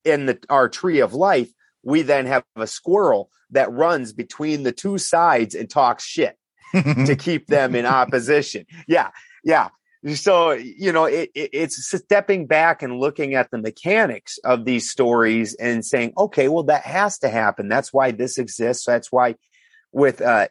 in 0.05 0.27
the, 0.27 0.39
our 0.49 0.69
tree 0.69 1.01
of 1.01 1.15
life, 1.15 1.51
we 1.83 2.03
then 2.03 2.27
have 2.27 2.45
a 2.57 2.67
squirrel 2.67 3.31
that 3.51 3.73
runs 3.73 4.13
between 4.13 4.63
the 4.63 4.73
two 4.73 4.99
sides 4.99 5.55
and 5.55 5.71
talks 5.71 6.05
shit 6.05 6.37
to 6.73 7.17
keep 7.17 7.47
them 7.47 7.75
in 7.75 7.87
opposition. 7.87 8.67
Yeah, 8.87 9.11
yeah. 9.45 9.69
So 10.15 10.53
you 10.53 10.93
know, 10.93 11.07
it, 11.07 11.31
it, 11.35 11.51
it's 11.53 11.89
stepping 11.89 12.47
back 12.47 12.83
and 12.83 13.01
looking 13.01 13.35
at 13.35 13.51
the 13.51 13.59
mechanics 13.59 14.39
of 14.45 14.65
these 14.65 14.91
stories 14.91 15.55
and 15.55 15.85
saying, 15.85 16.13
okay, 16.17 16.49
well, 16.49 16.63
that 16.65 16.83
has 16.83 17.19
to 17.21 17.29
happen. 17.29 17.69
That's 17.69 17.93
why 17.93 18.13
this 18.13 18.39
exists. 18.39 18.85
That's 18.87 19.11
why 19.11 19.35
with 19.93 20.21
uh, 20.21 20.49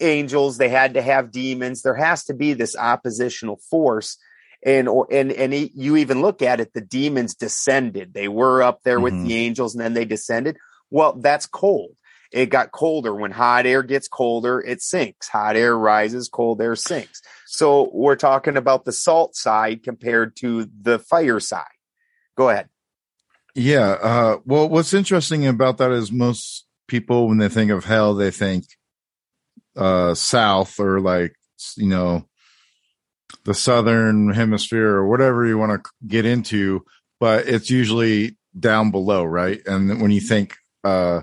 angels 0.00 0.58
they 0.58 0.68
had 0.68 0.94
to 0.94 1.02
have 1.02 1.30
demons. 1.30 1.82
There 1.82 1.94
has 1.94 2.24
to 2.24 2.34
be 2.34 2.54
this 2.54 2.76
oppositional 2.76 3.60
force. 3.70 4.18
And 4.64 4.88
or 4.88 5.06
and 5.10 5.30
and 5.30 5.52
he, 5.52 5.70
you 5.74 5.96
even 5.96 6.22
look 6.22 6.40
at 6.40 6.58
it, 6.60 6.72
the 6.72 6.80
demons 6.80 7.34
descended. 7.34 8.14
They 8.14 8.28
were 8.28 8.62
up 8.62 8.82
there 8.82 8.98
with 8.98 9.12
Mhm. 9.12 9.26
the 9.26 9.34
angels, 9.34 9.74
and 9.74 9.80
then 9.84 9.92
they 9.94 10.04
descended. 10.06 10.56
Well, 10.90 11.14
that's 11.14 11.46
cold 11.46 11.96
it 12.34 12.50
got 12.50 12.72
colder. 12.72 13.14
When 13.14 13.30
hot 13.30 13.64
air 13.64 13.84
gets 13.84 14.08
colder, 14.08 14.60
it 14.60 14.82
sinks. 14.82 15.28
Hot 15.28 15.54
air 15.56 15.78
rises, 15.78 16.28
cold 16.28 16.60
air 16.60 16.74
sinks. 16.74 17.22
So 17.46 17.88
we're 17.92 18.16
talking 18.16 18.56
about 18.56 18.84
the 18.84 18.92
salt 18.92 19.36
side 19.36 19.84
compared 19.84 20.34
to 20.38 20.68
the 20.82 20.98
fire 20.98 21.38
side. 21.38 21.62
Go 22.36 22.48
ahead. 22.50 22.68
Yeah. 23.54 23.90
Uh, 24.02 24.38
well, 24.44 24.68
what's 24.68 24.92
interesting 24.92 25.46
about 25.46 25.78
that 25.78 25.92
is 25.92 26.10
most 26.10 26.66
people, 26.88 27.28
when 27.28 27.38
they 27.38 27.48
think 27.48 27.70
of 27.70 27.84
hell, 27.84 28.14
they 28.14 28.32
think 28.32 28.64
uh, 29.76 30.14
south 30.14 30.80
or 30.80 31.00
like, 31.00 31.36
you 31.76 31.86
know, 31.86 32.26
the 33.44 33.54
southern 33.54 34.32
hemisphere 34.32 34.88
or 34.88 35.08
whatever 35.08 35.46
you 35.46 35.58
want 35.58 35.84
to 35.84 35.90
get 36.06 36.24
into, 36.24 36.84
but 37.20 37.46
it's 37.46 37.70
usually 37.70 38.36
down 38.58 38.90
below, 38.90 39.24
right? 39.24 39.60
And 39.66 40.00
when 40.00 40.10
you 40.10 40.20
think 40.20 40.56
uh, 40.82 41.22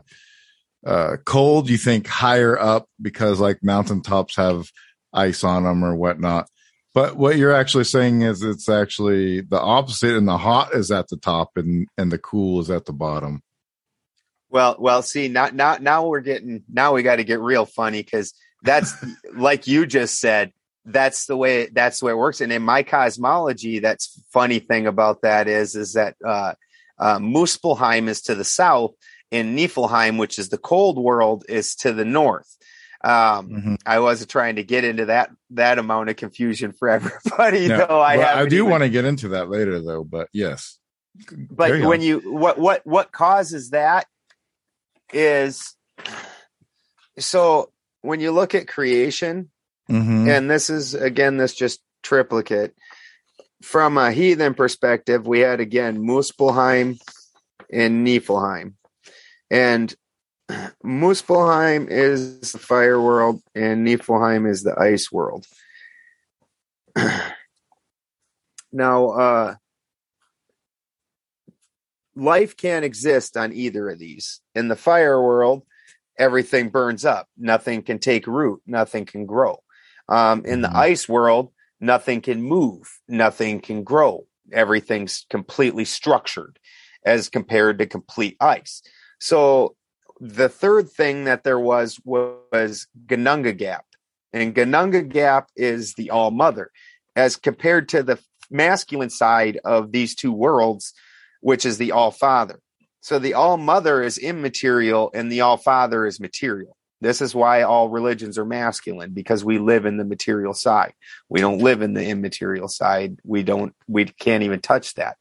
uh, 0.86 1.17
cold, 1.26 1.69
you 1.69 1.78
think 1.78 2.07
higher 2.07 2.59
up 2.59 2.88
because 3.01 3.39
like 3.39 3.63
mountaintops 3.63 4.36
have 4.36 4.65
ice 5.13 5.43
on 5.43 5.63
them 5.63 5.84
or 5.84 5.95
whatnot. 5.95 6.47
But 6.93 7.15
what 7.15 7.38
you're 7.38 7.55
actually 7.55 7.86
saying 7.86 8.22
is 8.22 8.43
it's 8.43 8.67
actually 8.67 9.41
the 9.41 9.59
opposite, 9.59 10.15
and 10.17 10.28
the 10.28 10.38
hot 10.38 10.74
is 10.74 10.91
at 10.91 11.07
the 11.07 11.15
top, 11.15 11.51
and 11.55 11.88
and 11.97 12.11
the 12.11 12.17
cool 12.17 12.59
is 12.59 12.69
at 12.69 12.86
the 12.86 12.91
bottom. 12.93 13.41
Well, 14.49 14.76
well, 14.78 15.01
see, 15.01 15.30
now, 15.30 15.47
now, 15.53 15.78
now 15.80 16.05
we're 16.07 16.19
getting, 16.19 16.63
now 16.69 16.93
we 16.93 17.03
got 17.03 17.15
to 17.15 17.24
get 17.24 17.39
real 17.39 17.65
funny 17.65 18.03
because 18.03 18.34
that's 18.63 18.93
like 19.34 19.65
you 19.65 19.86
just 19.86 20.19
said, 20.19 20.51
that's 20.86 21.25
the 21.25 21.38
way, 21.38 21.67
that's 21.67 21.99
the 21.99 22.07
way 22.07 22.11
it 22.13 22.17
works. 22.17 22.41
And 22.41 22.51
in 22.51 22.61
my 22.63 22.84
cosmology, 22.84 23.79
that's 23.79 24.21
funny 24.34 24.59
thing 24.59 24.88
about 24.88 25.21
that 25.21 25.47
is, 25.47 25.75
is 25.75 25.93
that, 25.93 26.15
uh, 26.25 26.53
uh, 26.99 27.17
Muspelheim 27.19 28.07
is 28.07 28.21
to 28.23 28.36
the 28.36 28.43
south 28.43 28.91
and 29.32 29.57
Niflheim, 29.57 30.17
which 30.19 30.38
is 30.39 30.49
the 30.49 30.57
cold 30.57 30.97
world, 30.97 31.45
is 31.49 31.75
to 31.77 31.93
the 31.93 32.05
north. 32.05 32.57
Um, 33.03 33.49
Mhm. 33.49 33.77
I 33.86 33.99
wasn't 33.99 34.29
trying 34.29 34.57
to 34.57 34.63
get 34.63 34.84
into 34.84 35.05
that, 35.05 35.32
that 35.51 35.79
amount 35.79 36.09
of 36.09 36.17
confusion 36.17 36.71
for 36.71 36.89
everybody, 36.97 37.67
No, 37.67 37.77
though. 37.77 37.99
I, 37.99 38.17
well, 38.17 38.38
I 38.38 38.45
do 38.47 38.57
even- 38.57 38.69
want 38.69 38.84
to 38.84 38.89
get 38.89 39.05
into 39.05 39.29
that 39.29 39.49
later, 39.49 39.79
though. 39.82 40.03
But 40.03 40.27
yes, 40.34 40.77
but 41.49 41.82
when 41.82 42.01
you 42.01 42.19
what 42.19 42.57
what 42.57 42.86
what 42.86 43.11
causes 43.11 43.71
that 43.71 44.05
is 45.11 45.75
so 47.19 47.69
when 48.01 48.19
you 48.21 48.32
look 48.32 48.55
at 48.55 48.67
creation 48.67 49.49
Mhm. 49.91 50.27
and 50.27 50.49
this 50.49 50.69
is 50.69 50.93
again 50.93 51.37
this 51.37 51.53
just 51.53 51.81
triplicate 52.03 52.73
from 53.61 53.97
a 53.97 54.11
heathen 54.11 54.53
perspective 54.53 55.27
we 55.27 55.39
had 55.39 55.59
again 55.59 55.99
muspelheim 55.99 56.99
and 57.71 58.07
niflheim 58.07 58.73
and 59.49 59.95
muspelheim 60.83 61.87
is 61.89 62.51
the 62.51 62.59
fire 62.59 62.99
world 62.99 63.41
and 63.53 63.85
niflheim 63.85 64.49
is 64.49 64.63
the 64.63 64.77
ice 64.79 65.11
world 65.11 65.45
now 68.71 69.09
uh 69.09 69.55
life 72.15 72.57
can't 72.57 72.85
exist 72.85 73.37
on 73.37 73.53
either 73.53 73.89
of 73.89 73.99
these. 73.99 74.41
In 74.55 74.67
the 74.67 74.75
fire 74.75 75.21
world, 75.21 75.63
everything 76.17 76.69
burns 76.69 77.05
up. 77.05 77.27
Nothing 77.37 77.81
can 77.83 77.99
take 77.99 78.27
root. 78.27 78.61
Nothing 78.65 79.05
can 79.05 79.25
grow. 79.25 79.59
Um, 80.12 80.45
in 80.45 80.62
the 80.62 80.68
Mhm. 80.68 80.76
ice 80.76 81.09
world, 81.09 81.53
nothing 81.80 82.22
can 82.22 82.43
move. 82.43 82.99
Nothing 83.07 83.62
can 83.62 83.84
grow. 83.84 84.28
Everything's 84.51 85.26
completely 85.30 85.86
structured 85.86 86.59
as 87.05 87.30
compared 87.30 87.80
to 87.80 87.86
complete 87.86 88.36
ice. 88.41 88.84
So 89.20 89.76
the 90.20 90.49
third 90.49 90.91
thing 90.91 91.24
that 91.24 91.43
there 91.43 91.59
was 91.59 91.99
was 92.03 92.88
Ginnungagap. 93.07 93.82
And 94.34 94.53
Ginnungagap 94.53 95.47
is 95.55 95.95
the 95.95 96.12
All 96.12 96.32
Mother. 96.32 96.72
As 97.16 97.38
compared 97.38 97.89
to 97.89 98.03
the 98.03 98.20
masculine 98.49 99.09
side 99.09 99.59
of 99.64 99.91
these 99.91 100.14
two 100.14 100.32
worlds, 100.32 100.93
which 101.39 101.66
is 101.66 101.78
the 101.78 101.91
All 101.91 102.12
Father. 102.12 102.59
So 102.99 103.18
the 103.18 103.34
All 103.34 103.57
Mother 103.57 104.03
is 104.03 104.18
immaterial 104.18 105.09
and 105.14 105.32
the 105.32 105.41
All 105.41 105.57
Father 105.57 106.05
is 106.05 106.20
material. 106.20 106.78
This 107.01 107.19
is 107.19 107.33
why 107.33 107.63
all 107.63 107.89
religions 107.89 108.37
are 108.37 108.45
masculine 108.45 109.11
because 109.11 109.43
we 109.43 109.57
live 109.57 109.85
in 109.85 109.97
the 109.97 110.05
material 110.05 110.53
side. 110.53 110.93
We 111.29 111.41
don't 111.41 111.57
live 111.57 111.81
in 111.81 111.93
the 111.93 112.05
immaterial 112.05 112.67
side. 112.67 113.19
We 113.23 113.41
don't, 113.41 113.73
we 113.87 114.05
can't 114.05 114.43
even 114.43 114.61
touch 114.61 114.93
that. 114.93 115.17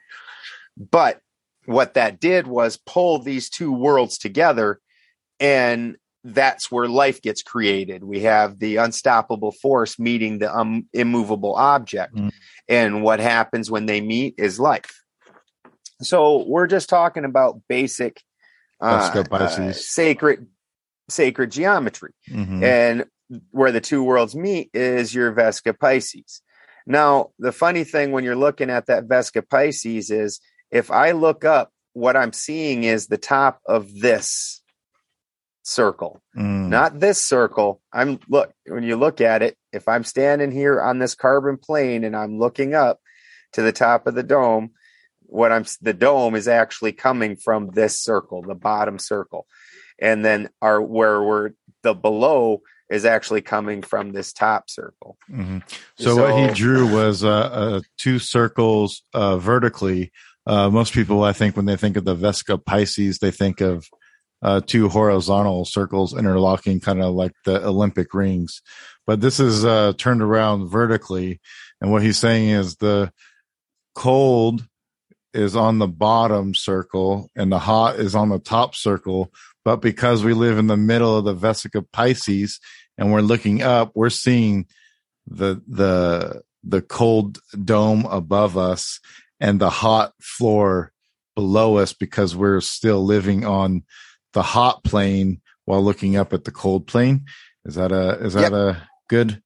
But 0.77 1.21
what 1.65 1.95
that 1.95 2.21
did 2.21 2.47
was 2.47 2.77
pull 2.77 3.19
these 3.19 3.49
two 3.49 3.73
worlds 3.73 4.19
together 4.19 4.81
and 5.41 5.97
that's 6.23 6.71
where 6.71 6.87
life 6.87 7.23
gets 7.23 7.43
created. 7.43 8.05
We 8.05 8.21
have 8.21 8.59
the 8.59 8.77
unstoppable 8.77 9.53
force 9.53 9.99
meeting 9.99 10.39
the 10.39 10.55
um, 10.55 10.87
immovable 10.93 11.55
object. 11.55 12.15
Mm. 12.15 12.31
And 12.69 13.03
what 13.03 13.21
happens 13.21 13.71
when 13.71 13.87
they 13.87 14.03
meet 14.03 14.35
is 14.37 14.61
life. 14.61 15.03
So 16.03 16.45
we're 16.47 16.67
just 16.67 16.91
talking 16.91 17.25
about 17.25 17.63
basic 17.69 18.23
uh, 18.83 19.25
uh, 19.31 19.73
sacred 19.73 20.47
sacred 21.11 21.51
geometry 21.51 22.13
Mhm. 22.31 22.63
and 22.63 23.05
where 23.51 23.73
the 23.73 23.81
two 23.81 24.03
worlds 24.03 24.35
meet 24.35 24.71
is 24.75 25.15
your 25.15 25.33
Vesica 25.33 25.79
Pisces. 25.79 26.43
Now, 26.87 27.31
the 27.39 27.53
funny 27.53 27.85
thing 27.85 28.11
when 28.13 28.25
you're 28.25 28.35
looking 28.37 28.71
at 28.71 28.87
that 28.87 29.07
Vesica 29.07 29.49
Pisces 29.49 30.11
is 30.11 30.41
if 30.71 30.91
I 30.91 31.13
look 31.13 31.45
up, 31.45 31.73
what 31.93 32.17
I'm 32.17 32.33
seeing 32.33 32.85
is 32.85 33.07
the 33.07 33.19
top 33.19 33.61
of 33.67 34.01
this 34.01 34.63
circle, 35.63 36.23
Mm. 36.37 36.69
not 36.69 37.01
this 37.01 37.21
circle. 37.21 37.81
I'm 37.93 38.19
look 38.29 38.53
when 38.67 38.83
you 38.83 38.97
look 38.97 39.21
at 39.21 39.43
it, 39.43 39.57
if 39.73 39.87
I'm 39.89 40.05
standing 40.05 40.51
here 40.51 40.81
on 40.81 40.99
this 40.99 41.15
carbon 41.15 41.59
plane 41.59 42.03
and 42.05 42.17
I'm 42.17 42.39
looking 42.39 42.75
up 42.75 43.01
to 43.53 43.63
the 43.63 43.73
top 43.73 44.07
of 44.07 44.15
the 44.15 44.23
dome, 44.23 44.71
what 45.23 45.53
I'm 45.53 45.65
the 45.81 45.93
dome 45.93 46.35
is 46.35 46.49
actually 46.49 46.93
coming 46.93 47.37
from 47.37 47.71
this 47.71 47.99
circle, 48.01 48.43
the 48.43 48.55
bottom 48.55 48.99
circle. 48.99 49.47
And 50.01 50.25
then 50.25 50.49
our 50.63 50.81
where 50.81 51.23
we're 51.23 51.51
the 51.83 51.95
below 51.95 52.63
is 52.91 53.05
actually 53.05 53.41
coming 53.41 53.83
from 53.83 54.13
this 54.13 54.33
top 54.33 54.69
circle. 54.69 55.17
Mhm. 55.31 55.63
So, 55.99 56.17
what 56.17 56.49
he 56.49 56.55
drew 56.55 56.93
was 56.93 57.23
uh, 57.25 57.31
uh, 57.31 57.81
two 57.99 58.19
circles 58.19 59.03
uh, 59.15 59.39
vertically. 59.39 60.13
Uh, 60.47 60.71
most 60.71 60.93
people, 60.93 61.23
I 61.23 61.33
think, 61.33 61.57
when 61.57 61.67
they 61.67 61.77
think 61.77 61.97
of 61.97 62.05
the 62.05 62.17
Vesica 62.17 62.63
Pisces, 62.63 63.19
they 63.19 63.31
think 63.31 63.61
of 63.61 63.87
uh, 64.43 64.61
two 64.67 64.89
horizontal 64.89 65.65
circles 65.65 66.17
interlocking, 66.17 66.81
kind 66.81 67.03
of 67.03 67.15
like 67.15 67.33
the 67.45 67.65
Olympic 67.65 68.13
rings. 68.15 68.63
But 69.07 69.21
this 69.21 69.39
is 69.39 69.65
uh, 69.65 69.93
turned 69.97 70.23
around 70.23 70.69
vertically, 70.69 71.41
and 71.81 71.93
what 71.93 72.03
he's 72.03 72.19
saying 72.19 72.49
is 72.49 72.77
the 72.77 73.13
cold 73.95 74.67
is 75.33 75.55
on 75.55 75.79
the 75.79 75.89
bottom 75.89 76.55
circle 76.55 77.31
and 77.37 77.53
the 77.53 77.59
hot 77.59 77.97
is 77.97 78.15
on 78.15 78.31
the 78.31 78.39
top 78.39 78.75
circle. 78.75 79.33
But 79.65 79.77
because 79.77 80.25
we 80.25 80.33
live 80.35 80.59
in 80.59 80.67
the 80.69 80.77
middle 80.77 81.17
of 81.17 81.25
the 81.25 81.35
Vesica 81.35 81.85
Pisces 81.93 82.61
and 82.97 83.13
we're 83.13 83.21
looking 83.21 83.63
up, 83.63 83.93
we're 83.95 84.11
seeing 84.11 84.67
the 85.27 85.63
the 85.69 86.43
the 86.65 86.83
cold 86.83 87.39
dome 87.65 88.07
above 88.07 88.57
us 88.57 89.01
and 89.39 89.61
the 89.61 89.71
hot 89.71 90.13
floor 90.21 90.93
below 91.35 91.77
us 91.79 91.93
because 91.93 92.35
we're 92.37 92.61
still 92.61 93.05
living 93.05 93.45
on 93.45 93.83
the 94.33 94.43
hot 94.43 94.83
plane 94.85 95.41
while 95.65 95.83
looking 95.83 96.17
up 96.17 96.33
at 96.33 96.45
the 96.45 96.51
cold 96.51 96.87
plane. 96.87 97.25
Is 97.65 97.75
that 97.77 97.93
a 97.93 98.19
is 98.25 98.35
that 98.35 98.53
Yep. 98.53 98.53
a 98.53 98.89
good? 99.09 99.43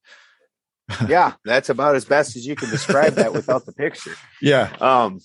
yeah, 1.08 1.32
that's 1.44 1.70
about 1.70 1.94
as 1.96 2.04
best 2.04 2.36
as 2.36 2.46
you 2.46 2.54
can 2.56 2.68
describe 2.70 3.14
that 3.14 3.32
without 3.32 3.64
the 3.66 3.72
picture. 3.72 4.14
Yeah. 4.42 4.70
Um, 4.80 5.20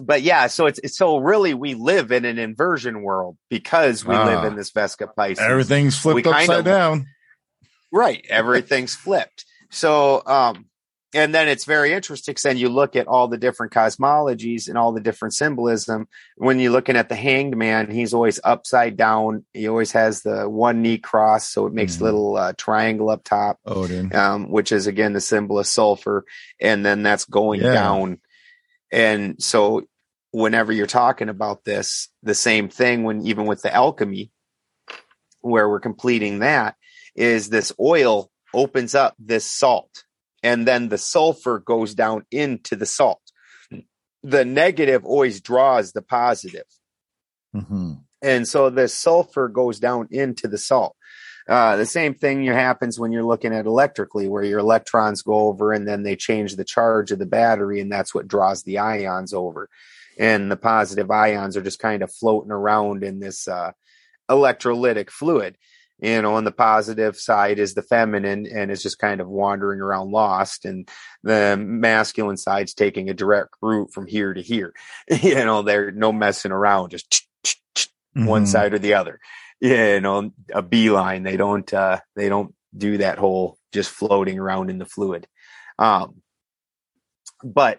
but 0.00 0.22
yeah, 0.22 0.46
so 0.48 0.66
it's, 0.66 0.78
it's 0.82 0.96
so 0.96 1.18
really 1.18 1.54
we 1.54 1.74
live 1.74 2.10
in 2.12 2.24
an 2.24 2.38
inversion 2.38 3.02
world 3.02 3.36
because 3.48 4.04
we 4.04 4.14
live 4.16 4.40
Ah. 4.40 4.46
in 4.46 4.56
this 4.56 4.70
Vesica 4.72 5.08
Pisces. 5.14 5.38
Everything's 5.44 5.98
flipped 5.98 6.26
We 6.26 6.32
upside 6.32 6.60
of- 6.60 6.64
down. 6.64 7.06
Right. 7.92 8.24
Everything's 8.28 8.94
flipped. 9.04 9.44
So, 9.70 10.22
um, 10.26 10.66
and 11.12 11.34
then 11.34 11.48
it's 11.48 11.64
very 11.64 11.92
interesting 11.92 12.32
because 12.32 12.44
then 12.44 12.56
you 12.56 12.68
look 12.68 12.94
at 12.94 13.08
all 13.08 13.26
the 13.26 13.36
different 13.36 13.72
cosmologies 13.72 14.68
and 14.68 14.78
all 14.78 14.92
the 14.92 15.00
different 15.00 15.34
symbolism. 15.34 16.06
When 16.36 16.60
you're 16.60 16.70
looking 16.70 16.94
at 16.96 17.08
the 17.08 17.16
hanged 17.16 17.56
man, 17.56 17.90
he's 17.90 18.14
always 18.14 18.38
upside 18.44 18.96
down. 18.96 19.44
He 19.52 19.66
always 19.66 19.90
has 19.90 20.22
the 20.22 20.48
one 20.48 20.82
knee 20.82 20.98
cross. 20.98 21.48
So 21.48 21.66
it 21.66 21.72
makes 21.72 21.96
Mhm. 21.96 22.00
a 22.00 22.04
little 22.04 22.36
uh, 22.36 22.52
triangle 22.56 23.10
up 23.10 23.24
top, 23.24 23.58
Odin. 23.66 24.14
um, 24.14 24.52
which 24.52 24.70
is 24.70 24.86
again 24.86 25.12
the 25.12 25.20
symbol 25.20 25.58
of 25.58 25.66
sulfur. 25.66 26.24
And 26.60 26.86
then 26.86 27.02
that's 27.02 27.24
going 27.24 27.60
Yeah. 27.62 27.72
down. 27.74 28.18
And 28.92 29.42
so 29.42 29.82
whenever 30.32 30.72
you're 30.72 30.86
talking 30.86 31.28
about 31.28 31.64
this, 31.64 32.08
the 32.22 32.34
same 32.34 32.68
thing 32.68 33.04
when 33.04 33.26
even 33.26 33.46
with 33.46 33.62
the 33.62 33.74
alchemy, 33.74 34.30
where 35.40 35.68
we're 35.68 35.80
completing 35.80 36.40
that, 36.40 36.76
is 37.14 37.48
this 37.48 37.72
oil 37.80 38.30
opens 38.54 38.94
up 38.94 39.14
this 39.18 39.44
salt 39.44 40.04
and 40.42 40.66
then 40.66 40.88
the 40.88 40.98
sulfur 40.98 41.58
goes 41.58 41.94
down 41.94 42.24
into 42.30 42.76
the 42.76 42.86
salt. 42.86 43.20
The 44.22 44.44
negative 44.44 45.04
always 45.04 45.40
draws 45.40 45.92
the 45.92 46.02
positive. 46.02 46.66
hmm 47.52 47.94
And 48.22 48.46
so 48.46 48.70
the 48.70 48.88
sulfur 48.88 49.48
goes 49.48 49.80
down 49.80 50.08
into 50.10 50.46
the 50.46 50.58
salt. 50.58 50.94
Uh, 51.48 51.76
the 51.76 51.86
same 51.86 52.14
thing 52.14 52.44
happens 52.44 53.00
when 53.00 53.12
you're 53.12 53.24
looking 53.24 53.52
at 53.52 53.66
electrically, 53.66 54.28
where 54.28 54.44
your 54.44 54.60
electrons 54.60 55.22
go 55.22 55.48
over 55.48 55.72
and 55.72 55.88
then 55.88 56.02
they 56.02 56.14
change 56.14 56.54
the 56.54 56.64
charge 56.64 57.10
of 57.10 57.18
the 57.18 57.26
battery, 57.26 57.80
and 57.80 57.90
that's 57.90 58.14
what 58.14 58.28
draws 58.28 58.62
the 58.62 58.78
ions 58.78 59.32
over. 59.32 59.68
And 60.20 60.52
the 60.52 60.56
positive 60.56 61.10
ions 61.10 61.56
are 61.56 61.62
just 61.62 61.78
kind 61.80 62.02
of 62.02 62.12
floating 62.12 62.52
around 62.52 63.02
in 63.02 63.18
this 63.20 63.48
uh, 63.48 63.72
electrolytic 64.30 65.10
fluid. 65.10 65.56
You 66.02 66.22
know, 66.22 66.34
on 66.36 66.44
the 66.44 66.52
positive 66.52 67.16
side 67.16 67.58
is 67.58 67.74
the 67.74 67.82
feminine 67.82 68.46
and 68.46 68.70
is 68.70 68.82
just 68.82 68.98
kind 68.98 69.20
of 69.20 69.28
wandering 69.28 69.80
around 69.80 70.10
lost, 70.12 70.64
and 70.64 70.88
the 71.22 71.56
masculine 71.60 72.38
side's 72.38 72.72
taking 72.74 73.10
a 73.10 73.14
direct 73.14 73.50
route 73.60 73.90
from 73.92 74.06
here 74.06 74.32
to 74.32 74.40
here. 74.40 74.72
you 75.22 75.34
know, 75.34 75.60
they're 75.62 75.90
no 75.90 76.12
messing 76.12 76.52
around, 76.52 76.90
just 76.90 77.26
one 78.14 78.44
Mhm. 78.44 78.48
side 78.48 78.72
or 78.74 78.78
the 78.78 78.94
other. 78.94 79.20
you 79.62 80.00
know, 80.00 80.30
a 80.54 80.62
beeline. 80.62 81.22
They 81.22 81.36
don't 81.36 81.70
uh, 81.74 82.00
they 82.16 82.30
don't 82.30 82.54
do 82.76 82.96
that 82.98 83.18
whole 83.18 83.58
just 83.72 83.90
floating 83.90 84.38
around 84.38 84.70
in 84.70 84.78
the 84.78 84.86
fluid. 84.86 85.26
Um, 85.78 86.22
but 87.44 87.78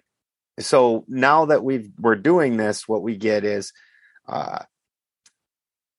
so 0.62 1.06
now 1.08 1.46
that 1.46 1.64
we've 1.64 1.90
we're 2.00 2.16
doing 2.16 2.58
this, 2.58 2.88
what 2.88 3.02
we 3.02 3.18
get 3.18 3.44
is 3.44 3.74
uh, 4.28 4.64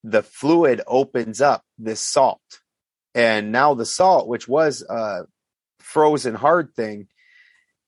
the 0.04 0.22
fluid 0.22 0.80
opens 0.86 1.40
up 1.40 1.62
this 1.78 2.00
salt, 2.00 2.40
and 3.14 3.52
now 3.52 3.74
the 3.74 3.86
salt, 3.86 4.28
which 4.28 4.48
was 4.48 4.82
a 4.82 5.26
frozen 5.78 6.34
hard 6.34 6.74
thing, 6.74 7.08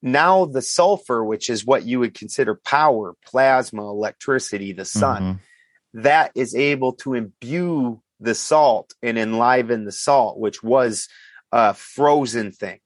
now 0.03 0.45
the 0.45 0.63
sulfur, 0.63 1.25
which 1.25 1.49
is 1.49 1.65
what 1.65 1.85
you 1.85 2.01
would 2.01 2.15
consider 2.15 2.55
power, 2.55 3.15
plasma, 3.25 3.83
electricity, 3.83 4.73
the 4.73 4.85
sun, 4.85 5.23
Mhm. 5.23 6.03
that 6.03 6.33
is 6.35 6.55
able 6.55 6.93
to 6.93 7.15
imbue 7.15 8.03
the 8.21 8.35
salt 8.35 8.95
and 9.03 9.19
enliven 9.19 9.85
the 9.85 9.93
salt, 9.93 10.39
which 10.39 10.63
was 10.63 11.09
a 11.53 11.75
frozen 11.75 12.53
thing. 12.53 12.81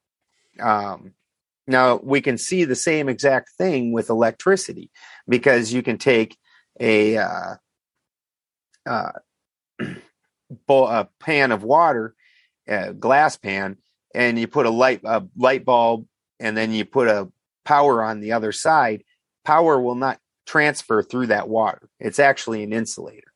Um, 0.60 1.14
now 1.68 2.00
we 2.02 2.20
can 2.20 2.38
see 2.38 2.64
the 2.64 2.74
same 2.74 3.08
exact 3.08 3.50
thing 3.58 3.92
with 3.92 4.10
electricity 4.10 4.90
because 5.28 5.72
you 5.72 5.82
can 5.82 5.98
take 5.98 6.36
a 6.80 7.18
uh, 7.18 7.54
uh, 8.86 9.12
a 10.68 11.08
pan 11.20 11.52
of 11.52 11.62
water, 11.62 12.14
a 12.66 12.92
glass 12.92 13.36
pan, 13.36 13.76
and 14.14 14.38
you 14.38 14.48
put 14.48 14.66
a 14.66 14.70
light 14.70 15.00
a 15.04 15.24
light 15.36 15.64
bulb, 15.64 16.06
and 16.40 16.56
then 16.56 16.72
you 16.72 16.84
put 16.84 17.08
a 17.08 17.30
power 17.64 18.02
on 18.02 18.20
the 18.20 18.32
other 18.32 18.52
side. 18.52 19.04
Power 19.44 19.80
will 19.80 19.94
not 19.94 20.18
transfer 20.46 21.02
through 21.02 21.26
that 21.26 21.48
water. 21.48 21.88
It's 22.00 22.18
actually 22.18 22.62
an 22.62 22.72
insulator. 22.72 23.32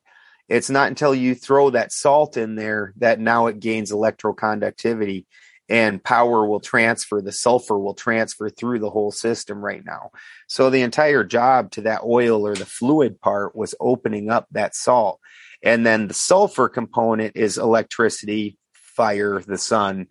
It's 0.49 0.69
not 0.69 0.89
until 0.89 1.15
you 1.15 1.35
throw 1.35 1.69
that 1.69 1.91
salt 1.91 2.35
in 2.35 2.55
there 2.55 2.93
that 2.97 3.19
now 3.19 3.47
it 3.47 3.59
gains 3.59 3.91
electroconductivity 3.91 5.25
and 5.69 6.03
power 6.03 6.45
will 6.45 6.59
transfer. 6.59 7.21
The 7.21 7.31
sulfur 7.31 7.79
will 7.79 7.93
transfer 7.93 8.49
through 8.49 8.79
the 8.79 8.89
whole 8.89 9.11
system 9.11 9.63
right 9.63 9.83
now. 9.85 10.11
So 10.47 10.69
the 10.69 10.81
entire 10.81 11.23
job 11.23 11.71
to 11.71 11.81
that 11.81 12.03
oil 12.03 12.45
or 12.45 12.55
the 12.55 12.65
fluid 12.65 13.21
part 13.21 13.55
was 13.55 13.75
opening 13.79 14.29
up 14.29 14.47
that 14.51 14.75
salt. 14.75 15.19
And 15.63 15.85
then 15.85 16.07
the 16.07 16.13
sulfur 16.13 16.67
component 16.67 17.37
is 17.37 17.57
electricity, 17.57 18.57
fire, 18.73 19.41
the 19.45 19.57
sun. 19.57 20.07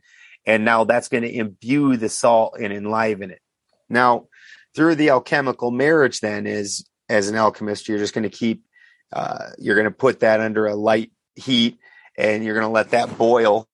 And 0.46 0.64
now 0.64 0.84
that's 0.84 1.08
going 1.08 1.22
to 1.22 1.34
imbue 1.34 1.96
the 1.96 2.08
salt 2.08 2.56
and 2.60 2.72
enliven 2.72 3.30
it. 3.30 3.40
Now, 3.88 4.28
through 4.74 4.94
the 4.94 5.10
alchemical 5.10 5.70
marriage, 5.70 6.20
then 6.20 6.46
is 6.46 6.84
as 7.10 7.28
an 7.28 7.36
alchemist, 7.36 7.88
you're 7.88 7.98
just 7.98 8.14
going 8.14 8.28
to 8.28 8.36
keep, 8.36 8.64
uh, 9.12 9.50
you're 9.58 9.76
going 9.76 9.84
to 9.84 9.90
put 9.90 10.20
that 10.20 10.40
under 10.40 10.66
a 10.66 10.74
light 10.74 11.12
heat 11.36 11.78
and 12.16 12.42
you're 12.42 12.54
going 12.54 12.66
to 12.66 12.72
let 12.72 12.90
that 12.90 13.18
boil 13.18 13.68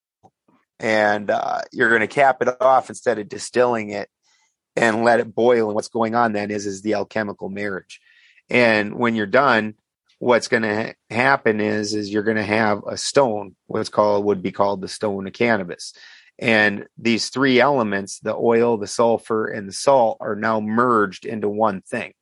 and 0.81 1.31
uh, 1.31 1.63
you're 1.73 1.89
going 1.89 2.01
to 2.01 2.07
cap 2.07 2.43
it 2.43 2.61
off 2.61 2.89
instead 2.89 3.19
of 3.19 3.29
distilling 3.29 3.91
it 3.91 4.09
and 4.77 5.05
let 5.05 5.21
it 5.21 5.35
boil. 5.35 5.67
And 5.67 5.75
what's 5.75 5.89
going 5.89 6.15
on 6.15 6.33
then 6.33 6.51
is 6.51 6.67
is 6.67 6.83
the 6.83 6.95
alchemical 6.95 7.49
marriage. 7.49 8.01
And 8.49 8.95
when 8.95 9.15
you're 9.15 9.27
done, 9.27 9.75
what's 10.19 10.49
going 10.49 10.63
to 10.63 10.85
ha- 10.85 10.95
happen 11.11 11.61
is 11.61 11.95
is 11.95 12.11
you're 12.11 12.23
going 12.23 12.37
to 12.37 12.43
have 12.43 12.83
a 12.87 12.97
stone, 12.97 13.57
what's 13.67 13.89
called 13.89 14.25
would 14.25 14.43
be 14.43 14.53
called 14.53 14.81
the 14.81 14.89
stone 14.89 15.27
of 15.27 15.33
cannabis. 15.33 15.93
And 16.39 16.87
these 16.97 17.31
three 17.31 17.61
elements, 17.61 18.21
the 18.21 18.35
oil, 18.35 18.77
the 18.77 18.87
sulfur, 18.87 19.49
and 19.49 19.69
the 19.69 19.73
salt, 19.73 20.19
are 20.21 20.37
now 20.37 20.61
merged 20.61 21.25
into 21.25 21.49
one 21.49 21.83
thing. 21.83 22.13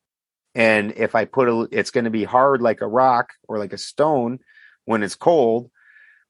And 0.54 0.94
if 0.96 1.14
I 1.14 1.26
put 1.26 1.48
a, 1.48 1.68
it's 1.70 1.90
going 1.90 2.04
to 2.04 2.10
be 2.10 2.24
hard 2.24 2.62
like 2.62 2.80
a 2.80 2.86
rock 2.86 3.34
or 3.46 3.58
like 3.58 3.74
a 3.74 3.78
stone 3.78 4.38
when 4.86 5.02
it's 5.02 5.14
cold. 5.14 5.70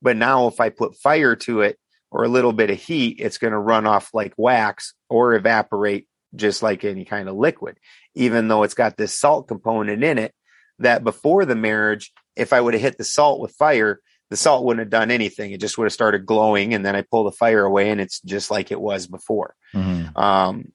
But 0.03 0.17
now 0.17 0.49
if 0.49 0.61
I 0.61 0.71
put 0.71 0.97
fire 0.97 1.37
to 1.37 1.61
it, 1.61 1.79
or 2.11 2.25
a 2.25 2.29
little 2.29 2.53
bit 2.53 2.71
of 2.71 2.79
heat, 2.79 3.19
it's 3.21 3.39
going 3.39 3.53
to 3.53 3.59
run 3.59 3.87
off 3.87 4.11
like 4.15 4.33
wax 4.37 4.95
or 5.09 5.35
evaporate 5.35 6.09
just 6.35 6.63
like 6.63 6.85
any 6.85 7.05
kind 7.05 7.29
of 7.29 7.37
liquid, 7.37 7.79
even 8.15 8.49
though 8.49 8.63
it's 8.63 8.75
got 8.75 8.97
this 8.97 9.15
salt 9.15 9.49
component 9.49 10.05
in 10.05 10.19
it 10.19 10.35
that 10.79 11.05
before 11.05 11.45
the 11.45 11.55
marriage, 11.55 12.13
if 12.37 12.53
I 12.53 12.61
would 12.61 12.75
have 12.75 12.83
hit 12.83 12.99
the 12.99 13.05
salt 13.05 13.41
with 13.41 13.53
fire, 13.53 14.01
the 14.29 14.37
salt 14.37 14.65
wouldn't 14.65 14.81
have 14.81 14.91
done 14.91 15.11
anything. 15.11 15.53
It 15.53 15.61
just 15.61 15.79
would 15.79 15.85
have 15.85 15.93
started 15.93 16.27
glowing 16.27 16.75
and 16.75 16.85
then 16.85 16.97
I 16.97 17.03
pull 17.03 17.25
the 17.25 17.33
fire 17.33 17.65
away 17.65 17.91
and 17.91 18.01
it's 18.01 18.21
just 18.21 18.51
like 18.51 18.71
it 18.71 18.81
was 18.81 19.07
before. 19.07 19.55
Mhm. 19.75 20.17
Um, 20.17 20.73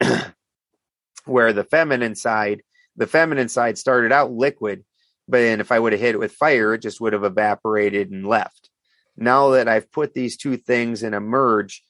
where 1.24 1.52
the 1.52 1.64
feminine 1.64 2.14
side, 2.14 2.62
the 2.96 3.06
feminine 3.06 3.48
side 3.48 3.76
started 3.76 4.12
out 4.12 4.32
liquid, 4.32 4.84
but 5.28 5.38
then 5.38 5.60
if 5.60 5.70
I 5.70 5.78
would 5.78 5.92
have 5.92 6.00
hit 6.00 6.14
it 6.14 6.18
with 6.18 6.32
fire, 6.32 6.74
it 6.74 6.82
just 6.82 7.00
would 7.00 7.12
have 7.12 7.24
evaporated 7.24 8.10
and 8.10 8.26
left 8.26 8.70
now 9.16 9.50
that 9.50 9.68
I've 9.68 9.90
put 9.90 10.14
these 10.14 10.36
two 10.36 10.56
things 10.56 11.02
in 11.02 11.14
a 11.14 11.20
merge, 11.20 11.82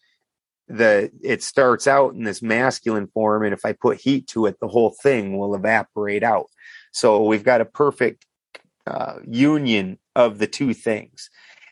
the 0.70 1.10
it 1.22 1.42
starts 1.42 1.88
out 1.88 2.14
in 2.14 2.22
this 2.22 2.42
masculine 2.42 3.08
form, 3.08 3.44
and 3.44 3.52
if 3.52 3.64
I 3.64 3.72
put 3.72 4.00
heat 4.00 4.28
to 4.28 4.46
it, 4.46 4.60
the 4.60 4.68
whole 4.68 4.94
thing 5.02 5.36
will 5.36 5.54
evaporate 5.54 6.22
out. 6.22 6.46
So 6.92 7.24
we've 7.24 7.44
got 7.44 7.60
a 7.60 7.64
perfect 7.64 8.24
uh, 8.86 9.16
union 9.26 9.98
of 10.14 10.38
the 10.38 10.46
two 10.46 10.72
things, 10.72 11.28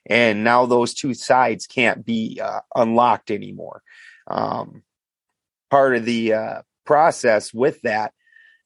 and 0.07 0.43
now 0.43 0.67
those 0.67 0.95
two 0.95 1.15
sides 1.15 1.67
can't 1.67 2.05
be 2.05 2.41
uh, 2.43 2.61
unlocked 2.75 3.31
anymore. 3.31 3.83
Um, 4.27 4.83
part 5.71 5.95
of 5.95 6.05
the 6.05 6.35
uh, 6.35 6.63
process 6.85 7.55
with 7.55 7.81
that, 7.83 8.13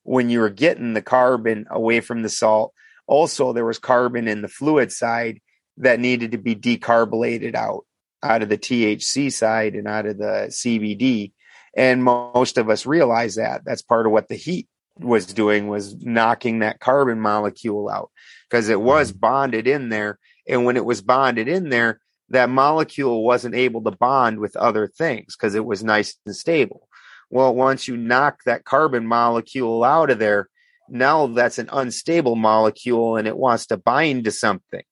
when 0.02 0.30
you 0.30 0.40
were 0.40 0.50
getting 0.50 0.94
the 0.94 1.02
carbon 1.02 1.66
away 1.70 2.00
from 2.00 2.22
the 2.22 2.30
salt, 2.30 2.72
also 3.06 3.52
there 3.52 3.66
was 3.66 3.78
carbon 3.78 4.28
in 4.28 4.40
the 4.40 4.48
fluid 4.48 4.92
side 4.92 5.41
that 5.78 6.00
needed 6.00 6.32
to 6.32 6.38
be 6.38 6.54
decarbonated 6.54 7.54
out 7.54 7.84
out 8.22 8.42
of 8.42 8.48
the 8.48 8.58
THC 8.58 9.32
side 9.32 9.74
and 9.74 9.88
out 9.88 10.06
of 10.06 10.18
the 10.18 10.46
CBD. 10.48 11.32
And 11.76 12.04
most 12.04 12.58
of 12.58 12.70
us 12.70 12.86
realize 12.86 13.36
that 13.36 13.62
that's 13.64 13.82
part 13.82 14.06
of 14.06 14.12
what 14.12 14.28
the 14.28 14.36
heat 14.36 14.68
was 14.98 15.26
doing 15.26 15.68
was 15.68 15.96
knocking 16.04 16.58
that 16.58 16.80
carbon 16.80 17.18
molecule 17.18 17.88
out 17.88 18.10
because 18.48 18.68
it 18.68 18.80
was 18.80 19.10
mm-hmm. 19.10 19.20
bonded 19.20 19.66
in 19.66 19.88
there. 19.88 20.18
And 20.46 20.64
when 20.64 20.76
it 20.76 20.84
was 20.84 21.02
bonded 21.02 21.48
in 21.48 21.70
there, 21.70 22.00
that 22.28 22.50
molecule 22.50 23.24
wasn't 23.24 23.54
able 23.54 23.82
to 23.82 23.90
bond 23.90 24.38
with 24.38 24.56
other 24.56 24.86
things 24.86 25.36
because 25.36 25.54
it 25.54 25.64
was 25.64 25.84
nice 25.84 26.16
and 26.26 26.34
stable. 26.34 26.88
Well, 27.30 27.54
once 27.54 27.88
you 27.88 27.96
knock 27.96 28.40
that 28.44 28.64
carbon 28.64 29.06
molecule 29.06 29.84
out 29.84 30.10
of 30.10 30.18
there, 30.18 30.48
now 30.88 31.28
that's 31.28 31.58
an 31.58 31.70
unstable 31.72 32.36
molecule 32.36 33.16
and 33.16 33.26
it 33.26 33.36
wants 33.36 33.66
to 33.66 33.76
bind 33.76 34.24
to 34.24 34.30
something. 34.30 34.82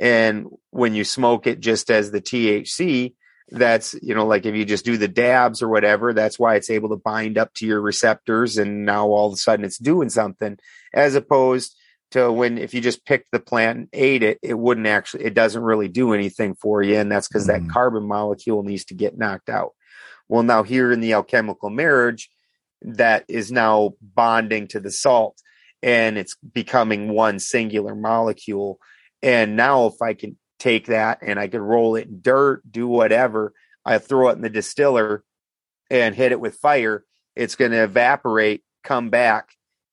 And 0.00 0.46
when 0.70 0.94
you 0.94 1.04
smoke 1.04 1.46
it 1.46 1.60
just 1.60 1.90
as 1.90 2.10
the 2.10 2.20
THC, 2.22 3.14
that's, 3.50 3.94
you 4.00 4.14
know, 4.14 4.26
like 4.26 4.46
if 4.46 4.54
you 4.54 4.64
just 4.64 4.84
do 4.84 4.96
the 4.96 5.08
dabs 5.08 5.60
or 5.60 5.68
whatever, 5.68 6.14
that's 6.14 6.38
why 6.38 6.54
it's 6.54 6.70
able 6.70 6.88
to 6.88 6.96
bind 6.96 7.36
up 7.36 7.52
to 7.54 7.66
your 7.66 7.80
receptors. 7.80 8.56
And 8.56 8.86
now 8.86 9.08
all 9.08 9.26
of 9.28 9.34
a 9.34 9.36
sudden 9.36 9.64
it's 9.64 9.78
doing 9.78 10.08
something 10.08 10.58
as 10.94 11.14
opposed 11.14 11.76
to 12.12 12.32
when, 12.32 12.58
if 12.58 12.72
you 12.74 12.80
just 12.80 13.04
picked 13.04 13.30
the 13.30 13.40
plant 13.40 13.78
and 13.78 13.88
ate 13.92 14.22
it, 14.22 14.38
it 14.42 14.58
wouldn't 14.58 14.86
actually, 14.86 15.24
it 15.24 15.34
doesn't 15.34 15.62
really 15.62 15.88
do 15.88 16.14
anything 16.14 16.54
for 16.54 16.82
you. 16.82 16.96
And 16.96 17.12
that's 17.12 17.28
because 17.28 17.44
Mhm. 17.44 17.48
that 17.48 17.68
carbon 17.68 18.04
molecule 18.04 18.62
needs 18.62 18.84
to 18.86 18.94
get 18.94 19.18
knocked 19.18 19.50
out. 19.50 19.74
Well, 20.28 20.42
now 20.42 20.62
here 20.62 20.92
in 20.92 21.00
the 21.00 21.12
alchemical 21.12 21.70
marriage, 21.70 22.30
that 22.82 23.24
is 23.28 23.52
now 23.52 23.94
bonding 24.00 24.68
to 24.68 24.80
the 24.80 24.90
salt 24.90 25.36
and 25.82 26.16
it's 26.16 26.36
becoming 26.36 27.10
one 27.10 27.38
singular 27.38 27.94
molecule. 27.94 28.78
And 29.22 29.56
now 29.56 29.86
if 29.86 30.00
I 30.02 30.14
can 30.14 30.36
take 30.58 30.86
that 30.86 31.18
and 31.22 31.38
I 31.38 31.48
can 31.48 31.60
roll 31.60 31.96
it 31.96 32.08
in 32.08 32.20
dirt, 32.20 32.62
do 32.70 32.86
whatever, 32.86 33.52
I 33.84 33.98
throw 33.98 34.28
it 34.28 34.36
in 34.36 34.42
the 34.42 34.50
distiller 34.50 35.24
and 35.90 36.14
hit 36.14 36.32
it 36.32 36.40
with 36.40 36.54
fire, 36.56 37.04
it's 37.34 37.56
going 37.56 37.70
to 37.72 37.82
evaporate, 37.82 38.62
come 38.84 39.10
back 39.10 39.50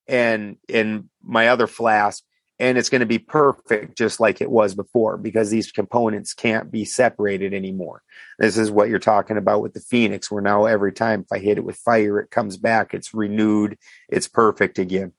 and 0.07 0.57
in 0.67 1.09
my 1.21 1.49
other 1.49 1.67
flask 1.67 2.23
and 2.59 2.78
it's 2.78 2.89
going 2.89 3.01
to 3.01 3.05
be 3.05 3.19
perfect 3.19 3.97
just 3.97 4.19
like 4.19 4.41
it 4.41 4.49
was 4.49 4.73
before 4.73 5.17
because 5.17 5.49
these 5.49 5.71
components 5.71 6.34
can't 6.34 6.71
be 6.71 6.86
separated 6.86 7.53
anymore. 7.53 8.01
This 8.39 8.57
is 8.57 8.71
what 8.71 8.89
you're 8.89 8.99
talking 8.99 9.38
about 9.38 9.61
with 9.61 9.73
the 9.73 9.80
Phoenix, 9.80 10.32
where 10.32 10.41
now 10.41 10.65
every 10.65 10.91
time 10.91 11.21
if 11.21 11.32
I 11.32 11.39
hit 11.39 11.57
it 11.57 11.63
with 11.63 11.78
fire, 11.78 12.19
it 12.19 12.32
comes 12.32 12.57
back, 12.57 12.93
it's 12.93 13.13
renewed, 13.13 13.78
it's 14.09 14.28
perfect 14.28 14.80
again. 14.80 15.13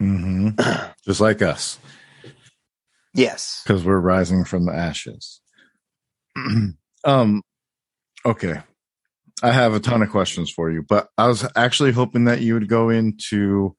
Mm-hmm. 0.00 0.60
Just 1.04 1.20
like 1.20 1.42
us, 1.42 1.78
Yes. 3.14 3.62
because 3.64 3.84
we're 3.84 3.98
rising 3.98 4.44
from 4.44 4.66
the 4.66 4.74
ashes. 4.74 5.40
um, 7.04 7.42
okay. 8.24 8.60
I 9.42 9.52
have 9.52 9.74
a 9.74 9.80
ton 9.80 10.02
of 10.02 10.10
questions 10.10 10.50
for 10.50 10.70
you, 10.70 10.82
but 10.82 11.08
I 11.16 11.28
was 11.28 11.46
actually 11.54 11.92
hoping 11.92 12.24
that 12.24 12.40
you 12.40 12.54
would 12.54 12.68
go 12.68 12.90
into 12.90 13.76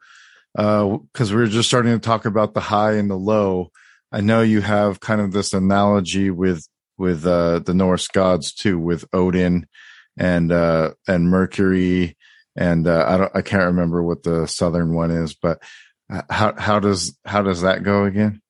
because 0.53 1.31
we 1.31 1.35
were 1.35 1.47
just 1.47 1.67
starting 1.67 1.93
to 1.93 1.99
talk 1.99 2.25
about 2.25 2.53
the 2.53 2.61
high 2.61 2.93
and 2.93 3.09
the 3.09 3.15
low. 3.15 3.71
I 4.11 4.21
know 4.21 4.41
you 4.41 4.61
have 4.61 4.99
kind 4.99 5.21
of 5.21 5.31
this 5.31 5.53
analogy 5.53 6.31
with 6.31 6.67
with 6.97 7.25
uh, 7.25 7.59
the 7.59 7.73
Norse 7.73 8.07
gods 8.07 8.53
too, 8.53 8.79
with 8.79 9.05
Odin 9.13 9.67
and 10.17 10.51
uh, 10.51 10.91
and 11.07 11.29
Mercury, 11.29 12.17
and 12.55 12.87
uh, 12.87 13.05
I 13.07 13.17
don't 13.17 13.35
I 13.35 13.41
can't 13.41 13.65
remember 13.65 14.01
what 14.01 14.23
the 14.23 14.47
southern 14.47 14.93
one 14.93 15.11
is, 15.11 15.33
but 15.35 15.61
how 16.29 16.53
how 16.57 16.79
does 16.79 17.17
how 17.25 17.41
does 17.41 17.61
that 17.61 17.83
go 17.83 18.05
again? 18.05 18.41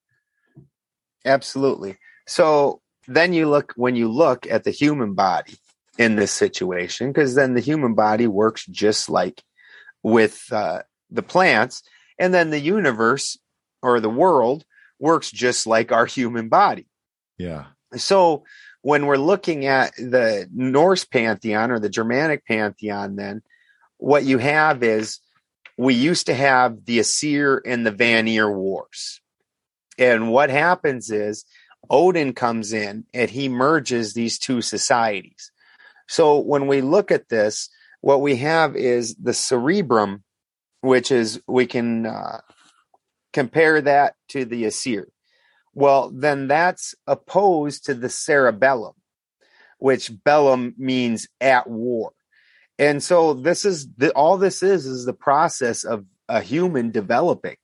Absolutely. 1.26 1.98
So 2.28 2.82
then 3.08 3.34
you 3.34 3.50
look 3.50 3.74
when 3.76 3.96
you 3.96 4.08
look 4.08 4.48
at 4.48 4.64
the 4.64 4.72
human 4.72 5.14
body 5.14 5.58
in 5.98 6.16
this 6.16 6.32
situation, 6.32 7.12
because 7.12 7.36
then 7.36 7.54
the 7.54 7.62
human 7.62 7.94
body 7.94 8.28
works 8.28 8.66
just 8.66 9.10
like 9.10 9.44
with 10.04 10.46
uh, 10.52 10.84
the 11.10 11.24
plants, 11.24 11.84
and 12.18 12.34
then 12.34 12.52
the 12.52 12.60
universe 12.60 13.38
or 13.82 14.00
the 14.00 14.10
world 14.10 14.64
works 15.00 15.32
just 15.32 15.68
like 15.68 15.92
our 15.92 16.06
human 16.06 16.50
body. 16.50 16.88
Yeah. 17.38 17.66
So 17.96 18.44
when 18.82 19.06
we're 19.06 19.18
looking 19.18 19.66
at 19.66 19.96
the 19.96 20.48
Norse 20.54 21.06
pantheon 21.06 21.72
or 21.72 21.80
the 21.80 21.90
Germanic 21.90 22.46
pantheon, 22.46 23.16
then 23.16 23.42
what 23.98 24.24
you 24.24 24.38
have 24.38 24.84
is 24.84 25.20
we 25.78 25.94
used 25.94 26.28
to 26.28 26.34
have 26.34 26.86
the 26.86 27.00
Aesir 27.00 27.62
and 27.66 27.86
the 27.86 27.92
Vanir 27.92 28.52
wars. 28.52 29.22
And 30.00 30.32
what 30.32 30.50
happens 30.50 31.12
is 31.12 31.46
Odin 31.90 32.34
comes 32.34 32.74
in 32.74 33.06
and 33.14 33.30
he 33.30 33.50
merges 33.50 34.14
these 34.14 34.40
two 34.40 34.62
societies. 34.62 35.52
So 36.08 36.40
when 36.40 36.68
we 36.68 36.82
look 36.82 37.12
at 37.12 37.30
this, 37.30 37.70
what 38.02 38.22
we 38.22 38.38
have 38.38 38.76
is 38.76 39.16
the 39.16 39.34
cerebrum, 39.34 40.24
which 40.82 41.12
is 41.12 41.42
we 41.48 41.68
can 41.68 42.06
uh, 42.06 42.40
compare 43.34 43.82
that 43.82 44.16
to 44.30 44.46
the 44.46 44.66
Aesir. 44.66 45.10
Well, 45.74 46.10
then 46.10 46.48
that's 46.48 46.96
opposed 47.06 47.86
to 47.86 47.94
the 47.94 48.10
cerebellum, 48.10 48.94
which 49.78 50.12
bellum 50.24 50.74
means 50.78 51.28
at 51.40 51.70
war. 51.70 52.14
And 52.80 53.04
so 53.04 53.34
this 53.34 53.66
is 53.66 53.88
the, 53.98 54.12
all 54.14 54.38
this 54.38 54.64
is 54.64 54.86
is 54.86 55.06
the 55.06 55.14
process 55.14 55.84
of 55.84 56.06
a 56.30 56.42
human 56.42 56.92
developing. 56.92 57.58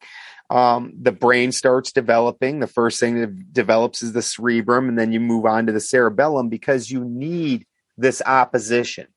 Um, 0.50 0.94
the 1.02 1.12
brain 1.12 1.52
starts 1.52 1.92
developing. 1.92 2.60
The 2.60 2.68
first 2.68 3.00
thing 3.00 3.20
that 3.20 3.54
develops 3.54 4.04
is 4.04 4.14
the 4.14 4.22
cerebrum, 4.22 4.90
and 4.90 4.98
then 4.98 5.12
you 5.12 5.20
move 5.20 5.46
on 5.46 5.66
to 5.66 5.72
the 5.72 5.80
cerebellum 5.80 6.50
because 6.50 6.92
you 6.92 7.04
need 7.04 7.66
this 7.98 8.22
opposition. 8.26 9.08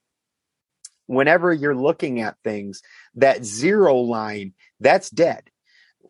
Whenever 1.06 1.52
you're 1.52 1.76
looking 1.76 2.20
at 2.20 2.36
things, 2.44 2.82
that 3.14 3.44
zero 3.44 3.96
line, 3.96 4.54
that's 4.80 5.10
dead. 5.10 5.50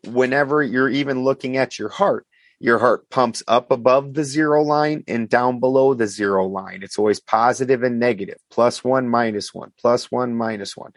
Whenever 0.05 0.63
you're 0.63 0.89
even 0.89 1.23
looking 1.23 1.57
at 1.57 1.79
your 1.79 1.89
heart, 1.89 2.25
your 2.59 2.77
heart 2.77 3.09
pumps 3.09 3.41
up 3.47 3.71
above 3.71 4.13
the 4.13 4.23
zero 4.23 4.61
line 4.61 5.03
and 5.07 5.29
down 5.29 5.59
below 5.59 5.93
the 5.93 6.07
zero 6.07 6.45
line. 6.45 6.83
It's 6.83 6.99
always 6.99 7.19
positive 7.19 7.83
and 7.83 7.99
negative, 7.99 8.37
plus 8.51 8.83
one, 8.83 9.07
minus 9.07 9.53
one, 9.53 9.71
plus 9.79 10.11
one, 10.11 10.35
minus 10.35 10.75
one. 10.75 10.91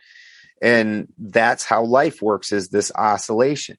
And 0.60 1.08
that's 1.18 1.64
how 1.64 1.84
life 1.84 2.22
works 2.22 2.52
is 2.52 2.68
this 2.68 2.92
oscillation. 2.94 3.78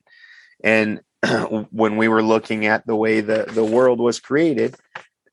And 0.63 1.01
when 1.71 1.97
we 1.97 2.07
were 2.07 2.23
looking 2.23 2.65
at 2.65 2.85
the 2.87 2.95
way 2.95 3.21
the, 3.21 3.45
the 3.47 3.63
world 3.63 3.99
was 3.99 4.19
created, 4.19 4.75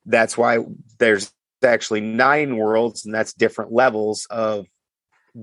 that's 0.06 0.36
why 0.36 0.58
there's 0.98 1.32
actually 1.64 2.00
nine 2.00 2.56
worlds 2.56 3.04
and 3.04 3.14
that's 3.14 3.32
different 3.32 3.72
levels 3.72 4.26
of 4.30 4.66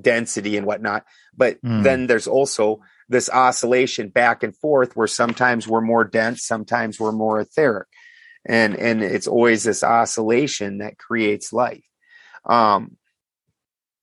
density 0.02 0.58
and 0.58 0.66
whatnot. 0.66 1.06
But 1.36 1.62
Mm. 1.64 1.84
then 1.84 2.08
there's 2.08 2.28
also 2.28 2.82
this 3.10 3.30
oscillation 3.30 4.10
back 4.10 4.44
and 4.44 4.56
forth 4.56 4.96
where 4.96 5.08
sometimes 5.08 5.68
we're 5.68 5.82
more 5.82 6.04
dense, 6.04 6.44
sometimes 6.44 7.00
we're 7.00 7.12
more 7.14 7.40
etheric. 7.40 7.88
And 8.46 8.76
and 8.76 9.04
it's 9.04 9.28
always 9.28 9.64
this 9.64 9.84
oscillation 9.84 10.80
that 10.80 10.98
creates 10.98 11.54
life. 11.54 11.84
Um 12.46 12.98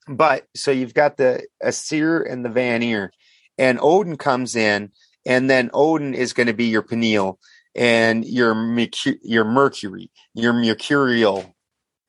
but 0.06 0.46
so 0.54 0.70
you've 0.70 0.94
got 0.94 1.16
the 1.16 1.46
Aesir 1.62 2.22
and 2.22 2.44
the 2.44 2.50
Vanir, 2.50 3.10
and 3.56 3.78
Odin 3.80 4.16
comes 4.16 4.54
in, 4.54 4.92
and 5.26 5.48
then 5.48 5.70
Odin 5.72 6.14
is 6.14 6.32
going 6.32 6.46
to 6.46 6.54
be 6.54 6.66
your 6.66 6.82
pineal 6.82 7.38
and 7.74 8.24
your 8.24 8.54
your 9.22 9.44
Mercury, 9.44 10.10
your 10.34 10.52
mercurial 10.52 11.54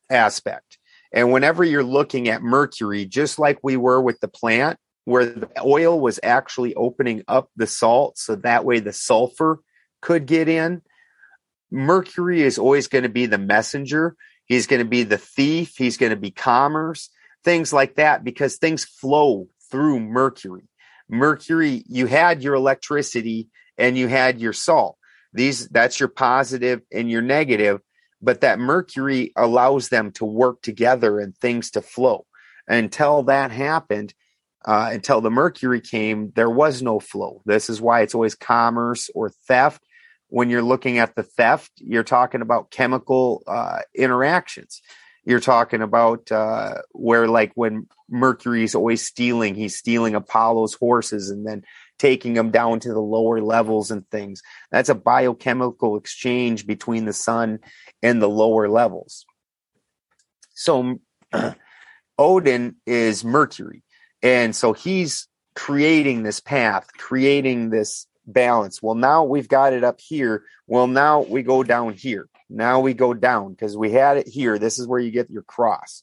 aspect. 0.10 0.78
And 1.12 1.32
whenever 1.32 1.64
you're 1.64 1.84
looking 1.84 2.28
at 2.28 2.42
Mercury, 2.42 3.06
just 3.06 3.40
like 3.40 3.60
we 3.64 3.78
were 3.78 4.02
with 4.02 4.20
the 4.20 4.28
plant, 4.28 4.78
where 5.06 5.26
the 5.26 5.50
oil 5.64 6.00
was 6.00 6.20
actually 6.24 6.76
opening 6.76 7.24
up 7.28 7.50
the 7.56 7.68
salt, 7.68 8.18
so 8.18 8.36
that 8.38 8.66
way 8.66 8.80
the 8.80 8.94
sulfur 8.94 9.60
could 10.02 10.26
get 10.26 10.50
in. 10.50 10.82
Mercury 11.72 12.42
is 12.42 12.58
always 12.58 12.88
going 12.88 13.04
to 13.04 13.10
be 13.10 13.26
the 13.26 13.38
messenger. 13.38 14.16
He's 14.46 14.68
going 14.68 14.80
to 14.80 14.88
be 14.88 15.04
the 15.04 15.18
thief. 15.18 15.74
He's 15.78 15.98
going 15.98 16.12
to 16.12 16.16
be 16.16 16.32
commerce, 16.32 17.10
things 17.44 17.72
like 17.72 17.96
that, 17.96 18.24
because 18.24 18.58
things 18.58 18.86
flow 18.86 19.48
through 19.72 20.00
Mercury. 20.00 20.68
Mercury, 21.10 21.84
you 21.88 22.08
had 22.08 22.42
your 22.42 22.56
electricity 22.56 23.50
and 23.78 23.98
you 23.98 24.08
had 24.08 24.40
your 24.40 24.54
salt. 24.54 24.98
These, 25.34 25.68
that's 25.70 26.00
your 26.00 26.10
positive 26.10 26.82
and 26.92 27.10
your 27.10 27.22
negative, 27.22 27.82
but 28.22 28.42
that 28.42 28.60
Mercury 28.60 29.34
allows 29.36 29.90
them 29.90 30.12
to 30.14 30.26
work 30.26 30.62
together 30.62 31.20
and 31.20 31.36
things 31.38 31.72
to 31.72 31.82
flow. 31.82 32.26
Until 32.68 33.24
that 33.24 33.52
happened, 33.52 34.14
uh, 34.66 34.90
until 34.92 35.22
the 35.22 35.30
Mercury 35.30 35.82
came, 35.82 36.32
there 36.36 36.50
was 36.50 36.82
no 36.82 37.00
flow. 37.00 37.42
This 37.46 37.70
is 37.70 37.80
why 37.80 38.02
it's 38.02 38.16
always 38.16 38.34
commerce 38.34 39.10
or 39.14 39.30
theft. 39.30 39.84
When 40.30 40.50
you're 40.50 40.64
looking 40.64 40.98
at 40.98 41.16
the 41.16 41.22
theft, 41.22 41.72
you're 41.78 42.04
talking 42.04 42.42
about 42.42 42.72
chemical 42.72 43.44
uh, 43.46 43.80
interactions. 43.94 44.82
You're 45.26 45.40
talking 45.40 45.82
about 45.82 46.32
uh, 46.32 46.76
where, 46.92 47.28
like, 47.28 47.52
when 47.56 47.88
Mercury's 48.10 48.76
always 48.76 49.06
stealing, 49.06 49.56
he's 49.56 49.76
stealing 49.76 50.16
Apollo's 50.16 50.76
horses 50.76 51.30
and 51.30 51.46
then 51.46 51.64
taking 51.98 52.34
them 52.36 52.52
down 52.52 52.80
to 52.82 52.90
the 52.90 53.02
lower 53.02 53.42
levels 53.42 53.90
and 53.90 54.08
things. 54.10 54.42
That's 54.72 54.90
a 54.90 54.96
biochemical 54.96 55.98
exchange 55.98 56.68
between 56.68 57.06
the 57.06 57.14
sun 57.14 57.60
and 58.04 58.22
the 58.22 58.30
lower 58.30 58.70
levels. 58.70 59.26
So, 60.54 61.00
Odin 62.18 62.76
is 62.86 63.26
Mercury. 63.26 63.84
And 64.22 64.56
so 64.56 64.74
he's 64.74 65.28
creating 65.56 66.24
this 66.24 66.40
path, 66.40 66.88
creating 66.98 67.70
this 67.70 68.08
balance. 68.26 68.82
Well, 68.82 68.96
now 68.96 69.24
we've 69.24 69.48
got 69.48 69.74
it 69.74 69.84
up 69.84 70.00
here. 70.00 70.44
Well, 70.68 70.88
now 70.88 71.22
we 71.22 71.44
go 71.44 71.64
down 71.64 71.94
here. 71.94 72.28
Now 72.56 72.80
we 72.80 72.94
go 72.94 73.14
down 73.14 73.52
because 73.52 73.76
we 73.76 73.92
had 73.92 74.18
it 74.18 74.28
here. 74.28 74.58
This 74.58 74.80
is 74.80 74.88
where 74.88 75.00
you 75.00 75.12
get 75.12 75.30
your 75.30 75.44
cross. 75.44 76.02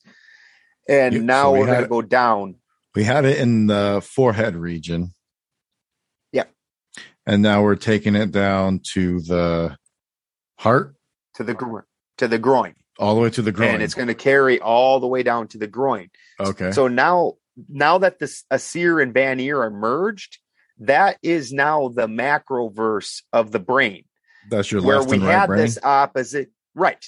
And 0.88 1.14
Yep, 1.14 1.22
now 1.22 1.44
so 1.44 1.52
we 1.52 1.58
we're 1.60 1.66
going 1.66 1.82
to 1.82 1.88
go 1.88 2.02
down. 2.02 2.56
We 2.94 3.04
had 3.04 3.24
it 3.24 3.38
in 3.38 3.68
the 3.68 4.02
forehead 4.04 4.54
region. 4.54 5.14
Yep. 6.32 6.52
And 7.24 7.40
now 7.40 7.62
we're 7.62 7.76
taking 7.76 8.14
it 8.14 8.32
down 8.32 8.80
to 8.92 9.20
the 9.20 9.76
heart, 10.58 10.94
to 11.34 11.44
the 11.44 11.54
groin, 11.54 11.84
to 12.18 12.28
the 12.28 12.38
groin, 12.38 12.74
all 12.98 13.14
the 13.14 13.22
way 13.22 13.30
to 13.30 13.40
the 13.42 13.52
groin. 13.52 13.70
and 13.70 13.82
it's 13.82 13.94
going 13.94 14.08
to 14.08 14.14
carry 14.14 14.60
all 14.60 15.00
the 15.00 15.06
way 15.06 15.22
down 15.22 15.48
to 15.48 15.58
the 15.58 15.66
groin. 15.66 16.10
okay. 16.38 16.72
So 16.72 16.86
now, 16.86 17.34
now 17.68 17.98
that 17.98 18.18
this 18.18 18.44
Aesir 18.50 19.00
and 19.00 19.14
Vanir 19.14 19.62
are 19.62 19.70
merged, 19.70 20.38
that 20.80 21.16
is 21.22 21.52
now 21.52 21.88
the 21.88 22.06
macroverse 22.06 23.22
of 23.32 23.52
the 23.52 23.60
brain, 23.60 24.04
That's 24.50 24.70
your 24.70 24.82
where 24.82 25.02
we 25.02 25.18
right 25.18 25.32
had 25.32 25.46
brain. 25.46 25.60
this 25.60 25.78
opposite, 25.82 26.50
right? 26.74 27.04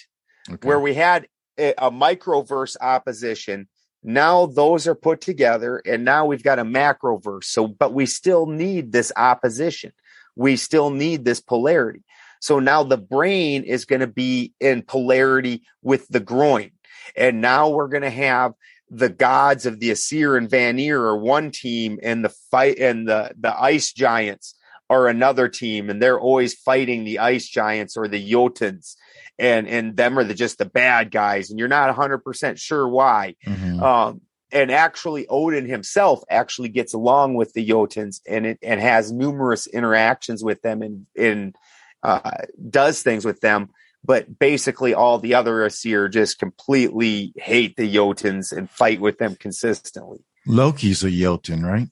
Okay. 0.50 0.66
Where 0.66 0.80
we 0.80 0.94
had 0.94 1.26
a, 1.58 1.74
a 1.78 1.90
microverse 1.90 2.76
opposition. 2.80 3.68
Now 4.02 4.46
those 4.46 4.86
are 4.86 4.94
put 4.94 5.20
together, 5.20 5.80
and 5.86 6.04
now 6.04 6.26
we've 6.26 6.42
got 6.42 6.58
a 6.58 6.64
macroverse. 6.64 7.44
So, 7.44 7.66
but 7.66 7.94
we 7.94 8.06
still 8.06 8.46
need 8.46 8.92
this 8.92 9.10
opposition. 9.16 9.92
We 10.36 10.56
still 10.56 10.90
need 10.90 11.24
this 11.24 11.40
polarity. 11.40 12.02
So 12.40 12.58
now 12.58 12.82
the 12.82 12.98
brain 12.98 13.62
is 13.62 13.86
going 13.86 14.00
to 14.00 14.06
be 14.06 14.52
in 14.60 14.82
polarity 14.82 15.62
with 15.82 16.06
the 16.08 16.20
groin. 16.20 16.72
And 17.16 17.40
now 17.40 17.70
we're 17.70 17.88
going 17.88 18.02
to 18.02 18.10
have 18.10 18.52
the 18.90 19.08
gods 19.08 19.64
of 19.64 19.80
the 19.80 19.90
Aesir 19.90 20.36
and 20.36 20.50
Vanir 20.50 21.00
are 21.00 21.16
one 21.16 21.50
team 21.50 21.98
and 22.02 22.22
the 22.22 22.28
fight 22.28 22.78
and 22.78 23.08
the, 23.08 23.32
the 23.38 23.58
ice 23.58 23.92
giants 23.92 24.54
are 24.90 25.08
another 25.08 25.48
team. 25.48 25.90
And 25.90 26.00
they're 26.00 26.20
always 26.20 26.54
fighting 26.54 27.04
the 27.04 27.18
ice 27.20 27.48
giants 27.48 27.96
or 27.96 28.08
the 28.08 28.32
Jotuns 28.32 28.96
and, 29.38 29.66
and 29.66 29.96
them 29.96 30.18
are 30.18 30.24
the, 30.24 30.34
just 30.34 30.58
the 30.58 30.64
bad 30.64 31.10
guys. 31.10 31.50
And 31.50 31.58
you're 31.58 31.68
not 31.68 31.94
hundred 31.94 32.18
percent 32.18 32.58
sure 32.58 32.86
why. 32.88 33.34
Mhm. 33.46 33.82
Um, 33.82 34.20
and 34.52 34.70
actually, 34.70 35.26
Odin 35.26 35.66
himself 35.66 36.22
actually 36.30 36.68
gets 36.68 36.94
along 36.94 37.34
with 37.34 37.52
the 37.54 37.68
Jotuns 37.68 38.20
and 38.26 38.46
it, 38.46 38.58
and 38.62 38.80
has 38.80 39.10
numerous 39.10 39.66
interactions 39.66 40.44
with 40.44 40.62
them 40.62 40.80
and 40.82 41.06
and 41.18 41.56
uh, 42.02 42.30
does 42.70 43.02
things 43.02 43.24
with 43.24 43.40
them. 43.40 43.70
But 44.04 44.38
basically, 44.38 44.94
all 44.94 45.18
the 45.18 45.34
other 45.34 45.64
Aesir 45.64 46.08
just 46.08 46.38
completely 46.38 47.32
hate 47.36 47.76
the 47.76 47.92
Jotuns 47.92 48.56
and 48.56 48.70
fight 48.70 49.00
with 49.00 49.18
them 49.18 49.34
consistently. 49.34 50.18
Loki's 50.46 51.02
a 51.02 51.10
Jotun, 51.10 51.64
right? 51.64 51.88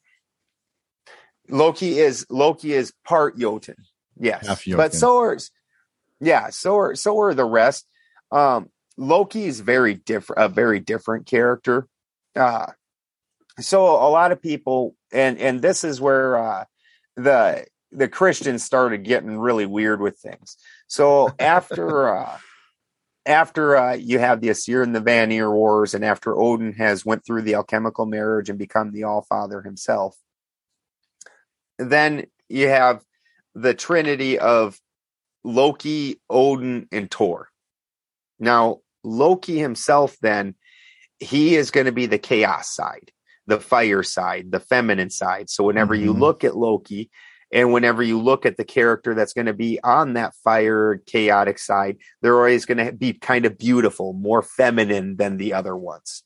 Loki 1.53 1.98
is 1.98 2.26
Loki 2.30 2.72
is 2.72 2.92
part 3.05 3.38
Jotun, 3.38 3.76
yes, 4.18 4.46
Jotun. 4.64 4.76
but 4.76 4.94
so 4.94 5.18
are 5.18 5.38
yeah, 6.20 6.50
so 6.50 6.78
are 6.78 6.94
so 6.94 7.20
are 7.20 7.34
the 7.34 7.44
rest. 7.44 7.86
Um, 8.30 8.70
Loki 8.96 9.44
is 9.44 9.61
very 9.61 9.94
different, 9.94 10.42
a 10.42 10.48
very 10.48 10.80
different 10.80 11.26
character. 11.26 11.86
Uh, 12.34 12.66
so 13.61 13.84
a 13.84 14.09
lot 14.09 14.32
of 14.32 14.40
people, 14.40 14.96
and 15.12 15.38
and 15.38 15.61
this 15.61 15.84
is 15.84 16.00
where 16.00 16.36
uh, 16.36 16.64
the 17.16 17.66
the 17.90 18.09
Christians 18.09 18.64
started 18.64 19.05
getting 19.05 19.38
really 19.38 19.66
weird 19.66 20.00
with 20.00 20.18
things. 20.18 20.57
So 20.86 21.30
after 21.38 22.16
uh, 22.16 22.38
after 23.26 23.76
uh, 23.76 23.94
you 23.94 24.18
have 24.18 24.40
the 24.40 24.50
Aesir 24.50 24.82
and 24.82 24.94
the 24.94 25.00
Vanir 25.00 25.50
wars, 25.50 25.92
and 25.92 26.05
after 26.05 26.34
Odin 26.34 26.72
has 26.74 27.05
went 27.05 27.24
through 27.26 27.42
the 27.42 27.57
alchemical 27.57 28.07
marriage 28.07 28.48
and 28.48 28.59
become 28.59 28.92
the 28.92 29.05
All 29.05 29.22
Father 29.22 29.61
himself, 29.61 30.16
then 31.91 32.26
you 32.49 32.68
have 32.68 33.03
the 33.55 33.74
trinity 33.74 34.39
of 34.39 34.78
Loki, 35.45 36.20
Odin, 36.30 36.89
and 36.93 37.11
Thor. 37.11 37.49
Now, 38.39 38.80
Loki 39.05 39.59
himself, 39.59 40.16
then, 40.20 40.55
he 41.18 41.55
is 41.57 41.70
going 41.70 41.87
to 41.87 41.93
be 41.93 42.07
the 42.07 42.18
chaos 42.18 42.74
side, 42.74 43.11
the 43.47 43.61
fire 43.61 44.03
side, 44.03 44.51
the 44.51 44.61
feminine 44.61 45.11
side. 45.11 45.51
So, 45.51 45.64
whenever 45.64 45.95
you 45.95 46.12
Mhm. 46.12 46.20
look 46.20 46.45
at 46.45 46.57
Loki, 46.57 47.11
and 47.53 47.72
whenever 47.72 48.03
you 48.03 48.18
look 48.18 48.47
at 48.47 48.57
the 48.57 48.64
character 48.64 49.14
that's 49.14 49.35
going 49.35 49.47
to 49.47 49.53
be 49.53 49.78
on 49.85 50.14
that 50.14 50.35
fire 50.43 51.03
chaotic 51.07 51.59
side, 51.59 51.99
they're 52.22 52.37
always 52.37 52.64
going 52.64 52.85
to 52.85 52.93
be 52.93 53.12
kind 53.12 53.45
of 53.45 53.59
beautiful, 53.59 54.14
more 54.14 54.43
feminine 54.43 55.16
than 55.16 55.37
the 55.37 55.53
other 55.53 55.76
ones. 55.76 56.24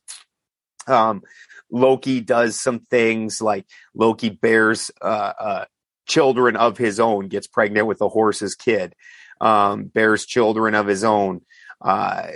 Um, 0.86 1.22
Loki 1.70 2.20
does 2.20 2.58
some 2.58 2.80
things 2.90 3.42
like 3.42 3.66
Loki 3.94 4.30
bears 4.30 4.90
uh, 5.02 5.32
uh, 5.38 5.64
children 6.06 6.56
of 6.56 6.78
his 6.78 7.00
own, 7.00 7.28
gets 7.28 7.46
pregnant 7.46 7.86
with 7.86 8.00
a 8.00 8.08
horse's 8.08 8.54
kid, 8.54 8.94
um, 9.40 9.84
bears 9.84 10.24
children 10.24 10.74
of 10.74 10.86
his 10.86 11.04
own. 11.04 11.42
Uh, 11.80 12.28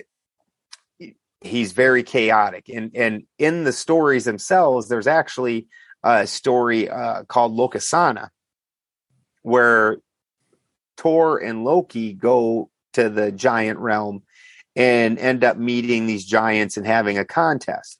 he's 1.41 1.73
very 1.73 2.03
chaotic, 2.03 2.69
and 2.69 2.91
and 2.95 3.25
in 3.39 3.65
the 3.65 3.73
stories 3.73 4.25
themselves, 4.25 4.89
there's 4.89 5.07
actually 5.07 5.69
a 6.03 6.27
story 6.27 6.89
uh, 6.89 7.25
called 7.25 7.57
Lokasenna, 7.57 8.31
where 9.43 9.99
Thor 10.97 11.39
and 11.39 11.65
Loki 11.65 12.13
go 12.13 12.71
to 12.95 13.09
the 13.09 13.31
giant 13.31 13.79
realm 13.79 14.23
and 14.77 15.19
end 15.19 15.45
up 15.45 15.57
meeting 15.57 16.07
these 16.07 16.25
giants 16.25 16.77
and 16.77 16.87
having 16.87 17.19
a 17.19 17.25
contest. 17.25 18.00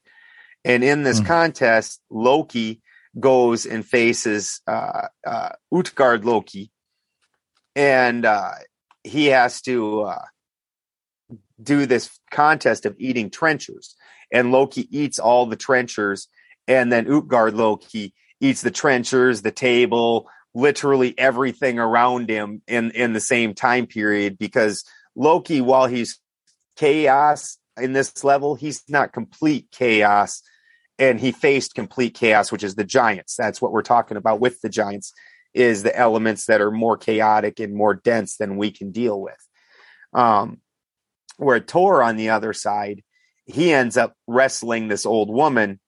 And 0.65 0.85
in 0.85 1.03
this 1.03 1.21
Hmm. 1.21 1.27
contest, 1.27 2.01
Loki 2.11 2.81
goes 3.19 3.67
and 3.67 3.85
faces 3.85 4.61
uh, 4.67 5.09
uh, 5.27 5.51
Utgard 5.73 6.25
Loki, 6.25 6.71
and 7.75 8.25
uh, 8.25 8.53
he 9.03 9.27
has 9.27 9.63
to 9.63 10.03
uh, 10.03 10.25
do 11.63 11.87
this 11.87 12.11
contest 12.31 12.87
of 12.87 12.97
eating 12.99 13.31
trenchers. 13.31 13.97
And 14.33 14.53
Loki 14.53 14.87
eats 14.97 15.19
all 15.19 15.47
the 15.47 15.57
trenchers, 15.57 16.29
and 16.69 16.93
then 16.93 17.11
Utgard 17.13 17.55
Loki 17.55 18.15
eats 18.41 18.63
the 18.63 18.71
trenchers, 18.71 19.43
the 19.43 19.51
table, 19.51 20.29
literally 20.55 21.19
everything 21.19 21.79
around 21.79 22.29
him 22.29 22.63
in 22.67 22.91
in 22.93 23.13
the 23.13 23.21
same 23.21 23.55
time 23.55 23.87
period. 23.87 24.39
Because 24.39 24.85
Loki, 25.17 25.61
while 25.61 25.87
he's 25.87 26.21
chaos 26.77 27.59
in 27.77 27.93
this 27.93 28.25
level, 28.25 28.55
he's 28.55 28.83
not 28.89 29.13
complete 29.13 29.69
chaos 29.71 30.43
and 30.99 31.19
he 31.19 31.33
faced 31.33 31.75
complete 31.75 32.15
chaos, 32.15 32.53
which 32.53 32.63
is 32.63 32.75
the 32.75 32.85
giants. 32.85 33.35
That's 33.35 33.61
what 33.61 33.73
we're 33.73 33.83
talking 33.83 34.19
about 34.19 34.39
with 34.39 34.61
the 34.61 34.69
giants, 34.69 35.15
is 35.55 35.83
the 35.83 35.97
elements 35.97 36.45
that 36.47 36.61
are 36.61 36.71
more 36.71 36.99
chaotic 36.99 37.59
and 37.59 37.75
more 37.75 37.95
dense 37.95 38.37
than 38.37 38.59
we 38.59 38.71
can 38.71 38.93
deal 38.93 39.19
with. 39.21 39.49
Um, 40.13 40.59
where 41.39 41.59
Thor 41.59 42.03
on 42.03 42.17
the 42.17 42.29
other 42.29 42.53
side, 42.53 43.03
he 43.47 43.73
ends 43.73 43.97
up 43.97 44.15
wrestling 44.27 44.89
this 44.89 45.07
old 45.07 45.31
woman, 45.31 45.81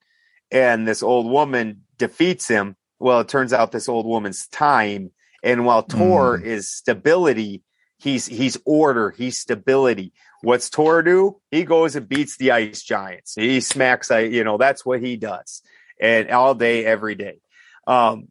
and 0.51 0.87
this 0.87 1.03
old 1.03 1.29
woman 1.29 1.83
defeats 1.99 2.47
him. 2.47 2.75
Well, 2.97 3.19
it 3.19 3.27
turns 3.27 3.53
out 3.53 3.71
this 3.71 3.87
old 3.87 4.07
woman's 4.07 4.47
time, 4.47 5.11
and 5.43 5.63
while 5.63 5.83
Thor 5.83 6.39
is 6.39 6.71
stability, 6.71 7.61
he's 8.03 8.25
he's 8.25 8.57
order, 8.65 9.11
he's 9.11 9.39
stability. 9.39 10.13
What's 10.41 10.67
Thor 10.67 11.01
do? 11.01 11.39
He 11.51 11.63
goes 11.63 11.95
and 11.95 12.07
beats 12.07 12.37
the 12.37 12.51
ice 12.51 12.83
giants. 12.83 13.33
He 13.35 13.61
smacks, 13.61 14.11
uh, 14.11 14.17
you 14.17 14.43
know, 14.43 14.57
that's 14.57 14.85
what 14.85 15.01
he 15.01 15.15
does, 15.15 15.61
and 15.99 16.29
all 16.29 16.53
day, 16.53 16.85
every 16.85 17.15
day. 17.15 17.39
Um, 17.87 18.27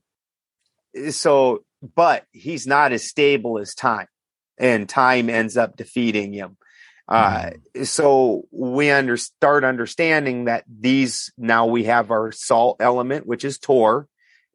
so, 1.11 1.65
but 1.95 2.25
he's 2.33 2.67
not 2.67 2.93
as 2.93 3.09
stable 3.09 3.59
as 3.59 3.75
time, 3.75 4.09
and 4.59 4.89
time 4.89 5.31
ends 5.31 5.57
up 5.57 5.77
defeating 5.77 6.33
him. 6.33 6.59
Uh, 7.09 7.51
so 7.83 8.45
we 8.53 8.91
under, 8.91 9.17
start 9.17 9.65
understanding 9.65 10.45
that 10.45 10.65
these 10.69 11.33
now 11.37 11.67
we 11.67 11.85
have 11.85 12.11
our 12.11 12.31
salt 12.31 12.77
element, 12.81 13.27
which 13.27 13.45
is 13.45 13.59
Thor, 13.59 14.07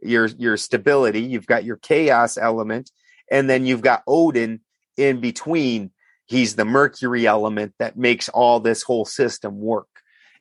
your 0.01 0.27
your 0.27 0.57
stability. 0.57 1.21
You've 1.21 1.47
got 1.47 1.65
your 1.65 1.77
chaos 1.77 2.37
element, 2.37 2.91
and 3.31 3.49
then 3.49 3.65
you've 3.65 3.81
got 3.81 4.03
Odin 4.07 4.61
in 4.97 5.19
between. 5.19 5.91
He's 6.25 6.55
the 6.55 6.65
Mercury 6.65 7.25
element 7.25 7.73
that 7.79 7.97
makes 7.97 8.27
all 8.29 8.59
this 8.59 8.83
whole 8.83 9.05
system 9.05 9.61
work, 9.61 9.87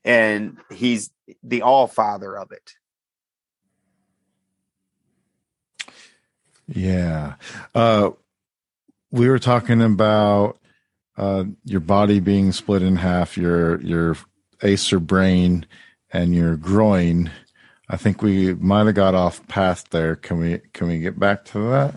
and 0.05 0.59
he's 0.73 1.11
the 1.45 1.63
All 1.63 1.87
Father 1.87 2.37
of 2.37 2.51
it. 2.51 2.73
Yeah. 6.69 7.35
Uh, 7.75 8.11
we 9.13 9.29
were 9.29 9.39
talking 9.39 9.81
about 9.81 10.59
uh, 11.17 11.45
your 11.65 11.81
body 11.81 12.21
being 12.21 12.53
split 12.53 12.83
in 12.83 12.97
half, 12.97 13.37
your 13.37 13.81
your 13.81 14.17
Aesir 14.63 14.99
brain 14.99 15.67
and 16.13 16.35
your 16.35 16.57
groin. 16.57 17.31
I 17.89 17.97
think 17.97 18.21
we 18.23 18.55
might 18.55 18.87
have 18.87 18.95
got 18.95 19.15
off 19.15 19.47
path 19.47 19.85
there. 19.91 20.17
Can 20.17 20.39
we 20.39 20.61
can 20.73 20.89
we 20.89 20.99
get 20.99 21.19
back 21.19 21.45
to 21.47 21.71
that? 21.71 21.95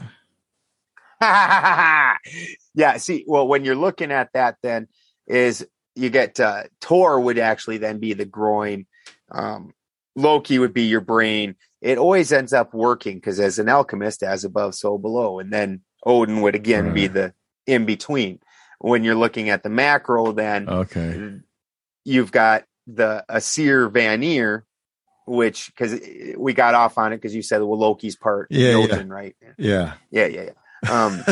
yeah. 1.22 2.98
See, 2.98 3.26
well, 3.28 3.48
when 3.48 3.66
you're 3.66 3.76
looking 3.76 4.12
at 4.12 4.30
that, 4.34 4.56
then 4.64 4.88
is 5.28 5.66
you 5.96 6.10
get 6.10 6.40
uh, 6.40 6.64
Thor 6.82 7.20
would 7.20 7.40
actually 7.40 7.78
then 7.78 8.00
be 8.00 8.14
the 8.14 8.26
groin. 8.26 8.86
Um, 9.32 9.74
Loki 10.16 10.60
would 10.60 10.74
be 10.74 10.84
your 10.84 11.02
brain. 11.02 11.56
It 11.82 11.98
always 11.98 12.32
ends 12.32 12.52
up 12.54 12.74
working 12.74 13.16
because 13.16 13.40
as 13.40 13.60
an 13.60 13.70
alchemist, 13.70 14.24
as 14.24 14.44
above, 14.44 14.76
so 14.76 14.98
below, 14.98 15.40
and 15.40 15.52
then 15.52 15.82
Odin 16.06 16.42
would 16.42 16.56
again 16.56 16.94
be 16.94 17.08
the 17.08 17.34
in 17.66 17.86
between. 17.86 18.40
When 18.80 19.04
you're 19.04 19.16
looking 19.16 19.50
at 19.50 19.62
the 19.64 19.70
macro, 19.70 20.32
then 20.32 20.70
Okay. 20.70 21.40
you've 22.06 22.32
got 22.32 22.64
the 22.88 23.26
Aesir 23.30 23.90
Vanir, 23.90 24.66
which 25.28 25.68
because 25.68 26.00
we 26.38 26.54
got 26.54 26.76
off 26.76 26.98
on 26.98 27.12
it 27.14 27.18
because 27.18 27.36
you 27.36 27.42
said 27.42 27.62
well 27.62 27.78
Loki's 27.78 28.16
part 28.16 28.48
Yeah, 28.50 28.78
yeah. 28.86 29.04
Right? 29.06 29.36
Yeah. 29.58 29.94
Yeah, 30.12 30.26
yeah, 30.28 30.42
yeah. 30.44 30.50
Um, 30.88 31.24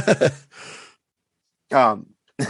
um, 1.71 2.07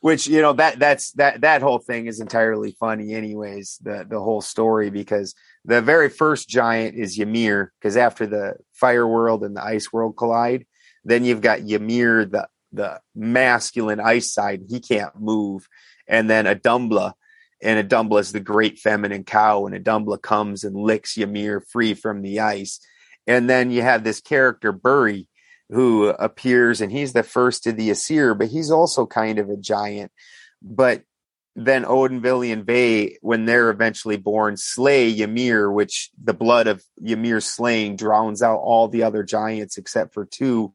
which 0.00 0.26
you 0.28 0.40
know 0.40 0.52
that 0.52 0.78
that's 0.78 1.12
that 1.12 1.40
that 1.40 1.62
whole 1.62 1.78
thing 1.78 2.06
is 2.06 2.20
entirely 2.20 2.76
funny, 2.78 3.14
anyways. 3.14 3.78
The 3.82 4.06
the 4.08 4.20
whole 4.20 4.40
story 4.40 4.90
because 4.90 5.34
the 5.64 5.80
very 5.80 6.08
first 6.08 6.48
giant 6.48 6.96
is 6.96 7.18
Ymir 7.18 7.72
because 7.80 7.96
after 7.96 8.26
the 8.26 8.54
fire 8.72 9.06
world 9.06 9.42
and 9.42 9.56
the 9.56 9.64
ice 9.64 9.92
world 9.92 10.16
collide, 10.16 10.66
then 11.04 11.24
you've 11.24 11.40
got 11.40 11.60
Ymir, 11.60 12.26
the 12.26 12.48
the 12.72 13.00
masculine 13.14 14.00
ice 14.00 14.32
side. 14.32 14.62
He 14.68 14.80
can't 14.80 15.18
move, 15.18 15.66
and 16.06 16.28
then 16.28 16.44
Audumbla, 16.44 17.14
and 17.62 17.88
Audumbla 17.88 18.20
is 18.20 18.32
the 18.32 18.40
great 18.40 18.78
feminine 18.78 19.24
cow, 19.24 19.66
and 19.66 19.74
Audumbla 19.74 20.20
comes 20.20 20.62
and 20.62 20.76
licks 20.76 21.16
Ymir 21.16 21.60
free 21.60 21.94
from 21.94 22.22
the 22.22 22.40
ice, 22.40 22.78
and 23.26 23.50
then 23.50 23.70
you 23.70 23.82
have 23.82 24.04
this 24.04 24.20
character 24.20 24.72
Buri 24.72 25.26
who 25.70 26.08
appears 26.08 26.80
and 26.80 26.92
he's 26.92 27.12
the 27.12 27.22
first 27.22 27.66
of 27.66 27.76
the 27.76 27.90
Aesir, 27.90 28.34
but 28.34 28.48
he's 28.48 28.70
also 28.70 29.06
kind 29.06 29.38
of 29.38 29.50
a 29.50 29.56
giant. 29.56 30.12
But 30.62 31.02
then 31.56 31.84
Odin, 31.86 32.20
Vili, 32.20 32.52
and 32.52 32.66
Ve, 32.66 33.16
when 33.22 33.46
they're 33.46 33.70
eventually 33.70 34.18
born, 34.18 34.56
slay 34.56 35.18
Ymir, 35.18 35.70
which 35.72 36.10
the 36.22 36.34
blood 36.34 36.66
of 36.66 36.84
Ymir 37.02 37.40
slaying 37.40 37.96
drowns 37.96 38.42
out 38.42 38.58
all 38.58 38.88
the 38.88 39.02
other 39.02 39.22
giants 39.22 39.78
except 39.78 40.12
for 40.12 40.26
two. 40.26 40.72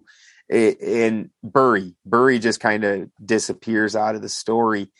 And 0.49 1.29
Buri, 1.45 1.93
Buri 2.09 2.41
just 2.41 2.59
kind 2.59 2.83
of 2.83 3.09
disappears 3.23 3.95
out 3.95 4.15
of 4.15 4.21
the 4.21 4.29
story. 4.29 4.91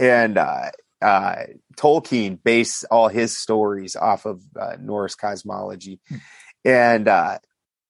And 0.00 0.36
uh, 0.36 0.70
uh, 1.00 1.44
Tolkien 1.76 2.42
based 2.42 2.84
all 2.90 3.08
his 3.08 3.36
stories 3.36 3.94
off 3.94 4.26
of 4.26 4.42
uh, 4.60 4.76
Norse 4.80 5.14
cosmology. 5.14 6.00
And 6.64 7.06
uh, 7.06 7.38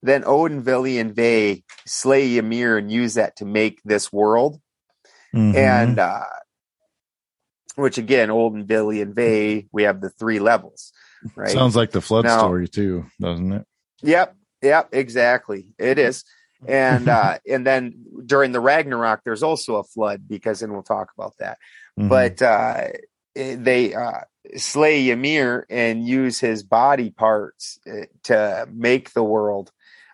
then 0.02 0.22
Odin, 0.26 0.62
Vili, 0.62 0.98
and 0.98 1.14
Ve 1.14 1.64
slay 1.86 2.36
Ymir 2.38 2.76
and 2.78 2.90
use 2.90 3.14
that 3.14 3.36
to 3.36 3.44
make 3.44 3.80
this 3.84 4.12
world. 4.12 4.60
Mhm. 5.34 5.54
And 5.54 5.98
uh, 5.98 6.24
which 7.76 7.98
again, 7.98 8.30
Odin, 8.30 8.66
Vili, 8.66 9.00
and 9.00 9.14
Ve, 9.14 9.68
we 9.72 9.84
have 9.84 10.00
the 10.00 10.10
three 10.10 10.38
levels, 10.40 10.92
right? 11.36 11.50
sounds 11.50 11.76
like 11.76 11.90
the 11.92 12.00
flood 12.00 12.24
Now- 12.24 12.38
story 12.38 12.68
too, 12.68 13.06
doesn't 13.20 13.52
it? 13.52 13.64
Yep, 14.02 14.36
yep, 14.62 14.88
exactly. 14.92 15.68
It 15.78 15.98
is. 15.98 16.24
And 16.66 17.08
uh 17.08 17.38
and 17.48 17.64
then 17.64 18.04
during 18.26 18.50
the 18.50 18.58
Ragnarok 18.58 19.20
there's 19.24 19.44
also 19.44 19.76
a 19.76 19.84
flood 19.84 20.26
because 20.26 20.60
and 20.60 20.72
we'll 20.72 20.82
talk 20.82 21.12
about 21.16 21.34
that. 21.38 21.56
Mhm. 21.96 22.08
But 22.08 22.42
uh 22.42 22.88
they 23.36 23.94
uh 23.94 24.22
slay 24.56 25.08
Ymir 25.10 25.66
and 25.70 26.04
use 26.04 26.40
his 26.40 26.64
body 26.64 27.10
parts 27.10 27.78
uh, 27.88 28.06
to 28.24 28.66
make 28.72 29.12
the 29.12 29.22
world. 29.22 29.70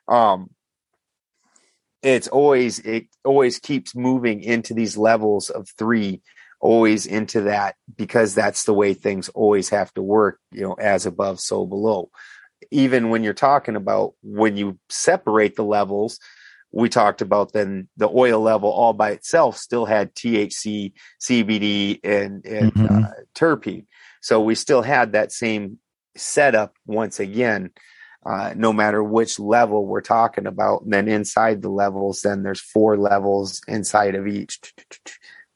Um 0.08 0.50
it's 2.02 2.28
always 2.28 2.80
it 2.80 3.06
always 3.24 3.58
keeps 3.58 3.94
moving 3.94 4.42
into 4.42 4.74
these 4.74 4.96
levels 4.96 5.50
of 5.50 5.68
three 5.78 6.20
always 6.60 7.06
into 7.06 7.42
that 7.42 7.76
because 7.96 8.34
that's 8.34 8.64
the 8.64 8.74
way 8.74 8.94
things 8.94 9.28
always 9.30 9.68
have 9.70 9.92
to 9.94 10.02
work 10.02 10.38
you 10.52 10.62
know 10.62 10.74
as 10.74 11.06
above 11.06 11.40
so 11.40 11.66
below 11.66 12.10
even 12.70 13.08
when 13.10 13.22
you're 13.22 13.32
talking 13.34 13.76
about 13.76 14.14
when 14.22 14.56
you 14.56 14.78
separate 14.88 15.56
the 15.56 15.64
levels 15.64 16.18
we 16.72 16.88
talked 16.88 17.22
about 17.22 17.52
then 17.52 17.88
the 17.96 18.08
oil 18.08 18.40
level 18.40 18.70
all 18.70 18.92
by 18.92 19.12
itself 19.12 19.56
still 19.56 19.84
had 19.86 20.12
THC, 20.16 20.92
CBD, 21.20 22.00
and, 22.02 22.44
and 22.44 22.72
Mhm. 22.72 23.04
uh, 23.04 23.10
terpene. 23.36 23.86
So 24.20 24.40
we 24.40 24.56
still 24.56 24.82
had 24.82 25.12
that 25.12 25.30
same 25.30 25.78
setup 26.16 26.74
once 26.84 27.20
again, 27.20 27.70
uh, 28.26 28.54
no 28.56 28.72
matter 28.72 29.02
which 29.02 29.38
level 29.38 29.86
we're 29.86 30.00
talking 30.00 30.46
about. 30.46 30.82
And 30.82 30.92
then 30.92 31.08
inside 31.08 31.62
the 31.62 31.68
levels, 31.68 32.20
then 32.20 32.42
there's 32.42 32.60
four 32.60 32.96
levels 32.96 33.60
inside 33.68 34.14
of 34.14 34.26
each, 34.26 34.74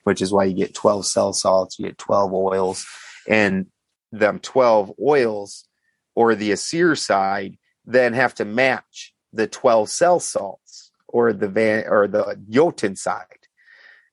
which 0.05 0.21
is 0.21 0.33
why 0.33 0.45
you 0.45 0.55
get 0.55 0.75
12 0.75 1.07
cell 1.07 1.33
salts, 1.33 1.79
you 1.79 1.87
get 1.87 1.99
12 1.99 2.33
oils, 2.33 2.87
and 3.27 3.67
them 4.13 4.39
12 4.39 4.93
oils 5.01 5.67
or 6.15 6.35
the 6.35 6.53
Aesir 6.53 6.95
side 6.97 7.57
then 7.85 8.13
have 8.13 8.35
to 8.35 8.45
match 8.45 9.15
the 9.33 9.47
12 9.47 9.89
cell 9.89 10.21
salts 10.21 10.91
or 11.07 11.33
the 11.33 11.49
van 11.49 11.85
or 11.89 12.07
the 12.07 12.39
Jotun 12.51 12.97
side. 12.97 13.25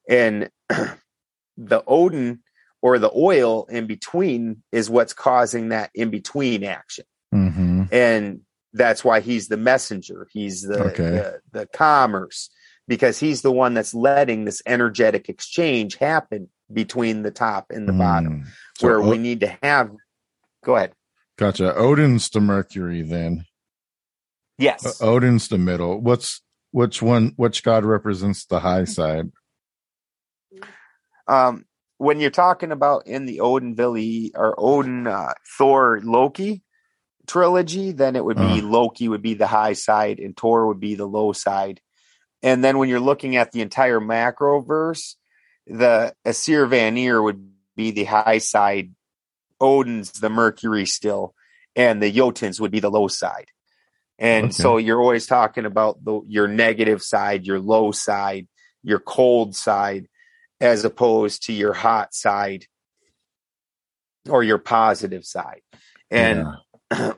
And 0.10 0.50
the 1.58 1.84
Odin 1.86 2.40
or 2.82 3.00
the 3.00 3.12
oil 3.14 3.66
in 3.66 3.88
between 3.88 4.64
is 4.72 4.90
what's 4.90 5.14
causing 5.14 5.70
that 5.70 5.90
in 5.94 6.10
between 6.10 6.64
action. 6.64 7.06
hmm 7.32 7.84
And 7.92 8.42
that's 8.76 9.04
why 9.04 9.22
he's 9.22 9.48
the 9.48 9.58
messenger. 9.58 10.28
He's 10.32 10.62
the, 10.62 10.80
Okay. 10.92 11.04
the 11.04 11.40
the 11.52 11.66
commerce 11.68 12.50
because 12.88 13.20
he's 13.20 13.42
the 13.42 13.52
one 13.52 13.74
that's 13.74 13.94
letting 13.96 14.46
this 14.46 14.62
energetic 14.68 15.30
exchange 15.30 15.96
happen 15.96 16.50
between 16.72 17.24
the 17.24 17.32
top 17.32 17.68
and 17.72 17.88
the 17.88 17.94
bottom 17.94 18.44
Mm. 18.44 18.48
So 18.78 18.88
where 18.88 19.02
O- 19.02 19.10
we 19.10 19.18
need 19.18 19.40
to 19.42 19.58
have 19.64 19.92
go 20.64 20.76
ahead. 20.76 20.94
Gotcha. 21.38 21.74
Odin's 21.76 22.30
the 22.30 22.40
Mercury 22.42 23.02
then. 23.02 23.46
Yes. 24.58 25.02
Uh, 25.02 25.06
Odin's 25.06 25.48
the 25.48 25.58
middle. 25.58 26.00
What's 26.00 26.42
which 26.72 27.02
one? 27.02 27.34
Which 27.38 27.64
god 27.64 27.86
represents 27.86 28.46
the 28.46 28.60
high 28.60 28.84
side? 28.86 29.32
um, 31.28 31.66
when 31.98 32.20
you're 32.20 32.30
talking 32.30 32.72
about 32.72 33.08
in 33.08 33.26
the 33.26 33.40
Odin 33.40 33.76
Vili 33.76 34.32
or 34.36 34.54
Odin 34.58 35.08
uh, 35.08 35.34
Thor 35.58 36.02
Loki 36.04 36.62
trilogy, 37.28 37.92
then 37.92 38.16
it 38.16 38.24
would 38.24 38.40
be 38.40 38.62
Uh. 38.62 38.68
Loki 38.68 39.08
would 39.08 39.22
be 39.22 39.34
the 39.34 39.48
high 39.48 39.74
side 39.74 40.20
and 40.20 40.36
Thor 40.36 40.68
would 40.68 40.80
be 40.80 40.96
the 40.96 41.08
low 41.08 41.34
side. 41.34 41.82
And 42.44 42.64
then 42.64 42.78
when 42.78 42.90
you're 42.90 43.00
looking 43.00 43.36
at 43.36 43.52
the 43.52 43.62
entire 43.62 44.00
macro 44.00 44.62
verse, 44.62 45.16
the 45.68 46.14
Aesir 46.26 46.68
Vanir 46.68 47.22
would 47.22 47.52
be 47.76 47.92
the 47.92 48.04
high 48.04 48.38
side, 48.38 48.94
Odin's 49.60 50.12
the 50.12 50.30
Mercury 50.30 50.86
still, 50.86 51.34
and 51.76 52.02
the 52.02 52.12
Jotuns 52.12 52.60
would 52.60 52.72
be 52.72 52.80
the 52.80 52.92
low 52.92 53.08
side. 53.08 53.48
And 54.20 54.46
Okay. 54.46 54.54
so 54.54 54.78
you're 54.78 55.02
always 55.02 55.26
talking 55.26 55.66
about 55.66 56.04
the 56.04 56.22
your 56.28 56.48
negative 56.48 57.02
side, 57.02 57.46
your 57.46 57.60
low 57.60 57.92
side, 57.92 58.48
your 58.84 59.00
cold 59.00 59.56
side, 59.56 60.08
as 60.62 60.86
opposed 60.86 61.44
to 61.48 61.54
your 61.54 61.74
hot 61.74 62.14
side 62.14 62.66
or 64.30 64.44
your 64.44 64.58
positive 64.58 65.26
side. 65.26 65.62
And 66.12 66.46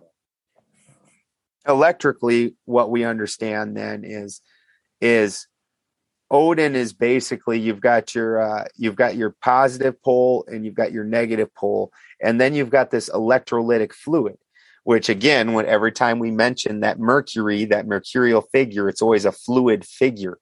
electrically, 1.68 2.56
what 2.66 2.90
we 2.90 3.04
understand 3.04 3.76
then 3.76 4.04
is 4.04 4.42
is 5.02 5.48
Odin 6.30 6.76
is 6.76 6.94
basically 6.94 7.60
you've 7.60 7.82
got 7.82 8.14
your 8.14 8.42
uh, 8.42 8.66
you've 8.76 8.96
got 8.96 9.16
your 9.16 9.36
positive 9.42 10.02
pole 10.02 10.46
and 10.48 10.66
you've 10.66 10.76
got 10.76 10.92
your 10.92 11.04
negative 11.04 11.54
pole, 11.56 11.92
and 12.22 12.40
then 12.40 12.54
you've 12.54 12.70
got 12.70 12.92
this 12.92 13.10
electrolytic 13.10 13.94
fluid. 13.94 14.38
Which 14.84 15.10
again, 15.10 15.52
when 15.52 15.66
every 15.66 15.92
time 15.92 16.18
we 16.18 16.32
mention 16.32 16.80
that 16.80 16.98
mercury, 16.98 17.66
that 17.66 17.88
mercurial 17.88 18.42
figure, 18.54 18.88
it's 18.88 19.02
always 19.02 19.26
a 19.26 19.34
fluid 19.34 19.86
figure, 19.86 20.38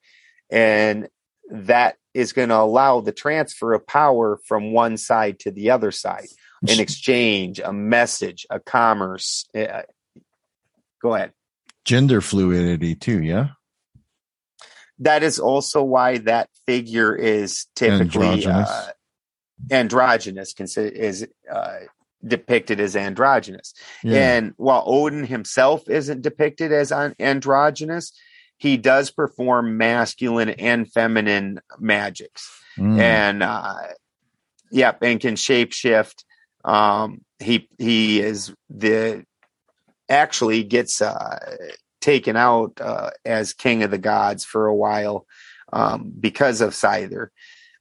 and 0.52 1.08
that 1.50 1.96
is 2.14 2.32
going 2.32 2.50
to 2.50 2.58
allow 2.58 3.02
the 3.02 3.12
transfer 3.12 3.74
of 3.74 3.86
power 3.88 4.40
from 4.46 4.72
one 4.72 4.98
side 4.98 5.40
to 5.40 5.52
the 5.52 5.72
other 5.72 5.92
side, 5.92 6.28
an 6.70 6.80
exchange, 6.80 7.60
a 7.60 7.72
message, 7.74 8.46
a 8.50 8.60
commerce. 8.60 9.46
Uh, 9.56 9.82
go 11.02 11.14
ahead. 11.16 11.32
gender 11.86 12.22
fluidity 12.22 12.96
too. 12.96 13.22
Yeah. 13.22 13.50
that 15.00 15.24
is 15.24 15.40
also 15.40 15.84
why 15.84 16.18
that 16.20 16.50
figure 16.66 17.14
is 17.16 17.68
typically 17.76 18.28
Androgynous. 18.28 18.70
uh, 18.70 18.92
androgynous 19.72 20.54
is 20.78 21.28
uh, 21.52 21.78
depicted 22.26 22.80
as 22.80 22.96
androgynous 22.96 23.74
Yeah. 24.04 24.36
and 24.38 24.54
while 24.58 24.84
odin 24.86 25.26
himself 25.26 25.88
isn't 25.90 26.22
depicted 26.22 26.72
as 26.72 26.92
an- 26.92 27.16
androgynous 27.20 28.12
he 28.58 28.78
does 28.78 29.12
perform 29.12 29.78
masculine 29.78 30.50
and 30.50 30.92
feminine 30.92 31.62
magics 31.80 32.50
Mm. 32.78 33.00
and 33.00 33.44
uh 33.44 33.76
yep 34.72 35.02
and 35.02 35.20
can 35.22 35.36
shapeshift 35.36 36.26
um 36.66 37.22
he 37.40 37.70
he 37.78 38.20
is 38.20 38.54
the 38.70 39.24
actually 40.10 40.64
gets 40.64 41.02
uh 41.02 41.40
taken 42.02 42.36
out 42.36 42.80
uh 42.82 43.10
as 43.24 43.54
king 43.54 43.84
of 43.84 43.92
the 43.92 43.98
gods 43.98 44.44
for 44.44 44.68
a 44.68 44.76
while 44.76 45.26
um 45.74 46.12
because 46.20 46.62
of 46.62 46.72
seidr 46.72 47.28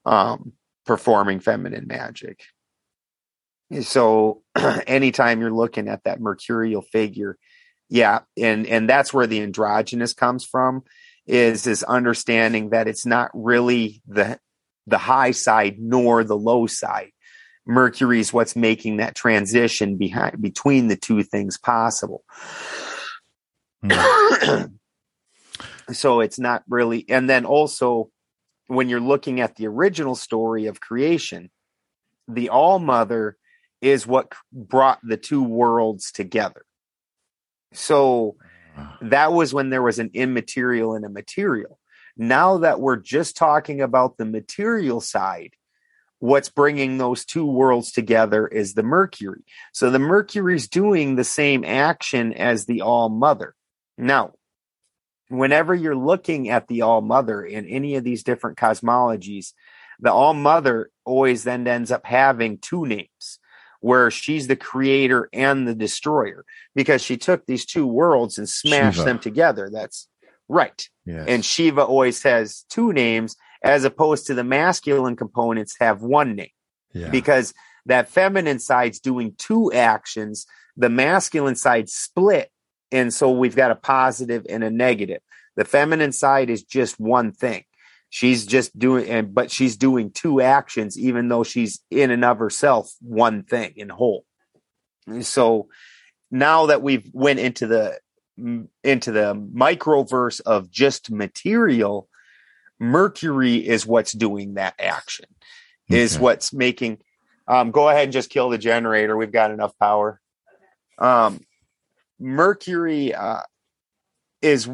um 0.06 0.52
performing 0.86 1.40
feminine 1.40 1.86
magic 1.86 2.44
so 3.82 4.42
anytime 4.86 5.40
you're 5.40 5.50
looking 5.50 5.88
at 5.88 6.04
that 6.04 6.20
mercurial 6.20 6.82
figure 6.82 7.36
yeah 7.88 8.20
and 8.36 8.66
and 8.66 8.88
that's 8.88 9.12
where 9.12 9.26
the 9.26 9.40
androgynous 9.40 10.14
comes 10.14 10.44
from 10.44 10.82
is 11.26 11.66
is 11.66 11.82
understanding 11.82 12.70
that 12.70 12.86
it's 12.86 13.06
not 13.06 13.30
really 13.34 14.02
the 14.06 14.38
the 14.86 14.98
high 14.98 15.30
side 15.30 15.76
nor 15.78 16.24
the 16.24 16.36
low 16.36 16.66
side. 16.66 17.10
Mercury 17.66 18.20
is 18.20 18.32
what's 18.32 18.56
making 18.56 18.98
that 18.98 19.14
transition 19.14 19.96
behind 19.96 20.40
between 20.40 20.88
the 20.88 20.96
two 20.96 21.22
things 21.22 21.58
possible. 21.58 22.24
Hmm. 23.82 24.64
so 25.92 26.20
it's 26.20 26.38
not 26.38 26.62
really, 26.68 27.04
and 27.08 27.28
then 27.28 27.44
also 27.44 28.10
when 28.66 28.88
you're 28.88 29.00
looking 29.00 29.40
at 29.40 29.56
the 29.56 29.66
original 29.66 30.14
story 30.14 30.66
of 30.66 30.80
creation, 30.80 31.50
the 32.28 32.48
All 32.48 32.78
Mother 32.78 33.36
is 33.80 34.06
what 34.06 34.32
brought 34.52 34.98
the 35.02 35.16
two 35.16 35.42
worlds 35.42 36.10
together. 36.12 36.64
So 37.72 38.36
ah. 38.76 38.96
that 39.02 39.32
was 39.32 39.52
when 39.52 39.70
there 39.70 39.82
was 39.82 39.98
an 39.98 40.10
immaterial 40.14 40.94
and 40.94 41.04
a 41.04 41.10
material. 41.10 41.78
Now 42.16 42.58
that 42.58 42.80
we're 42.80 42.96
just 42.96 43.36
talking 43.36 43.80
about 43.80 44.16
the 44.16 44.24
material 44.24 45.00
side, 45.00 45.54
what's 46.24 46.48
bringing 46.48 46.96
those 46.96 47.26
two 47.26 47.44
worlds 47.44 47.92
together 47.92 48.46
is 48.46 48.72
the 48.72 48.82
Mercury. 48.82 49.44
So 49.74 49.90
the 49.90 49.98
Mercury's 49.98 50.68
doing 50.68 51.16
the 51.16 51.24
same 51.24 51.66
action 51.66 52.32
as 52.32 52.64
the 52.64 52.80
All 52.80 53.10
Mother. 53.10 53.54
Now, 53.98 54.32
whenever 55.28 55.74
you're 55.74 55.94
looking 55.94 56.48
at 56.48 56.66
the 56.66 56.80
All 56.80 57.02
Mother 57.02 57.44
in 57.44 57.66
any 57.66 57.96
of 57.96 58.04
these 58.04 58.22
different 58.22 58.56
cosmologies, 58.56 59.52
the 60.00 60.10
All 60.10 60.32
Mother 60.32 60.88
always 61.04 61.44
then 61.44 61.68
ends 61.68 61.90
up 61.90 62.06
having 62.06 62.56
two 62.56 62.86
names 62.86 63.38
where 63.80 64.10
she's 64.10 64.46
the 64.46 64.56
creator 64.56 65.28
and 65.30 65.68
the 65.68 65.74
destroyer 65.74 66.46
because 66.74 67.02
she 67.02 67.18
took 67.18 67.44
these 67.44 67.66
two 67.66 67.86
worlds 67.86 68.38
and 68.38 68.48
smashed 68.48 68.96
Shiva. 68.96 69.04
them 69.04 69.18
together. 69.18 69.68
That's 69.70 70.08
right. 70.48 70.88
yes. 71.04 71.26
And 71.28 71.44
Shiva 71.44 71.84
always 71.84 72.22
has 72.22 72.64
two 72.70 72.94
names 72.94 73.36
as 73.64 73.84
opposed 73.84 74.26
to 74.26 74.34
the 74.34 74.44
masculine 74.44 75.16
components 75.16 75.74
have 75.80 76.02
one 76.02 76.36
name 76.36 76.50
yeah. 76.92 77.08
because 77.08 77.54
that 77.86 78.08
feminine 78.08 78.58
side's 78.58 79.00
doing 79.00 79.34
two 79.38 79.72
actions, 79.72 80.46
the 80.76 80.90
masculine 80.90 81.56
side 81.56 81.88
split. 81.88 82.50
And 82.92 83.12
so 83.12 83.30
we've 83.30 83.56
got 83.56 83.70
a 83.70 83.74
positive 83.76 84.46
and 84.48 84.62
a 84.62 84.70
negative. 84.70 85.22
The 85.56 85.64
feminine 85.64 86.12
side 86.12 86.50
is 86.50 86.62
just 86.62 87.00
one 87.00 87.32
thing. 87.32 87.64
She's 88.10 88.46
just 88.46 88.78
doing, 88.78 89.08
and 89.08 89.34
but 89.34 89.50
she's 89.50 89.76
doing 89.76 90.12
two 90.12 90.40
actions, 90.40 90.96
even 90.96 91.28
though 91.28 91.42
she's 91.42 91.80
in 91.90 92.12
and 92.12 92.24
of 92.24 92.38
herself 92.38 92.92
one 93.00 93.42
thing 93.42 93.72
in 93.76 93.88
whole. 93.88 94.24
So 95.22 95.68
now 96.30 96.66
that 96.66 96.80
we've 96.82 97.10
went 97.12 97.40
into 97.40 97.66
the 97.66 97.98
into 98.84 99.10
the 99.10 99.34
microverse 99.34 100.40
of 100.42 100.70
just 100.70 101.10
material, 101.10 102.08
Mercury 102.78 103.56
is 103.56 103.86
what's 103.86 104.12
doing 104.12 104.54
that 104.54 104.74
action, 104.78 105.26
is 105.88 106.18
what's 106.18 106.52
making. 106.52 106.98
Um, 107.46 107.70
go 107.70 107.88
ahead 107.88 108.04
and 108.04 108.12
just 108.12 108.30
kill 108.30 108.50
the 108.50 108.58
generator. 108.58 109.16
We've 109.16 109.32
got 109.32 109.50
enough 109.50 109.78
power. 109.78 110.20
Um, 110.98 111.40
Mercury 112.18 113.14
uh, 113.14 113.42
is 114.40 114.68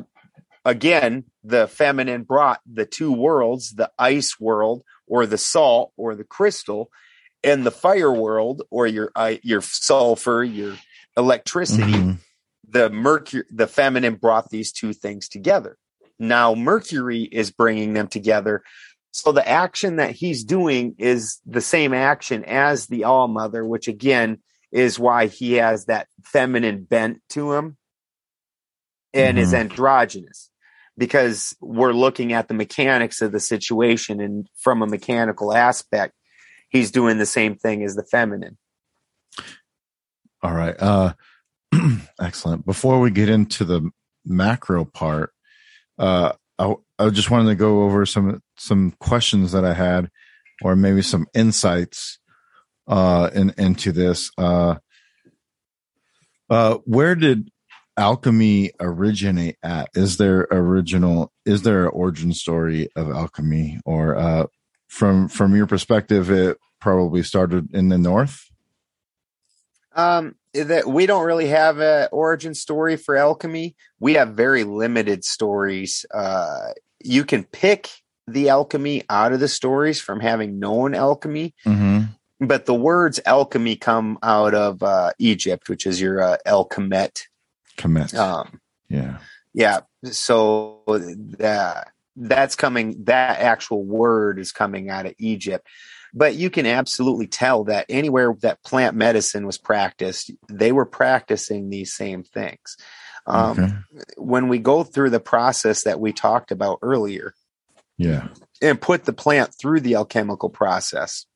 again, 0.65 1.25
the 1.43 1.67
feminine 1.67 2.23
brought 2.23 2.61
the 2.71 2.87
two 2.87 3.13
worlds, 3.13 3.75
the 3.75 3.91
ice 3.99 4.39
world 4.39 4.83
or 5.07 5.27
the 5.27 5.39
salt 5.39 5.93
or 5.97 6.15
the 6.15 6.25
crystal, 6.25 6.91
and 7.43 7.65
the 7.65 7.71
fire 7.71 8.13
world 8.13 8.63
or 8.71 8.87
your 8.87 9.11
uh, 9.17 9.35
your 9.43 9.63
sulfur, 9.63 10.45
your 10.45 10.77
electricity. 11.17 11.93
Mhm. 11.93 12.19
The 12.69 12.89
mercury, 12.91 13.45
the 13.51 13.67
feminine 13.67 14.15
brought 14.15 14.51
these 14.51 14.71
two 14.71 14.93
things 14.93 15.29
together. 15.29 15.77
Now 16.21 16.55
Mercury 16.55 17.23
is 17.23 17.51
bringing 17.51 17.95
them 17.95 18.07
together. 18.07 18.63
So 19.11 19.33
the 19.33 19.47
action 19.49 19.97
that 19.97 20.13
he's 20.13 20.45
doing 20.45 20.95
is 20.99 21.41
the 21.47 21.61
same 21.61 21.93
action 21.93 22.45
as 22.45 22.87
the 22.87 23.05
All 23.05 23.27
Mother, 23.27 23.65
which 23.65 23.89
again 23.89 24.39
is 24.71 24.99
why 25.01 25.27
he 25.27 25.55
has 25.55 25.87
that 25.87 26.07
feminine 26.23 26.85
bent 26.85 27.21
to 27.31 27.55
him 27.55 27.77
and 29.13 29.37
is 29.37 29.53
Mhm. 29.53 29.61
androgynous 29.61 30.51
because 30.97 31.57
we're 31.61 31.93
looking 31.93 32.33
at 32.33 32.47
the 32.47 32.55
mechanics 32.55 33.21
of 33.21 33.33
the 33.33 33.41
situation 33.41 34.21
and 34.21 34.49
from 34.57 34.83
a 34.83 34.87
mechanical 34.87 35.53
aspect 35.53 36.15
he's 36.69 36.93
doing 36.93 37.19
the 37.19 37.27
same 37.27 37.57
thing 37.57 37.83
as 37.83 37.97
the 37.97 38.05
feminine 38.05 38.59
All 40.43 40.55
right. 40.55 40.75
Uh, 40.79 41.13
excellent. 42.21 42.65
Before 42.65 42.99
we 43.01 43.11
get 43.11 43.29
into 43.29 43.65
the 43.65 43.91
macro 44.25 44.85
part, 44.85 45.33
uh, 46.01 46.33
I, 46.59 46.75
I 46.99 47.11
just 47.11 47.31
wanted 47.31 47.51
to 47.51 47.55
go 47.55 47.83
over 47.83 48.05
some 48.07 48.43
some 48.57 48.93
questions 48.99 49.53
that 49.53 49.65
I 49.65 49.75
had, 49.75 50.11
or 50.63 50.75
maybe 50.75 51.03
some 51.03 51.27
insights 51.35 52.19
uh, 52.89 53.31
in, 53.35 53.53
into 53.57 53.93
this. 53.93 54.31
Uh, 54.37 54.77
uh, 56.49 56.79
where 56.85 57.15
did 57.15 57.51
alchemy 57.97 58.73
originate 58.81 59.57
at? 59.63 59.91
Is 59.95 60.17
there 60.17 60.49
original? 60.51 61.33
Is 61.45 61.63
there 61.63 61.85
an 61.85 61.93
origin 61.93 62.33
story 62.33 62.89
of 62.97 63.11
alchemy, 63.11 63.79
or 63.85 64.17
uh, 64.17 64.47
from 64.89 65.29
from 65.29 65.55
your 65.55 65.67
perspective, 65.67 66.31
it 66.31 66.57
probably 66.81 67.23
started 67.23 67.75
in 67.75 67.91
the 67.91 67.99
north? 67.99 68.47
um 69.97 70.35
that 70.55 70.87
we 70.87 71.07
don't 71.07 71.25
really 71.25 71.47
have 71.49 71.79
an 71.79 72.09
origin 72.13 72.55
story 72.55 72.97
for 72.97 73.17
alchemy 73.17 73.75
we 74.01 74.15
have 74.15 74.31
very 74.31 74.65
limited 74.65 75.25
stories 75.25 76.05
uh 76.13 76.69
you 77.03 77.25
can 77.25 77.45
pick 77.45 77.89
the 78.27 78.49
alchemy 78.49 79.03
out 79.09 79.33
of 79.33 79.41
the 79.41 79.49
stories 79.49 80.01
from 80.01 80.21
having 80.21 80.59
known 80.59 80.95
alchemy 80.95 81.55
Mm-hmm. 81.65 82.47
but 82.47 82.67
the 82.67 82.75
words 82.75 83.21
alchemy 83.27 83.77
come 83.77 84.19
out 84.23 84.55
of 84.55 84.83
uh 84.83 85.13
egypt 85.19 85.69
which 85.69 85.87
is 85.87 86.01
your 86.01 86.21
uh, 86.23 86.37
alchemet 86.47 87.23
Commit. 87.77 88.15
um 88.15 88.61
yeah. 88.89 89.19
yeah 89.55 89.81
so 90.05 90.81
that 91.39 91.93
that's 92.17 92.57
coming 92.57 93.05
that 93.05 93.39
actual 93.39 93.85
word 93.85 94.39
is 94.39 94.51
coming 94.53 94.91
out 94.91 95.07
of 95.07 95.15
egypt 95.19 95.67
but 96.13 96.35
you 96.35 96.51
can 96.51 96.67
absolutely 96.67 97.27
tell 97.27 97.65
that 97.65 97.87
anywhere 97.89 98.35
that 98.43 98.63
plant 98.65 98.97
medicine 98.97 99.47
was 99.47 99.59
practiced 99.59 100.31
they 100.49 100.73
were 100.73 100.87
practicing 100.87 101.71
these 101.71 101.93
same 101.95 102.23
things 102.23 102.77
um, 103.27 103.51
okay. 103.51 103.73
when 104.17 104.49
we 104.49 104.59
go 104.59 104.83
through 104.83 105.11
the 105.11 105.21
process 105.21 105.85
that 105.85 106.01
we 106.01 106.13
talked 106.13 106.51
about 106.51 106.79
earlier 106.83 107.35
Yeah. 107.99 108.29
and 108.63 108.81
put 108.81 109.05
the 109.05 109.13
plant 109.13 109.55
through 109.55 109.81
the 109.81 109.95
alchemical 109.97 110.49
process. 110.49 111.27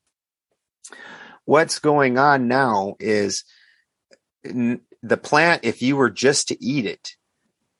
What's 1.44 1.78
going 1.78 2.18
on 2.18 2.48
now 2.48 2.94
is 2.98 3.44
n- 4.44 4.80
the 5.02 5.18
plant, 5.18 5.64
if 5.64 5.82
you 5.82 5.96
were 5.96 6.10
just 6.10 6.48
to 6.48 6.64
eat 6.64 6.86
it, 6.86 7.16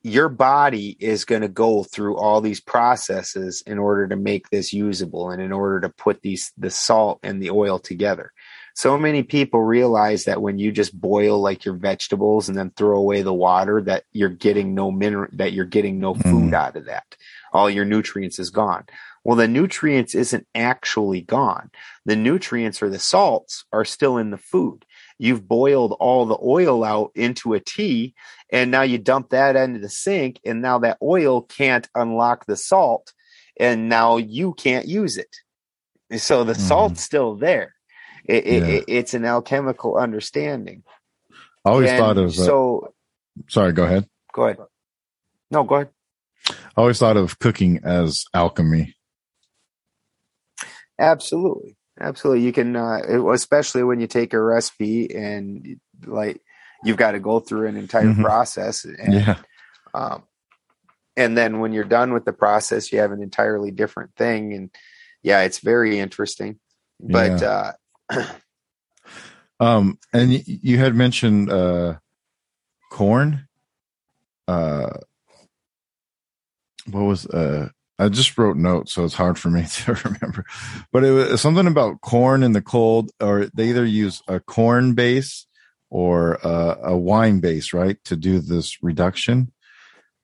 your 0.05 0.29
body 0.29 0.95
is 1.01 1.25
going 1.25 1.41
to 1.41 1.49
go 1.49 1.83
through 1.83 2.19
all 2.19 2.43
these 2.43 2.61
processes 2.61 3.63
in 3.67 3.79
order 3.79 4.07
to 4.07 4.17
make 4.17 4.51
this 4.51 4.71
usable 4.71 5.31
and 5.31 5.41
in 5.41 5.51
order 5.51 5.81
to 5.81 5.89
put 5.89 6.21
these 6.21 6.53
the 6.59 6.71
salt 6.71 7.19
and 7.23 7.43
the 7.43 7.51
oil 7.51 7.79
together. 7.79 8.31
So 8.77 8.99
many 8.99 9.23
people 9.23 9.63
realize 9.63 10.25
that 10.25 10.43
when 10.43 10.59
you 10.59 10.73
just 10.73 10.99
boil 11.01 11.41
like 11.41 11.65
your 11.65 11.77
vegetables 11.77 12.49
and 12.49 12.59
then 12.59 12.71
throw 12.71 12.99
away 12.99 13.23
the 13.23 13.33
water 13.33 13.81
that 13.83 14.05
you're 14.13 14.29
getting 14.29 14.75
no 14.75 14.91
mineral 14.91 15.31
that 15.33 15.55
you're 15.55 15.65
getting 15.65 15.99
no 15.99 16.15
food 16.15 16.51
mm. 16.51 16.55
out 16.55 16.77
of 16.77 16.85
that. 16.85 17.17
All 17.55 17.71
your 17.71 17.87
nutrients 17.87 18.39
is 18.39 18.51
gone. 18.51 18.85
Well, 19.25 19.37
the 19.37 19.49
nutrients 19.49 20.15
isn't 20.15 20.47
actually 20.55 21.23
gone. 21.23 21.71
The 22.05 22.17
nutrients 22.17 22.83
or 22.83 22.91
the 22.91 22.99
salts 22.99 23.65
are 23.73 23.87
still 23.87 24.19
in 24.19 24.31
the 24.31 24.37
food. 24.37 24.85
You've 25.19 25.47
boiled 25.47 25.93
all 26.01 26.27
the 26.27 26.39
oil 26.43 26.83
out 26.85 27.13
into 27.15 27.55
a 27.55 27.61
tea 27.61 28.15
and 28.51 28.71
now 28.71 28.83
you 28.83 28.99
dump 28.99 29.31
that 29.31 29.55
into 29.57 29.79
the 29.79 29.89
sink 29.89 30.41
and 30.45 30.61
now 30.61 30.79
that 30.81 30.99
oil 31.03 31.43
can't 31.43 31.89
unlock 31.95 32.47
the 32.47 32.57
salt 32.57 33.13
and 33.59 33.89
now 33.89 34.17
you 34.17 34.55
can't 34.55 34.87
use 34.89 35.17
it. 35.17 35.37
So 36.19 36.43
the 36.45 36.55
Mhm. 36.55 36.61
salt's 36.69 37.01
still 37.03 37.37
there. 37.37 37.75
It, 38.25 38.47
it, 38.47 38.63
Yeah. 38.63 38.69
it- 38.77 38.85
it's 38.89 39.15
an 39.15 39.25
alchemical 39.25 39.97
understanding. 39.97 40.83
I 41.65 41.71
always 41.71 41.91
And 41.91 41.99
thought 41.99 42.19
of. 42.19 42.31
Uh, 42.31 42.33
so 42.33 42.95
sorry, 43.49 43.73
go 43.73 43.85
ahead. 43.85 44.09
go 44.33 44.45
ahead. 44.45 44.59
No, 45.51 45.63
go 45.63 45.77
ahead. 45.77 45.91
I 46.51 46.55
always 46.81 46.99
thought 46.99 47.17
of 47.17 47.39
cooking 47.39 47.81
as 47.85 48.25
alchemy. 48.35 48.97
Absolutely. 50.99 51.77
Absolutely. 52.01 52.45
You 52.45 52.53
can, 52.53 52.77
uh, 52.77 53.01
it- 53.09 53.35
especially 53.35 53.83
when 53.85 54.01
you 54.01 54.07
take 54.07 54.33
a 54.35 54.41
recipe 54.41 55.15
and 55.15 55.79
like 56.07 56.41
you've 56.85 56.97
got 56.97 57.13
to 57.13 57.21
go 57.21 57.41
through 57.41 57.67
an 57.69 57.77
entire 57.77 58.13
Mhm. 58.13 58.23
process. 58.23 58.85
And, 58.85 59.15
Yeah. 59.15 59.37
um, 59.95 60.25
and 61.17 61.37
then 61.37 61.61
when 61.61 61.73
you're 61.73 61.85
done 61.85 62.13
with 62.13 62.25
the 62.25 62.33
process, 62.33 62.93
you 62.93 62.99
have 62.99 63.13
an 63.13 63.23
entirely 63.23 63.71
different 63.71 64.15
thing. 64.17 64.53
And 64.53 64.71
yeah, 65.23 65.41
it's 65.43 65.61
very 65.61 65.99
interesting. 65.99 66.59
But, 67.01 67.43
uh, 67.43 67.73
Um, 69.61 69.99
and 70.13 70.31
y- 70.31 70.43
you 70.45 70.79
had 70.79 70.97
mentioned 70.97 71.49
uh, 71.49 71.99
corn. 72.91 73.47
Uh, 74.49 74.91
what 76.91 77.03
was 77.03 77.25
uh? 77.27 77.69
I 77.99 78.09
just 78.09 78.37
wrote 78.37 78.57
notes, 78.57 78.93
so 78.93 79.05
it's 79.05 79.15
hard 79.15 79.39
for 79.39 79.51
me 79.51 79.65
to 79.71 79.95
remember. 79.95 80.45
But 80.93 81.05
it 81.05 81.11
was 81.13 81.41
something 81.41 81.67
about 81.67 82.01
corn 82.01 82.43
in 82.43 82.53
the 82.53 82.63
cold, 82.63 83.11
or 83.21 83.47
they 83.55 83.69
either 83.69 83.85
use 83.85 84.23
a 84.29 84.41
corn 84.41 84.95
base 84.95 85.47
or 85.91 86.35
a, 86.43 86.79
a 86.85 86.97
wine 86.97 87.41
base, 87.41 87.73
right, 87.73 88.03
to 88.05 88.17
do 88.17 88.41
this 88.41 88.83
reduction. 88.83 89.53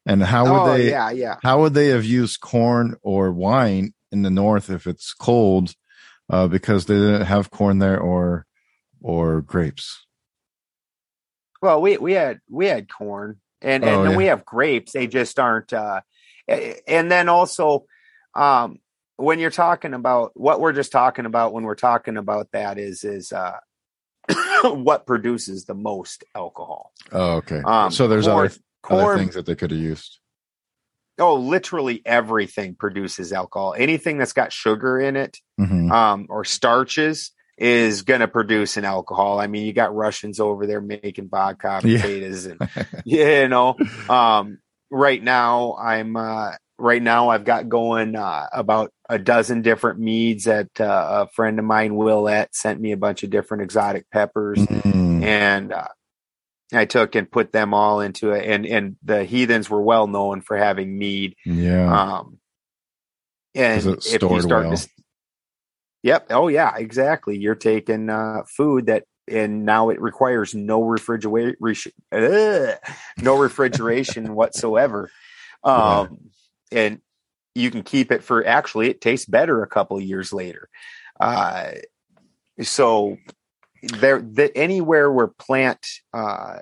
And 0.06 0.22
how 0.22 0.44
would 0.44 0.70
oh, 0.72 0.76
they? 0.76 0.90
yeah, 0.90 1.10
yeah. 1.10 1.36
How 1.42 1.60
would 1.60 1.74
they 1.74 1.88
have 1.88 2.04
used 2.04 2.40
corn 2.40 2.96
or 3.02 3.30
wine 3.30 3.92
in 4.10 4.22
the 4.22 4.30
north 4.30 4.70
if 4.70 4.86
it's 4.86 5.12
cold? 5.14 5.74
Uh, 6.28 6.46
because 6.48 6.86
they 6.86 6.94
didn't 6.94 7.26
have 7.26 7.50
corn 7.50 7.78
there 7.80 8.00
or 8.00 8.46
or 9.02 9.40
grapes. 9.42 10.06
Well, 11.62 11.80
we 11.82 11.98
we 11.98 12.12
had 12.12 12.40
we 12.48 12.66
had 12.66 12.88
corn 12.88 13.40
and 13.60 13.84
and 13.84 13.92
Oh, 13.94 14.02
then 14.02 14.12
yeah. 14.12 14.16
we 14.16 14.24
have 14.26 14.44
grapes. 14.44 14.92
They 14.92 15.06
just 15.06 15.38
aren't. 15.38 15.72
uh 15.72 16.00
And 16.86 17.10
then 17.10 17.28
also, 17.28 17.84
um 18.34 18.78
when 19.16 19.38
you're 19.38 19.50
talking 19.50 19.92
about 19.92 20.30
what 20.34 20.60
we're 20.60 20.72
just 20.72 20.92
talking 20.92 21.26
about 21.26 21.52
when 21.52 21.64
we're 21.64 21.74
talking 21.74 22.16
about 22.16 22.48
that 22.52 22.78
is 22.78 23.04
is 23.04 23.32
uh 23.32 23.58
what 24.64 25.06
produces 25.06 25.64
the 25.64 25.74
most 25.74 26.24
alcohol. 26.34 26.92
Oh, 27.12 27.32
okay. 27.36 27.60
Um, 27.64 27.90
so 27.90 28.08
there's 28.08 28.26
corn, 28.26 28.46
other, 28.46 28.54
other 28.90 29.02
corn. 29.04 29.18
things 29.18 29.34
that 29.34 29.46
they 29.46 29.54
could 29.54 29.70
have 29.70 29.80
used. 29.80 30.18
Oh, 31.18 31.34
literally 31.34 32.00
everything 32.06 32.74
produces 32.74 33.32
alcohol. 33.32 33.74
Anything 33.76 34.16
that's 34.18 34.32
got 34.32 34.52
sugar 34.52 34.98
in 34.98 35.16
it, 35.16 35.38
Mhm. 35.60 35.90
um, 35.90 36.26
or 36.30 36.44
starches 36.44 37.32
is 37.58 38.02
going 38.02 38.20
to 38.20 38.28
produce 38.28 38.78
an 38.78 38.86
alcohol. 38.86 39.38
I 39.38 39.46
mean, 39.46 39.66
you 39.66 39.74
got 39.74 39.94
Russians 39.94 40.40
over 40.40 40.66
there 40.66 40.80
making 40.80 41.28
vodka 41.28 41.80
Yeah. 41.84 42.00
potatoes 42.00 42.46
and 42.46 42.60
you 43.04 43.48
know, 43.48 43.76
um, 44.08 44.58
right 44.90 45.22
now 45.22 45.76
I'm, 45.76 46.16
uh, 46.16 46.52
right 46.78 47.02
now 47.02 47.28
I've 47.28 47.44
got 47.44 47.68
going, 47.68 48.16
uh, 48.16 48.46
about 48.52 48.92
a 49.08 49.18
dozen 49.18 49.62
different 49.62 50.00
meads 50.00 50.44
that, 50.44 50.80
uh, 50.80 51.26
a 51.26 51.32
friend 51.34 51.58
of 51.58 51.64
mine, 51.64 51.92
Willette 51.92 52.48
sent 52.52 52.80
me 52.80 52.92
a 52.92 52.96
bunch 52.96 53.22
of 53.22 53.30
different 53.30 53.62
exotic 53.62 54.06
peppers 54.10 54.58
Mm. 54.58 55.22
and, 55.22 55.72
uh, 55.72 55.88
I 56.72 56.84
took 56.84 57.16
and 57.16 57.28
put 57.30 57.50
them 57.50 57.74
all 57.74 58.00
into 58.00 58.30
it. 58.30 58.46
And, 58.46 58.64
and 58.64 58.96
the 59.02 59.24
heathens 59.24 59.68
were 59.68 59.82
well 59.82 60.06
known 60.06 60.40
for 60.40 60.56
having 60.56 60.96
mead. 60.96 61.34
Yeah. 61.44 61.92
Um, 61.92 62.38
and 63.54 63.84
if 63.84 64.22
you 64.22 64.40
start 64.40 64.66
well? 64.68 64.76
to, 64.76 64.88
yep. 66.04 66.26
Oh 66.30 66.46
yeah, 66.46 66.76
exactly. 66.76 67.36
You're 67.36 67.56
taking, 67.56 68.08
uh, 68.08 68.42
food 68.56 68.86
that, 68.86 69.02
and 69.30 69.64
now 69.64 69.90
it 69.90 70.00
requires 70.00 70.54
no 70.54 70.82
refrigeration, 70.82 71.92
no 72.12 73.38
refrigeration 73.38 74.34
whatsoever. 74.34 75.10
Um, 75.64 76.30
and 76.72 77.00
you 77.54 77.70
can 77.70 77.82
keep 77.82 78.12
it 78.12 78.22
for 78.22 78.46
actually, 78.46 78.90
it 78.90 79.00
tastes 79.00 79.26
better 79.26 79.62
a 79.62 79.68
couple 79.68 79.96
of 79.96 80.02
years 80.02 80.32
later. 80.32 80.68
Uh, 81.18 81.72
so 82.62 83.16
there, 83.82 84.20
the, 84.20 84.56
anywhere 84.56 85.10
where 85.10 85.28
plant, 85.28 85.86
uh, 86.12 86.58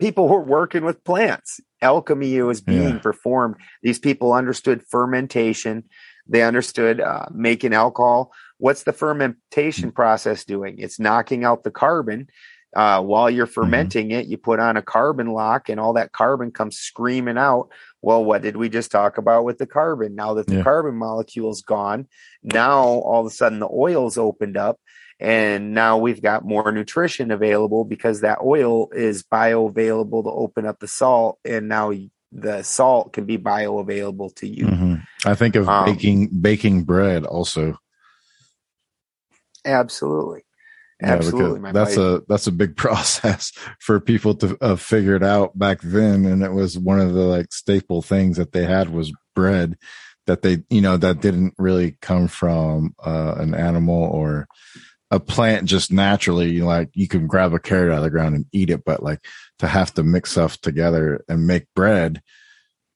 people 0.00 0.28
were 0.28 0.40
working 0.42 0.84
with 0.84 1.04
plants. 1.04 1.60
Alchemy 1.82 2.40
was 2.42 2.60
being 2.60 2.94
Yeah. 2.94 3.00
performed. 3.00 3.56
These 3.82 3.98
people 3.98 4.32
understood 4.32 4.82
fermentation. 4.88 5.84
They 6.26 6.42
understood 6.42 7.00
uh, 7.00 7.26
making 7.32 7.72
alcohol. 7.72 8.32
What's 8.58 8.82
the 8.82 8.92
fermentation 8.92 9.92
process 9.92 10.44
doing? 10.44 10.76
It's 10.78 10.98
knocking 11.00 11.44
out 11.44 11.62
the 11.64 11.70
carbon. 11.70 12.28
Uh, 12.76 13.00
while 13.00 13.30
you're 13.30 13.46
Mm-hmm. 13.46 13.54
fermenting 13.54 14.10
it, 14.10 14.26
you 14.26 14.36
put 14.36 14.60
on 14.60 14.76
a 14.76 14.82
carbon 14.82 15.28
lock, 15.28 15.68
and 15.70 15.80
all 15.80 15.94
that 15.94 16.12
carbon 16.12 16.50
comes 16.50 16.76
screaming 16.76 17.38
out. 17.38 17.70
Well, 18.02 18.22
what 18.24 18.42
did 18.42 18.56
we 18.58 18.68
just 18.68 18.90
talk 18.90 19.16
about 19.16 19.44
with 19.44 19.56
the 19.58 19.66
carbon? 19.66 20.14
Now 20.14 20.34
that 20.34 20.46
the 20.48 20.56
Yeah. 20.56 20.62
carbon 20.64 20.98
molecule's 20.98 21.62
gone, 21.62 22.06
now 22.42 22.82
all 22.82 23.20
of 23.20 23.26
a 23.26 23.34
sudden 23.34 23.58
the 23.60 23.68
oil's 23.72 24.18
opened 24.18 24.56
up, 24.58 24.78
and 25.18 25.72
now 25.72 25.96
we've 25.96 26.20
got 26.20 26.44
more 26.44 26.70
nutrition 26.70 27.30
available 27.30 27.84
because 27.84 28.20
that 28.20 28.40
oil 28.44 28.88
is 28.92 29.22
bioavailable 29.22 30.24
to 30.24 30.30
open 30.30 30.66
up 30.66 30.78
the 30.80 30.88
salt, 30.88 31.38
and 31.46 31.68
now 31.68 31.90
the 32.32 32.62
salt 32.62 33.14
can 33.14 33.24
be 33.24 33.38
bioavailable 33.38 34.34
to 34.36 34.46
you. 34.46 34.66
Mhm. 34.66 35.02
I 35.24 35.34
think 35.34 35.56
of 35.56 35.66
Um, 35.68 35.86
baking 35.86 36.28
baking 36.42 36.82
bread 36.84 37.24
also. 37.24 37.78
Absolutely, 39.68 40.42
absolutely. 41.02 41.60
my 41.60 41.72
that's 41.72 41.96
buddy. 41.96 42.16
a 42.16 42.20
that's 42.28 42.46
a 42.46 42.52
big 42.52 42.76
process 42.84 43.52
for 43.80 44.00
people 44.00 44.34
to 44.36 44.56
uh, 44.60 44.76
figure 44.76 45.14
it 45.14 45.22
out 45.22 45.58
back 45.58 45.80
then, 45.82 46.24
and 46.26 46.42
it 46.42 46.52
was 46.52 46.78
one 46.78 47.00
of 47.00 47.14
the 47.14 47.24
like 47.24 47.52
staple 47.52 48.02
things 48.02 48.36
that 48.36 48.52
they 48.52 48.64
had 48.64 48.90
was 48.90 49.12
bread 49.34 49.76
that 50.28 50.42
they 50.42 50.62
you 50.70 50.80
know 50.80 50.96
that 50.96 51.20
didn't 51.20 51.54
really 51.58 51.96
come 52.00 52.28
from 52.28 52.94
uh, 53.04 53.34
an 53.38 53.54
animal 53.54 54.04
or 54.04 54.46
a 55.10 55.18
plant 55.18 55.64
just 55.64 55.90
naturally 55.90 56.60
like 56.60 56.90
you 56.92 57.08
can 57.08 57.26
grab 57.26 57.54
a 57.54 57.58
carrot 57.58 57.90
out 57.90 57.98
of 57.98 58.04
the 58.04 58.10
ground 58.10 58.34
and 58.36 58.44
eat 58.52 58.68
it 58.68 58.84
but 58.84 59.02
like 59.02 59.24
to 59.58 59.66
have 59.66 59.92
to 59.94 60.02
mix 60.02 60.32
stuff 60.32 60.60
together 60.60 61.24
and 61.28 61.46
make 61.46 61.64
bread 61.74 62.20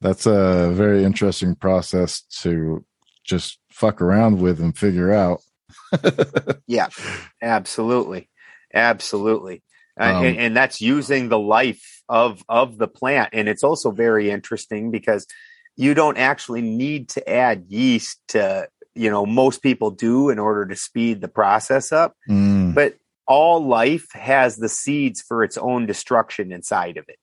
that's 0.03 0.27
a 0.27 0.71
very 0.73 1.05
interesting 1.05 1.55
process 1.55 2.23
to 2.23 2.85
just 3.25 3.59
fuck 3.71 4.03
around 4.03 4.41
with 4.41 4.61
and 4.61 4.77
figure 4.77 5.13
out 5.13 5.41
Yeah, 6.67 6.89
absolutely, 7.41 8.29
absolutely, 8.73 9.63
Uh, 10.01 10.05
Um, 10.05 10.25
and, 10.25 10.37
and 10.39 10.57
that's 10.57 10.81
using 10.81 11.29
the 11.29 11.39
life 11.39 12.03
of 12.09 12.43
of 12.49 12.79
the 12.79 12.89
plant. 12.89 13.31
And 13.33 13.49
it's 13.49 13.65
also 13.65 13.91
very 13.91 14.31
interesting 14.31 14.91
because 14.91 15.27
you 15.77 15.95
don't 15.95 16.19
actually 16.19 16.63
need 16.63 17.09
to 17.11 17.21
add 17.29 17.65
yeast 17.69 18.21
to 18.29 18.69
you 18.95 19.11
know 19.11 19.25
most 19.27 19.63
people 19.63 19.91
do 19.91 20.31
in 20.31 20.39
order 20.39 20.67
to 20.67 20.77
speed 20.77 21.21
the 21.21 21.29
process 21.29 21.93
up. 21.93 22.15
Mm, 22.29 22.75
But 22.75 22.97
all 23.27 23.65
life 23.65 24.09
has 24.13 24.57
the 24.57 24.69
seeds 24.69 25.23
for 25.23 25.45
its 25.45 25.57
own 25.57 25.87
destruction 25.87 26.53
inside 26.53 26.97
of 26.97 27.05
it. 27.09 27.19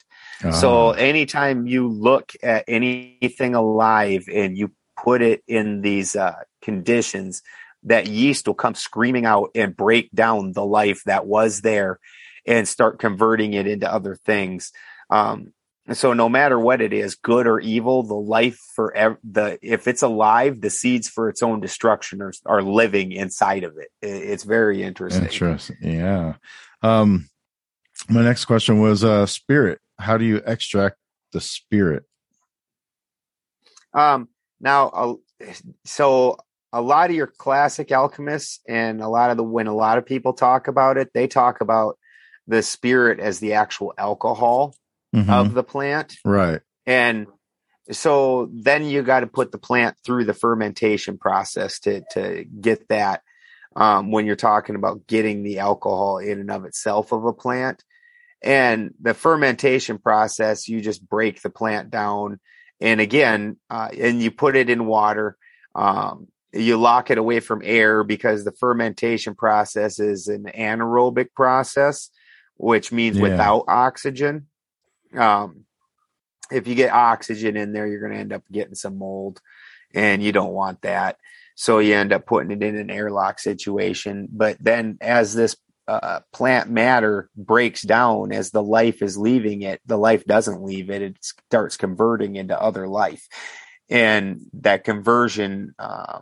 So 0.52 0.70
ah, 0.90 0.92
anytime 0.92 1.68
you 1.68 1.88
look 1.88 2.32
at 2.42 2.64
anything 2.68 3.56
alive 3.56 4.24
and 4.34 4.58
you 4.58 4.72
put 4.96 5.22
it 5.22 5.44
in 5.48 5.82
these 5.82 6.16
uh, 6.16 6.36
conditions, 6.62 7.42
that 7.84 8.08
yeast 8.08 8.48
will 8.48 8.54
come 8.56 8.76
screaming 8.76 9.26
out 9.26 9.50
and 9.56 9.76
break 9.76 10.12
down 10.12 10.52
the 10.54 10.66
life 10.66 11.02
that 11.06 11.26
was 11.26 11.62
there 11.62 12.00
and 12.46 12.68
start 12.68 13.00
converting 13.00 13.54
it 13.54 13.68
into 13.68 13.92
other 13.92 14.16
things. 14.16 14.72
Um, 15.10 15.54
so 15.92 16.14
no 16.14 16.30
matter 16.30 16.60
what 16.60 16.82
it 16.82 16.94
is, 16.94 17.16
good 17.16 17.48
or 17.48 17.60
evil, 17.60 18.04
the 18.04 18.14
life 18.14 18.60
for 18.76 18.96
ev- 18.96 19.18
the 19.24 19.58
if 19.64 19.88
it's 19.88 20.04
alive, 20.04 20.62
the 20.62 20.70
seeds 20.70 21.08
for 21.10 21.30
its 21.30 21.42
own 21.42 21.62
destruction 21.62 22.22
are, 22.22 22.34
are 22.46 22.62
living 22.62 23.12
inside 23.12 23.64
of 23.64 23.78
it. 23.78 23.90
It- 24.02 24.30
It's 24.30 24.44
very 24.44 24.84
interesting. 24.84 25.24
Interesting. 25.24 25.78
Yeah. 25.82 26.36
Um, 26.84 27.28
my 28.08 28.22
next 28.22 28.46
question 28.46 28.80
was 28.80 29.04
uh 29.04 29.26
spirit. 29.26 29.80
How 29.98 30.18
do 30.18 30.26
you 30.26 30.42
extract 30.46 30.98
the 31.34 31.42
spirit? 31.42 32.04
Um, 33.94 34.30
now, 34.62 34.88
uh, 34.90 35.14
so 35.86 36.38
a 36.72 36.82
lot 36.82 37.10
of 37.10 37.16
your 37.16 37.28
classic 37.28 37.92
alchemists 37.92 38.60
and 38.68 39.02
a 39.02 39.08
lot 39.08 39.32
of 39.32 39.38
the 39.38 39.44
when 39.44 39.68
a 39.68 39.76
lot 39.76 39.98
of 39.98 40.06
people 40.06 40.34
talk 40.34 40.68
about 40.68 40.98
it, 40.98 41.10
they 41.14 41.28
talk 41.28 41.62
about 41.62 41.98
the 42.48 42.62
spirit 42.62 43.20
as 43.20 43.40
the 43.40 43.54
actual 43.54 43.94
alcohol 43.98 44.76
Mhm. 45.16 45.30
of 45.30 45.54
the 45.54 45.64
plant, 45.64 46.18
right. 46.24 46.62
and 46.86 47.28
so 47.92 48.50
then 48.54 48.86
you 48.86 49.02
got 49.02 49.22
to 49.22 49.28
put 49.28 49.52
the 49.52 49.58
plant 49.58 49.96
through 50.06 50.26
the 50.26 50.34
fermentation 50.34 51.18
process 51.18 51.80
to 51.80 52.02
to 52.12 52.46
get 52.62 52.88
that. 52.90 53.22
Um, 53.76 54.12
when 54.12 54.26
you're 54.26 54.36
talking 54.36 54.76
about 54.76 55.08
getting 55.08 55.42
the 55.44 55.60
alcohol 55.60 56.18
in 56.20 56.40
and 56.40 56.52
of 56.52 56.66
itself 56.66 57.12
of 57.12 57.24
a 57.26 57.34
plant, 57.34 57.84
and 58.42 58.94
the 59.02 59.14
fermentation 59.14 59.98
process, 59.98 60.68
you 60.68 60.82
just 60.82 61.08
break 61.08 61.42
the 61.42 61.50
plant 61.50 61.90
down, 61.90 62.40
and 62.80 63.02
again, 63.02 63.58
uh, 63.70 63.90
and 64.00 64.22
you 64.22 64.32
put 64.32 64.56
it 64.56 64.70
in 64.70 64.86
water. 64.86 65.38
Um, 65.76 66.28
you 66.54 66.78
lock 66.78 67.12
it 67.12 67.18
away 67.18 67.40
from 67.40 67.62
air 67.64 68.04
because 68.04 68.44
the 68.44 68.52
fermentation 68.52 69.36
process 69.36 70.00
is 70.00 70.28
an 70.28 70.46
anaerobic 70.46 71.34
process, 71.36 72.10
which 72.58 72.92
means 72.92 73.18
Yeah. 73.18 73.24
without 73.24 73.66
oxygen. 73.68 74.48
Um, 75.16 75.66
if 76.52 76.68
you 76.68 76.76
get 76.76 76.92
oxygen 76.92 77.56
in 77.56 77.74
there, 77.74 77.88
you're 77.88 78.00
going 78.00 78.14
to 78.14 78.20
end 78.20 78.34
up 78.34 78.44
getting 78.52 78.76
some 78.76 78.98
mold, 78.98 79.42
and 79.94 80.24
you 80.24 80.32
don't 80.32 80.54
want 80.54 80.82
that. 80.82 81.18
So 81.56 81.80
you 81.80 81.94
end 81.94 82.14
up 82.14 82.26
putting 82.26 82.52
it 82.52 82.64
in 82.64 82.76
an 82.76 82.90
airlock 82.90 83.40
situation. 83.40 84.28
But 84.32 84.58
then, 84.60 84.98
as 85.02 85.36
this 85.36 85.56
uh, 85.88 86.22
plant 86.32 86.70
matter 86.70 87.30
breaks 87.36 87.82
down, 87.82 88.32
as 88.32 88.52
the 88.52 88.64
life 88.64 89.02
is 89.02 89.18
leaving 89.18 89.62
it, 89.64 89.82
the 89.86 89.98
life 89.98 90.26
doesn't 90.26 90.64
leave 90.64 90.90
it; 90.90 91.02
it 91.02 91.18
starts 91.22 91.78
converting 91.78 92.36
into 92.36 92.60
other 92.60 92.88
life, 92.88 93.28
and 93.90 94.42
that 94.54 94.84
conversion 94.84 95.76
uh, 95.78 96.22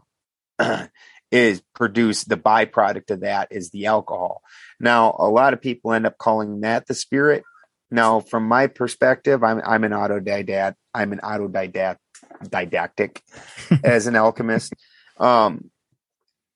is 1.32 1.62
produced. 1.76 2.30
The 2.30 2.38
byproduct 2.38 3.12
of 3.12 3.22
that 3.22 3.50
is 3.52 3.72
the 3.72 3.88
alcohol. 3.88 4.42
Now, 4.80 5.16
a 5.18 5.28
lot 5.28 5.54
of 5.54 5.62
people 5.62 5.94
end 5.94 6.06
up 6.06 6.18
calling 6.18 6.62
that 6.62 6.88
the 6.88 6.94
spirit. 6.94 7.44
Now, 7.90 8.20
from 8.20 8.48
my 8.48 8.68
perspective, 8.68 9.44
I'm 9.44 9.62
I'm 9.66 9.84
an 9.84 9.92
autodidact. 9.92 10.76
I'm 10.94 11.14
an 11.14 11.20
autodidact 11.20 11.98
didactic 12.44 13.22
as 13.84 14.08
an 14.08 14.16
alchemist. 14.16 14.74
Um, 15.20 15.72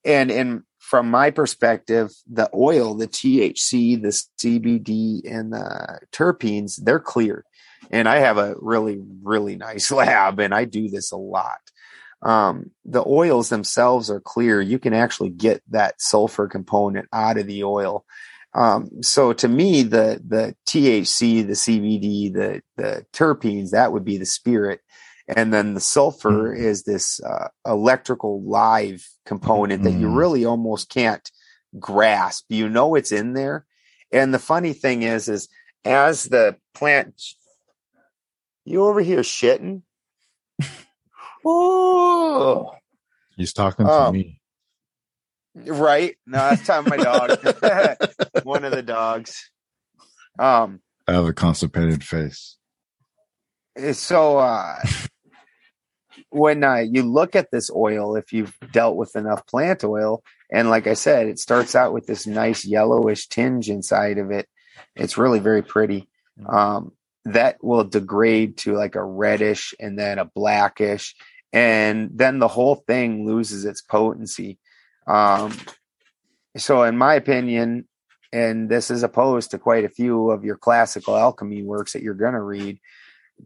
and 0.03 0.31
and 0.31 0.63
from 0.79 1.09
my 1.09 1.31
perspective, 1.31 2.11
the 2.29 2.49
oil, 2.53 2.95
the 2.95 3.07
THC, 3.07 4.01
the 4.01 4.09
CBD, 4.09 5.21
and 5.25 5.53
the 5.53 5.99
terpenes, 6.11 6.79
they're 6.83 6.99
clear. 6.99 7.45
And 7.91 8.09
I 8.09 8.17
have 8.17 8.37
a 8.37 8.55
really 8.59 9.01
really 9.23 9.55
nice 9.55 9.91
lab, 9.91 10.39
and 10.39 10.53
I 10.53 10.65
do 10.65 10.89
this 10.89 11.11
a 11.11 11.17
lot. 11.17 11.59
Um, 12.23 12.71
the 12.85 13.03
oils 13.05 13.49
themselves 13.49 14.09
are 14.11 14.19
clear. 14.19 14.61
You 14.61 14.79
can 14.79 14.93
actually 14.93 15.29
get 15.29 15.61
that 15.71 15.99
sulfur 16.01 16.47
component 16.47 17.07
out 17.11 17.37
of 17.37 17.47
the 17.47 17.63
oil. 17.63 18.05
Um, 18.53 19.01
so 19.01 19.33
to 19.33 19.47
me, 19.47 19.83
the 19.83 20.21
the 20.27 20.55
THC, 20.67 21.45
the 21.47 21.53
CBD, 21.53 22.33
the 22.33 22.61
the 22.77 23.05
terpenes, 23.13 23.71
that 23.71 23.91
would 23.93 24.03
be 24.05 24.17
the 24.17 24.25
spirit, 24.25 24.81
and 25.27 25.53
then 25.53 25.73
the 25.73 25.79
sulfur 25.79 26.53
is 26.53 26.83
this 26.83 27.21
uh, 27.23 27.47
electrical 27.65 28.43
live 28.43 29.07
component 29.25 29.83
that 29.83 29.93
you 29.93 30.07
Mm. 30.07 30.17
really 30.17 30.45
almost 30.45 30.89
can't 30.89 31.31
grasp. 31.79 32.45
You 32.49 32.67
know 32.67 32.95
it's 32.95 33.13
in 33.13 33.33
there, 33.33 33.65
and 34.11 34.33
the 34.33 34.39
funny 34.39 34.73
thing 34.73 35.03
is, 35.03 35.29
is 35.29 35.47
as 35.85 36.25
the 36.25 36.57
plant, 36.75 37.21
you 38.65 38.83
over 38.83 38.99
here 38.99 39.21
shitting. 39.21 39.83
Oh, 41.45 42.71
He's 43.37 43.53
talking 43.53 43.85
to 43.85 43.91
Um, 43.91 44.13
me. 44.13 44.39
right. 45.55 46.15
No, 46.27 46.37
that's 46.37 46.65
time 46.65 46.85
my 46.85 46.97
dog. 46.97 47.31
One 48.43 48.63
of 48.65 48.71
the 48.71 48.83
dogs. 48.83 49.49
Um. 50.39 50.81
I 51.07 51.13
have 51.13 51.25
a 51.25 51.33
constipated 51.33 52.03
face. 52.03 52.57
so 53.93 54.37
uh 54.37 54.75
when 56.29 56.63
uh, 56.63 56.75
you 56.77 57.03
look 57.03 57.35
at 57.35 57.51
this 57.51 57.69
oil 57.75 58.15
if 58.15 58.31
you've 58.31 58.55
dealt 58.71 58.95
with 58.95 59.15
enough 59.15 59.45
plant 59.47 59.83
oil 59.83 60.21
and 60.51 60.69
like 60.69 60.87
i 60.87 60.93
said 60.93 61.27
it 61.27 61.39
starts 61.39 61.73
out 61.75 61.91
with 61.93 62.05
this 62.05 62.27
nice 62.27 62.63
yellowish 62.65 63.27
tinge 63.27 63.69
inside 63.69 64.17
of 64.17 64.29
it 64.31 64.47
it's 64.95 65.17
really 65.17 65.39
very 65.39 65.61
pretty 65.61 66.07
um 66.47 66.91
that 67.25 67.61
will 67.63 67.83
degrade 67.83 68.57
to 68.57 68.73
like 68.73 68.95
a 68.95 69.03
reddish 69.03 69.73
and 69.79 69.97
then 69.97 70.19
a 70.19 70.25
blackish 70.25 71.15
and 71.53 72.09
then 72.13 72.39
the 72.39 72.47
whole 72.47 72.75
thing 72.75 73.25
loses 73.25 73.65
its 73.65 73.81
potency 73.81 74.57
um 75.07 75.51
so 76.57 76.83
in 76.83 76.97
my 76.97 77.15
opinion 77.15 77.87
and 78.33 78.69
this 78.69 78.89
is 78.89 79.03
opposed 79.03 79.51
to 79.51 79.57
quite 79.57 79.83
a 79.83 79.89
few 79.89 80.31
of 80.31 80.43
your 80.43 80.55
classical 80.55 81.17
alchemy 81.17 81.63
works 81.63 81.93
that 81.93 82.01
you're 82.01 82.13
going 82.13 82.33
to 82.33 82.41
read 82.41 82.79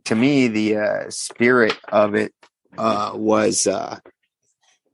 to 0.04 0.16
me 0.16 0.48
the 0.48 0.78
uh, 0.78 1.10
spirit 1.10 1.78
of 1.90 2.16
it 2.16 2.34
uh, 2.78 3.12
was 3.16 3.66
uh, 3.68 3.98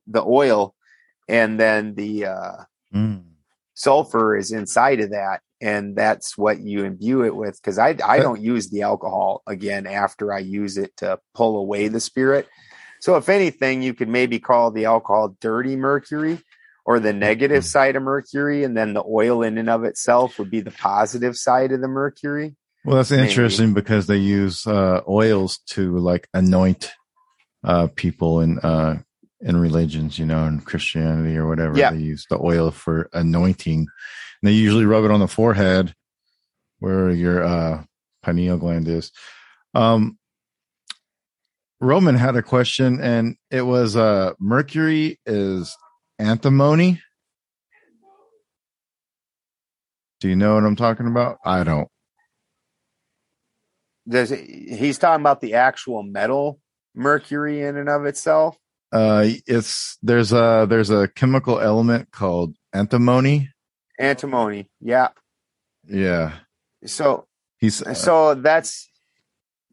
the 0.07 0.23
oil 0.23 0.75
and 1.27 1.59
then 1.59 1.95
the 1.95 2.25
uh, 2.25 2.55
Mm. 2.93 3.23
sulfur 3.73 4.35
is 4.35 4.51
inside 4.51 4.99
of 4.99 5.11
that 5.11 5.39
and 5.61 5.95
that's 5.95 6.37
what 6.37 6.59
you 6.59 6.83
imbue 6.83 7.23
it 7.23 7.35
with. 7.35 7.55
Because 7.61 7.77
I 7.77 7.95
I 8.05 8.19
don't 8.19 8.41
use 8.41 8.69
the 8.69 8.81
alcohol 8.81 9.43
again 9.47 9.85
after 9.87 10.33
I 10.33 10.39
use 10.39 10.77
it 10.77 10.97
to 10.97 11.19
pull 11.33 11.57
away 11.57 11.87
the 11.87 11.99
spirit. 11.99 12.49
So 13.01 13.17
if 13.17 13.29
anything, 13.29 13.81
you 13.81 13.93
could 13.93 14.07
maybe 14.07 14.39
call 14.39 14.71
the 14.71 14.85
alcohol 14.85 15.35
dirty 15.41 15.75
mercury 15.75 16.39
or 16.85 16.99
the 16.99 17.13
negative 17.13 17.65
side 17.65 17.95
of 17.95 18.03
mercury, 18.03 18.63
and 18.63 18.77
then 18.77 18.93
the 18.93 19.03
oil 19.03 19.43
in 19.43 19.57
and 19.57 19.69
of 19.69 19.83
itself 19.83 20.39
would 20.39 20.49
be 20.49 20.61
the 20.61 20.71
positive 20.71 21.35
side 21.35 21.71
of 21.71 21.81
the 21.81 21.87
mercury. 21.87 22.55
Well, 22.85 22.95
that's 22.95 23.11
Maybe. 23.11 23.27
interesting 23.27 23.73
because 23.73 24.07
they 24.07 24.17
use 24.17 24.65
uh, 24.65 25.01
oils 25.07 25.59
to 25.71 25.97
like 25.97 26.27
anoint 26.33 26.91
uh, 27.63 27.87
people 27.95 28.41
in 28.41 28.59
uh, 28.59 29.01
in 29.41 29.57
religions, 29.57 30.17
you 30.17 30.25
know, 30.25 30.45
in 30.45 30.61
Christianity 30.61 31.37
or 31.37 31.47
whatever. 31.47 31.77
Yeah. 31.77 31.91
They 31.91 31.99
use 31.99 32.25
the 32.29 32.39
oil 32.39 32.71
for 32.71 33.09
anointing. 33.13 33.79
And 33.79 33.87
they 34.43 34.51
usually 34.51 34.85
rub 34.85 35.03
it 35.03 35.11
on 35.11 35.19
the 35.19 35.27
forehead 35.27 35.95
where 36.79 37.11
your 37.11 37.43
uh, 37.43 37.83
pineal 38.23 38.57
gland 38.57 38.87
is. 38.87 39.11
Um, 39.73 40.17
Roman 41.81 42.15
had 42.15 42.35
a 42.35 42.43
question, 42.43 43.01
and 43.01 43.35
it 43.49 43.63
was 43.63 43.95
uh, 43.95 44.33
mercury 44.39 45.19
is 45.25 45.75
antimony. 46.19 47.01
Do 50.19 50.29
you 50.29 50.35
know 50.35 50.53
what 50.53 50.63
I'm 50.63 50.75
talking 50.75 51.07
about? 51.07 51.39
I 51.43 51.63
don't. 51.63 51.87
Does 54.07 54.29
he's 54.29 54.99
talking 54.99 55.21
about 55.21 55.41
the 55.41 55.55
actual 55.55 56.03
metal 56.03 56.59
mercury 56.93 57.63
in 57.63 57.75
and 57.77 57.89
of 57.89 58.05
itself? 58.05 58.57
Uh, 58.91 59.25
it's 59.47 59.97
there's 60.03 60.31
a 60.33 60.67
there's 60.69 60.91
a 60.91 61.07
chemical 61.07 61.59
element 61.59 62.11
called 62.11 62.55
antimony. 62.73 63.49
Antimony. 63.97 64.67
Yeah. 64.79 65.09
Yeah, 65.87 66.33
So 66.85 67.25
he's 67.57 67.81
uh, 67.81 67.95
so 67.95 68.35
that's 68.35 68.90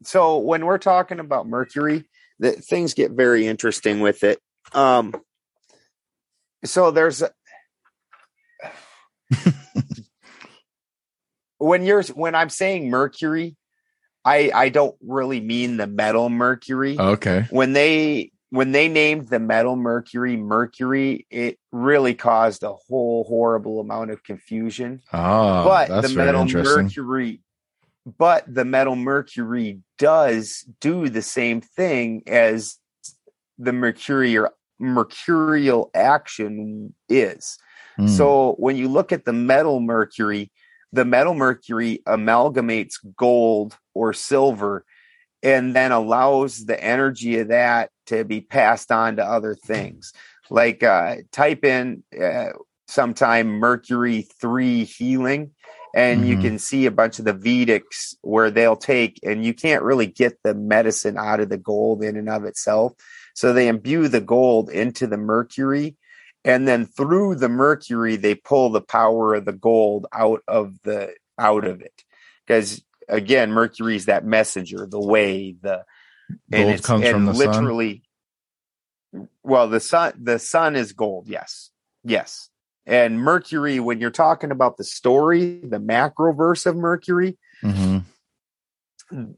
so 0.03 0.37
when 0.37 0.65
we're 0.65 0.77
talking 0.77 1.19
about 1.19 1.47
mercury 1.47 2.05
that 2.39 2.63
things 2.63 2.93
get 2.93 3.11
very 3.11 3.45
interesting 3.47 3.99
with 3.99 4.23
it 4.23 4.39
um 4.73 5.13
so 6.65 6.91
there's 6.91 7.21
a- 7.21 7.31
when 11.57 11.83
you're 11.83 12.03
when 12.03 12.35
i'm 12.35 12.49
saying 12.49 12.89
mercury 12.89 13.55
i 14.25 14.51
i 14.53 14.69
don't 14.69 14.95
really 15.05 15.39
mean 15.39 15.77
the 15.77 15.87
metal 15.87 16.29
mercury 16.29 16.97
okay. 16.99 17.45
when 17.49 17.73
they 17.73 18.31
when 18.51 18.71
they 18.71 18.87
named 18.87 19.27
the 19.27 19.39
metal 19.39 19.75
mercury 19.75 20.35
mercury 20.37 21.27
it 21.29 21.57
really 21.71 22.13
caused 22.15 22.63
a 22.63 22.73
whole 22.87 23.23
horrible 23.25 23.79
amount 23.79 24.09
of 24.11 24.23
confusion 24.23 25.01
Ah, 25.11 25.63
but 25.63 25.87
that's 25.89 26.09
the 26.09 26.15
metal 26.17 26.41
interesting. 26.41 26.83
mercury 26.85 27.41
but 28.17 28.43
the 28.47 28.65
metal 28.65 28.95
mercury 28.95 29.79
does 29.97 30.65
do 30.79 31.09
the 31.09 31.21
same 31.21 31.61
thing 31.61 32.23
as 32.27 32.77
the 33.57 33.73
mercurial 33.73 34.49
mercurial 34.79 35.91
action 35.93 36.93
is. 37.09 37.57
Hmm. 37.97 38.07
so 38.07 38.55
when 38.57 38.77
you 38.77 38.87
look 38.87 39.11
at 39.11 39.25
the 39.25 39.33
metal 39.33 39.81
mercury 39.81 40.51
the 40.91 41.05
metal 41.05 41.33
mercury 41.33 42.01
amalgamates 42.07 42.95
gold 43.15 43.77
or 43.93 44.13
silver 44.13 44.85
and 45.43 45.75
then 45.75 45.91
allows 45.91 46.65
the 46.65 46.81
energy 46.83 47.39
of 47.39 47.49
that 47.49 47.91
to 48.07 48.25
be 48.25 48.41
passed 48.41 48.91
on 48.91 49.15
to 49.17 49.23
other 49.23 49.55
things. 49.55 50.13
Like 50.49 50.83
uh, 50.83 51.17
type 51.31 51.63
in 51.63 52.03
uh, 52.21 52.49
sometime 52.87 53.47
mercury 53.47 54.27
3 54.41 54.83
healing 54.83 55.51
and 55.95 56.27
you 56.27 56.37
Mhm. 56.37 56.41
can 56.41 56.59
see 56.59 56.85
a 56.85 56.91
bunch 56.91 57.19
of 57.19 57.25
the 57.25 57.33
vedics 57.33 58.15
where 58.21 58.51
they'll 58.51 58.75
take 58.75 59.19
and 59.23 59.43
you 59.43 59.53
can't 59.53 59.83
really 59.83 60.05
get 60.07 60.37
the 60.43 60.53
medicine 60.53 61.17
out 61.17 61.39
of 61.39 61.49
the 61.49 61.57
gold 61.57 62.03
in 62.03 62.15
and 62.15 62.29
of 62.29 62.45
itself 62.45 62.93
so 63.33 63.53
they 63.53 63.67
imbue 63.67 64.07
the 64.07 64.21
gold 64.21 64.69
into 64.69 65.07
the 65.07 65.17
mercury 65.17 65.95
and 66.45 66.67
then 66.67 66.85
through 66.85 67.35
the 67.35 67.49
mercury 67.49 68.15
they 68.15 68.35
pull 68.35 68.69
the 68.69 68.81
power 68.81 69.33
of 69.33 69.45
the 69.45 69.53
gold 69.53 70.05
out 70.13 70.41
of 70.47 70.73
the 70.83 71.13
out 71.39 71.65
of 71.65 71.81
it 71.81 72.03
because 72.45 72.83
again 73.07 73.51
mercury 73.51 73.95
is 73.95 74.05
that 74.05 74.25
messenger 74.25 74.85
the 74.85 74.99
way 74.99 75.55
the 75.61 75.83
and 76.51 76.67
Gold 76.69 76.83
comes 76.83 77.05
and 77.05 77.13
from 77.13 77.25
the 77.25 77.33
sun? 77.33 77.47
literally 77.47 78.03
well 79.43 79.67
the 79.67 79.79
sun 79.79 80.13
the 80.21 80.37
sun 80.37 80.75
is 80.75 80.93
gold 80.93 81.27
yes 81.27 81.71
yes 82.03 82.48
and 82.89 83.19
mercury 83.21 83.79
when 83.79 83.99
you're 84.01 84.09
talking 84.09 84.51
about 84.51 84.75
the 84.77 84.83
story 84.83 85.59
the 85.63 85.79
macro 85.79 86.33
verse 86.33 86.65
of 86.65 86.75
mercury 86.75 87.37
Mhm. 87.63 88.03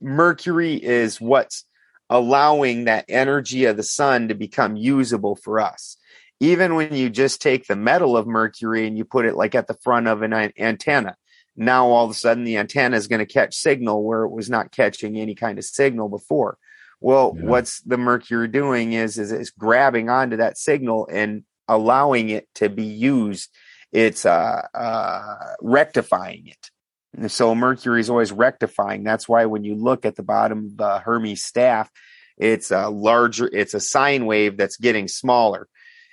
mercury 0.01 0.75
is 0.75 1.21
what's 1.21 1.65
allowing 2.09 2.85
that 2.85 3.05
energy 3.07 3.65
of 3.65 3.77
the 3.77 3.83
sun 3.83 4.27
to 4.27 4.33
become 4.35 4.75
usable 4.75 5.35
for 5.35 5.59
us 5.59 5.97
even 6.39 6.75
when 6.75 6.93
you 6.95 7.09
just 7.09 7.41
take 7.41 7.67
the 7.67 7.75
metal 7.75 8.17
of 8.17 8.25
mercury 8.27 8.87
and 8.87 8.97
you 8.97 9.05
put 9.05 9.25
it 9.25 9.35
like 9.35 9.53
at 9.55 9.67
the 9.67 9.77
front 9.83 10.07
of 10.07 10.21
an 10.21 10.33
an- 10.33 10.53
antenna 10.57 11.15
now 11.55 11.87
all 11.87 12.05
of 12.05 12.11
a 12.11 12.13
sudden 12.15 12.43
the 12.43 12.57
antenna 12.57 12.97
is 12.97 13.07
going 13.07 13.19
to 13.19 13.25
catch 13.25 13.53
signal 13.55 14.03
where 14.03 14.23
it 14.23 14.31
was 14.31 14.49
not 14.49 14.71
catching 14.71 15.17
any 15.17 15.35
kind 15.35 15.57
of 15.57 15.63
signal 15.63 16.09
before 16.09 16.57
well 16.99 17.33
Yeah. 17.37 17.45
what's 17.45 17.81
the 17.81 17.97
mercury 17.97 18.47
doing 18.49 18.93
is 18.93 19.17
is 19.17 19.31
it's 19.31 19.51
grabbing 19.51 20.09
onto 20.09 20.37
that 20.37 20.57
signal 20.57 21.07
and 21.11 21.43
allowing 21.67 22.29
it 22.29 22.47
to 22.55 22.69
be 22.69 22.85
used 22.85 23.49
it's 23.91 24.25
uh, 24.25 24.61
uh, 24.73 25.35
rectifying 25.61 26.47
it 26.47 26.71
and 27.17 27.31
so 27.31 27.53
Mercury 27.53 27.99
is 27.99 28.09
always 28.09 28.31
rectifying. 28.31 29.03
That's 29.03 29.27
why 29.27 29.45
when 29.45 29.63
you 29.63 29.75
look 29.75 30.05
at 30.05 30.15
the 30.15 30.23
bottom 30.23 30.65
of 30.65 30.77
the 30.77 30.99
Hermes 30.99 31.43
staff, 31.43 31.89
it's 32.37 32.71
a 32.71 32.89
larger, 32.89 33.49
it's 33.51 33.73
a 33.73 33.79
sine 33.79 34.25
wave 34.25 34.57
that's 34.57 34.77
getting 34.77 35.07
smaller. 35.07 35.67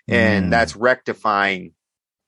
And 0.09 0.47
Mm. 0.47 0.51
that's 0.51 0.75
rectifying 0.75 1.75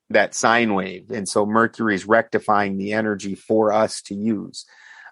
that 0.09 0.33
sine 0.33 0.73
wave. 0.73 1.09
And 1.11 1.27
so 1.27 1.45
Mercury 1.45 1.95
is 1.95 2.05
rectifying 2.05 2.77
the 2.77 2.93
energy 2.93 3.35
for 3.35 3.73
us 3.73 4.01
to 4.03 4.15
use. 4.15 4.65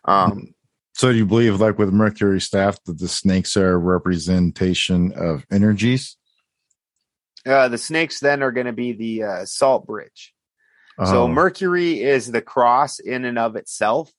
Um, 0.06 0.53
So 0.94 1.11
do 1.11 1.18
you 1.18 1.26
believe, 1.26 1.60
like 1.61 1.77
with 1.77 1.91
Mercury 1.91 2.41
staff, 2.41 2.77
that 2.84 2.99
the 2.99 3.07
snakes 3.07 3.56
are 3.56 3.72
a 3.72 3.77
representation 3.77 5.14
of 5.14 5.45
energies? 5.52 6.18
Uh, 7.50 7.68
the 7.70 7.78
snakes 7.78 8.20
then 8.20 8.44
are 8.44 8.52
going 8.52 8.68
to 8.68 8.74
be 8.74 8.94
the 8.94 9.24
uh, 9.24 9.46
salt 9.46 9.86
bridge. 9.88 10.34
So 11.06 11.24
Oh, 11.24 11.28
Mercury 11.30 12.02
is 12.04 12.30
the 12.32 12.42
cross 12.42 13.00
in 13.00 13.24
and 13.26 13.40
of 13.40 13.56
itself. 13.56 14.12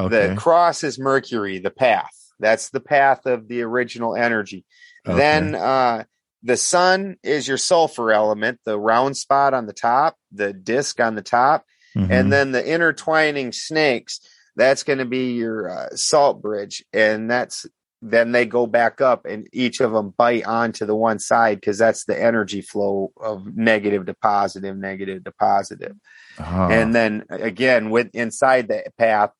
okay. 0.00 0.28
The 0.28 0.34
cross 0.36 0.82
is 0.82 0.98
Mercury, 0.98 1.58
the 1.58 1.70
path. 1.70 2.10
That's 2.40 2.70
the 2.70 2.80
path 2.80 3.26
of 3.26 3.48
the 3.48 3.62
original 3.62 4.16
energy. 4.16 4.64
Okay. 5.06 5.16
Then 5.16 5.54
uh, 5.54 6.04
the 6.42 6.56
sun 6.56 7.16
is 7.22 7.46
your 7.46 7.58
sulfur 7.58 8.12
element, 8.12 8.60
the 8.64 8.78
round 8.78 9.16
spot 9.16 9.52
on 9.54 9.66
the 9.66 9.72
top, 9.74 10.16
the 10.32 10.52
disc 10.54 11.00
on 11.00 11.14
the 11.16 11.22
top, 11.22 11.64
Mhm. 11.96 12.10
and 12.10 12.32
then 12.32 12.52
the 12.52 12.64
intertwining 12.66 13.52
snakes. 13.52 14.20
That's 14.54 14.84
going 14.84 14.98
to 15.00 15.04
be 15.06 15.32
your 15.32 15.68
uh, 15.70 15.96
salt 15.96 16.40
bridge, 16.42 16.82
and 16.94 17.30
that's 17.30 17.66
then 18.02 18.32
they 18.32 18.46
go 18.46 18.66
back 18.66 19.00
up, 19.00 19.24
and 19.24 19.48
each 19.52 19.80
of 19.80 19.92
them 19.92 20.14
bite 20.16 20.44
onto 20.46 20.84
the 20.86 20.94
one 20.94 21.18
side 21.18 21.58
because 21.60 21.78
that's 21.78 22.04
the 22.04 22.20
energy 22.20 22.60
flow 22.60 23.12
of 23.20 23.56
negative 23.56 24.06
to 24.06 24.14
positive, 24.14 24.76
negative 24.76 25.24
to 25.24 25.32
positive 25.32 25.96
Ah, 26.38 26.68
and 26.68 26.94
then 26.94 27.24
again 27.30 27.88
with 27.90 28.10
inside 28.14 28.68
the 28.68 28.84
path 28.98 29.30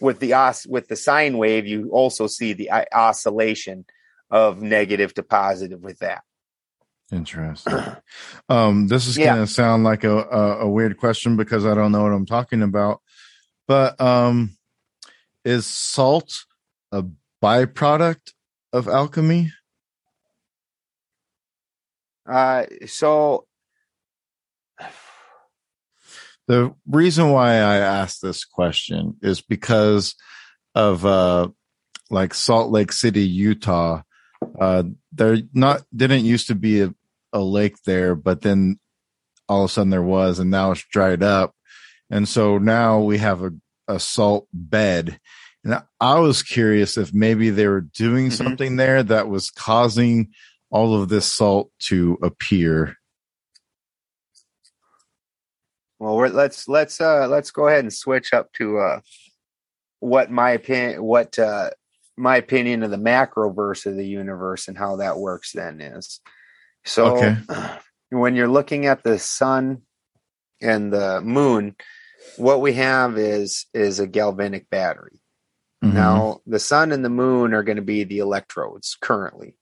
with 0.00 0.18
the 0.18 0.32
os 0.32 0.66
with 0.66 0.88
the 0.88 0.96
sine 0.96 1.38
wave 1.38 1.66
you 1.66 1.88
also 1.90 2.26
see 2.26 2.52
the 2.52 2.68
oscillation 2.92 3.84
of 4.30 4.60
negative 4.60 5.14
to 5.14 5.22
positive 5.22 5.80
with 5.80 5.98
that 6.00 6.22
interesting. 7.12 7.80
um, 8.48 8.88
this 8.88 9.06
is 9.06 9.16
Yeah. 9.16 9.34
going 9.34 9.46
to 9.46 9.52
sound 9.52 9.84
like 9.84 10.02
a, 10.04 10.16
a 10.16 10.58
a 10.60 10.68
weird 10.68 10.96
question 10.96 11.36
because 11.36 11.64
I 11.64 11.74
don't 11.74 11.92
know 11.92 12.02
what 12.02 12.12
I'm 12.12 12.26
talking 12.26 12.62
about. 12.62 13.00
But 13.68 14.00
um, 14.00 14.56
is 15.44 15.66
salt 15.66 16.44
a 16.92 17.04
byproduct 17.42 18.32
of 18.72 18.88
alchemy? 18.88 19.52
uh 22.28 22.64
so 22.86 23.46
The 26.48 26.74
reason 26.88 27.30
why 27.30 27.54
I 27.54 27.76
asked 27.78 28.22
this 28.22 28.44
question 28.44 29.16
is 29.22 29.40
because 29.40 30.14
of 30.74 31.04
uh 31.04 31.48
like 32.08 32.34
Salt 32.34 32.70
Lake 32.70 32.92
City, 32.92 33.22
Utah. 33.22 34.02
Uh 34.60 34.84
there 35.12 35.38
not 35.52 35.82
didn't 35.94 36.24
used 36.24 36.46
to 36.48 36.54
be 36.54 36.82
a, 36.82 36.94
a 37.32 37.40
lake 37.40 37.82
there, 37.84 38.14
but 38.14 38.42
then 38.42 38.78
all 39.48 39.64
of 39.64 39.70
a 39.70 39.72
sudden 39.72 39.90
there 39.90 40.02
was 40.02 40.38
and 40.38 40.50
now 40.50 40.70
it's 40.72 40.84
dried 40.90 41.22
up. 41.22 41.54
And 42.10 42.28
so 42.28 42.58
now 42.58 43.00
we 43.00 43.18
have 43.18 43.42
a, 43.42 43.50
a 43.88 43.98
salt 43.98 44.46
bed. 44.52 45.18
And 45.66 45.82
I- 46.00 46.20
was 46.20 46.44
curious 46.44 46.96
if 46.96 47.12
maybe 47.12 47.50
they 47.50 47.66
were 47.66 47.80
doing 47.80 48.28
Mhm. 48.28 48.32
something 48.32 48.76
there 48.76 49.02
that 49.02 49.28
was 49.28 49.50
causing 49.50 50.32
all 50.70 51.00
of 51.00 51.08
this 51.08 51.26
salt 51.26 51.72
to 51.80 52.18
appear. 52.22 52.96
Well, 55.98 56.16
we're, 56.16 56.28
let's 56.28 56.68
let's 56.68 57.00
uh 57.00 57.26
let's 57.26 57.50
go 57.50 57.66
ahead 57.66 57.80
and 57.80 57.92
switch 57.92 58.32
up 58.32 58.52
to 58.54 58.78
uh 58.78 59.00
what 60.00 60.30
my 60.30 60.50
opinion 60.50 61.02
what 61.02 61.36
uh 61.38 61.70
my 62.16 62.36
opinion 62.36 62.82
of 62.84 62.90
the 62.92 62.96
macroverse 62.96 63.86
of 63.86 63.96
the 63.96 64.06
universe 64.06 64.68
and 64.68 64.78
how 64.78 64.96
that 64.96 65.18
works 65.18 65.52
then 65.52 65.80
is. 65.80 66.20
So 66.84 67.16
Okay. 67.16 67.36
when 68.10 68.36
you're 68.36 68.46
looking 68.48 68.86
at 68.86 69.02
the 69.02 69.18
sun 69.18 69.82
and 70.60 70.92
the 70.92 71.20
moon, 71.22 71.74
what 72.36 72.60
we 72.60 72.74
have 72.74 73.18
is 73.18 73.66
is 73.74 73.98
a 73.98 74.06
galvanic 74.06 74.70
battery. 74.70 75.18
Mhm. 75.84 75.92
Now, 75.92 76.40
the 76.46 76.58
sun 76.58 76.92
and 76.92 77.04
the 77.04 77.10
moon 77.10 77.54
are 77.54 77.62
going 77.62 77.76
to 77.76 77.82
be 77.82 78.04
the 78.04 78.18
electrodes 78.18 78.96
currently. 79.00 79.56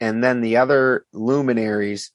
And 0.00 0.22
then 0.22 0.40
the 0.40 0.58
other 0.58 1.06
luminaries 1.12 2.12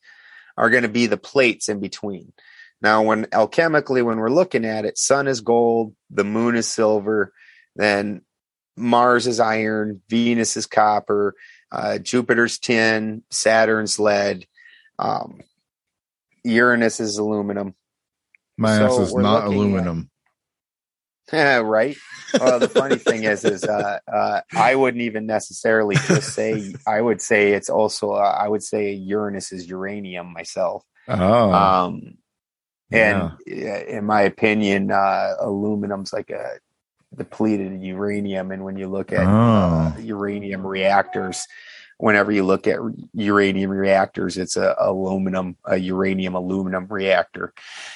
are 0.58 0.70
going 0.70 0.84
to 0.84 0.90
be 0.90 1.08
the 1.08 1.18
plates 1.18 1.70
in 1.70 1.80
between. 1.80 2.34
Now, 2.82 3.04
when 3.04 3.26
alchemically, 3.26 4.04
when 4.04 4.18
we're 4.18 4.30
looking 4.30 4.66
at 4.66 4.86
it, 4.86 4.98
sun 4.98 5.28
is 5.28 5.42
gold, 5.42 5.96
the 6.10 6.24
moon 6.24 6.56
is 6.56 6.68
silver, 6.68 7.34
then 7.76 8.22
Mars 8.76 9.28
is 9.28 9.40
iron, 9.40 10.02
Venus 10.10 10.58
is 10.58 10.66
copper, 10.66 11.36
uh, 11.72 12.00
Jupiter's 12.00 12.60
tin, 12.60 13.24
Saturn's 13.30 14.00
lead, 14.00 14.46
um, 15.00 15.42
Uranus 16.44 17.00
is 17.00 17.18
aluminum. 17.18 17.76
my 18.58 18.78
so 18.78 18.86
ass 18.86 18.98
is 19.00 19.16
not 19.16 19.46
aluminum. 19.46 20.11
right. 21.64 21.96
Well, 22.40 22.60
the 22.60 22.70
funny 22.70 22.98
thing 22.98 23.24
is, 23.24 23.44
is 23.44 23.64
uh, 23.64 24.00
uh, 24.12 24.42
I 24.56 24.76
wouldn't 24.76 25.02
even 25.04 25.26
necessarily 25.26 25.96
just 26.08 26.34
say. 26.34 26.74
I 26.88 27.02
would 27.02 27.22
say 27.22 27.52
it's 27.54 27.70
also. 27.70 28.12
Uh, 28.12 28.36
I 28.40 28.48
would 28.48 28.64
say 28.64 28.94
Uranus 28.94 29.52
is 29.52 29.68
uranium 29.68 30.32
myself. 30.34 30.84
Oh, 31.08 31.52
Um, 31.52 32.18
and 32.92 33.18
uh, 33.22 33.36
in 33.48 34.06
my 34.06 34.22
opinion, 34.22 34.92
uh, 34.92 35.36
aluminum's 35.42 36.14
like 36.14 36.30
a 36.30 36.60
depleted 37.16 37.82
uranium. 37.82 38.52
And 38.52 38.64
when 38.64 38.78
you 38.78 38.88
look 38.88 39.12
at 39.12 39.28
uh, 39.28 39.92
Oh. 39.96 40.00
uranium 40.00 40.66
reactors, 40.66 41.48
whenever 41.98 42.32
you 42.32 42.44
look 42.44 42.68
at 42.68 42.80
uranium 43.14 43.72
reactors, 43.72 44.38
it's 44.38 44.56
a 44.58 44.76
aluminum, 44.80 45.58
a 45.66 45.78
uranium 45.78 46.36
aluminum 46.36 46.88
reactor. 46.88 47.54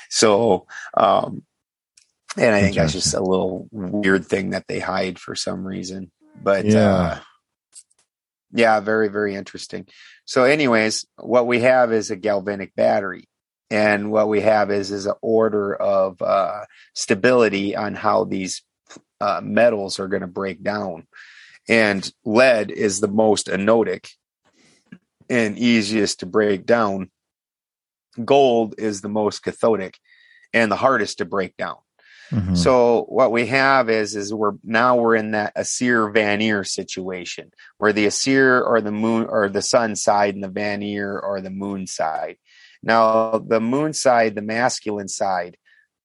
So, 0.10 0.68
um, 0.96 1.44
and 2.38 2.54
I 2.56 2.62
think 2.62 2.76
that's 2.76 2.94
just 2.94 3.14
a 3.14 3.22
little 3.22 3.68
weird 3.72 4.26
thing 4.26 4.52
that 4.52 4.68
they 4.68 4.80
hide 4.80 5.20
for 5.20 5.36
some 5.36 5.66
reason. 5.66 6.12
But 6.42 6.66
Yeah. 6.66 6.90
uh, 6.90 7.20
yeah, 8.52 8.80
very 8.80 9.10
very 9.10 9.36
interesting. 9.36 9.88
So, 10.26 10.44
anyways, 10.44 11.06
what 11.18 11.48
we 11.48 11.60
have 11.62 11.92
is 11.92 12.12
a 12.12 12.16
galvanic 12.16 12.76
battery, 12.76 13.28
and 13.70 14.12
what 14.12 14.28
we 14.30 14.42
have 14.42 14.72
is 14.72 14.92
is 14.92 15.06
an 15.06 15.16
order 15.22 15.76
of 15.76 16.22
uh, 16.22 16.66
stability 16.94 17.76
on 17.76 17.96
how 17.96 18.24
these 18.24 18.64
uh, 19.22 19.42
metals 19.44 20.00
are 20.00 20.08
going 20.08 20.22
to 20.22 20.28
break 20.28 20.64
down. 20.64 21.08
And 21.68 22.10
lead 22.24 22.70
is 22.70 23.00
the 23.00 23.08
most 23.08 23.48
anodic 23.48 24.10
and 25.30 25.58
easiest 25.58 26.20
to 26.20 26.26
break 26.26 26.66
down. 26.66 27.10
Gold 28.24 28.76
is 28.78 29.02
the 29.02 29.10
most 29.10 29.42
cathodic 29.42 29.98
and 30.54 30.72
the 30.72 30.76
hardest 30.76 31.18
to 31.18 31.26
break 31.26 31.58
down. 31.58 31.78
Mhm. 32.32 32.58
So 32.58 33.06
what 33.08 33.32
we 33.32 33.46
have 33.48 33.90
is 33.90 34.16
is 34.16 34.34
we're 34.34 34.54
now 34.64 34.96
we're 34.96 35.16
in 35.16 35.32
that 35.32 35.54
Aesir 35.56 36.10
Vanir 36.10 36.64
situation 36.64 37.52
where 37.78 37.94
the 37.94 38.06
Aesir 38.08 38.62
or 38.64 38.82
the 38.82 38.92
moon 38.92 39.28
or 39.30 39.50
the 39.50 39.62
sun 39.62 39.96
side 39.96 40.36
and 40.36 40.44
the 40.44 40.50
Vanir 40.50 41.20
or 41.20 41.42
the 41.42 41.50
moon 41.50 41.88
side. 41.88 42.38
Now 42.84 43.38
the 43.38 43.60
moon 43.60 43.94
side, 43.94 44.36
the 44.36 44.42
masculine 44.42 45.08
side, 45.08 45.58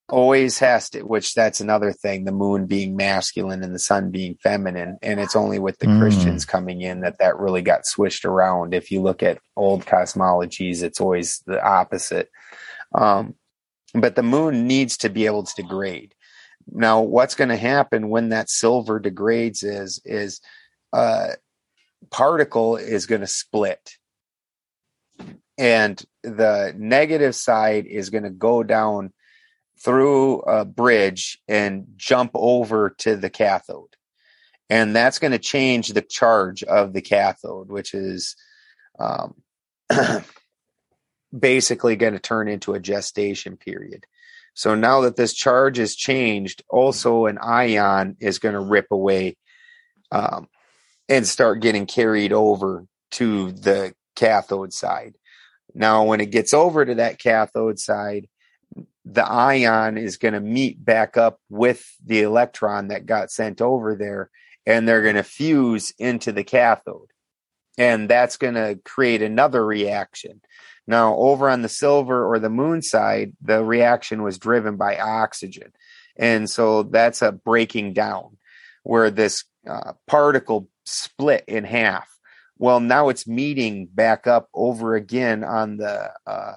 always 0.09 0.59
has 0.59 0.91
to 0.91 1.03
which 1.03 1.35
that's 1.35 1.61
another 1.61 1.93
thing, 1.93 2.25
the 2.25 2.33
moon 2.33 2.67
being 2.67 2.97
masculine 2.97 3.63
and 3.63 3.73
the 3.73 3.79
sun 3.79 4.11
being 4.11 4.37
feminine. 4.43 4.99
And 5.03 5.21
it's 5.21 5.37
only 5.37 5.59
with 5.61 5.79
the 5.79 5.87
Mm. 5.87 6.01
Christians 6.01 6.45
coming 6.45 6.81
in 6.81 7.03
that 7.03 7.19
that 7.21 7.39
really 7.39 7.63
got 7.63 7.87
switched 7.87 8.25
around. 8.25 8.75
If 8.75 8.91
you 8.91 9.03
look 9.03 9.23
at 9.23 9.39
old 9.57 9.87
cosmologies, 9.87 10.83
it's 10.83 11.01
always 11.01 11.43
the 11.47 11.63
opposite. 11.65 12.29
Um, 12.93 13.37
but 13.95 14.15
the 14.15 14.23
moon 14.23 14.67
needs 14.67 14.97
to 14.99 15.09
be 15.09 15.27
able 15.27 15.43
to 15.43 15.63
degrade. 15.63 16.15
Now, 16.71 17.01
what's 17.01 17.35
going 17.35 17.49
to 17.49 17.57
happen 17.57 18.09
when 18.09 18.29
that 18.29 18.51
silver 18.51 19.01
degrades 19.01 19.63
is 19.63 20.01
is 20.05 20.41
a 20.93 21.37
particle 22.11 22.77
is 22.77 23.07
going 23.07 23.23
to 23.23 23.27
split, 23.27 23.97
and 25.59 26.03
the 26.23 26.75
negative 26.77 27.35
side 27.35 27.87
is 27.87 28.11
going 28.11 28.25
to 28.25 28.31
go 28.31 28.63
down 28.63 29.13
through 29.79 30.41
a 30.43 30.65
bridge 30.65 31.39
and 31.49 31.87
jump 31.97 32.33
over 32.35 32.91
to 32.99 33.17
the 33.17 33.31
cathode, 33.31 33.97
and 34.69 34.95
that's 34.95 35.19
going 35.19 35.33
to 35.33 35.39
change 35.39 35.89
the 35.89 36.03
charge 36.03 36.63
of 36.63 36.93
the 36.93 37.03
cathode, 37.03 37.71
which 37.71 37.95
is 37.95 38.37
um, 38.99 39.35
basically 41.37 41.97
going 41.97 42.13
to 42.13 42.19
turn 42.19 42.49
into 42.49 42.75
a 42.75 42.81
gestation 42.81 43.57
period. 43.57 44.07
So 44.55 44.75
now 44.75 45.03
that 45.03 45.17
this 45.17 45.33
charge 45.33 45.79
is 45.79 45.95
changed, 45.95 46.63
also 46.69 47.27
an 47.27 47.39
ion 47.39 48.17
is 48.21 48.39
going 48.39 48.55
to 48.55 48.61
rip 48.61 48.87
away 48.91 49.37
um, 50.11 50.49
and 51.09 51.27
start 51.27 51.61
getting 51.61 51.87
carried 51.87 52.33
over 52.33 52.87
to 53.13 53.53
the 53.53 53.95
cathode 54.17 54.73
side. 54.73 55.15
Now, 55.75 56.05
when 56.05 56.21
it 56.21 56.31
gets 56.31 56.53
over 56.53 56.85
to 56.85 56.97
that 56.97 57.19
cathode 57.19 57.79
side, 57.79 58.29
the 59.05 59.25
ion 59.25 59.97
is 59.97 60.17
going 60.17 60.35
to 60.35 60.41
meet 60.41 60.85
back 60.85 61.17
up 61.17 61.41
with 61.49 61.85
the 62.05 62.23
electron 62.23 62.89
that 62.89 63.07
got 63.07 63.31
sent 63.31 63.61
over 63.61 63.95
there, 63.95 64.31
and 64.67 64.87
they're 64.87 65.03
going 65.03 65.17
to 65.17 65.23
fuse 65.23 65.93
into 65.99 66.33
the 66.33 66.45
cathode. 66.45 67.11
And 67.81 68.11
that's 68.11 68.37
going 68.37 68.57
to 68.57 68.79
create 68.85 69.23
another 69.23 69.65
reaction. 69.65 70.43
Now, 70.87 71.17
over 71.17 71.49
on 71.49 71.63
the 71.63 71.69
silver 71.71 72.31
or 72.31 72.39
the 72.39 72.51
moon 72.51 72.83
side, 72.83 73.33
the 73.41 73.65
reaction 73.65 74.23
was 74.23 74.39
driven 74.39 74.77
by 74.77 74.99
oxygen. 74.99 75.73
And 76.15 76.51
so 76.51 76.83
that's 76.83 77.23
a 77.23 77.33
breaking 77.33 77.95
down 77.95 78.37
where 78.83 79.11
this 79.11 79.45
uh, 79.67 79.95
particle 80.07 80.69
split 80.85 81.45
in 81.49 81.65
half. 81.65 82.07
Well, 82.59 82.81
now 82.81 83.09
it's 83.09 83.27
meeting 83.27 83.87
back 83.87 84.27
up 84.27 84.51
over 84.53 84.95
again 84.95 85.43
on 85.43 85.79
the 85.79 86.11
uh, 86.27 86.57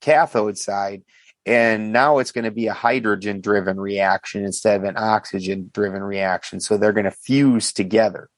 cathode 0.00 0.56
side. 0.56 1.02
And 1.44 1.92
now 1.92 2.20
it's 2.20 2.32
going 2.32 2.46
to 2.46 2.50
be 2.50 2.68
a 2.68 2.72
hydrogen 2.72 3.42
driven 3.42 3.78
reaction 3.78 4.46
instead 4.46 4.80
of 4.80 4.84
an 4.84 4.96
oxygen 4.96 5.70
driven 5.74 6.02
reaction. 6.02 6.58
So 6.58 6.78
they're 6.78 6.94
going 6.94 7.04
to 7.04 7.10
fuse 7.10 7.70
together. 7.70 8.30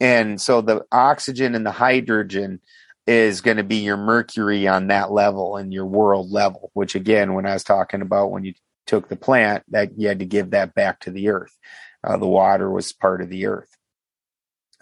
And 0.00 0.40
so 0.40 0.60
the 0.60 0.84
oxygen 0.92 1.54
and 1.54 1.64
the 1.64 1.72
hydrogen 1.72 2.60
is 3.06 3.40
going 3.40 3.56
to 3.56 3.64
be 3.64 3.76
your 3.76 3.96
mercury 3.96 4.66
on 4.66 4.88
that 4.88 5.12
level 5.12 5.56
and 5.56 5.72
your 5.72 5.86
world 5.86 6.30
level, 6.30 6.70
which 6.74 6.94
again, 6.94 7.34
when 7.34 7.46
I 7.46 7.52
was 7.52 7.64
talking 7.64 8.02
about 8.02 8.30
when 8.30 8.44
you 8.44 8.54
took 8.86 9.08
the 9.08 9.16
plant, 9.16 9.64
that 9.68 9.98
you 9.98 10.08
had 10.08 10.18
to 10.18 10.26
give 10.26 10.50
that 10.50 10.74
back 10.74 11.00
to 11.00 11.10
the 11.10 11.28
earth. 11.28 11.56
Uh, 12.04 12.16
the 12.16 12.26
water 12.26 12.70
was 12.70 12.92
part 12.92 13.20
of 13.20 13.30
the 13.30 13.46
earth. 13.46 13.76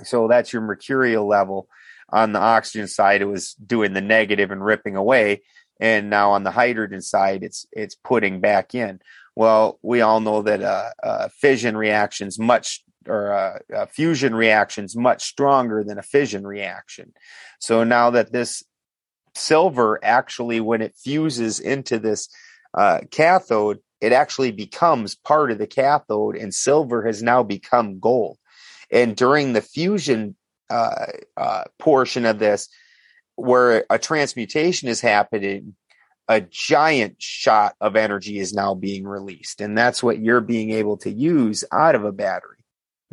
So 0.02 0.26
that's 0.26 0.52
your 0.52 0.62
mercurial 0.62 1.26
level. 1.26 1.68
On 2.10 2.32
the 2.32 2.40
oxygen 2.40 2.88
side, 2.88 3.22
it 3.22 3.26
was 3.26 3.54
doing 3.54 3.92
the 3.92 4.00
negative 4.00 4.50
and 4.50 4.64
ripping 4.64 4.96
away. 4.96 5.42
And 5.80 6.10
now 6.10 6.32
on 6.32 6.44
the 6.44 6.50
hydrogen 6.50 7.00
side, 7.00 7.42
it's 7.42 7.66
it's 7.72 7.94
putting 7.94 8.40
back 8.40 8.74
in. 8.74 9.00
Well, 9.36 9.78
we 9.82 10.00
all 10.00 10.20
know 10.20 10.42
that 10.42 10.62
uh, 10.62 10.90
uh, 11.02 11.28
fission 11.28 11.76
reactions 11.76 12.38
much 12.38 12.83
or 13.08 13.32
uh, 13.32 13.58
uh, 13.74 13.86
fusion 13.86 14.34
reactions 14.34 14.96
much 14.96 15.24
stronger 15.24 15.84
than 15.84 15.98
a 15.98 16.02
fission 16.02 16.46
reaction. 16.46 17.12
So 17.58 17.84
now 17.84 18.10
that 18.10 18.32
this 18.32 18.62
silver 19.34 19.98
actually, 20.02 20.60
when 20.60 20.82
it 20.82 20.94
fuses 20.94 21.60
into 21.60 21.98
this 21.98 22.28
uh, 22.72 23.00
cathode, 23.10 23.80
it 24.00 24.12
actually 24.12 24.52
becomes 24.52 25.14
part 25.14 25.50
of 25.50 25.58
the 25.58 25.66
cathode, 25.66 26.36
and 26.36 26.52
silver 26.52 27.06
has 27.06 27.22
now 27.22 27.42
become 27.42 28.00
gold. 28.00 28.38
And 28.90 29.16
during 29.16 29.52
the 29.52 29.62
fusion 29.62 30.36
uh, 30.70 31.64
portion 31.78 32.24
of 32.26 32.38
this, 32.38 32.68
where 33.36 33.84
a 33.90 33.98
transmutation 33.98 34.88
is 34.88 35.00
happening, 35.00 35.74
a 36.28 36.40
giant 36.40 37.16
shot 37.20 37.74
of 37.80 37.96
energy 37.96 38.38
is 38.38 38.52
now 38.52 38.74
being 38.74 39.06
released. 39.06 39.60
And 39.60 39.76
that's 39.76 40.02
what 40.02 40.18
you're 40.18 40.40
being 40.40 40.70
able 40.70 40.96
to 40.98 41.10
use 41.10 41.64
out 41.72 41.94
of 41.94 42.04
a 42.04 42.12
battery. 42.12 42.63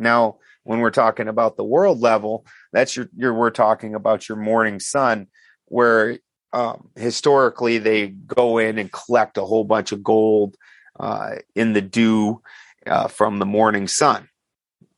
Now, 0.01 0.37
when 0.63 0.79
we're 0.79 0.91
talking 0.91 1.27
about 1.27 1.57
the 1.57 1.63
world 1.63 1.99
level, 1.99 2.45
that's 2.73 2.95
your, 2.95 3.07
your 3.15 3.33
we're 3.33 3.49
talking 3.51 3.95
about 3.95 4.27
your 4.27 4.37
morning 4.37 4.79
sun, 4.79 5.27
where 5.65 6.17
um, 6.53 6.89
historically 6.95 7.77
they 7.77 8.07
go 8.07 8.57
in 8.57 8.77
and 8.77 8.91
collect 8.91 9.37
a 9.37 9.45
whole 9.45 9.63
bunch 9.63 9.91
of 9.91 10.03
gold 10.03 10.55
uh, 10.99 11.35
in 11.55 11.73
the 11.73 11.81
dew 11.81 12.41
uh, 12.85 13.07
from 13.07 13.39
the 13.39 13.45
morning 13.45 13.87
sun. 13.87 14.27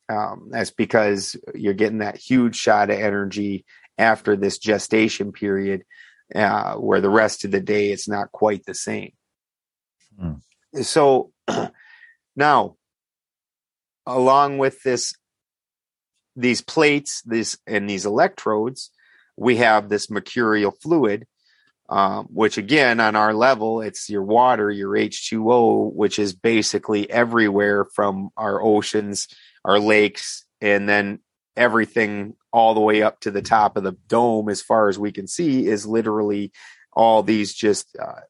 Um, 0.09 0.49
that's 0.51 0.71
because 0.71 1.35
you're 1.55 1.73
getting 1.73 1.99
that 1.99 2.17
huge 2.17 2.55
shot 2.55 2.89
of 2.89 2.99
energy 2.99 3.65
after 3.97 4.35
this 4.35 4.57
gestation 4.57 5.31
period, 5.31 5.83
uh, 6.35 6.75
where 6.75 7.01
the 7.01 7.09
rest 7.09 7.45
of 7.45 7.51
the 7.51 7.61
day 7.61 7.91
it's 7.91 8.07
not 8.07 8.31
quite 8.31 8.65
the 8.65 8.73
same. 8.73 9.13
Hmm. 10.19 10.33
So 10.81 11.31
now, 12.35 12.75
along 14.05 14.57
with 14.57 14.81
this, 14.83 15.13
these 16.35 16.61
plates, 16.61 17.21
this 17.25 17.57
and 17.67 17.89
these 17.89 18.05
electrodes, 18.05 18.91
we 19.37 19.57
have 19.57 19.89
this 19.89 20.09
mercurial 20.09 20.71
fluid, 20.71 21.25
um, 21.89 22.25
which 22.25 22.57
again, 22.57 22.99
on 22.99 23.15
our 23.15 23.33
level, 23.33 23.81
it's 23.81 24.09
your 24.09 24.23
water, 24.23 24.71
your 24.71 24.91
H2O, 24.91 25.93
which 25.93 26.19
is 26.19 26.33
basically 26.33 27.09
everywhere 27.09 27.85
from 27.85 28.29
our 28.37 28.61
oceans, 28.61 29.27
our 29.65 29.79
lakes, 29.79 30.45
and 30.61 30.87
then 30.87 31.19
everything 31.55 32.35
all 32.51 32.73
the 32.73 32.79
way 32.79 33.01
up 33.01 33.19
to 33.21 33.31
the 33.31 33.41
top 33.41 33.77
of 33.77 33.83
the 33.83 33.95
dome, 34.07 34.49
as 34.49 34.61
far 34.61 34.89
as 34.89 34.97
we 34.97 35.11
can 35.11 35.27
see, 35.27 35.67
is 35.67 35.85
literally 35.85 36.51
all 36.93 37.23
these 37.23 37.53
just 37.53 37.87
uh, 37.99 38.21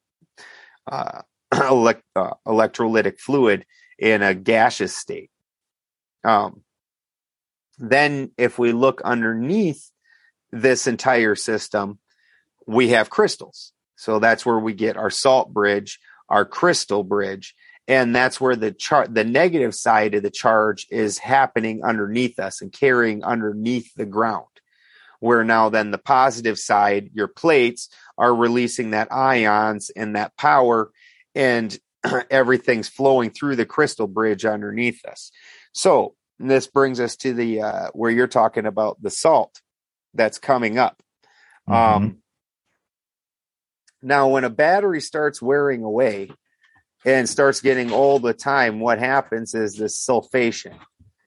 uh, 0.92 1.22
elect, 1.70 2.04
uh, 2.16 2.34
electrolytic 2.48 3.20
fluid 3.20 3.66
in 4.00 4.22
a 4.22 4.34
gaseous 4.34 4.96
state. 4.96 5.30
Um, 6.24 6.62
then, 7.80 8.32
if 8.38 8.60
we 8.60 8.72
look 8.72 9.02
underneath 9.02 9.90
this 10.52 10.88
entire 10.88 11.36
system, 11.36 12.00
we 12.68 12.90
have 12.90 13.10
crystals. 13.10 13.74
So 13.96 14.20
that's 14.20 14.46
where 14.46 14.60
we 14.60 14.74
get 14.74 14.98
our 14.98 15.10
salt 15.10 15.54
bridge, 15.54 16.00
our 16.30 16.46
crystal 16.46 17.04
bridge, 17.04 17.56
and 17.88 18.16
that's 18.16 18.40
where 18.40 18.56
the 18.56 18.72
char- 18.72 19.08
the 19.08 19.24
negative 19.24 19.76
side 19.76 20.16
of 20.16 20.24
the 20.24 20.32
charge 20.32 20.88
is 20.90 21.18
happening 21.18 21.84
underneath 21.84 22.40
us 22.40 22.62
and 22.62 22.72
carrying 22.72 23.24
underneath 23.24 23.94
the 23.96 24.06
ground. 24.06 24.46
Where 25.20 25.44
now 25.44 25.70
then 25.70 25.92
the 25.92 25.98
positive 25.98 26.60
side, 26.60 27.12
your 27.14 27.28
plates 27.28 27.90
are 28.18 28.34
releasing 28.36 28.92
that 28.92 29.12
ions 29.12 29.90
and 29.90 30.16
that 30.16 30.36
power, 30.38 30.92
and 31.34 31.78
everything's 32.30 32.90
flowing 32.90 33.32
through 33.32 33.56
the 33.56 33.66
crystal 33.66 34.08
bridge 34.08 34.46
underneath 34.46 35.06
us. 35.06 35.32
So 35.74 36.16
this 36.40 36.68
brings 36.68 37.00
us 37.00 37.16
to 37.18 37.34
the 37.34 37.62
uh, 37.62 37.88
where 37.94 38.12
you're 38.12 38.28
talking 38.28 38.66
about 38.66 39.02
the 39.02 39.10
salt 39.10 39.62
that's 40.14 40.38
coming 40.40 40.78
up. 40.78 41.02
Um, 41.68 42.20
now, 44.02 44.28
when 44.30 44.44
a 44.44 44.50
battery 44.50 45.02
starts 45.02 45.42
wearing 45.42 45.84
away 45.84 46.30
and 47.06 47.28
starts 47.28 47.62
getting 47.62 47.92
old 47.92 48.24
with 48.24 48.38
time, 48.38 48.80
what 48.80 49.00
happens 49.00 49.54
is 49.56 49.76
this 49.76 50.06
sulfation. 50.06 50.78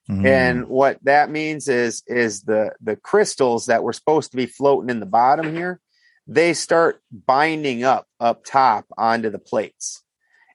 Mhm. 0.09 0.27
And 0.27 0.69
what 0.69 0.99
that 1.03 1.31
means 1.31 1.69
is 1.69 2.03
is 2.07 2.43
the 2.43 2.73
the 2.81 2.97
crystals 2.97 3.67
that 3.67 3.83
were 3.83 3.93
supposed 3.93 4.31
to 4.31 4.37
be 4.37 4.47
floating 4.47 4.91
in 4.91 5.01
the 5.01 5.07
bottom 5.07 5.55
here, 5.55 5.81
they 6.29 6.55
start 6.55 7.01
binding 7.11 7.83
up 7.83 8.07
up 8.21 8.45
top 8.45 8.85
onto 8.97 9.31
the 9.31 9.39
plates. 9.39 10.03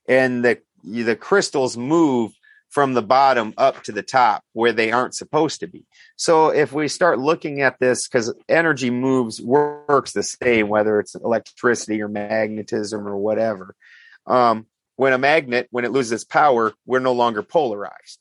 And 0.07 0.45
the 0.45 0.61
the 0.84 1.15
crystals 1.15 1.76
move 1.76 2.31
from 2.72 2.93
the 2.93 3.02
bottom 3.02 3.53
up 3.57 3.84
to 3.84 3.91
the 3.91 4.02
top 4.02 4.43
where 4.53 4.72
they 4.72 4.91
aren't 4.91 5.14
supposed 5.14 5.60
to 5.60 5.68
be. 5.68 5.85
So 6.15 6.49
if 6.49 6.73
we 6.73 6.88
start 6.88 7.19
looking 7.19 7.61
at 7.61 7.77
this 7.80 8.07
cuz 8.07 8.34
energy 8.49 8.89
moves 8.89 9.39
works 9.41 10.14
the 10.14 10.23
same 10.23 10.68
whether 10.69 10.99
it's 10.99 11.14
electricity 11.14 12.02
or 12.02 12.07
magnetism 12.07 13.07
or 13.07 13.18
whatever. 13.18 13.76
Um 14.26 14.65
when 14.95 15.14
a 15.14 15.18
magnet 15.18 15.68
when 15.72 15.85
it 15.85 15.91
loses 15.91 16.23
power, 16.26 16.73
we're 16.85 16.99
no 16.99 17.14
longer 17.14 17.43
polarized 17.43 18.19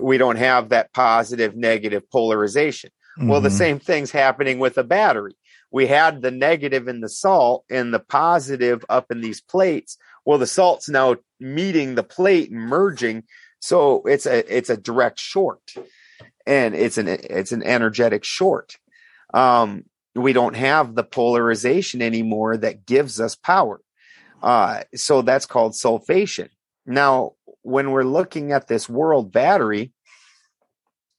we 0.00 0.18
don't 0.18 0.36
have 0.36 0.70
that 0.70 0.92
positive 0.92 1.54
negative 1.54 2.08
polarization. 2.10 2.90
Well, 3.18 3.42
the 3.42 3.50
Mhm. 3.50 3.58
same 3.58 3.78
thing's 3.78 4.10
happening 4.10 4.58
with 4.58 4.78
a 4.78 4.84
battery. 4.84 5.36
We 5.70 5.86
had 5.86 6.22
the 6.22 6.30
negative 6.30 6.88
in 6.88 7.00
the 7.00 7.10
salt 7.10 7.64
and 7.70 7.92
the 7.92 7.98
positive 7.98 8.84
up 8.88 9.10
in 9.10 9.20
these 9.20 9.42
plates. 9.42 9.98
Well, 10.24 10.38
the 10.38 10.46
salt's 10.46 10.88
now 10.88 11.16
meeting 11.40 11.94
the 11.94 12.02
plate 12.04 12.50
and 12.50 12.60
merging. 12.60 13.24
So 13.62 14.02
it's 14.06 14.26
a 14.26 14.54
it's 14.54 14.70
a 14.70 14.76
direct 14.76 15.20
short. 15.20 15.62
And 16.44 16.74
it's 16.74 16.98
an 16.98 17.06
it's 17.08 17.52
an 17.52 17.62
energetic 17.62 18.24
short. 18.24 18.76
Um, 19.32 19.84
we 20.16 20.32
don't 20.32 20.56
have 20.56 20.94
the 20.94 21.04
polarization 21.04 22.02
anymore 22.02 22.56
that 22.56 22.84
gives 22.84 23.20
us 23.20 23.36
power. 23.36 23.80
Uh, 24.42 24.82
so 24.96 25.22
that's 25.22 25.46
called 25.46 25.72
sulfation. 25.72 26.48
Now, 26.84 27.34
when 27.62 27.92
we're 27.92 28.02
looking 28.02 28.50
at 28.50 28.66
this 28.66 28.88
world 28.88 29.30
battery, 29.32 29.92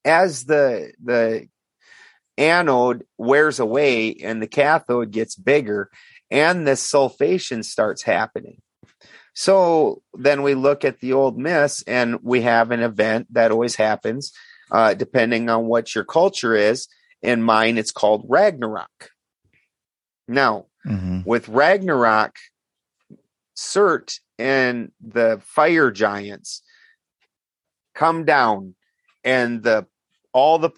as 0.03 0.43
the 0.43 0.91
the 1.01 1.47
anode 2.37 3.05
wears 3.17 3.59
away 3.59 4.15
and 4.15 4.41
the 4.41 4.47
cathode 4.47 5.11
gets 5.11 5.37
bigger, 5.37 5.89
and 6.29 6.67
this 6.67 6.85
sulfation 6.85 7.63
starts 7.63 8.01
happening. 8.01 8.61
So 9.33 10.01
then 10.13 10.43
we 10.43 10.53
look 10.53 10.85
at 10.85 10.99
the 10.99 11.13
old 11.13 11.37
myths, 11.37 11.83
and 11.87 12.19
we 12.21 12.41
have 12.41 12.71
an 12.71 12.81
event 12.81 13.27
that 13.33 13.51
always 13.51 13.75
happens, 13.75 14.31
uh, 14.71 14.93
depending 14.93 15.49
on 15.49 15.65
what 15.65 15.95
your 15.95 16.03
culture 16.03 16.55
is. 16.55 16.87
In 17.21 17.41
mine, 17.41 17.77
it's 17.77 17.91
called 17.91 18.25
Ragnarok. 18.27 19.11
Now, 20.27 20.67
Mhm. 20.85 21.25
with 21.25 21.47
Ragnarok, 21.49 22.35
Surt 23.55 24.19
and 24.37 24.91
the 24.99 25.41
fire 25.43 25.91
giants 25.91 26.63
come 27.93 28.25
down 28.25 28.75
and 29.23 29.63
the 29.63 29.87
all 30.33 30.57
the 30.57 30.71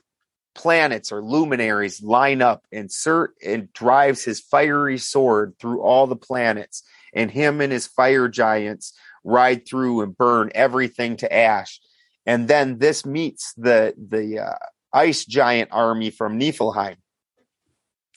planets 0.53 1.11
or 1.11 1.21
luminaries 1.23 2.03
line 2.03 2.41
up 2.41 2.65
and 2.71 2.89
Surt 2.89 3.29
and 3.43 3.71
drives 3.73 4.23
his 4.23 4.39
fiery 4.39 4.97
sword 4.97 5.55
through 5.59 5.81
all 5.81 6.07
the 6.07 6.15
planets 6.15 6.83
and 7.15 7.31
him 7.31 7.61
and 7.61 7.71
his 7.71 7.87
fire 7.87 8.27
giants 8.27 8.93
ride 9.23 9.67
through 9.67 10.01
and 10.01 10.15
burn 10.17 10.51
everything 10.53 11.15
to 11.17 11.33
ash 11.33 11.79
and 12.25 12.47
then 12.47 12.77
this 12.77 13.05
meets 13.05 13.53
the 13.57 13.93
the 13.97 14.39
uh, 14.39 14.55
ice 14.93 15.25
giant 15.25 15.69
army 15.71 16.09
from 16.09 16.39
Niflheim 16.39 16.97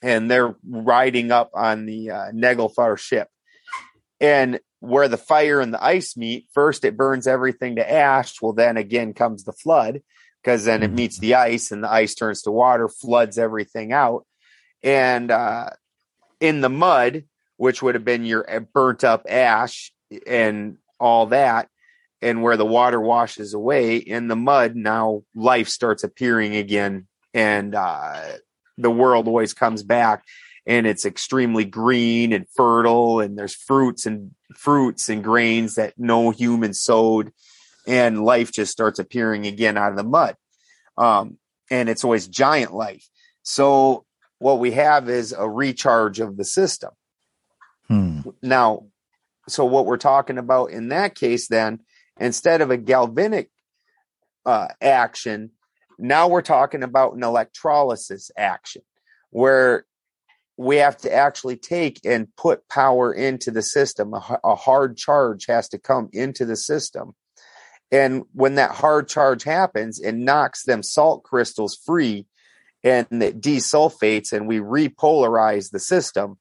and 0.02 0.30
they're 0.30 0.54
riding 0.68 1.32
up 1.32 1.50
on 1.54 1.86
the 1.86 2.10
uh, 2.10 2.96
ship 2.96 3.28
and 4.20 4.60
where 4.80 5.08
the 5.08 5.16
fire 5.16 5.60
and 5.60 5.74
the 5.74 5.84
ice 5.84 6.16
meet, 6.16 6.46
first 6.52 6.84
it 6.84 6.96
burns 6.96 7.26
everything 7.26 7.76
to 7.76 7.90
ash. 7.90 8.40
Well, 8.40 8.52
then 8.52 8.76
again 8.76 9.12
comes 9.12 9.44
the 9.44 9.52
flood 9.52 10.02
because 10.42 10.64
then 10.64 10.82
it 10.82 10.92
meets 10.92 11.18
the 11.18 11.34
ice 11.34 11.72
and 11.72 11.82
the 11.82 11.90
ice 11.90 12.14
turns 12.14 12.42
to 12.42 12.52
water, 12.52 12.88
floods 12.88 13.38
everything 13.38 13.92
out. 13.92 14.24
And 14.82 15.30
uh, 15.30 15.70
in 16.40 16.60
the 16.60 16.68
mud, 16.68 17.24
which 17.58 17.82
would 17.82 17.94
have 17.94 18.04
been 18.04 18.24
your 18.24 18.50
uh, 18.50 18.60
burnt 18.60 19.04
up 19.04 19.26
ash 19.28 19.92
and 20.26 20.78
all 20.98 21.26
that, 21.26 21.68
and 22.22 22.42
where 22.42 22.56
the 22.56 22.64
water 22.64 23.00
washes 23.00 23.52
away 23.52 23.96
in 23.96 24.28
the 24.28 24.36
mud, 24.36 24.74
now 24.74 25.22
life 25.34 25.68
starts 25.68 26.02
appearing 26.02 26.56
again. 26.56 27.06
And 27.34 27.74
uh, 27.74 28.22
the 28.78 28.90
world 28.90 29.28
always 29.28 29.52
comes 29.52 29.82
back 29.82 30.24
and 30.66 30.86
it's 30.86 31.04
extremely 31.04 31.64
green 31.64 32.32
and 32.32 32.46
fertile 32.56 33.20
and 33.20 33.38
there's 33.38 33.54
fruits 33.54 34.06
and 34.06 34.32
fruits 34.54 35.08
and 35.08 35.24
grains 35.24 35.74
that 35.74 35.94
no 35.96 36.30
human 36.30 36.74
sowed 36.74 37.32
and 37.86 38.24
life 38.24 38.52
just 38.52 38.70
starts 38.70 38.98
appearing 38.98 39.46
again 39.46 39.76
out 39.76 39.90
of 39.90 39.96
the 39.96 40.04
mud. 40.04 40.36
Um, 40.96 41.38
and 41.70 41.88
it's 41.88 42.04
always 42.04 42.28
giant 42.28 42.74
life. 42.74 43.06
So 43.42 44.04
what 44.38 44.58
we 44.58 44.72
have 44.72 45.08
is 45.08 45.32
a 45.32 45.48
recharge 45.48 46.20
of 46.20 46.36
the 46.36 46.44
system 46.44 46.90
Hmm. 47.88 48.20
now 48.42 48.86
so 49.48 49.64
what 49.64 49.86
we're 49.86 49.96
talking 49.96 50.38
about 50.38 50.70
in 50.70 50.88
that 50.88 51.14
case 51.14 51.48
then 51.48 51.80
instead 52.20 52.60
of 52.60 52.70
a 52.70 52.76
galvanic 52.76 53.50
uh, 54.44 54.68
action 54.80 55.50
now 55.98 56.28
we're 56.28 56.42
talking 56.42 56.82
about 56.82 57.14
an 57.14 57.22
electrolysis 57.22 58.30
action 58.36 58.82
where 59.30 59.84
we 60.58 60.76
have 60.76 60.96
to 60.98 61.12
actually 61.12 61.56
take 61.56 62.00
and 62.04 62.34
put 62.36 62.68
power 62.68 63.12
into 63.12 63.52
the 63.52 63.62
system. 63.62 64.12
A 64.12 64.56
hard 64.56 64.96
charge 64.96 65.46
has 65.46 65.68
to 65.68 65.78
come 65.78 66.08
into 66.12 66.44
the 66.44 66.56
system. 66.56 67.14
And 67.92 68.24
when 68.32 68.56
that 68.56 68.72
hard 68.72 69.08
charge 69.08 69.44
happens, 69.44 70.00
it 70.00 70.16
knocks 70.16 70.64
them 70.64 70.82
salt 70.82 71.22
crystals 71.22 71.78
free 71.86 72.26
and 72.82 73.06
it 73.22 73.40
desulfates 73.40 74.32
and 74.32 74.48
we 74.48 74.58
repolarize 74.58 75.70
the 75.70 75.78
system. 75.78 76.38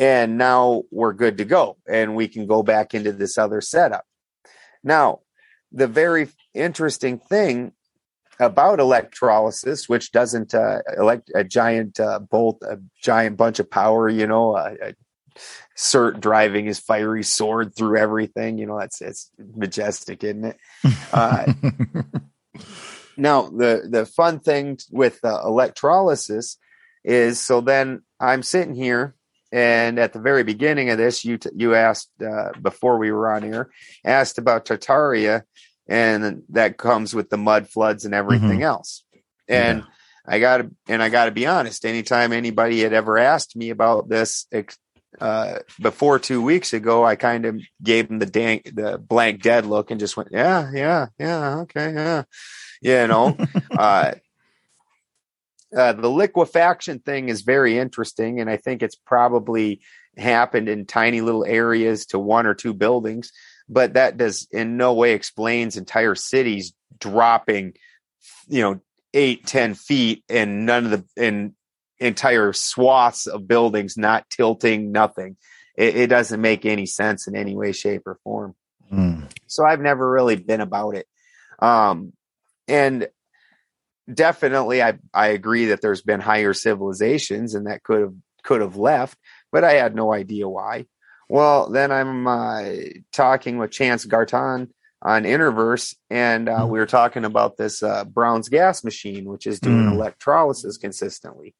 And 0.00 0.38
now 0.38 0.84
we're 0.90 1.12
good 1.12 1.36
to 1.38 1.44
go 1.44 1.76
and 1.86 2.16
we 2.16 2.26
can 2.26 2.46
go 2.46 2.62
back 2.62 2.94
into 2.94 3.12
this 3.12 3.36
other 3.36 3.60
setup. 3.60 4.06
Now, 4.82 5.20
the 5.70 5.86
very 5.86 6.28
interesting 6.54 7.18
thing 7.18 7.72
about 8.40 8.80
electrolysis, 8.80 9.90
which 9.90 10.10
doesn't 10.10 10.54
uh, 10.54 10.78
elect 10.96 11.30
a 11.34 11.44
giant 11.44 12.00
uh, 12.00 12.18
bolt, 12.18 12.62
a 12.62 12.80
giant 13.02 13.36
bunch 13.36 13.58
of 13.58 13.70
power, 13.70 14.08
you 14.08 14.26
know, 14.26 14.56
a, 14.56 14.72
a 14.82 14.94
Surt 15.76 16.18
driving 16.18 16.64
his 16.64 16.78
fiery 16.78 17.22
sword 17.22 17.76
through 17.76 17.98
everything, 17.98 18.58
you 18.58 18.66
know, 18.66 18.78
that's 18.78 19.00
it's 19.00 19.30
majestic, 19.54 20.24
isn't 20.24 20.44
it? 20.44 20.56
Uh, 21.12 21.52
now, 23.16 23.42
the 23.50 23.86
the 23.88 24.06
fun 24.06 24.40
thing 24.40 24.78
with 24.90 25.18
uh, 25.24 25.40
electrolysis 25.44 26.56
is 27.04 27.40
so 27.40 27.60
then 27.60 28.02
I'm 28.18 28.42
sitting 28.42 28.74
here 28.74 29.14
And 29.52 29.98
at 29.98 30.12
the 30.12 30.20
very 30.20 30.44
beginning 30.44 30.90
of 30.90 30.98
this, 30.98 31.24
you 31.24 31.38
t- 31.38 31.50
you 31.54 31.74
asked 31.74 32.10
uh, 32.22 32.52
before 32.60 32.98
we 32.98 33.10
were 33.10 33.30
on 33.32 33.44
air, 33.44 33.70
asked 34.04 34.38
about 34.38 34.64
Tartaria, 34.64 35.42
and 35.88 36.42
that 36.50 36.78
comes 36.78 37.14
with 37.14 37.30
the 37.30 37.36
mud 37.36 37.68
floods 37.68 38.04
and 38.04 38.14
everything 38.14 38.62
else. 38.62 39.04
And 39.48 39.82
I 40.26 40.38
got 40.38 40.58
to 40.58 40.70
and 40.88 41.02
I 41.02 41.08
got 41.08 41.24
to 41.24 41.32
be 41.32 41.46
honest. 41.46 41.84
Anytime 41.84 42.32
anybody 42.32 42.80
had 42.80 42.92
ever 42.92 43.18
asked 43.18 43.56
me 43.56 43.70
about 43.70 44.08
this 44.08 44.46
ex- 44.52 44.78
uh, 45.20 45.58
before 45.80 46.18
two 46.18 46.40
weeks 46.40 46.72
ago, 46.72 47.04
I 47.04 47.16
kind 47.16 47.44
of 47.44 47.60
gave 47.82 48.08
them 48.08 48.20
the 48.20 48.26
dank, 48.26 48.70
the 48.74 48.98
blank 48.98 49.42
dead 49.42 49.66
look 49.66 49.90
and 49.90 49.98
just 49.98 50.16
went, 50.16 50.30
yeah, 50.30 50.70
yeah, 50.72 51.06
yeah, 51.18 51.58
okay, 51.60 51.92
yeah, 51.92 52.22
you 52.80 53.06
know. 53.08 53.36
uh, 53.76 54.12
uh, 55.76 55.92
the 55.92 56.10
liquefaction 56.10 56.98
thing 57.00 57.28
is 57.28 57.42
very 57.42 57.78
interesting, 57.78 58.40
and 58.40 58.50
I 58.50 58.56
think 58.56 58.82
it's 58.82 58.96
probably 58.96 59.80
happened 60.16 60.68
in 60.68 60.86
tiny 60.86 61.20
little 61.20 61.44
areas 61.44 62.06
to 62.06 62.18
one 62.18 62.46
or 62.46 62.54
two 62.54 62.74
buildings, 62.74 63.32
but 63.68 63.94
that 63.94 64.16
does 64.16 64.48
in 64.50 64.76
no 64.76 64.94
way 64.94 65.12
explains 65.12 65.76
entire 65.76 66.14
cities 66.14 66.72
dropping, 66.98 67.74
you 68.48 68.62
know, 68.62 68.80
eight, 69.14 69.46
ten 69.46 69.74
feet, 69.74 70.24
and 70.28 70.66
none 70.66 70.86
of 70.86 70.90
the 70.90 71.04
in 71.16 71.54
entire 71.98 72.52
swaths 72.52 73.26
of 73.26 73.46
buildings 73.46 73.96
not 73.96 74.28
tilting, 74.30 74.90
nothing. 74.90 75.36
It, 75.76 75.96
it 75.96 76.06
doesn't 76.08 76.40
make 76.40 76.64
any 76.66 76.86
sense 76.86 77.28
in 77.28 77.36
any 77.36 77.54
way, 77.54 77.72
shape, 77.72 78.02
or 78.06 78.18
form. 78.24 78.54
Mm. 78.92 79.30
So 79.46 79.64
I've 79.64 79.80
never 79.80 80.10
really 80.10 80.36
been 80.36 80.60
about 80.60 80.96
it. 80.96 81.06
Um, 81.58 82.12
and 82.66 83.08
definitely 84.14 84.82
I, 84.82 84.98
I 85.14 85.28
agree 85.28 85.66
that 85.66 85.80
there's 85.82 86.02
been 86.02 86.20
higher 86.20 86.52
civilizations 86.54 87.54
and 87.54 87.66
that 87.66 87.82
could 87.82 88.00
have 88.00 88.14
could 88.42 88.60
have 88.60 88.76
left, 88.76 89.18
but 89.52 89.64
I 89.64 89.74
had 89.74 89.94
no 89.94 90.12
idea 90.12 90.48
why. 90.48 90.86
Well, 91.28 91.70
then 91.70 91.92
I'm 91.92 92.26
uh, 92.26 92.64
talking 93.12 93.58
with 93.58 93.70
Chance 93.70 94.06
Garton 94.06 94.72
on 95.02 95.22
Interverse, 95.24 95.94
and 96.10 96.48
uh, 96.48 96.66
we 96.68 96.78
were 96.78 96.86
talking 96.86 97.24
about 97.24 97.56
this 97.56 97.82
uh, 97.82 98.04
Brown's 98.04 98.48
gas 98.48 98.82
machine, 98.82 99.24
which 99.26 99.46
is 99.46 99.60
doing 99.60 99.86
Mm. 99.86 99.92
electrolysis 99.92 100.76
consistently. 100.76 101.54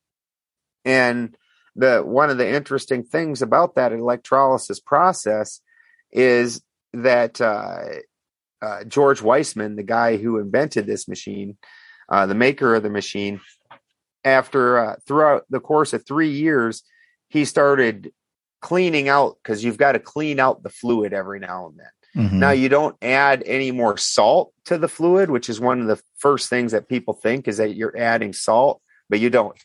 And 0.84 1.36
the 1.76 2.00
one 2.00 2.30
of 2.30 2.38
the 2.38 2.48
interesting 2.48 3.04
things 3.04 3.42
about 3.42 3.76
that 3.76 3.92
electrolysis 3.92 4.80
process 4.80 5.60
is 6.10 6.62
that 6.92 7.40
uh, 7.40 7.84
uh, 8.60 8.84
George 8.84 9.22
Wiseman, 9.22 9.76
the 9.76 9.82
guy 9.84 10.16
who 10.16 10.38
invented 10.38 10.86
this 10.86 11.06
machine, 11.06 11.56
uh, 12.10 12.26
the 12.26 12.34
maker 12.34 12.74
of 12.74 12.82
the 12.82 12.90
machine, 12.90 13.40
after 14.24 14.78
uh, 14.78 14.96
throughout 15.06 15.44
the 15.50 15.60
course 15.60 15.92
of 15.92 16.06
three 16.06 16.30
years, 16.30 16.82
he 17.28 17.44
started 17.44 18.12
cleaning 18.60 19.08
out 19.08 19.36
because 19.42 19.64
you've 19.64 19.78
got 19.78 19.92
to 19.92 19.98
clean 19.98 20.38
out 20.38 20.62
the 20.62 20.68
fluid 20.68 21.12
every 21.12 21.40
now 21.40 21.68
and 21.68 21.78
then. 21.78 21.86
Mhm. 22.16 22.32
Now 22.32 22.50
you 22.50 22.68
don't 22.68 22.96
add 23.02 23.42
any 23.46 23.70
more 23.70 23.96
salt 23.96 24.52
to 24.64 24.76
the 24.76 24.88
fluid, 24.88 25.30
which 25.30 25.48
is 25.48 25.60
one 25.60 25.80
of 25.80 25.86
the 25.86 26.02
first 26.18 26.50
things 26.50 26.72
that 26.72 26.88
people 26.88 27.14
think 27.14 27.46
is 27.46 27.58
that 27.58 27.76
you're 27.76 27.96
adding 27.96 28.32
salt, 28.32 28.82
but 29.08 29.20
you 29.20 29.30
don't. 29.30 29.56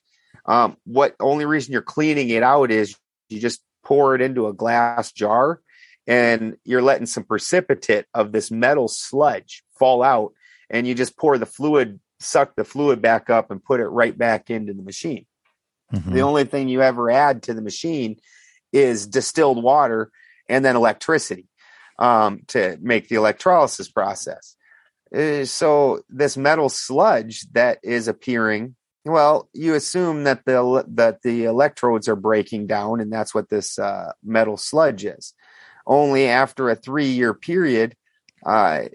Um, 0.46 0.78
what 0.86 1.16
only 1.20 1.46
reason 1.46 1.74
you're 1.74 1.82
cleaning 1.82 2.30
it 2.30 2.44
out 2.44 2.70
is 2.70 2.96
you 3.30 3.40
just 3.40 3.62
pour 3.84 4.14
it 4.14 4.22
into 4.22 4.48
a 4.48 4.54
glass 4.54 5.12
jar 5.12 5.60
and 6.06 6.56
you're 6.64 6.84
letting 6.84 7.08
some 7.08 7.24
precipitate 7.24 8.06
of 8.14 8.32
this 8.32 8.52
metal 8.52 8.88
sludge 8.88 9.64
fall 9.78 10.04
out 10.04 10.34
and 10.70 10.86
you 10.88 10.94
just 10.94 11.18
pour 11.18 11.38
the 11.40 11.46
fluid, 11.48 12.00
suck 12.20 12.56
the 12.56 12.64
fluid 12.64 13.02
back 13.02 13.30
up 13.30 13.52
and 13.52 13.64
put 13.64 13.80
it 13.80 13.88
right 13.88 14.18
back 14.18 14.50
into 14.50 14.74
the 14.74 14.84
machine. 14.84 15.26
Mhm. 15.94 16.14
The 16.14 16.22
only 16.22 16.46
thing 16.46 16.68
you 16.68 16.82
ever 16.82 17.12
add 17.12 17.44
to 17.44 17.54
the 17.54 17.62
machine 17.62 18.18
is 18.72 19.08
distilled 19.08 19.64
water 19.64 20.12
and 20.50 20.64
then 20.64 20.76
electricity 20.76 21.48
um, 22.00 22.42
to 22.48 22.78
make 22.82 23.08
the 23.08 23.16
electrolysis 23.16 23.90
process. 23.90 24.56
Uh, 25.16 25.46
so 25.46 26.02
this 26.10 26.36
metal 26.36 26.70
sludge 26.70 27.42
that 27.54 27.80
is 27.84 28.08
appearing, 28.08 28.76
well, 29.06 29.50
you 29.54 29.76
assume 29.76 30.24
that 30.24 30.46
the 30.46 30.84
that 30.90 31.22
the 31.22 31.46
electrodes 31.46 32.10
are 32.10 32.16
breaking 32.16 32.68
down, 32.68 33.00
and 33.00 33.14
that's 33.14 33.34
what 33.34 33.50
this 33.50 33.78
uh, 33.78 34.12
metal 34.24 34.58
sludge 34.58 35.06
is. 35.06 35.34
Only 35.86 36.28
after 36.28 36.70
a 36.70 36.76
three 36.76 37.10
year 37.10 37.34
period, 37.34 37.96
uh, 38.46 38.86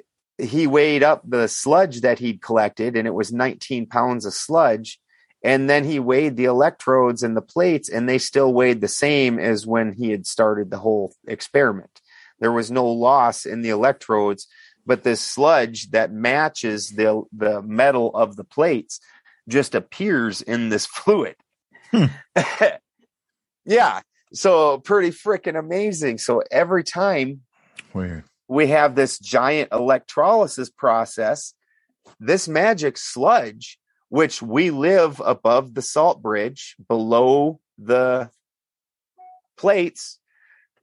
he 0.43 0.67
weighed 0.67 1.03
up 1.03 1.23
the 1.25 1.49
sludge 1.49 2.01
that 2.01 2.19
he'd 2.19 2.43
collected, 2.43 2.97
and 2.97 3.07
it 3.07 3.15
was 3.15 3.33
19 3.33 3.87
pounds 3.87 4.25
of 4.25 4.35
sludge. 4.35 5.01
And 5.43 5.71
then 5.71 5.85
he 5.85 5.99
weighed 5.99 6.37
the 6.37 6.45
electrodes 6.45 7.23
and 7.23 7.37
the 7.37 7.43
plates, 7.43 7.89
and 7.89 8.09
they 8.09 8.19
still 8.19 8.53
weighed 8.53 8.81
the 8.81 8.89
same 8.89 9.39
as 9.39 9.67
when 9.67 9.93
he 9.93 10.11
had 10.11 10.27
started 10.27 10.71
the 10.71 10.79
whole 10.79 11.15
experiment. 11.27 12.01
There 12.41 12.53
was 12.53 12.71
no 12.71 12.87
loss 12.87 13.47
in 13.47 13.63
the 13.63 13.71
electrodes, 13.71 14.47
but 14.85 15.03
this 15.03 15.21
sludge 15.21 15.91
that 15.91 16.13
matches 16.13 16.91
the 16.91 17.23
the 17.33 17.63
metal 17.63 18.11
of 18.15 18.37
the 18.37 18.45
plates 18.45 19.01
just 19.49 19.75
appears 19.75 20.43
in 20.43 20.69
this 20.69 20.87
fluid. 20.87 21.37
Hmm. 21.91 22.07
yeah. 23.65 24.01
So 24.33 24.79
pretty 24.79 25.11
freaking 25.11 25.59
amazing. 25.59 26.19
So 26.19 26.43
every 26.51 26.85
time 26.85 27.43
Weird. 27.93 28.25
We 28.51 28.67
have 28.67 28.97
this 28.97 29.21
giant 29.21 29.69
electrolysis 29.71 30.69
process, 30.71 31.55
this 32.19 32.49
magic 32.49 32.99
sludge, 32.99 33.79
which 34.09 34.43
we 34.43 34.73
live 34.73 35.21
above 35.25 35.75
the 35.75 35.83
salt 35.83 36.21
bridge, 36.21 36.75
below 36.89 37.61
the 37.79 38.29
plates, 39.57 40.19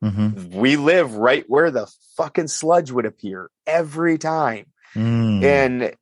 Mhm. 0.02 0.56
we 0.56 0.78
live 0.78 1.16
right 1.16 1.44
where 1.50 1.70
the 1.70 1.92
fucking 2.16 2.48
sludge 2.48 2.90
would 2.90 3.06
appear 3.06 3.52
every 3.66 4.18
time. 4.18 4.72
Mm. 4.96 5.44
And 5.44 5.96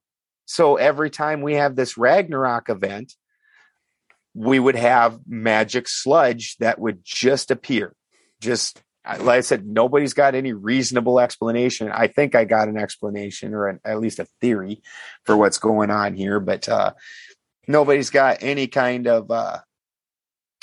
so 0.46 0.76
every 0.76 1.10
time 1.10 1.42
we 1.42 1.56
have 1.56 1.76
this 1.76 1.98
Ragnarok 1.98 2.70
event, 2.70 3.16
we 4.36 4.60
would 4.60 4.76
have 4.76 5.20
magic 5.26 5.88
sludge 5.88 6.58
that 6.58 6.78
would 6.78 7.04
just 7.04 7.50
appear. 7.50 7.96
Just 8.40 8.84
like 9.20 9.38
I 9.38 9.42
said, 9.42 9.66
nobody's 9.66 10.14
got 10.14 10.36
any 10.36 10.54
reasonable 10.54 11.20
explanation. 11.20 11.92
I 11.92 12.08
think 12.08 12.36
I 12.36 12.46
got 12.46 12.68
an 12.68 12.78
explanation 12.78 13.54
or 13.54 13.68
an, 13.68 13.80
at 13.86 14.00
least 14.00 14.20
a 14.20 14.28
theory 14.42 14.82
for 15.26 15.38
what's 15.38 15.60
going 15.60 15.92
on 15.92 16.16
here, 16.16 16.40
but 16.40 16.68
uh, 16.68 16.94
nobody's 17.68 18.10
got 18.10 18.38
any 18.42 18.68
kind 18.68 19.08
of 19.08 19.30
uh, 19.32 19.60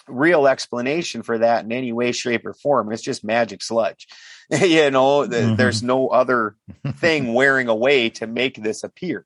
real 0.09 0.47
explanation 0.49 1.23
for 1.23 1.39
that 1.39 1.65
in 1.65 1.73
any 1.73 1.93
way, 1.93 2.13
shape, 2.13 2.45
or 2.45 2.55
form. 2.55 2.93
It's 2.93 3.03
just 3.03 3.25
magic 3.25 3.63
sludge. 3.63 4.09
you 4.51 4.91
know, 4.91 5.27
the, 5.27 5.37
Mhm. 5.37 5.57
there's 5.57 5.83
no 5.83 6.09
other 6.09 6.57
thing 6.97 7.35
wearing 7.35 7.69
away 7.69 8.11
to 8.11 8.27
make 8.27 8.57
this 8.63 8.83
appear. 8.83 9.25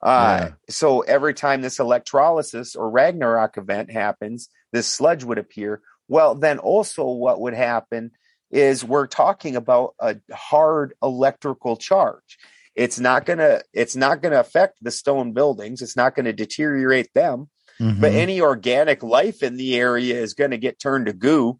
Uh, 0.00 0.38
Yeah. 0.40 0.50
So 0.68 1.00
every 1.00 1.34
time 1.34 1.62
this 1.62 1.78
electrolysis 1.78 2.74
or 2.76 2.90
Ragnarok 2.90 3.56
event 3.58 3.90
happens, 3.90 4.48
this 4.72 4.86
sludge 4.86 5.24
would 5.24 5.38
appear. 5.38 5.80
Well, 6.08 6.34
then 6.34 6.58
also 6.58 7.04
what 7.10 7.40
would 7.40 7.54
happen 7.54 8.12
is 8.52 8.84
we're 8.84 9.06
talking 9.08 9.56
about 9.56 9.94
a 9.98 10.16
hard 10.32 10.94
electrical 11.02 11.76
charge. 11.76 12.38
It's 12.76 13.00
not 13.00 13.26
gonna. 13.26 13.62
It's 13.72 13.96
not 13.96 14.22
gonna 14.22 14.40
affect 14.40 14.76
the 14.82 14.90
stone 14.90 15.32
buildings. 15.32 15.82
It's 15.82 15.96
not 15.96 16.14
gonna 16.14 16.32
deteriorate 16.32 17.12
them 17.14 17.48
Mhm. 17.80 18.00
but 18.00 18.12
any 18.12 18.40
organic 18.40 19.02
life 19.02 19.42
in 19.42 19.56
the 19.56 19.76
area 19.76 20.20
is 20.20 20.34
going 20.34 20.50
to 20.50 20.58
get 20.58 20.78
turned 20.78 21.06
to 21.06 21.12
goo. 21.12 21.58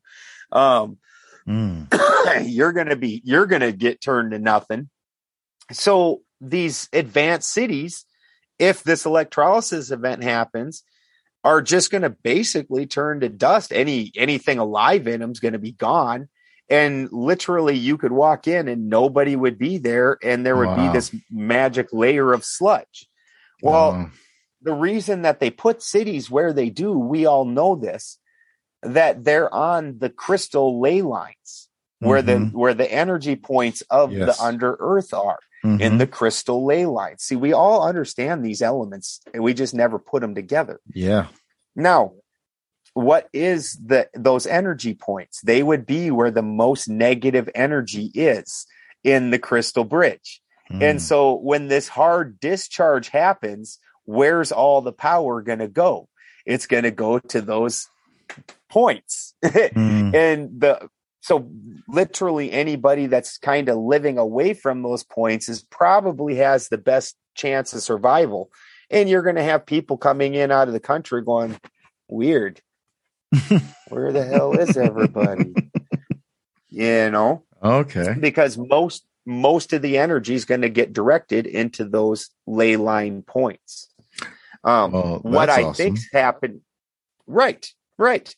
Um, 0.52 0.98
Mm. 1.48 1.88
you're 2.48 2.72
going 2.72 2.88
to 2.88 2.96
be, 2.96 3.20
you're 3.24 3.46
going 3.46 3.62
to 3.62 3.72
get 3.72 4.00
turned 4.00 4.30
to 4.30 4.38
nothing. 4.38 4.88
So 5.72 6.20
these 6.40 6.88
advanced 6.92 7.50
cities, 7.50 8.04
if 8.60 8.84
this 8.84 9.06
electrolysis 9.06 9.90
event 9.90 10.22
happens, 10.22 10.84
are 11.42 11.60
just 11.62 11.90
going 11.90 12.02
to 12.02 12.10
basically 12.10 12.86
turn 12.86 13.20
to 13.20 13.28
dust. 13.28 13.72
Any 13.72 14.12
anything 14.16 14.58
alive 14.58 15.08
in 15.08 15.18
them 15.20 15.32
is 15.32 15.40
going 15.40 15.54
to 15.54 15.58
be 15.58 15.72
gone, 15.72 16.28
and 16.72 17.08
literally 17.12 17.76
you 17.76 17.98
could 17.98 18.12
walk 18.12 18.48
in 18.48 18.66
and 18.66 18.88
nobody 18.88 19.36
would 19.36 19.58
be 19.58 19.78
there, 19.78 20.18
and 20.22 20.44
there 20.44 20.56
would 20.56 20.68
Wow. 20.68 20.86
be 20.88 20.92
this 20.92 21.14
magic 21.30 21.92
layer 21.92 22.32
of 22.32 22.44
sludge. 22.44 23.08
Well, 23.62 23.92
Wow. 23.92 24.10
the 24.62 24.74
reason 24.74 25.22
that 25.22 25.38
they 25.38 25.50
put 25.50 25.82
cities 25.82 26.30
where 26.30 26.52
they 26.52 26.70
do, 26.70 26.98
we 26.98 27.26
all 27.26 27.44
know 27.44 27.76
this, 27.76 28.18
that 28.82 29.24
they're 29.24 29.52
on 29.54 29.98
the 29.98 30.10
crystal 30.10 30.80
ley 30.80 31.02
lines 31.02 31.68
where 32.00 32.22
the 32.22 32.32
Mhm. 32.32 32.52
where 32.52 32.74
the 32.74 32.90
energy 32.92 33.36
points 33.36 33.82
of 33.90 34.10
Yes. 34.12 34.36
the 34.36 34.42
under 34.44 34.76
earth 34.80 35.12
are 35.14 35.38
Mhm. 35.64 35.80
in 35.80 35.98
the 35.98 36.06
crystal 36.06 36.64
ley 36.64 36.84
lines. 36.86 37.22
See, 37.22 37.36
we 37.36 37.52
all 37.52 37.86
understand 37.86 38.44
these 38.44 38.60
elements 38.62 39.20
and 39.32 39.44
we 39.44 39.54
just 39.54 39.74
never 39.74 39.98
put 40.00 40.20
them 40.22 40.34
together. 40.34 40.80
yeah. 40.92 41.28
Now, 41.76 42.12
what 42.94 43.28
is 43.32 43.78
the 43.84 44.08
those 44.14 44.46
energy 44.46 44.94
points? 44.94 45.40
They 45.42 45.62
would 45.62 45.86
be 45.86 46.10
where 46.10 46.30
the 46.30 46.42
most 46.42 46.88
negative 46.88 47.48
energy 47.54 48.10
is 48.14 48.66
in 49.02 49.30
the 49.30 49.38
crystal 49.38 49.84
bridge. 49.84 50.40
And 50.70 50.98
Mm. 50.98 51.00
so 51.00 51.34
when 51.34 51.68
this 51.68 51.88
hard 51.88 52.40
discharge 52.40 53.08
happens, 53.08 53.78
where's 54.04 54.52
all 54.52 54.80
the 54.80 54.92
power 54.92 55.42
going 55.42 55.58
to 55.58 55.68
go? 55.68 56.08
It's 56.46 56.66
going 56.66 56.84
to 56.84 56.90
go 56.90 57.18
to 57.18 57.40
those 57.40 57.88
points. 58.70 59.34
Mm. 59.42 60.14
and 60.14 60.60
the 60.60 60.88
so 61.20 61.48
literally 61.86 62.50
anybody 62.50 63.06
that's 63.06 63.38
kind 63.38 63.68
of 63.68 63.76
living 63.76 64.18
away 64.18 64.54
from 64.54 64.82
those 64.82 65.04
points 65.04 65.48
is 65.48 65.62
probably 65.62 66.34
has 66.36 66.68
the 66.68 66.78
best 66.78 67.16
chance 67.36 67.72
of 67.72 67.80
survival. 67.80 68.50
And 68.90 69.08
you're 69.08 69.22
going 69.22 69.36
to 69.36 69.42
have 69.42 69.64
people 69.64 69.96
coming 69.96 70.34
in 70.34 70.50
out 70.50 70.66
of 70.66 70.74
the 70.74 70.80
country 70.80 71.22
going, 71.22 71.56
weird. 72.08 72.60
Where 73.88 74.12
the 74.12 74.24
hell 74.24 74.52
is 74.58 74.76
everybody? 74.76 75.54
you 76.68 77.10
know, 77.10 77.44
Okay. 77.62 78.14
because 78.18 78.58
most 78.58 79.04
most 79.24 79.72
of 79.72 79.82
the 79.82 79.98
energy 79.98 80.34
is 80.34 80.44
going 80.44 80.62
to 80.62 80.68
get 80.68 80.92
directed 80.92 81.46
into 81.46 81.84
those 81.84 82.30
ley 82.46 82.76
line 82.76 83.22
points. 83.22 83.88
Um, 84.64 84.90
Well, 84.92 85.18
what 85.22 85.48
I 85.50 85.62
awesome. 85.62 85.74
think's 85.74 86.08
happened, 86.12 86.60
right, 87.26 87.64
right, 87.98 88.34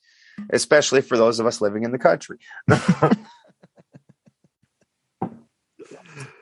especially 0.50 1.00
for 1.00 1.16
those 1.16 1.40
of 1.40 1.46
us 1.46 1.60
living 1.62 1.84
in 1.84 1.92
the 1.92 1.98
country. 1.98 2.38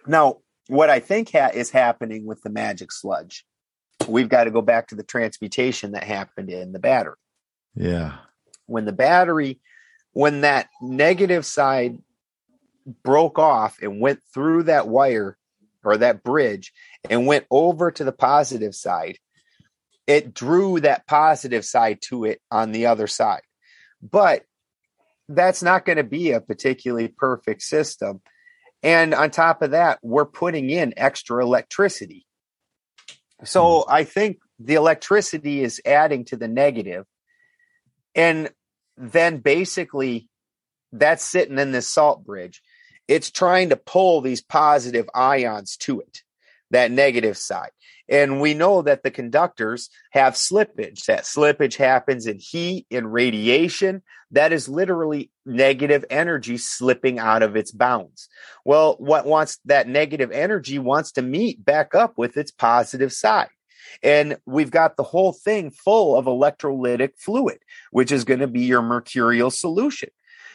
now, 0.07 0.39
what 0.69 0.91
I 0.91 1.01
think 1.01 1.31
ha- 1.33 1.51
is 1.55 1.71
happening 1.71 2.25
with 2.27 2.43
the 2.43 2.51
magic 2.51 2.93
sludge, 2.93 3.45
we've 4.09 4.29
got 4.29 4.45
to 4.45 4.51
go 4.51 4.63
back 4.63 4.89
to 4.89 4.95
the 4.95 5.03
transmutation 5.05 5.93
that 5.93 6.05
happened 6.05 6.51
in 6.51 6.73
the 6.73 6.79
battery 6.79 7.15
Yeah. 7.75 8.19
When 8.67 8.85
the 8.85 8.93
battery 8.93 9.61
when 10.15 10.43
that 10.43 10.69
negative 10.83 11.47
side 11.47 11.99
broke 13.03 13.39
off 13.39 13.79
and 13.81 14.01
went 14.01 14.21
through 14.35 14.65
that 14.65 14.87
wire 14.87 15.39
or 15.85 15.97
that 15.97 16.23
bridge 16.23 16.73
and 17.09 17.27
went 17.27 17.47
over 17.51 17.91
to 17.91 18.05
the 18.05 18.13
positive 18.13 18.75
side 18.75 19.19
it 20.07 20.35
drew 20.35 20.81
that 20.81 21.07
positive 21.07 21.65
side 21.65 22.01
to 22.03 22.25
it 22.25 22.41
on 22.51 22.73
the 22.73 22.87
other 22.87 23.07
side. 23.07 23.43
But 24.03 24.43
that's 25.29 25.63
not 25.63 25.85
going 25.85 25.97
to 25.97 26.05
be 26.05 26.33
a 26.33 26.41
particularly 26.41 27.09
perfect 27.09 27.63
system. 27.63 28.21
And 28.83 29.15
on 29.15 29.31
top 29.31 29.63
of 29.63 29.71
that 29.71 30.01
we're 30.03 30.27
putting 30.27 30.71
in 30.71 30.95
extra 30.97 31.43
electricity. 31.43 32.27
So 33.45 33.83
hmm. 33.83 33.93
i 33.93 34.05
think 34.05 34.39
the 34.59 34.75
electricity 34.75 35.63
is 35.63 35.81
adding 35.85 36.25
to 36.27 36.37
the 36.37 36.49
negative 36.49 37.05
and 38.15 38.51
then 38.97 39.39
basically 39.39 40.29
that's 40.93 41.25
sitting 41.25 41.59
in 41.59 41.73
this 41.73 41.89
salt 41.89 42.25
bridge. 42.25 42.63
It's 43.09 43.31
trying 43.31 43.71
to 43.71 43.77
pull 43.77 44.21
these 44.21 44.43
positive 44.43 45.09
ions 45.15 45.77
to 45.79 46.01
it, 46.01 46.23
that 46.71 46.91
negative 46.91 47.37
side. 47.37 47.71
And 48.09 48.41
we 48.41 48.55
know 48.55 48.83
that 48.83 49.03
the 49.03 49.11
conductors 49.11 49.89
have 50.11 50.35
slippage. 50.35 51.07
That 51.07 51.25
slippage 51.25 51.77
happens 51.77 52.27
in 52.27 52.39
heat, 52.39 52.87
in 52.91 53.07
radiation. 53.07 54.03
That 54.33 54.53
is 54.53 54.69
literally 54.69 55.31
negative 55.47 56.05
energy 56.11 56.59
slipping 56.59 57.19
out 57.19 57.43
of 57.43 57.57
its 57.57 57.71
bounds. 57.71 58.29
Well, 58.65 58.97
what 58.99 59.27
wants 59.27 59.59
that 59.65 59.89
negative 59.89 60.31
energy 60.31 60.79
wants 60.79 61.13
to 61.13 61.23
meet 61.23 61.65
back 61.65 61.95
up 61.95 62.19
with 62.19 62.37
its 62.37 62.51
positive 62.51 63.13
side. 63.13 63.49
And 64.03 64.37
we've 64.47 64.71
got 64.71 64.97
the 64.97 65.03
whole 65.03 65.33
thing 65.33 65.71
full 65.71 66.17
of 66.17 66.27
electrolytic 66.27 67.19
fluid, 67.19 67.59
which 67.91 68.13
is 68.13 68.25
going 68.25 68.41
to 68.41 68.47
be 68.47 68.61
your 68.61 68.83
mercurial 68.83 69.51
solution. 69.51 70.11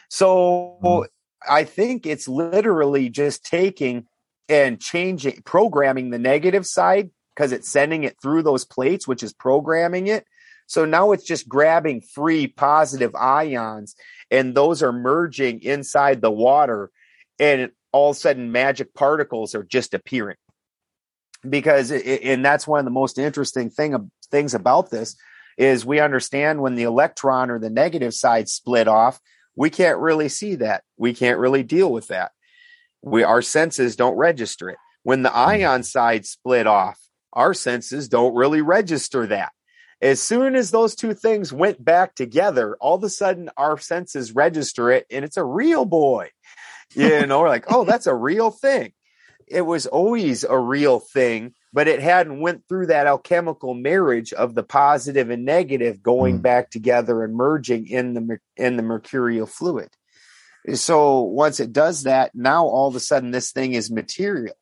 So 0.08 0.78
Mhm. 0.82 1.06
I 1.48 1.64
think 1.64 2.06
it's 2.06 2.28
literally 2.28 3.08
just 3.08 3.44
taking 3.44 4.06
and 4.48 4.80
changing, 4.80 5.42
programming 5.44 6.10
the 6.10 6.18
negative 6.18 6.66
side 6.66 7.10
because 7.34 7.52
it's 7.52 7.70
sending 7.70 8.04
it 8.04 8.16
through 8.20 8.42
those 8.42 8.64
plates, 8.64 9.06
which 9.06 9.22
is 9.22 9.32
programming 9.32 10.06
it. 10.08 10.24
So 10.66 10.84
now 10.84 11.12
it's 11.12 11.24
just 11.24 11.48
grabbing 11.48 12.00
free 12.00 12.46
positive 12.46 13.14
ions 13.14 13.94
and 14.30 14.54
those 14.54 14.82
are 14.82 14.92
merging 14.92 15.62
inside 15.62 16.20
the 16.20 16.30
water 16.30 16.90
and 17.38 17.70
all 17.92 18.10
of 18.10 18.16
a 18.16 18.20
sudden 18.20 18.52
magic 18.52 18.92
particles 18.94 19.54
are 19.54 19.62
just 19.62 19.94
appearing 19.94 20.36
because 21.48 21.90
it, 21.90 22.22
and 22.22 22.44
that's 22.44 22.66
one 22.66 22.78
of 22.78 22.84
the 22.84 22.90
most 22.90 23.18
interesting 23.18 23.70
thing 23.70 24.10
things 24.30 24.54
about 24.54 24.90
this 24.90 25.16
is 25.56 25.84
we 25.84 26.00
understand 26.00 26.60
when 26.60 26.76
the 26.76 26.84
electron 26.84 27.50
or 27.50 27.58
the 27.58 27.70
negative 27.70 28.14
side 28.14 28.48
split 28.48 28.88
off 28.88 29.20
we 29.58 29.70
can't 29.70 29.98
really 29.98 30.28
see 30.28 30.54
that. 30.54 30.84
We 30.96 31.12
can't 31.12 31.40
really 31.40 31.64
deal 31.64 31.90
with 31.90 32.06
that. 32.08 32.30
We 33.02 33.24
our 33.24 33.42
senses 33.42 33.96
don't 33.96 34.16
register 34.16 34.70
it. 34.70 34.78
When 35.02 35.22
the 35.22 35.30
hmm. 35.30 35.36
ion 35.36 35.82
side 35.82 36.26
split 36.26 36.68
off 36.68 36.98
our 37.32 37.52
senses 37.54 38.08
don't 38.08 38.36
really 38.36 38.62
register 38.62 39.26
that. 39.26 39.50
As 40.00 40.22
soon 40.22 40.54
as 40.54 40.70
those 40.70 40.94
two 40.94 41.12
things 41.12 41.52
went 41.52 41.84
back 41.84 42.14
together 42.14 42.76
all 42.80 42.94
of 42.94 43.02
a 43.02 43.10
sudden 43.10 43.50
our 43.56 43.78
senses 43.78 44.32
register 44.32 44.92
it 44.92 45.06
and 45.10 45.24
it's 45.24 45.36
a 45.36 45.44
real 45.44 45.84
boy. 45.84 46.30
You 46.94 47.26
know 47.26 47.40
we're 47.40 47.48
like 47.48 47.64
oh 47.72 47.82
that's 47.82 48.06
a 48.06 48.14
real 48.14 48.52
thing 48.52 48.92
it 49.50 49.62
was 49.62 49.86
always 49.86 50.44
a 50.44 50.58
real 50.58 50.98
thing 51.00 51.52
but 51.72 51.86
it 51.88 52.00
hadn't 52.00 52.40
went 52.40 52.66
through 52.66 52.86
that 52.86 53.06
alchemical 53.06 53.74
marriage 53.74 54.32
of 54.32 54.54
the 54.54 54.62
positive 54.62 55.28
and 55.30 55.44
negative 55.44 56.02
going 56.02 56.38
Mm. 56.38 56.42
back 56.42 56.70
together 56.70 57.22
and 57.24 57.34
merging 57.34 57.86
in 57.86 58.14
the 58.14 58.38
in 58.56 58.76
the 58.76 58.82
mercurial 58.82 59.46
fluid 59.46 59.90
so 60.74 61.20
once 61.20 61.60
it 61.60 61.72
does 61.72 62.02
that 62.02 62.34
now 62.34 62.66
all 62.66 62.88
of 62.88 62.96
a 62.96 63.00
sudden 63.00 63.30
this 63.30 63.52
thing 63.52 63.74
is 63.74 63.90
material 63.90 64.54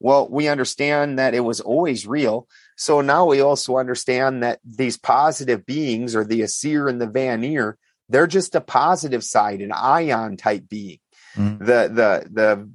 well 0.00 0.28
we 0.28 0.48
understand 0.48 1.18
that 1.18 1.34
it 1.34 1.40
was 1.40 1.60
always 1.60 2.06
real 2.06 2.46
so 2.76 3.00
now 3.00 3.24
we 3.24 3.40
also 3.40 3.78
understand 3.78 4.42
that 4.42 4.60
these 4.64 4.98
positive 4.98 5.64
beings 5.64 6.14
or 6.14 6.24
the 6.24 6.42
Aesir 6.42 6.88
and 6.88 7.00
the 7.00 7.06
Vanir, 7.06 7.78
they're 8.10 8.26
just 8.26 8.54
a 8.54 8.60
positive 8.60 9.24
side, 9.24 9.62
an 9.62 9.72
ion 9.72 10.36
type 10.36 10.68
being. 10.68 10.98
Mm. 11.36 11.58
The 11.58 11.64
the 11.64 12.28
the 12.30 12.70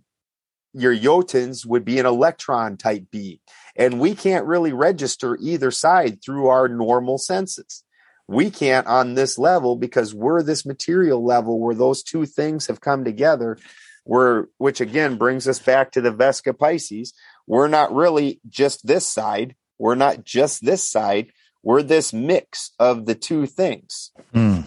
your 0.73 0.95
Jotuns 0.95 1.65
would 1.65 1.85
be 1.85 1.99
an 1.99 2.05
electron 2.05 2.77
type 2.77 3.05
B. 3.11 3.41
And 3.75 3.99
we 3.99 4.15
can't 4.15 4.45
really 4.45 4.73
register 4.73 5.37
either 5.41 5.71
side 5.71 6.23
through 6.23 6.47
our 6.47 6.67
normal 6.67 7.17
senses. 7.17 7.83
We 8.27 8.49
can't 8.49 8.87
on 8.87 9.15
this 9.15 9.37
level 9.37 9.75
because 9.75 10.13
we're 10.13 10.43
this 10.43 10.65
material 10.65 11.23
level 11.23 11.59
where 11.59 11.75
those 11.75 12.03
two 12.03 12.25
things 12.25 12.67
have 12.67 12.79
come 12.79 13.03
together, 13.03 13.57
where 14.03 14.47
which 14.57 14.79
again 14.79 15.17
brings 15.17 15.47
us 15.47 15.59
back 15.59 15.91
to 15.91 16.01
the 16.01 16.13
Vesica 16.13 16.57
Pisces. 16.57 17.13
We're 17.47 17.67
not 17.67 17.93
really 17.93 18.39
just 18.47 18.87
this 18.87 19.05
side. 19.05 19.55
We're 19.77 19.95
not 19.95 20.23
just 20.23 20.63
this 20.63 20.87
side. 20.87 21.31
We're 21.63 21.83
this 21.83 22.13
mix 22.13 22.71
of 22.79 23.05
the 23.05 23.15
two 23.15 23.45
things. 23.45 24.11
Hmm. 24.33 24.61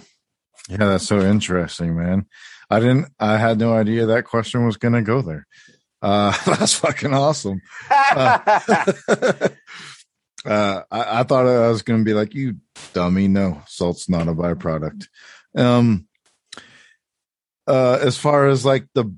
Yeah, 0.68 0.76
that's 0.78 1.06
so 1.06 1.20
interesting, 1.20 1.96
man. 1.96 2.26
I 2.70 2.80
didn't. 2.80 3.08
I 3.18 3.36
had 3.36 3.58
no 3.58 3.74
idea 3.74 4.06
that 4.06 4.24
question 4.24 4.66
was 4.66 4.76
going 4.76 4.94
to 4.94 5.02
go 5.02 5.22
there. 5.22 5.46
Uh, 6.04 6.34
that's 6.46 6.74
fucking 6.74 7.14
awesome. 7.14 7.62
uh, 7.90 9.48
I, 10.44 10.80
I 10.90 11.22
thought 11.22 11.46
I 11.46 11.68
was 11.68 11.80
going 11.80 12.00
to 12.00 12.04
be 12.04 12.12
like, 12.12 12.34
you 12.34 12.56
dummy. 12.92 13.26
No, 13.26 13.62
salt's 13.66 14.06
not 14.08 14.28
a 14.28 14.34
byproduct. 14.34 15.08
Um, 15.56 16.06
uh, 17.66 17.98
as 18.02 18.18
far 18.18 18.48
as 18.48 18.66
like 18.66 18.86
the 18.92 19.16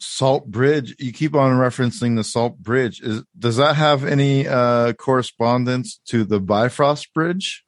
salt 0.00 0.50
bridge, 0.50 0.96
you 0.98 1.12
keep 1.12 1.36
on 1.36 1.52
referencing 1.52 2.16
the 2.16 2.24
salt 2.24 2.58
bridge. 2.58 3.00
Is 3.00 3.22
does 3.38 3.58
that 3.58 3.76
have 3.76 4.04
any 4.04 4.48
uh 4.48 4.94
correspondence 4.94 6.00
to 6.06 6.24
the 6.24 6.40
Bifrost 6.40 7.14
bridge? 7.14 7.64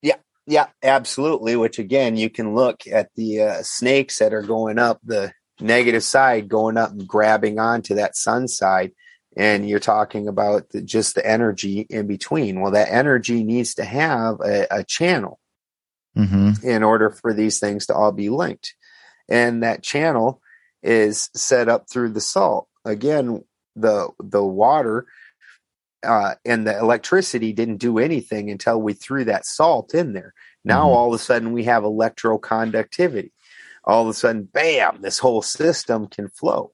Yeah, 0.00 0.16
yeah, 0.46 0.66
absolutely. 0.84 1.56
Which 1.56 1.80
again, 1.80 2.16
you 2.16 2.30
can 2.30 2.54
look 2.54 2.86
at 2.86 3.08
the 3.16 3.42
uh, 3.42 3.62
snakes 3.62 4.20
that 4.20 4.32
are 4.32 4.42
going 4.42 4.78
up 4.78 5.00
the 5.02 5.32
negative 5.60 6.04
side, 6.04 6.48
going 6.48 6.76
up 6.76 6.90
and 6.90 7.06
grabbing 7.06 7.58
onto 7.58 7.94
that 7.96 8.16
sun 8.16 8.48
side. 8.48 8.92
And 9.36 9.68
you're 9.68 9.78
talking 9.78 10.26
about 10.26 10.70
the, 10.70 10.82
just 10.82 11.14
the 11.14 11.24
energy 11.26 11.86
in 11.90 12.06
between. 12.06 12.60
Well, 12.60 12.72
that 12.72 12.90
energy 12.90 13.44
needs 13.44 13.74
to 13.74 13.84
have 13.84 14.40
a, 14.40 14.66
a 14.70 14.84
channel 14.84 15.38
Mm-hmm. 16.16 16.66
in 16.66 16.82
order 16.82 17.10
for 17.10 17.32
these 17.32 17.60
things 17.60 17.86
to 17.86 17.94
all 17.94 18.10
be 18.10 18.28
linked. 18.28 18.74
And 19.28 19.62
that 19.62 19.84
channel 19.84 20.40
is 20.82 21.30
set 21.32 21.68
up 21.68 21.88
through 21.88 22.08
the 22.08 22.20
salt. 22.20 22.66
Again, 22.84 23.44
the 23.76 24.08
the 24.18 24.42
water 24.42 25.06
uh, 26.04 26.34
and 26.44 26.66
the 26.66 26.76
electricity 26.76 27.52
didn't 27.52 27.76
do 27.76 27.98
anything 27.98 28.50
until 28.50 28.80
we 28.82 28.94
threw 28.94 29.24
that 29.26 29.46
salt 29.46 29.94
in 29.94 30.12
there. 30.12 30.34
Now 30.64 30.88
Mhm. 30.88 30.94
all 30.94 31.08
of 31.14 31.20
a 31.20 31.22
sudden 31.22 31.52
we 31.52 31.64
have 31.64 31.84
electroconductivity. 31.84 33.30
All 33.88 34.02
of 34.02 34.08
a 34.08 34.14
sudden, 34.14 34.44
bam! 34.44 34.98
This 35.00 35.18
whole 35.18 35.42
system 35.42 36.06
can 36.06 36.28
flow. 36.28 36.72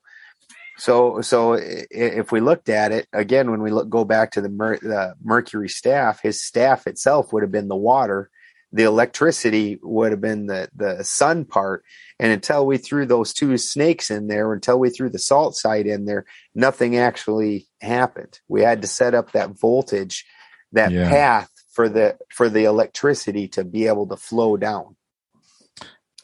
So, 0.77 1.21
so 1.21 1.57
if 1.57 2.33
we 2.33 2.41
looked 2.41 2.69
at 2.69 2.91
it 2.91 3.07
again, 3.13 3.51
when 3.53 3.63
we 3.63 3.71
look 3.71 3.89
go 3.89 4.05
back 4.05 4.33
to 4.33 4.41
the, 4.41 4.49
mer- 4.49 4.79
the 4.79 5.15
Mercury 5.23 5.69
staff, 5.69 6.21
his 6.21 6.43
staff 6.43 6.89
itself 6.89 7.33
would 7.33 7.45
have 7.45 7.53
been 7.53 7.69
the 7.69 7.77
water. 7.77 8.29
The 8.73 8.83
electricity 8.83 9.79
would 9.85 10.11
have 10.11 10.21
been 10.21 10.47
the 10.47 10.69
the 10.75 11.05
sun 11.05 11.45
part, 11.45 11.85
and 12.19 12.33
until 12.33 12.67
we 12.67 12.77
threw 12.77 13.07
those 13.07 13.33
two 13.33 13.57
snakes 13.57 14.11
in 14.11 14.27
there, 14.27 14.53
until 14.53 14.81
we 14.81 14.91
threw 14.91 15.09
the 15.09 15.21
salt 15.21 15.55
side 15.55 15.87
in 15.87 16.07
there, 16.07 16.25
nothing 16.57 16.97
actually 16.97 17.69
happened. 17.81 18.41
We 18.49 18.63
had 18.63 18.83
to 18.83 18.89
set 18.89 19.15
up 19.15 19.31
that 19.31 19.51
voltage, 19.51 20.25
that 20.73 20.91
Yeah. 20.91 21.09
path 21.09 21.51
for 21.71 21.89
the 21.89 22.17
for 22.31 22.49
the 22.49 22.65
electricity 22.65 23.47
to 23.49 23.63
be 23.63 23.87
able 23.87 24.09
to 24.09 24.17
flow 24.17 24.57
down. 24.57 24.97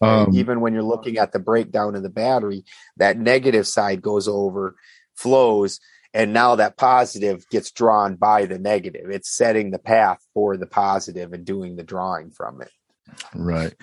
Um, 0.03 0.31
even 0.35 0.61
when 0.61 0.73
you're 0.73 0.83
looking 0.83 1.19
at 1.19 1.33
the 1.33 1.39
breakdown 1.39 1.95
of 1.95 2.03
the 2.03 2.09
battery, 2.09 2.65
that 2.97 3.19
negative 3.19 3.67
side 3.67 4.01
goes 4.01 4.29
over, 4.29 4.77
flows, 5.15 5.79
and 6.15 6.33
now 6.33 6.57
that 6.57 6.77
positive 6.77 7.47
gets 7.51 7.71
drawn 7.71 8.17
by 8.17 8.47
the 8.47 8.59
negative. 8.59 9.11
It's 9.11 9.37
setting 9.37 9.71
the 9.71 9.79
path 9.79 10.19
for 10.35 10.57
the 10.57 10.67
positive 10.67 11.33
and 11.33 11.45
doing 11.45 11.77
the 11.77 11.85
drawing 11.85 12.31
from 12.31 12.63
it. 12.63 12.71
Right. 13.35 13.75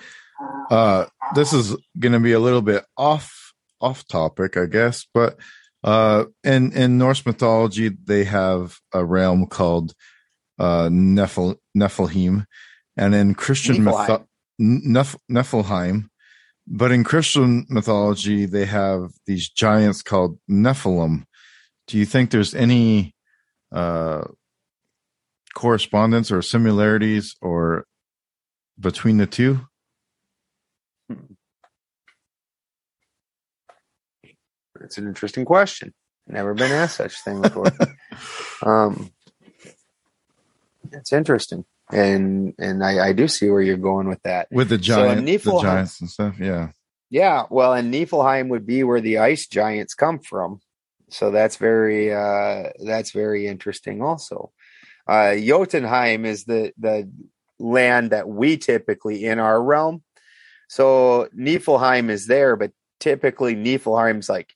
Uh, 0.70 1.06
this 1.34 1.52
is 1.52 1.76
going 1.98 2.12
to 2.12 2.20
be 2.20 2.32
a 2.32 2.40
little 2.40 2.62
bit 2.62 2.84
off 2.96 3.52
off 3.80 4.06
topic, 4.08 4.56
I 4.56 4.66
guess, 4.66 5.06
but 5.14 5.38
uh, 5.84 6.24
in 6.44 6.72
in 6.72 6.98
Norse 6.98 7.24
mythology, 7.24 7.88
they 8.04 8.24
have 8.24 8.78
a 8.92 9.04
realm 9.04 9.46
called 9.46 9.94
uh, 10.58 10.88
Nephil 10.88 11.56
Nephilim, 11.76 12.44
and 12.96 13.14
in 13.14 13.34
Christian 13.34 13.76
Niflheim. 13.76 14.26
Neph- 14.60 15.18
Nephilim, 15.30 16.08
but 16.66 16.92
in 16.92 17.04
Christian 17.04 17.66
mythology, 17.68 18.46
they 18.46 18.66
have 18.66 19.10
these 19.26 19.48
giants 19.48 20.02
called 20.02 20.38
Nephilim. 20.50 21.24
Do 21.86 21.98
you 21.98 22.04
think 22.04 22.30
there's 22.30 22.54
any 22.54 23.14
uh, 23.72 24.24
correspondence 25.54 26.30
or 26.30 26.42
similarities 26.42 27.36
or 27.40 27.86
between 28.78 29.16
the 29.16 29.26
two? 29.26 29.60
It's 34.80 34.98
an 34.98 35.06
interesting 35.06 35.44
question. 35.44 35.92
Never 36.26 36.54
been 36.54 36.70
asked 36.70 36.96
such 36.96 37.20
thing 37.22 37.40
before. 37.40 37.72
um, 38.62 39.10
it's 40.92 41.12
interesting, 41.12 41.64
and 41.92 42.54
and 42.58 42.84
I, 42.84 43.08
I 43.08 43.12
do 43.12 43.28
see 43.28 43.48
where 43.50 43.62
you're 43.62 43.76
going 43.76 44.08
with 44.08 44.22
that. 44.22 44.48
with 44.50 44.68
the 44.68 44.76
So 44.76 44.82
giant, 45.06 45.26
the 45.26 45.60
giants 45.62 46.00
and 46.00 46.10
stuff. 46.10 46.38
Yeah, 46.38 46.68
Yeah, 47.10 47.44
well, 47.50 47.72
and 47.74 47.92
Niflheim 47.92 48.48
would 48.48 48.66
be 48.66 48.82
where 48.84 49.00
the 49.00 49.18
ice 49.18 49.46
giants 49.46 49.94
come 49.94 50.18
from. 50.18 50.60
So 51.10 51.30
that's 51.30 51.56
very 51.56 52.12
uh 52.12 52.70
that's 52.84 53.12
very 53.12 53.46
interesting 53.46 54.02
also. 54.02 54.52
Uh 55.06 55.34
Jotunheim 55.36 56.24
is 56.26 56.44
the 56.44 56.72
the 56.78 57.10
land 57.58 58.10
that 58.10 58.28
we 58.28 58.56
typically 58.58 59.24
in 59.24 59.38
our 59.38 59.60
realm. 59.62 60.02
So 60.68 61.28
Niflheim 61.36 62.10
is 62.10 62.26
there, 62.26 62.56
but 62.56 62.72
typically 63.00 63.54
Niflheim's 63.56 64.28
like 64.28 64.52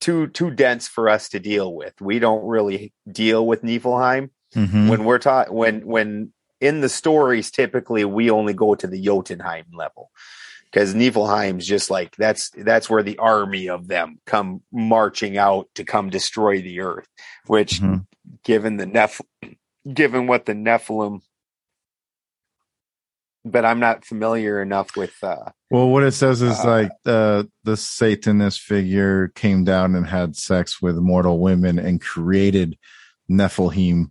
too 0.00 0.26
too 0.26 0.50
dense 0.50 0.88
for 0.88 1.08
us 1.08 1.28
to 1.28 1.38
deal 1.38 1.72
with. 1.72 1.94
We 2.00 2.18
don't 2.18 2.44
really 2.44 2.92
deal 3.10 3.46
with 3.46 3.62
Niflheim 3.62 4.30
Mhm. 4.56 4.88
when 4.90 5.04
we're 5.04 5.18
taught 5.20 5.52
when 5.54 5.86
when 5.86 6.32
in 6.60 6.80
the 6.80 6.88
stories 6.88 7.50
typically 7.50 8.04
we 8.04 8.30
only 8.30 8.52
go 8.54 8.74
to 8.74 8.86
the 8.86 9.00
Jotunheim 9.02 9.66
level 9.72 10.10
because 10.64 10.94
Niflheim's 10.94 11.66
just 11.66 11.90
like 11.90 12.14
that's 12.16 12.50
that's 12.50 12.88
where 12.88 13.02
the 13.02 13.18
army 13.18 13.68
of 13.68 13.88
them 13.88 14.18
come 14.26 14.62
marching 14.72 15.36
out 15.38 15.68
to 15.74 15.84
come 15.84 16.10
destroy 16.10 16.60
the 16.62 16.80
earth 16.80 17.08
which 17.46 17.80
Mhm. 17.80 18.06
given 18.44 18.76
the 18.76 18.86
Neph 18.86 19.20
given 19.92 20.26
what 20.26 20.46
the 20.46 20.52
Nephilim 20.54 21.20
but 23.44 23.64
I'm 23.64 23.80
not 23.80 24.04
familiar 24.04 24.60
enough 24.60 24.96
with 24.96 25.14
uh 25.22 25.50
Well, 25.70 25.88
what 25.88 26.02
it 26.02 26.12
says 26.12 26.42
is 26.42 26.58
Uh, 26.64 26.68
like 26.68 26.92
the 27.04 27.48
the 27.64 27.76
Satanist 27.76 28.60
figure 28.60 29.28
came 29.28 29.64
down 29.64 29.94
and 29.94 30.06
had 30.06 30.36
sex 30.36 30.82
with 30.82 30.96
mortal 30.96 31.40
women 31.40 31.78
and 31.78 32.00
created 32.00 32.76
Nephilim, 33.30 34.10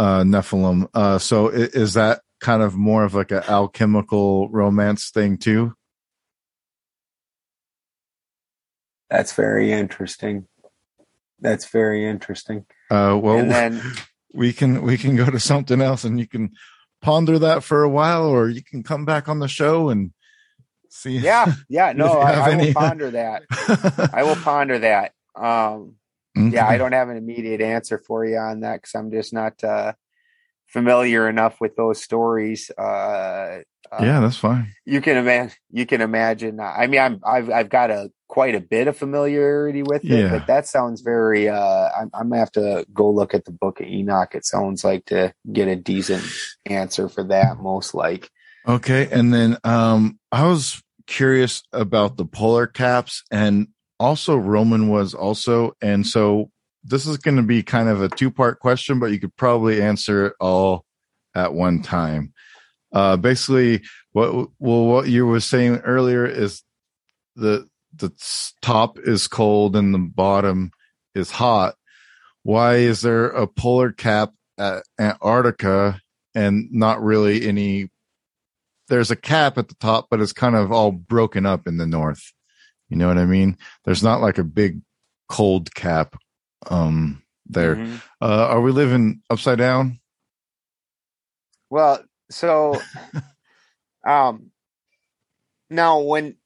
uh, 0.00 0.22
Nephilim. 0.24 0.88
Uh, 0.94 1.18
so 1.18 1.50
i- 1.50 1.68
is 1.74 1.92
that 1.94 2.22
kind 2.40 2.62
of 2.62 2.74
more 2.74 3.04
of 3.04 3.12
like 3.14 3.30
an 3.32 3.42
alchemical 3.48 4.48
romance 4.48 5.10
thing 5.10 5.36
too? 5.36 5.74
that's 9.10 9.32
very 9.34 9.72
interesting 9.72 10.46
that's 11.40 11.66
very 11.66 12.06
interesting 12.06 12.64
Uh, 12.90 13.18
well, 13.22 13.38
and 13.38 13.50
then 13.50 13.82
we 14.34 14.52
can 14.52 14.82
we 14.82 14.96
can 14.96 15.16
go 15.16 15.26
to 15.28 15.40
something 15.40 15.80
else 15.82 16.04
and 16.04 16.18
you 16.18 16.26
can 16.28 16.50
ponder 17.02 17.38
that 17.38 17.62
for 17.64 17.82
a 17.82 17.88
while, 17.88 18.26
or 18.26 18.48
you 18.48 18.62
can 18.62 18.82
come 18.82 19.04
back 19.04 19.28
on 19.28 19.38
the 19.40 19.48
show 19.48 19.88
and 19.90 20.12
see. 20.88 21.18
yeah 21.18 21.52
yeah 21.68 21.92
no 21.96 22.06
I, 22.20 22.50
I 22.52 22.56
will 22.56 22.72
ponder 22.74 23.10
that 23.12 23.42
I 24.12 24.22
will 24.22 24.36
ponder 24.36 24.78
that 24.80 25.12
um 25.34 25.96
yeah 26.48 26.66
i 26.66 26.78
don't 26.78 26.92
have 26.92 27.08
an 27.08 27.16
immediate 27.16 27.60
answer 27.60 27.98
for 27.98 28.24
you 28.24 28.36
on 28.36 28.60
that 28.60 28.76
because 28.76 28.94
i'm 28.94 29.10
just 29.10 29.32
not 29.32 29.62
uh 29.64 29.92
familiar 30.66 31.28
enough 31.28 31.60
with 31.60 31.74
those 31.76 32.00
stories 32.00 32.70
uh, 32.78 32.80
uh 33.90 34.04
yeah, 34.04 34.20
that's 34.20 34.36
fine. 34.36 34.68
you 34.84 35.00
can 35.00 35.16
imagine 35.16 35.56
you 35.70 35.84
can 35.86 36.00
imagine 36.00 36.60
i 36.60 36.86
mean 36.86 37.00
i'm 37.00 37.20
i've 37.26 37.50
i've 37.50 37.68
got 37.68 37.90
a 37.90 38.10
quite 38.28 38.54
a 38.54 38.60
bit 38.60 38.86
of 38.86 38.96
familiarity 38.96 39.82
with 39.82 40.04
it 40.04 40.08
Yeah. 40.10 40.30
but 40.30 40.46
that 40.46 40.66
sounds 40.68 41.00
very 41.00 41.48
uh 41.48 41.88
I'm, 41.98 42.10
I'm 42.14 42.28
gonna 42.28 42.38
have 42.38 42.52
to 42.52 42.86
go 42.94 43.10
look 43.10 43.34
at 43.34 43.44
the 43.44 43.50
book 43.50 43.80
of 43.80 43.86
enoch 43.86 44.34
it 44.36 44.44
sounds 44.44 44.84
like 44.84 45.06
to 45.06 45.34
get 45.52 45.66
a 45.66 45.74
decent 45.74 46.22
answer 46.66 47.08
for 47.08 47.24
that 47.24 47.58
most 47.58 47.94
like 47.94 48.30
Okay, 48.68 49.08
and 49.10 49.32
then 49.32 49.56
um 49.64 50.18
I 50.30 50.46
was 50.46 50.82
curious 51.06 51.62
about 51.72 52.16
the 52.18 52.26
polar 52.26 52.66
caps 52.68 53.24
and 53.30 53.68
also 54.00 54.36
Roman 54.36 54.88
was 54.88 55.14
also 55.14 55.76
and 55.80 56.06
so 56.06 56.50
this 56.82 57.06
is 57.06 57.18
going 57.18 57.36
to 57.36 57.42
be 57.42 57.62
kind 57.62 57.88
of 57.88 58.02
a 58.02 58.08
two-part 58.08 58.58
question 58.58 58.98
but 58.98 59.12
you 59.12 59.20
could 59.20 59.36
probably 59.36 59.82
answer 59.82 60.26
it 60.26 60.34
all 60.40 60.84
at 61.34 61.54
one 61.54 61.82
time. 61.82 62.32
Uh 62.92 63.16
basically 63.16 63.82
what 64.12 64.48
well 64.58 64.84
what 64.86 65.08
you 65.08 65.26
were 65.26 65.40
saying 65.40 65.76
earlier 65.78 66.26
is 66.26 66.62
the 67.36 67.68
the 67.94 68.10
top 68.62 68.98
is 68.98 69.28
cold 69.28 69.76
and 69.76 69.94
the 69.94 69.98
bottom 69.98 70.72
is 71.14 71.30
hot. 71.30 71.74
Why 72.42 72.76
is 72.76 73.02
there 73.02 73.26
a 73.26 73.46
polar 73.46 73.92
cap 73.92 74.32
at 74.58 74.82
Antarctica 74.98 76.00
and 76.34 76.70
not 76.72 77.02
really 77.02 77.46
any 77.46 77.90
there's 78.88 79.10
a 79.10 79.16
cap 79.16 79.56
at 79.56 79.68
the 79.68 79.74
top, 79.76 80.08
but 80.10 80.20
it's 80.20 80.32
kind 80.32 80.56
of 80.56 80.72
all 80.72 80.90
broken 80.90 81.46
up 81.46 81.66
in 81.68 81.76
the 81.76 81.86
north. 81.86 82.32
You 82.90 82.96
know 82.96 83.08
what 83.08 83.18
I 83.18 83.24
mean? 83.24 83.56
There's 83.84 84.02
not 84.02 84.20
like 84.20 84.38
a 84.38 84.44
big 84.44 84.82
cold 85.28 85.74
cap 85.74 86.16
um 86.70 87.22
there. 87.46 87.76
Mhm. 87.76 88.02
Uh 88.20 88.46
are 88.48 88.60
we 88.60 88.72
living 88.72 89.22
upside 89.30 89.58
down? 89.58 90.00
Well, 91.70 92.02
so 92.30 92.80
um 94.06 94.50
now 95.70 96.00
when 96.00 96.36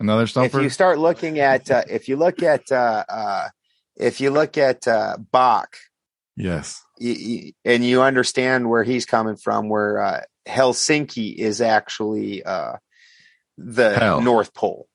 Another 0.00 0.26
stumper. 0.26 0.58
if 0.58 0.62
you 0.62 0.70
start 0.70 0.98
looking 0.98 1.38
at 1.40 1.70
uh, 1.70 1.82
if 1.88 2.08
you 2.08 2.16
look 2.16 2.42
at 2.42 2.72
uh, 2.72 3.04
uh 3.06 3.48
if 3.96 4.20
you 4.20 4.30
look 4.30 4.56
at 4.56 4.88
uh 4.88 5.18
Bach 5.30 5.76
yes. 6.36 6.82
and 6.98 7.84
you 7.84 8.00
understand 8.00 8.70
where 8.70 8.82
he's 8.82 9.04
coming 9.04 9.36
from 9.36 9.68
where 9.68 10.02
uh 10.02 10.20
Helsinki 10.50 11.34
is 11.36 11.60
actually 11.60 12.42
uh 12.44 12.76
the 13.56 13.98
Hell. 13.98 14.20
North 14.22 14.52
Pole. 14.54 14.88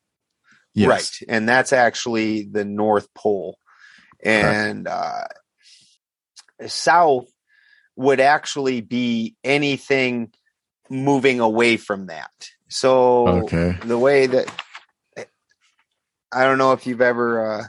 Yes. 0.73 0.90
Right. 0.90 1.30
And 1.30 1.48
that's 1.48 1.72
actually 1.72 2.44
the 2.44 2.65
North 2.65 3.07
Pole. 3.14 3.57
And 4.23 4.88
uh, 4.88 5.26
South 6.65 7.27
would 7.95 8.19
actually 8.19 8.82
be 8.82 9.36
anything 9.44 10.34
moving 10.90 11.40
away 11.40 11.77
from 11.77 12.07
that. 12.07 12.32
So 12.68 13.27
Okay. 13.44 13.77
the 13.86 13.98
way 13.98 14.27
that 14.27 14.53
I 16.32 16.44
don't 16.44 16.57
know 16.57 16.73
if 16.73 16.86
you've 16.86 17.02
ever 17.02 17.60
uh, 17.60 17.64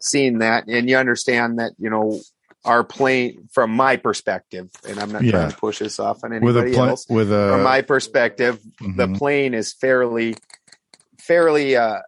seen 0.00 0.38
that 0.38 0.66
and 0.66 0.88
you 0.88 0.96
understand 0.96 1.58
that, 1.60 1.72
you 1.78 1.90
know, 1.90 2.20
our 2.64 2.84
plane 2.84 3.48
from 3.52 3.70
my 3.70 3.96
perspective, 3.96 4.68
and 4.86 4.98
I'm 5.00 5.10
not 5.12 5.22
Yeah. 5.22 5.32
trying 5.32 5.50
to 5.50 5.56
push 5.56 5.78
this 5.78 5.98
off 5.98 6.22
on 6.24 6.32
anybody 6.32 6.46
With 6.46 6.56
a 6.56 6.60
anybody 6.60 6.88
else. 6.90 7.06
with 7.08 7.32
a 7.32 7.48
From 7.52 7.62
my 7.62 7.82
perspective, 7.82 8.60
the 8.80 9.06
mhm. 9.08 9.16
plane 9.18 9.54
is 9.54 9.72
fairly 9.72 10.36
fairly 11.18 11.76
uh 11.76 12.00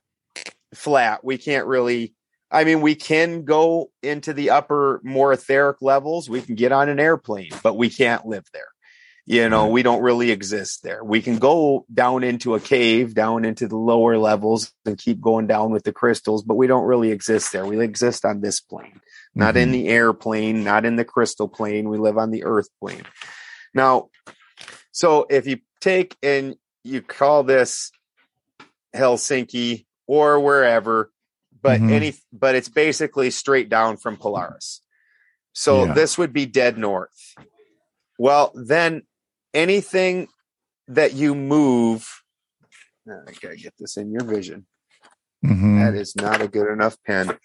flat 0.74 1.23
we 1.23 1.37
can't 1.37 1.66
really 1.66 2.15
i 2.51 2.65
mean 2.65 2.81
we 2.81 2.95
can 2.95 3.45
go 3.45 3.91
into 4.03 4.33
the 4.33 4.49
upper 4.51 5.01
more 5.05 5.33
etheric 5.35 5.77
levels 5.83 6.31
we 6.31 6.41
can 6.41 6.55
get 6.55 6.73
on 6.73 6.89
an 6.89 6.99
airplane 6.99 7.51
but 7.62 7.74
we 7.77 7.91
can't 7.91 8.27
live 8.27 8.45
there 8.55 8.69
you 9.27 9.49
know 9.49 9.69
we 9.69 9.82
don't 9.85 10.03
really 10.03 10.31
exist 10.32 10.82
there 10.82 11.05
we 11.05 11.23
can 11.23 11.39
go 11.39 11.86
down 11.93 12.24
into 12.24 12.55
a 12.57 12.61
cave 12.61 13.15
down 13.15 13.44
into 13.44 13.69
the 13.69 13.77
lower 13.77 14.19
levels 14.19 14.73
and 14.85 14.99
keep 14.99 15.20
going 15.20 15.47
down 15.47 15.70
with 15.70 15.85
the 15.85 15.93
crystals 15.93 16.43
but 16.43 16.57
we 16.57 16.66
don't 16.66 16.85
really 16.86 17.12
exist 17.12 17.53
there 17.53 17.65
we 17.65 17.81
exist 17.81 18.24
on 18.24 18.40
this 18.40 18.61
plane 18.61 19.01
not 19.35 19.57
in 19.57 19.69
Mhm. 19.70 19.73
the 19.73 19.89
airplane, 19.89 20.62
not 20.65 20.85
in 20.85 20.97
the 20.97 21.07
crystal 21.07 21.49
plane. 21.49 21.89
We 21.89 21.97
live 21.97 22.19
on 22.19 22.31
the 22.31 22.44
earth 22.44 22.69
plane. 22.78 23.05
Now, 23.73 24.11
so 24.90 25.24
if 25.31 25.47
you 25.47 25.61
take 25.81 26.19
and 26.23 26.57
you 26.85 27.01
call 27.01 27.43
this 27.43 27.93
Helsinki 28.94 29.86
or 30.07 30.39
wherever, 30.40 31.11
but 31.62 31.81
Mhm. 31.81 31.90
any, 31.90 32.15
but 32.31 32.55
it's 32.55 32.69
basically 32.69 33.31
straight 33.31 33.70
down 33.70 33.97
from 33.97 34.19
Polaris. 34.19 34.82
So 35.55 35.86
Yeah. 35.86 35.94
this 35.94 36.19
would 36.19 36.32
be 36.35 36.44
dead 36.47 36.77
north. 36.77 37.35
well, 38.19 38.53
then 38.55 39.03
anything 39.55 40.29
that 40.89 41.12
you 41.15 41.35
move, 41.35 42.09
I 43.09 43.33
gotta 43.41 43.57
get 43.57 43.74
this 43.79 43.97
in 43.97 44.11
your 44.12 44.24
vision. 44.24 44.66
Mhm. 45.45 45.81
That 45.85 45.99
is 45.99 46.15
not 46.16 46.41
a 46.41 46.49
good 46.49 46.70
enough 46.73 46.97
pen. 47.05 47.37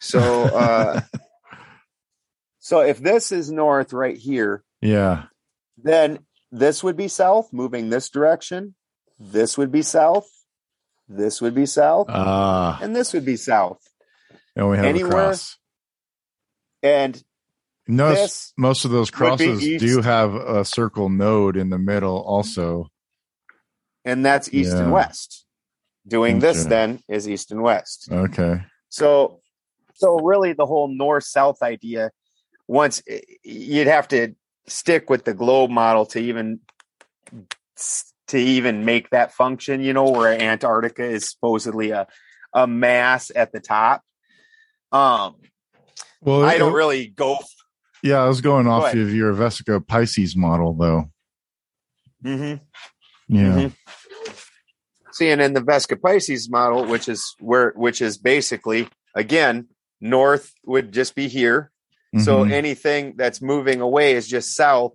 So, 0.00 0.20
uh, 0.20 1.00
so 2.58 2.80
if 2.80 2.98
this 2.98 3.32
is 3.32 3.50
north 3.50 3.92
right 3.92 4.16
here, 4.16 4.64
Yeah. 4.80 5.26
then 5.76 6.24
this 6.50 6.82
would 6.82 6.96
be 6.96 7.08
south, 7.08 7.52
moving 7.52 7.90
this 7.90 8.08
direction. 8.10 8.74
This 9.18 9.56
would 9.58 9.70
be 9.72 9.82
south. 9.82 10.28
This 11.08 11.40
would 11.42 11.54
be 11.54 11.66
south, 11.66 12.06
Ah, 12.08 12.78
and 12.82 12.96
this 12.96 13.12
would 13.12 13.26
be 13.26 13.36
south. 13.36 13.80
and 14.56 14.70
we 14.70 14.76
have 14.76 14.86
Anywhere- 14.86 15.10
a 15.10 15.14
cross. 15.26 15.58
And 16.82 17.22
Notice 17.86 18.52
most 18.56 18.84
of 18.84 18.90
those 18.90 19.10
crosses 19.10 19.60
do 19.60 20.00
have 20.00 20.34
a 20.34 20.64
circle 20.64 21.08
node 21.10 21.56
in 21.56 21.68
the 21.70 21.78
middle 21.78 22.22
also. 22.22 22.88
and 24.04 24.24
that's 24.24 24.52
east 24.54 24.72
and 24.74 24.90
west. 24.92 25.44
Doing 26.06 26.38
this 26.38 26.64
then 26.64 27.00
is 27.08 27.28
east 27.28 27.50
and 27.50 27.62
west. 27.62 28.08
Okay. 28.10 28.60
So, 28.90 29.40
so 29.94 30.18
really, 30.20 30.52
the 30.52 30.66
whole 30.66 30.88
north 30.88 31.24
south 31.24 31.62
idea. 31.62 32.10
Once 32.66 33.02
you'd 33.42 33.86
have 33.86 34.08
to 34.08 34.34
stick 34.66 35.10
with 35.10 35.24
the 35.24 35.34
globe 35.34 35.70
model 35.70 36.06
to 36.06 36.18
even 36.18 36.60
to 38.28 38.38
even 38.38 38.84
make 38.84 39.10
that 39.10 39.32
function. 39.32 39.80
You 39.80 39.92
know, 39.92 40.10
where 40.10 40.40
Antarctica 40.40 41.04
is 41.04 41.30
supposedly 41.30 41.90
a 41.90 42.06
a 42.54 42.66
mass 42.66 43.30
at 43.34 43.52
the 43.52 43.60
top. 43.60 44.02
Um, 44.92 45.36
Well, 46.20 46.44
I 46.44 46.56
don't 46.58 46.72
really 46.72 47.08
go. 47.08 47.38
Yeah, 48.04 48.22
I 48.22 48.28
was 48.28 48.42
going 48.42 48.66
off 48.66 48.84
ahead. 48.84 48.98
of 48.98 49.14
your 49.14 49.32
Vesica 49.32 49.84
Pisces 49.84 50.36
model 50.36 50.74
though. 50.74 51.10
Mm-hmm. 52.22 52.62
Yeah. 53.34 53.52
Mhm. 53.54 53.72
Seeing 55.12 55.40
in 55.40 55.54
the 55.54 55.62
Vesica 55.62 56.00
Pisces 56.00 56.50
model, 56.50 56.84
which 56.84 57.08
is 57.08 57.34
where, 57.40 57.72
which 57.76 58.02
is 58.02 58.18
basically 58.18 58.88
again 59.14 59.68
north 60.02 60.52
would 60.66 60.92
just 60.92 61.14
be 61.14 61.28
here. 61.28 61.70
So 62.18 62.44
Mhm. 62.44 62.52
anything 62.52 63.14
that's 63.16 63.40
moving 63.42 63.80
away 63.80 64.12
is 64.14 64.28
just 64.28 64.54
south, 64.54 64.92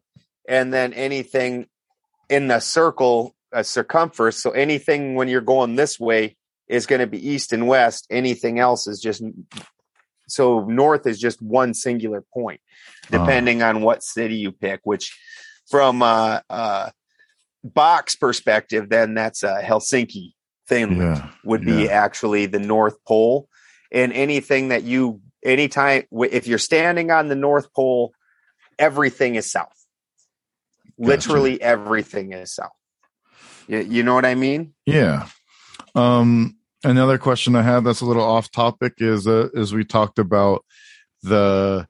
and 0.47 0.71
then 0.71 0.93
anything 0.93 1.65
in 2.29 2.47
the 2.47 2.59
circle, 2.59 3.35
a 3.51 3.63
circumference. 3.63 4.37
So 4.41 4.51
anything 4.51 5.15
when 5.15 5.27
you're 5.27 5.41
going 5.41 5.75
this 5.75 5.99
way 5.99 6.37
is 6.67 6.85
going 6.85 7.01
to 7.01 7.07
be 7.07 7.27
east 7.27 7.51
and 7.51 7.67
west. 7.67 8.05
Anything 8.11 8.59
else 8.59 8.85
is 8.87 9.01
just 9.01 9.23
so 10.27 10.63
north 10.65 11.07
is 11.07 11.19
just 11.19 11.41
one 11.41 11.73
singular 11.73 12.23
point, 12.33 12.61
Ah. 13.11 13.17
depending 13.17 13.61
on 13.63 13.81
what 13.81 14.03
city 14.03 14.35
you 14.35 14.51
pick. 14.51 14.81
Which, 14.83 15.17
from 15.69 16.01
uh, 16.01 16.39
uh, 16.49 16.89
box 17.63 18.15
perspective, 18.15 18.89
then 18.89 19.13
that's 19.13 19.43
uh, 19.43 19.61
Helsinki, 19.61 20.33
Finland 20.67 21.17
yeah. 21.17 21.29
would 21.43 21.65
be 21.65 21.83
Yeah. 21.83 21.91
actually 21.91 22.45
the 22.45 22.59
North 22.59 22.95
Pole. 23.07 23.47
And 23.91 24.13
anything 24.13 24.69
that 24.69 24.83
you, 24.83 25.21
anytime, 25.43 26.03
if 26.11 26.47
you're 26.47 26.57
standing 26.59 27.11
on 27.11 27.27
the 27.27 27.35
North 27.35 27.73
Pole, 27.73 28.13
everything 28.77 29.35
is 29.35 29.51
south. 29.51 29.73
Literally 30.97 31.61
everything 31.61 32.33
is 32.33 32.53
south. 32.53 32.71
You, 33.67 33.79
you 33.79 34.03
know 34.03 34.13
what 34.13 34.25
I 34.25 34.35
mean? 34.35 34.73
Yeah. 34.85 35.27
Um, 35.95 36.57
another 36.83 37.17
question 37.17 37.55
I 37.55 37.61
had 37.61 37.83
that's 37.83 38.01
a 38.01 38.05
little 38.05 38.23
off 38.23 38.51
topic 38.51 38.93
is 38.97 39.27
uh, 39.27 39.49
is 39.53 39.73
we 39.73 39.85
talked 39.85 40.19
about 40.19 40.65
the 41.23 41.87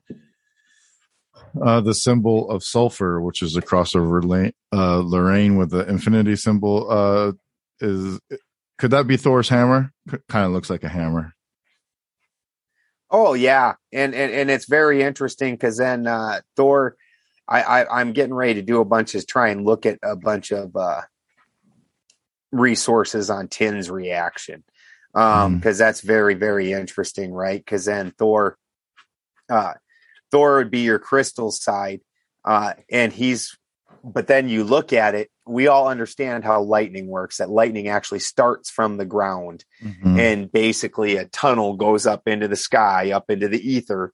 uh, 1.62 1.82
the 1.82 1.94
symbol 1.94 2.50
of 2.50 2.64
sulfur, 2.64 3.22
which 3.22 3.42
is 3.42 3.56
a 3.56 3.62
crossover 3.62 4.52
uh, 4.72 5.00
Lorraine 5.00 5.58
with 5.58 5.72
the 5.72 5.88
infinity 5.88 6.36
symbol. 6.36 6.90
Uh, 6.90 7.32
is 7.80 8.20
could 8.78 8.92
that 8.92 9.08
be 9.08 9.18
Thor's 9.18 9.50
hammer? 9.50 9.92
Kind 10.30 10.46
of 10.46 10.52
looks 10.52 10.70
like 10.70 10.84
a 10.84 10.90
hammer. 10.90 11.34
Oh 13.12 13.34
yeah, 13.34 13.74
and 13.92 14.14
and, 14.14 14.32
and 14.32 14.52
it's 14.52 14.68
very 14.68 15.02
interesting 15.02 15.56
because 15.56 15.78
then 15.78 16.08
uh, 16.08 16.42
Thor, 16.56 16.96
I, 17.48 17.62
I 17.62 18.02
I'm 18.02 18.14
getting 18.14 18.34
ready 18.34 18.56
to 18.56 18.62
do 18.62 18.82
a 18.82 18.86
bunch 18.86 19.16
of 19.16 19.26
try 19.26 19.50
and 19.50 19.66
look 19.66 19.86
at 19.86 20.00
a 20.04 20.16
bunch 20.16 20.52
of 20.52 20.76
uh, 20.76 21.02
resources 22.52 23.30
on 23.30 23.48
Tin's 23.48 23.90
reaction 23.90 24.64
um 25.16 25.58
because 25.58 25.78
that's 25.78 26.02
very 26.02 26.36
very 26.36 26.72
interesting, 26.72 27.32
right? 27.34 27.60
Because 27.60 27.86
then 27.86 28.12
Thor, 28.12 28.58
uh, 29.50 29.74
Thor 30.32 30.58
would 30.58 30.72
be 30.72 30.82
your 30.82 31.00
crystal 31.00 31.52
side, 31.52 32.02
uh, 32.46 32.74
and 32.92 33.12
he's. 33.14 33.58
But 34.02 34.28
then 34.28 34.48
you 34.48 34.64
look 34.64 34.94
at 34.94 35.14
it. 35.14 35.30
We 35.46 35.68
all 35.68 35.90
understand 35.90 36.46
how 36.46 36.62
lightning 36.62 37.08
works. 37.08 37.38
That 37.38 37.50
lightning 37.50 37.90
actually 37.90 38.20
starts 38.20 38.70
from 38.70 38.96
the 38.96 39.04
ground 39.06 39.66
Mhm. 39.84 40.18
and 40.18 40.52
basically 40.52 41.18
a 41.18 41.26
tunnel 41.26 41.76
goes 41.76 42.08
up 42.08 42.26
into 42.26 42.48
the 42.48 42.56
sky, 42.56 43.12
up 43.12 43.30
into 43.30 43.50
the 43.50 43.60
ether, 43.60 44.14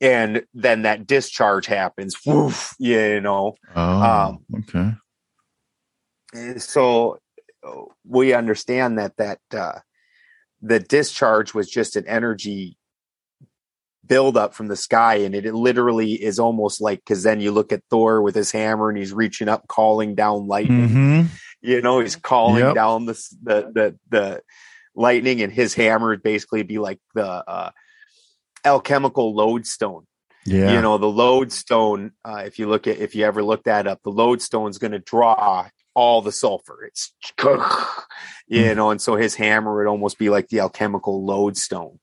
and 0.00 0.46
then 0.54 0.82
that 0.82 1.06
discharge 1.06 1.66
happens. 1.66 2.16
Woof, 2.24 2.74
you 2.78 3.20
know. 3.20 3.56
Oh, 3.74 4.02
um, 4.02 4.38
okay. 4.60 4.94
So 6.58 7.18
uh, 7.66 7.82
we 8.04 8.32
understand 8.32 8.98
that 8.98 9.16
that 9.18 9.40
uh, 9.52 9.80
the 10.62 10.80
discharge 10.80 11.54
was 11.54 11.68
just 11.68 11.96
an 11.96 12.06
energy 12.06 12.76
buildup 14.06 14.54
from 14.54 14.68
the 14.68 14.76
sky, 14.76 15.16
and 15.16 15.34
it, 15.34 15.46
it 15.46 15.54
literally 15.54 16.12
is 16.12 16.38
almost 16.38 16.80
like 16.80 17.00
because 17.00 17.22
then 17.22 17.40
you 17.40 17.50
look 17.52 17.72
at 17.72 17.82
Thor 17.90 18.22
with 18.22 18.34
his 18.34 18.50
hammer 18.52 18.88
and 18.88 18.98
he's 18.98 19.12
reaching 19.12 19.48
up, 19.48 19.66
calling 19.68 20.14
down 20.14 20.46
lightning. 20.46 20.88
hmm 20.88 21.22
You 21.62 21.80
know, 21.82 22.00
he's 22.00 22.16
calling 22.16 22.64
Yep. 22.64 22.74
down 22.74 23.06
the 23.06 23.12
the 23.42 23.70
the 23.74 23.98
the 24.08 24.42
lightning, 24.94 25.42
and 25.42 25.52
his 25.52 25.74
hammer 25.74 26.08
would 26.08 26.22
basically 26.22 26.62
be 26.62 26.78
like 26.78 27.00
the 27.14 27.26
uh, 27.26 27.70
alchemical 28.64 29.34
lodestone. 29.34 30.06
Yeah. 30.44 30.74
You 30.74 30.80
know, 30.82 30.96
the 30.98 31.06
lodestone. 31.10 32.12
Uh, 32.24 32.42
if 32.46 32.58
you 32.58 32.68
look 32.68 32.86
at 32.86 32.98
if 32.98 33.14
you 33.14 33.24
ever 33.24 33.42
look 33.42 33.64
that 33.64 33.86
up, 33.86 34.00
the 34.04 34.12
lodestone's 34.12 34.78
going 34.78 34.92
to 34.92 35.00
draw 35.00 35.68
all 35.94 36.22
the 36.22 36.30
sulfur. 36.32 36.84
It's 36.84 37.12
you 38.46 38.74
know, 38.74 38.90
and 38.90 39.00
so 39.00 39.16
his 39.16 39.34
hammer 39.34 39.76
would 39.76 39.86
almost 39.88 40.18
be 40.18 40.30
like 40.30 40.48
the 40.48 40.60
alchemical 40.60 41.24
lodestone. 41.24 41.98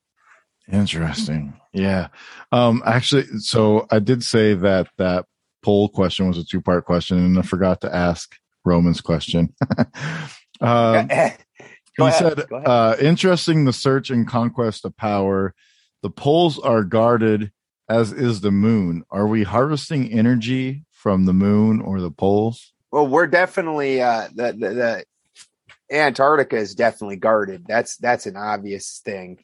Interesting. 0.70 1.54
Yeah. 1.72 2.08
Um 2.52 2.82
actually 2.86 3.26
so 3.38 3.86
I 3.90 3.98
did 3.98 4.22
say 4.22 4.54
that 4.54 4.88
that 4.98 5.26
poll 5.62 5.88
question 5.88 6.28
was 6.28 6.38
a 6.38 6.44
two-part 6.44 6.84
question 6.84 7.18
and 7.18 7.38
I 7.38 7.42
forgot 7.42 7.80
to 7.82 7.94
ask 7.94 8.34
Roman's 8.64 9.00
question. 9.00 9.54
um 10.60 11.08
he 11.08 12.10
said 12.10 12.44
uh 12.52 12.96
interesting 13.00 13.64
the 13.64 13.72
search 13.72 14.10
and 14.10 14.26
conquest 14.26 14.84
of 14.84 14.96
power. 14.96 15.54
The 16.02 16.10
poles 16.10 16.58
are 16.58 16.84
guarded 16.84 17.52
as 17.88 18.12
is 18.12 18.40
the 18.40 18.50
moon. 18.50 19.04
Are 19.10 19.26
we 19.26 19.42
harvesting 19.42 20.10
energy 20.10 20.84
from 20.90 21.26
the 21.26 21.32
moon 21.32 21.80
or 21.80 22.00
the 22.00 22.10
poles? 22.10 22.72
Well, 22.90 23.06
we're 23.06 23.26
definitely 23.26 24.00
uh, 24.00 24.28
the, 24.34 24.52
the 24.52 24.68
the 24.74 25.04
Antarctica 25.90 26.56
is 26.56 26.74
definitely 26.74 27.16
guarded. 27.16 27.66
That's 27.66 27.96
that's 27.96 28.26
an 28.26 28.36
obvious 28.36 29.02
thing, 29.04 29.38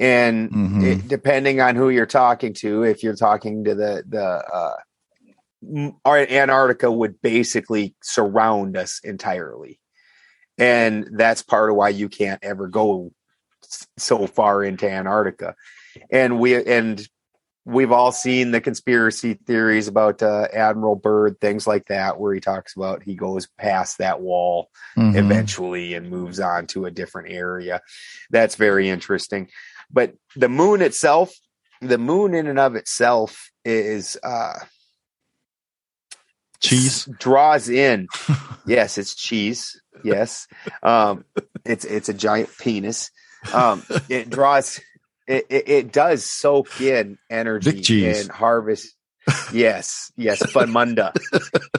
and 0.00 0.50
Mhm. 0.50 0.84
it, 0.84 1.08
depending 1.08 1.60
on 1.60 1.76
who 1.76 1.88
you're 1.88 2.06
talking 2.06 2.52
to, 2.54 2.82
if 2.82 3.02
you're 3.02 3.16
talking 3.16 3.64
to 3.64 3.74
the 3.74 4.04
the 4.08 4.22
uh, 4.52 4.76
Antarctica 6.06 6.90
would 6.90 7.20
basically 7.22 7.94
surround 8.02 8.76
us 8.76 9.00
entirely, 9.02 9.80
and 10.58 11.08
that's 11.12 11.42
part 11.42 11.70
of 11.70 11.76
why 11.76 11.88
you 11.88 12.08
can't 12.08 12.42
ever 12.42 12.68
go 12.68 13.12
so 13.96 14.26
far 14.26 14.62
into 14.62 14.90
Antarctica, 14.90 15.54
and 16.10 16.38
we 16.38 16.62
and 16.64 17.08
we've 17.66 17.92
all 17.92 18.12
seen 18.12 18.50
the 18.50 18.60
conspiracy 18.60 19.34
theories 19.46 19.88
about 19.88 20.22
uh, 20.22 20.46
Admiral 20.52 20.96
Byrd, 20.96 21.40
things 21.40 21.66
like 21.66 21.86
that, 21.86 22.20
where 22.20 22.34
he 22.34 22.40
talks 22.40 22.76
about 22.76 23.02
he 23.02 23.14
goes 23.14 23.48
past 23.58 23.96
that 23.98 24.20
wall 24.20 24.68
Mhm. 24.98 25.16
eventually 25.16 25.94
and 25.94 26.10
moves 26.10 26.40
on 26.40 26.66
to 26.68 26.84
a 26.84 26.90
different 26.90 27.30
area. 27.32 27.80
That's 28.30 28.56
very 28.56 28.90
interesting. 28.90 29.48
But 29.94 30.14
the 30.34 30.48
moon 30.48 30.82
itself, 30.82 31.32
the 31.80 31.98
moon 31.98 32.34
in 32.34 32.48
and 32.48 32.58
of 32.58 32.74
itself 32.74 33.50
is 33.64 34.18
uh 34.22 34.58
Cheese. 36.60 37.08
draws 37.18 37.68
in. 37.68 38.08
yes, 38.66 38.98
it's 38.98 39.14
cheese. 39.14 39.80
Yes. 40.02 40.48
Um 40.82 41.24
it's 41.64 41.84
it's 41.84 42.08
a 42.08 42.14
giant 42.14 42.50
penis. 42.58 43.10
Um 43.52 43.84
it 44.08 44.28
draws 44.28 44.80
it, 45.28 45.46
it, 45.48 45.68
it 45.68 45.92
does 45.92 46.24
soak 46.24 46.80
in 46.80 47.18
energy 47.30 48.06
and 48.06 48.30
harvest. 48.30 48.94
Yes, 49.52 50.12
yes, 50.16 50.42
famunda. 50.42 51.14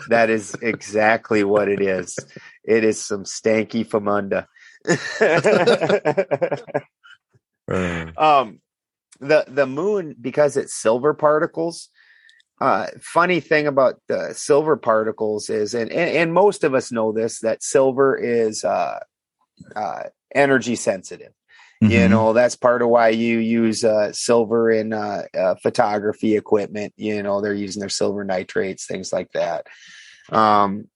that 0.08 0.32
is 0.32 0.56
exactly 0.64 1.44
what 1.44 1.68
it 1.68 1.80
is. 1.80 2.18
It 2.64 2.84
is 2.84 3.00
some 3.00 3.24
stanky 3.24 3.86
famunda. 3.86 4.48
Uh, 7.72 8.12
um, 8.18 8.60
the 9.20 9.46
the 9.48 9.66
moon 9.66 10.16
because 10.20 10.58
it's 10.58 10.74
silver 10.74 11.14
particles, 11.14 11.90
uh, 12.62 12.88
funny 13.02 13.40
thing 13.40 13.68
about 13.68 13.96
the 14.08 14.34
silver 14.34 14.78
particles 14.78 15.50
is, 15.50 15.74
and, 15.74 15.92
and, 15.92 16.16
and 16.16 16.34
most 16.34 16.64
of 16.64 16.74
us 16.74 16.92
know 16.92 17.12
this, 17.12 17.40
that 17.40 17.62
silver 17.64 18.16
is 18.16 18.64
uh, 18.64 19.00
uh, 19.76 20.04
energy 20.34 20.76
sensitive. 20.76 21.34
You 21.82 22.08
Mhm. 22.08 22.10
know, 22.10 22.34
that's 22.34 22.56
part 22.56 22.82
of 22.82 22.88
why 22.88 23.10
you 23.10 23.38
use 23.40 23.84
uh, 23.84 24.14
silver 24.14 24.72
in 24.72 24.94
uh, 24.94 25.24
uh, 25.38 25.56
photography 25.56 26.36
equipment. 26.38 26.94
You 26.96 27.22
know, 27.22 27.42
they're 27.42 27.54
using 27.54 27.82
their 27.82 27.90
silver 27.90 28.24
nitrates, 28.24 28.88
things 28.88 29.12
like 29.12 29.32
that. 29.34 29.68
Um, 30.32 30.90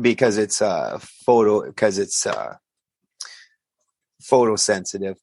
because 0.00 0.38
it's 0.38 0.62
uh, 0.62 0.98
photo, 1.26 1.66
because 1.66 1.98
it's 1.98 2.24
uh, 2.26 2.54
photosensitive. 4.22 5.16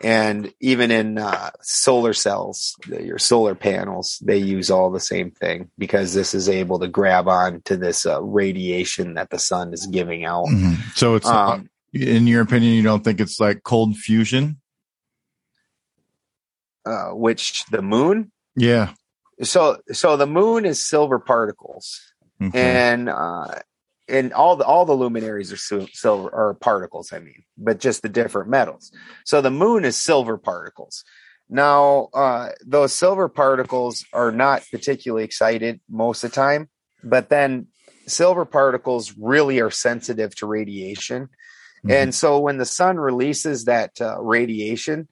And 0.00 0.52
even 0.60 0.92
in 0.92 1.18
uh, 1.18 1.50
solar 1.60 2.12
cells, 2.12 2.76
your 2.88 3.18
solar 3.18 3.56
panels, 3.56 4.18
they 4.24 4.36
use 4.36 4.70
all 4.70 4.90
the 4.92 5.00
same 5.00 5.32
thing 5.32 5.70
because 5.76 6.14
this 6.14 6.34
is 6.34 6.48
able 6.48 6.78
to 6.78 6.86
grab 6.86 7.26
on 7.26 7.62
to 7.62 7.76
this 7.76 8.06
uh, 8.06 8.22
radiation 8.22 9.14
that 9.14 9.30
the 9.30 9.40
sun 9.40 9.72
is 9.72 9.86
giving 9.88 10.24
out. 10.24 10.46
Mhm. 10.46 10.76
So 10.94 11.16
it's 11.16 11.26
Um, 11.26 11.68
in 11.92 12.28
your 12.28 12.42
opinion, 12.42 12.74
you 12.74 12.82
don't 12.82 13.02
think 13.02 13.18
it's 13.20 13.40
like 13.40 13.62
cold 13.64 13.96
fusion? 13.96 14.60
uh, 16.86 17.10
which 17.10 17.64
the 17.66 17.82
moon. 17.82 18.32
Yeah. 18.56 18.92
So, 19.42 19.78
so 19.92 20.16
the 20.16 20.26
moon 20.26 20.64
is 20.64 20.82
silver 20.82 21.18
particles, 21.18 22.00
Okay. 22.42 22.58
and 22.58 23.08
uh, 23.08 23.46
and 24.08 24.32
all 24.32 24.56
the 24.56 24.64
all 24.64 24.84
the 24.84 24.94
luminaries 24.94 25.52
are 25.52 25.56
sil- 25.58 25.92
silver 25.92 26.28
or 26.28 26.54
particles. 26.54 27.12
I 27.12 27.18
mean, 27.18 27.44
but 27.56 27.78
just 27.78 28.02
the 28.02 28.08
different 28.08 28.48
metals. 28.48 28.92
So 29.24 29.40
the 29.40 29.50
moon 29.50 29.84
is 29.84 29.96
silver 29.96 30.38
particles. 30.38 31.04
Now, 31.50 32.08
uh, 32.12 32.50
those 32.64 32.92
silver 32.92 33.28
particles 33.28 34.04
are 34.12 34.30
not 34.30 34.66
particularly 34.70 35.24
excited 35.24 35.80
most 35.88 36.22
of 36.22 36.30
the 36.30 36.34
time, 36.34 36.68
but 37.02 37.28
then 37.30 37.68
silver 38.06 38.44
particles 38.44 39.14
really 39.18 39.60
are 39.60 39.70
sensitive 39.70 40.34
to 40.36 40.46
radiation. 40.46 41.28
Mhm. 41.84 41.90
And 41.90 42.14
so 42.14 42.38
when 42.38 42.58
the 42.58 42.66
sun 42.66 42.98
releases 42.98 43.64
that 43.64 44.00
uh, 44.00 44.20
radiation, 44.20 45.08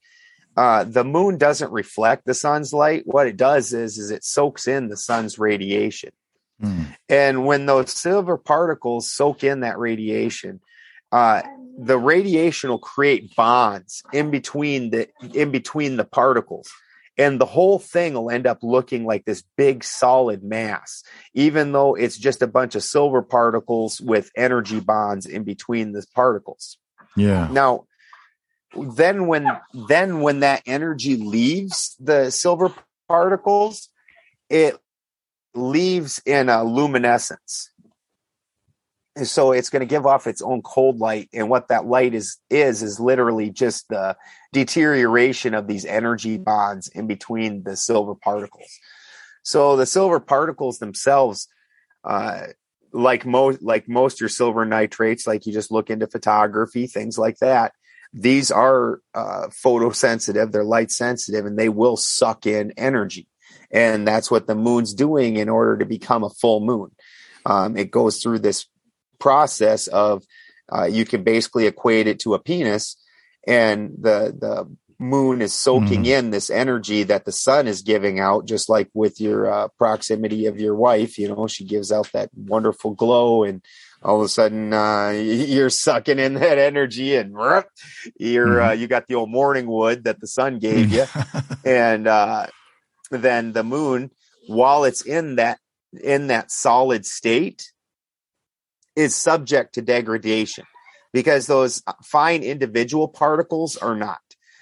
uh, 0.56 0.84
the 0.84 1.04
moon 1.04 1.36
doesn't 1.38 1.70
reflect 1.70 2.24
the 2.24 2.34
sun's 2.34 2.72
light. 2.72 3.02
What 3.06 3.26
it 3.26 3.36
does 3.36 3.72
is, 3.72 3.98
is 3.98 4.10
it 4.10 4.24
soaks 4.24 4.66
in 4.66 4.88
the 4.88 4.96
sun's 4.96 5.38
radiation. 5.38 6.10
Mm. 6.62 6.96
And 7.08 7.46
when 7.46 7.66
those 7.66 7.92
silver 7.92 8.36
particles 8.36 9.10
soak 9.10 9.44
in 9.44 9.60
that 9.60 9.78
radiation, 9.78 10.60
uh, 11.12 11.42
the 11.78 11.98
radiation 11.98 12.70
will 12.70 12.78
create 12.78 13.34
bonds 13.36 14.02
in 14.12 14.30
between 14.30 14.90
the 14.90 15.08
in 15.34 15.50
between 15.50 15.96
the 15.96 16.04
particles, 16.04 16.70
and 17.18 17.40
the 17.40 17.46
whole 17.46 17.78
thing 17.78 18.14
will 18.14 18.30
end 18.30 18.46
up 18.46 18.58
looking 18.62 19.04
like 19.04 19.24
this 19.24 19.42
big 19.56 19.84
solid 19.84 20.42
mass, 20.42 21.02
even 21.34 21.72
though 21.72 21.94
it's 21.94 22.16
just 22.16 22.42
a 22.42 22.46
bunch 22.46 22.74
of 22.74 22.82
silver 22.82 23.22
particles 23.22 24.00
with 24.00 24.30
energy 24.36 24.80
bonds 24.80 25.26
in 25.26 25.44
between 25.44 25.92
the 25.92 26.04
particles. 26.14 26.78
Yeah. 27.16 27.48
Now, 27.50 27.86
then 28.74 29.26
when 29.26 29.46
then 29.88 30.20
when 30.20 30.40
that 30.40 30.62
energy 30.66 31.16
leaves 31.16 31.96
the 32.00 32.30
silver 32.30 32.72
particles, 33.08 33.88
it 34.48 34.76
leaves 35.56 36.20
in 36.26 36.48
a 36.48 36.62
luminescence. 36.64 37.70
And 39.16 39.26
so 39.26 39.52
it's 39.52 39.70
going 39.70 39.80
to 39.80 39.86
give 39.86 40.04
off 40.04 40.26
its 40.26 40.42
own 40.42 40.60
cold 40.60 40.98
light, 40.98 41.30
and 41.32 41.48
what 41.48 41.68
that 41.68 41.86
light 41.86 42.14
is 42.14 42.36
is 42.50 42.82
is 42.82 43.00
literally 43.00 43.48
just 43.48 43.88
the 43.88 44.14
deterioration 44.52 45.54
of 45.54 45.66
these 45.66 45.86
energy 45.86 46.36
bonds 46.36 46.88
in 46.88 47.06
between 47.06 47.62
the 47.62 47.76
silver 47.76 48.14
particles. 48.14 48.68
So 49.42 49.76
the 49.76 49.86
silver 49.86 50.20
particles 50.20 50.80
themselves, 50.80 51.48
uh, 52.04 52.48
like 52.92 53.24
most 53.24 53.62
like 53.62 53.88
most 53.88 54.20
your 54.20 54.28
silver 54.28 54.66
nitrates, 54.66 55.26
like 55.26 55.46
you 55.46 55.52
just 55.54 55.70
look 55.70 55.88
into 55.88 56.06
photography, 56.06 56.86
things 56.86 57.16
like 57.16 57.38
that. 57.38 57.72
These 58.12 58.50
are 58.50 59.00
uh, 59.14 59.46
photosensitive; 59.48 60.52
they're 60.52 60.62
light 60.62 60.90
sensitive, 60.90 61.46
and 61.46 61.58
they 61.58 61.70
will 61.70 61.96
suck 61.96 62.46
in 62.46 62.72
energy. 62.76 63.28
And 63.70 64.06
that's 64.06 64.30
what 64.30 64.46
the 64.46 64.54
moon's 64.54 64.94
doing 64.94 65.36
in 65.36 65.48
order 65.48 65.78
to 65.78 65.84
become 65.84 66.24
a 66.24 66.30
full 66.30 66.60
moon. 66.60 66.90
Um, 67.44 67.76
it 67.76 67.90
goes 67.90 68.22
through 68.22 68.40
this 68.40 68.66
process 69.18 69.86
of 69.86 70.24
uh, 70.72 70.84
you 70.84 71.04
can 71.04 71.22
basically 71.22 71.66
equate 71.66 72.06
it 72.06 72.18
to 72.20 72.34
a 72.34 72.38
penis, 72.38 72.96
and 73.46 73.92
the 73.98 74.34
the 74.36 74.68
moon 74.98 75.42
is 75.42 75.52
soaking 75.52 76.06
in 76.06 76.30
this 76.30 76.48
energy 76.48 77.02
that 77.02 77.24
the 77.24 77.32
sun 77.32 77.66
is 77.66 77.82
giving 77.82 78.18
out, 78.18 78.46
just 78.46 78.68
like 78.68 78.88
with 78.94 79.20
your 79.20 79.50
uh, 79.50 79.68
proximity 79.78 80.46
of 80.46 80.58
your 80.58 80.74
wife. 80.74 81.18
You 81.18 81.28
know, 81.28 81.46
she 81.46 81.64
gives 81.64 81.92
out 81.92 82.10
that 82.12 82.30
wonderful 82.34 82.92
glow, 82.92 83.44
and 83.44 83.62
all 84.02 84.18
of 84.18 84.24
a 84.24 84.28
sudden 84.28 84.72
uh, 84.72 85.10
you're 85.10 85.70
sucking 85.70 86.18
in 86.18 86.34
that 86.34 86.58
energy, 86.58 87.14
and 87.16 87.36
you're 88.18 88.60
uh, 88.60 88.72
you 88.72 88.86
got 88.86 89.06
the 89.06 89.14
old 89.14 89.30
morning 89.30 89.66
wood 89.66 90.04
that 90.04 90.20
the 90.20 90.26
sun 90.26 90.58
gave 90.58 90.90
you, 90.90 91.04
and 91.64 92.06
uh, 92.08 92.46
then 93.10 93.52
the 93.52 93.64
moon, 93.64 94.10
while 94.46 94.84
it's 94.84 95.02
in 95.02 95.36
that 95.36 95.58
in 96.02 96.26
that 96.26 96.50
solid 96.50 97.06
state, 97.06 97.72
is 98.94 99.14
subject 99.14 99.74
to 99.74 99.82
degradation 99.82 100.64
because 101.12 101.46
those 101.46 101.82
fine 102.02 102.42
individual 102.42 103.08
particles 103.08 103.76
are 103.76 103.96
not. 103.96 104.20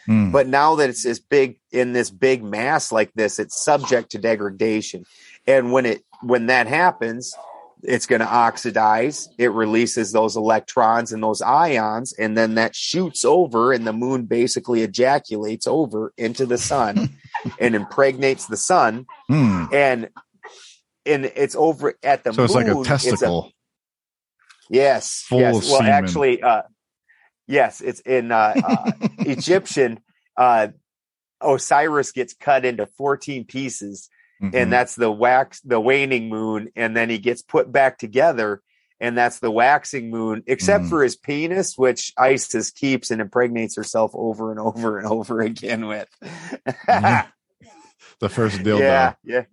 Mm. 0.09 0.33
But 0.33 0.47
now 0.49 0.75
that 0.77 0.91
it's 0.91 1.03
this 1.03 1.19
big 1.19 1.59
in 1.73 1.93
this 1.93 2.11
big 2.11 2.45
mass 2.45 2.93
like 2.93 3.13
this, 3.15 3.39
it's 3.39 3.63
subject 3.63 4.11
to 4.11 4.19
degradation. 4.19 5.05
And 5.47 5.73
when 5.73 5.87
it 5.87 6.05
when 6.23 6.47
that 6.47 6.67
happens, 6.67 7.35
it's 7.83 8.07
going 8.07 8.21
to 8.21 8.29
oxidize. 8.29 9.29
It 9.39 9.53
releases 9.53 10.13
those 10.13 10.37
electrons 10.37 11.13
and 11.13 11.23
those 11.23 11.43
ions, 11.43 12.13
and 12.19 12.37
then 12.37 12.55
that 12.55 12.75
shoots 12.75 13.25
over, 13.25 13.73
and 13.73 13.87
the 13.87 13.93
moon 13.93 14.25
basically 14.25 14.83
ejaculates 14.83 15.67
over 15.67 16.13
into 16.17 16.47
the 16.47 16.59
sun 16.59 17.17
and 17.59 17.75
impregnates 17.75 18.47
the 18.47 18.57
sun. 18.57 19.07
Mm. 19.31 19.73
And 19.73 20.09
and 21.07 21.25
it's 21.27 21.55
over 21.55 21.95
at 22.03 22.25
the 22.25 22.33
So 22.33 22.45
it's 22.45 22.55
like 22.55 22.67
a 22.67 22.83
testicle. 22.85 23.53
Yes. 24.71 25.25
Full 25.29 25.41
yes. 25.41 25.53
well, 25.55 25.79
semen. 25.79 25.93
actually, 25.93 26.43
uh, 26.43 26.63
yes, 27.47 27.81
it's 27.81 28.01
in 28.01 28.33
uh, 28.33 28.55
uh, 28.65 28.93
Egyptian. 29.19 30.01
Uh, 30.37 30.69
Osiris 31.43 32.13
gets 32.13 32.33
cut 32.35 32.65
into 32.65 32.87
14 32.87 33.45
pieces, 33.45 34.09
Mhm. 34.43 34.55
and 34.55 34.73
that's 34.73 34.95
the 34.95 35.13
wax, 35.13 35.61
the 35.61 35.79
waning 35.79 36.29
moon, 36.31 36.71
and 36.75 36.97
then 36.97 37.11
he 37.11 37.19
gets 37.19 37.43
put 37.43 37.71
back 37.71 37.99
together, 37.99 38.63
and 39.01 39.17
that's 39.19 39.41
the 39.41 39.51
waxing 39.51 40.11
moon, 40.11 40.43
except 40.47 40.85
Mm. 40.85 40.89
for 40.89 41.03
his 41.03 41.17
penis, 41.17 41.77
which 41.77 42.13
Isis 42.19 42.71
keeps 42.71 43.11
and 43.11 43.21
impregnates 43.21 43.77
herself 43.77 44.13
over 44.15 44.51
and 44.51 44.61
over 44.61 44.99
and 44.99 45.07
over 45.07 45.41
again 45.41 45.87
with. 45.87 46.09
Yeah. 46.89 47.27
the 48.21 48.29
first 48.29 48.59
dildo. 48.59 48.81
Yeah, 48.81 49.15
yeah, 49.25 49.45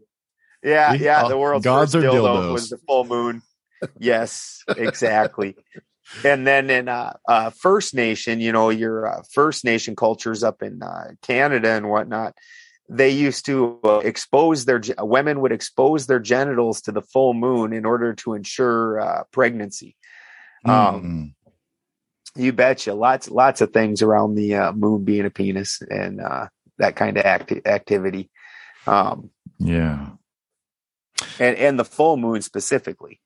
yeah, 0.64 0.94
yeah. 0.94 1.28
The 1.28 1.38
world's 1.38 1.64
gods 1.66 1.94
first 1.94 2.06
are 2.06 2.10
dildo 2.10 2.36
dildos. 2.50 2.54
was 2.54 2.70
the 2.70 2.78
full 2.88 3.06
moon. 3.06 3.42
Yes, 4.00 4.62
exactly. 4.78 5.56
and 6.24 6.46
then 6.46 6.70
in 6.70 6.88
uh, 6.88 7.14
uh, 7.28 7.50
First 7.50 7.96
Nation, 7.96 8.40
you 8.40 8.52
know, 8.52 8.70
your 8.70 9.08
uh, 9.08 9.24
First 9.34 9.66
Nation 9.66 9.96
cultures 9.96 10.44
up 10.44 10.62
in 10.62 10.84
uh, 10.84 11.14
Canada 11.24 11.70
and 11.72 11.90
whatnot, 11.90 12.36
they 12.94 13.10
used 13.10 13.46
to 13.46 13.80
uh, 13.86 14.00
expose 14.00 14.66
their 14.66 14.82
women 15.00 15.40
would 15.40 15.54
expose 15.54 16.08
their 16.08 16.20
genitals 16.20 16.82
to 16.82 16.92
the 16.92 17.02
full 17.02 17.34
moon 17.34 17.72
in 17.72 17.86
order 17.86 18.14
to 18.14 18.34
ensure 18.34 19.00
uh, 19.00 19.24
pregnancy. 19.32 19.96
Um, 20.66 20.76
Mm. 20.76 21.34
you 22.36 22.52
betcha. 22.52 22.94
Lots, 22.94 23.30
lots 23.32 23.62
of 23.62 23.72
things 23.72 24.02
around 24.02 24.36
the 24.36 24.56
uh, 24.56 24.72
moon 24.74 25.06
being 25.06 25.26
a 25.26 25.30
penis 25.30 25.82
and 25.90 26.20
uh, 26.20 26.48
that 26.80 26.98
kind 26.98 27.18
of 27.18 27.24
acti- 27.26 27.66
activity. 27.66 28.30
Um, 28.86 29.30
yeah. 29.58 30.10
and 31.40 31.56
and 31.58 31.80
the 31.80 31.86
full 31.86 32.18
moon 32.18 32.42
specifically. 32.42 33.22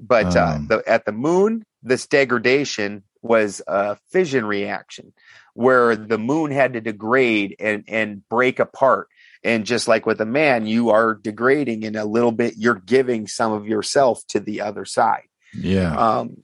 But 0.00 0.34
uh, 0.36 0.54
Um. 0.56 0.66
the, 0.66 0.82
at 0.86 1.04
the 1.04 1.12
moon, 1.12 1.62
this 1.84 2.06
degradation 2.08 3.04
was 3.22 3.62
a 3.66 3.96
fission 4.10 4.44
reaction 4.44 5.12
where 5.54 5.96
the 5.96 6.18
moon 6.18 6.50
had 6.50 6.72
to 6.74 6.80
degrade 6.80 7.56
and 7.58 7.84
and 7.88 8.28
break 8.28 8.58
apart. 8.58 9.08
And 9.44 9.66
just 9.66 9.88
like 9.88 10.06
with 10.06 10.20
a 10.20 10.26
man, 10.26 10.66
you 10.66 10.90
are 10.90 11.14
degrading 11.14 11.82
in 11.82 11.96
a 11.96 12.04
little 12.04 12.32
bit. 12.32 12.54
You're 12.56 12.74
giving 12.74 13.26
some 13.26 13.52
of 13.52 13.66
yourself 13.66 14.24
to 14.28 14.40
the 14.40 14.60
other 14.60 14.84
side. 14.84 15.28
Yeah. 15.54 15.96
Um, 15.96 16.42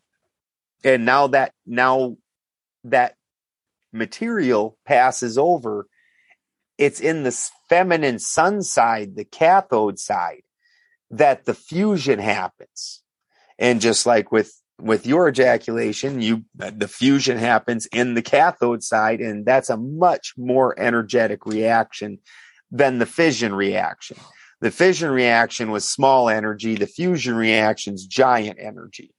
and 0.84 1.04
now 1.04 1.28
that 1.28 1.52
now 1.66 2.16
that 2.84 3.14
material 3.92 4.76
passes 4.84 5.38
over, 5.38 5.86
it's 6.76 7.00
in 7.00 7.22
the 7.22 7.50
feminine 7.68 8.18
sun 8.18 8.62
side, 8.62 9.16
the 9.16 9.24
cathode 9.24 9.98
side, 9.98 10.42
that 11.10 11.44
the 11.44 11.54
fusion 11.54 12.18
happens. 12.18 13.02
And 13.58 13.80
just 13.80 14.06
like 14.06 14.30
with 14.30 14.52
with 14.80 15.06
your 15.06 15.28
ejaculation, 15.28 16.22
you 16.22 16.44
the 16.54 16.88
fusion 16.88 17.38
happens 17.38 17.86
in 17.86 18.14
the 18.14 18.22
cathode 18.22 18.82
side, 18.82 19.20
and 19.20 19.44
that's 19.44 19.70
a 19.70 19.76
much 19.76 20.34
more 20.36 20.78
energetic 20.78 21.46
reaction 21.46 22.18
than 22.70 22.98
the 22.98 23.06
fission 23.06 23.54
reaction. 23.54 24.16
The 24.60 24.70
fission 24.70 25.10
reaction 25.10 25.70
was 25.70 25.88
small 25.88 26.28
energy. 26.28 26.74
The 26.74 26.86
fusion 26.86 27.36
reaction's 27.36 28.06
giant 28.06 28.58
energy. 28.60 29.14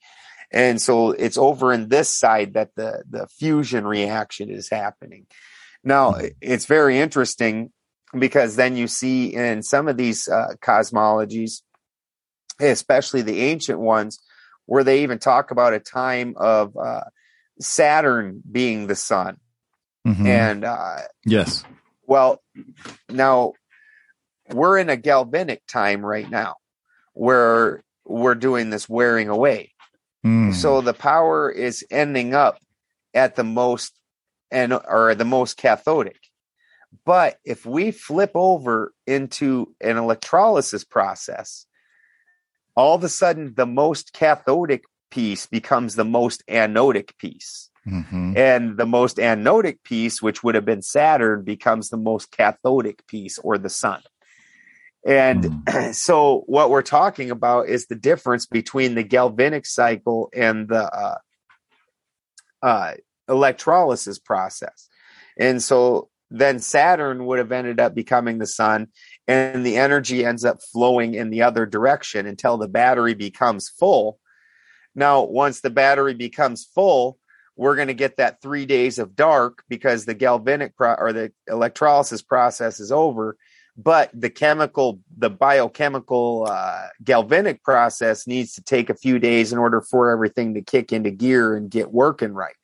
And 0.52 0.82
so 0.82 1.12
it's 1.12 1.38
over 1.38 1.72
in 1.72 1.90
this 1.90 2.10
side 2.10 2.54
that 2.54 2.72
the, 2.76 3.04
the 3.10 3.28
fusion 3.28 3.86
reaction 3.86 4.50
is 4.50 4.70
happening. 4.70 5.28
Now 5.84 6.16
it's 6.42 6.66
very 6.66 7.00
interesting 7.00 7.72
because 8.18 8.56
then 8.56 8.76
you 8.76 8.88
see 8.88 9.34
in 9.34 9.62
some 9.62 9.88
of 9.88 9.96
these 9.96 10.28
uh, 10.28 10.56
cosmologies, 10.62 11.62
especially 12.60 13.22
the 13.22 13.42
ancient 13.42 13.80
ones, 13.80 14.20
where 14.70 14.84
they 14.84 15.02
even 15.02 15.18
talk 15.18 15.50
about 15.50 15.74
a 15.74 15.80
time 15.80 16.36
of 16.38 16.78
uh, 16.78 17.02
Saturn 17.60 18.44
being 18.50 18.86
the 18.86 18.96
sun. 18.96 19.38
Mhm. 20.08 20.28
And 20.28 20.64
uh, 20.64 21.00
yes. 21.26 21.64
well, 22.06 22.40
now 23.10 23.54
we're 24.54 24.78
in 24.78 24.90
a 24.90 24.96
galvanic 24.96 25.66
time 25.66 26.06
right 26.06 26.30
now 26.30 26.58
where 27.14 27.84
we're 28.06 28.36
doing 28.36 28.70
this 28.70 28.88
wearing 28.88 29.28
away. 29.28 29.74
Mm. 30.24 30.54
So 30.54 30.82
the 30.82 30.94
power 30.94 31.50
is 31.50 31.84
ending 31.90 32.36
up 32.36 32.60
at 33.16 33.36
the 33.36 33.44
most 33.44 33.94
and 34.52 34.72
or 34.72 35.16
the 35.16 35.26
most 35.26 35.58
cathodic. 35.58 36.20
But 37.06 37.38
if 37.44 37.66
we 37.66 37.90
flip 37.90 38.32
over 38.36 38.94
into 39.08 39.74
an 39.82 39.98
electrolysis 39.98 40.84
process, 40.84 41.66
all 42.80 42.96
of 42.96 43.04
a 43.04 43.10
sudden 43.10 43.54
the 43.56 43.66
most 43.66 44.14
cathodic 44.14 44.84
piece 45.12 45.46
becomes 45.48 45.96
the 45.96 46.06
most 46.06 46.44
anodic 46.48 47.18
piece. 47.18 47.70
Mhm. 47.86 48.38
And 48.38 48.78
the 48.78 48.86
most 48.86 49.18
anodic 49.18 49.84
piece, 49.84 50.22
which 50.22 50.44
would 50.44 50.56
have 50.56 50.66
been 50.66 50.82
Saturn, 50.82 51.44
becomes 51.44 51.90
the 51.90 51.98
most 51.98 52.32
cathodic 52.32 53.06
piece 53.08 53.38
or 53.40 53.58
the 53.58 53.70
sun. 53.70 54.02
And 55.06 55.64
so 55.92 56.44
what 56.48 56.70
we're 56.70 56.82
talking 56.82 57.32
about 57.32 57.68
is 57.68 57.88
the 57.88 57.96
difference 57.96 58.46
between 58.46 58.96
the 58.96 59.04
galvanic 59.04 59.66
cycle 59.66 60.30
and 60.34 60.68
the 60.70 60.84
uh, 60.84 61.18
uh, 62.62 62.94
electrolysis 63.28 64.20
process. 64.20 64.88
And 65.38 65.62
so 65.62 66.10
then 66.30 66.60
Saturn 66.60 67.26
would 67.26 67.40
have 67.40 67.52
ended 67.52 67.80
up 67.80 67.96
becoming 67.96 68.38
the 68.38 68.48
sun, 68.48 68.88
and 69.30 69.66
the 69.66 69.78
energy 69.78 70.26
ends 70.26 70.44
up 70.44 70.60
flowing 70.62 71.14
in 71.14 71.30
the 71.30 71.44
other 71.44 71.66
direction 71.66 72.26
until 72.26 72.58
the 72.58 72.68
battery 72.68 73.14
becomes 73.14 73.70
full. 73.70 74.20
Now, 74.96 75.24
once 75.24 75.62
the 75.62 75.70
battery 75.70 76.16
becomes 76.16 76.66
full, 76.66 77.20
we're 77.56 77.76
going 77.76 77.90
to 77.90 77.94
get 77.94 78.18
that 78.18 78.42
three 78.42 78.66
days 78.66 78.98
of 78.98 79.16
dark 79.16 79.64
because 79.70 80.06
the 80.06 80.14
galvanic 80.16 80.76
pro- 80.76 80.96
or 80.96 81.14
the 81.14 81.32
electrolysis 81.48 82.22
process 82.22 82.80
is 82.80 82.92
over 82.92 83.38
but 83.82 84.10
the 84.14 84.30
chemical 84.30 85.00
the 85.18 85.30
biochemical 85.30 86.46
uh, 86.50 86.88
galvanic 87.04 87.64
process 87.64 88.28
needs 88.28 88.54
to 88.54 88.62
take 88.62 88.90
a 88.90 88.94
few 88.96 89.20
days 89.20 89.54
in 89.54 89.58
order 89.58 89.80
for 89.80 90.10
everything 90.12 90.54
to 90.54 90.62
kick 90.62 90.92
into 90.92 91.12
gear 91.12 91.56
and 91.56 91.70
get 91.70 91.92
working 91.92 92.34
right 92.34 92.56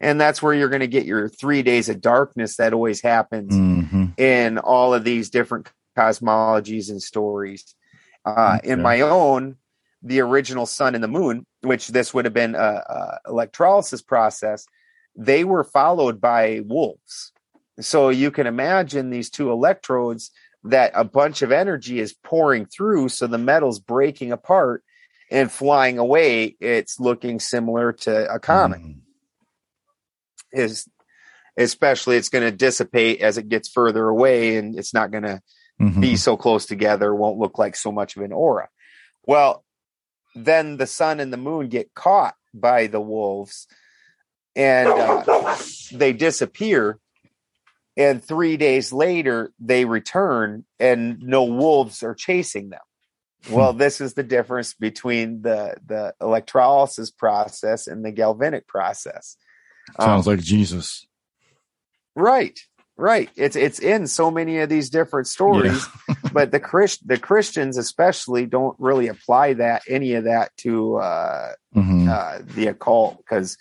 and 0.00 0.20
that's 0.20 0.42
where 0.42 0.54
you're 0.54 0.68
going 0.68 0.80
to 0.80 0.86
get 0.86 1.06
your 1.06 1.28
three 1.28 1.62
days 1.62 1.88
of 1.88 2.00
darkness 2.00 2.56
that 2.56 2.72
always 2.74 3.00
happens 3.00 3.52
Mhm. 3.54 4.18
in 4.18 4.58
all 4.58 4.92
of 4.94 5.04
these 5.04 5.30
different 5.30 5.70
cosmologies 6.00 6.90
and 6.90 7.02
stories. 7.02 7.74
Uh, 8.24 8.58
In 8.64 8.82
my 8.82 9.00
own, 9.00 9.56
the 10.02 10.20
original 10.20 10.66
sun 10.66 10.94
and 10.94 11.04
the 11.04 11.08
moon, 11.08 11.46
which 11.62 11.88
this 11.88 12.14
would 12.14 12.24
have 12.24 12.34
been 12.34 12.54
a, 12.54 12.58
a 12.58 13.18
electrolysis 13.28 14.02
process, 14.02 14.66
they 15.16 15.44
were 15.44 15.64
followed 15.64 16.20
by 16.20 16.60
wolves. 16.64 17.32
So 17.80 18.08
you 18.10 18.30
can 18.30 18.46
imagine 18.46 19.10
these 19.10 19.30
two 19.30 19.50
electrodes 19.50 20.30
that 20.64 20.92
a 20.94 21.04
bunch 21.04 21.42
of 21.42 21.52
energy 21.52 21.98
is 22.00 22.12
pouring 22.12 22.66
through, 22.66 23.08
so 23.08 23.26
the 23.26 23.38
metal's 23.38 23.80
breaking 23.80 24.32
apart 24.32 24.82
and 25.30 25.50
flying 25.50 25.98
away. 25.98 26.56
It's 26.60 27.00
looking 27.00 27.40
similar 27.40 27.92
to 28.04 28.12
a 28.34 28.38
comet 28.38 28.80
Mm. 28.80 29.00
is 30.52 30.88
especially 31.56 32.16
it's 32.16 32.28
going 32.28 32.44
to 32.44 32.56
dissipate 32.56 33.20
as 33.20 33.36
it 33.38 33.48
gets 33.48 33.68
further 33.68 34.08
away 34.08 34.56
and 34.56 34.78
it's 34.78 34.94
not 34.94 35.10
going 35.10 35.24
to 35.24 35.40
Mhm. 35.80 36.00
be 36.00 36.16
so 36.16 36.36
close 36.36 36.66
together 36.66 37.14
won't 37.14 37.38
look 37.38 37.58
like 37.58 37.74
so 37.74 37.90
much 37.90 38.16
of 38.16 38.22
an 38.22 38.32
aura. 38.32 38.68
Well 39.26 39.64
then 40.34 40.76
the 40.76 40.86
sun 40.86 41.18
and 41.20 41.32
the 41.32 41.36
moon 41.36 41.68
get 41.68 41.94
caught 41.94 42.34
by 42.54 42.86
the 42.86 43.00
wolves 43.00 43.66
and 44.54 44.88
uh, 44.88 45.56
they 45.92 46.12
disappear. 46.12 46.98
And 47.96 48.22
three 48.22 48.56
days 48.56 48.92
later 48.92 49.52
they 49.58 49.84
return 49.84 50.64
and 50.78 51.20
no 51.20 51.44
wolves 51.44 52.02
are 52.02 52.14
chasing 52.14 52.70
them. 52.70 52.80
Well 53.50 53.72
this 53.72 54.00
is 54.00 54.14
the 54.14 54.22
difference 54.22 54.74
between 54.74 55.42
the 55.42 55.76
the 55.84 56.14
electrolysis 56.20 57.10
process 57.10 57.86
and 57.86 58.04
the 58.04 58.12
galvanic 58.12 58.66
process. 58.66 59.36
Um, 59.98 60.06
Sounds 60.06 60.26
like 60.26 60.40
Jesus. 60.40 61.06
Right, 62.16 62.58
right. 63.00 63.30
It's 63.36 63.56
it's 63.56 63.78
in 63.78 64.06
so 64.06 64.30
many 64.30 64.58
of 64.58 64.68
these 64.68 64.90
different 64.90 65.26
stories, 65.26 65.86
but 66.32 66.50
the 66.52 66.60
Christ 66.60 67.06
the 67.08 67.18
Christians 67.18 67.76
especially 67.76 68.46
don't 68.46 68.76
really 68.78 69.08
apply 69.08 69.54
that 69.54 69.82
any 69.88 70.14
of 70.14 70.24
that 70.24 70.50
to 70.58 70.96
uh, 70.96 71.52
Mhm. 71.74 72.08
uh, 72.08 72.42
the 72.54 72.66
occult 72.66 73.18
because 73.18 73.56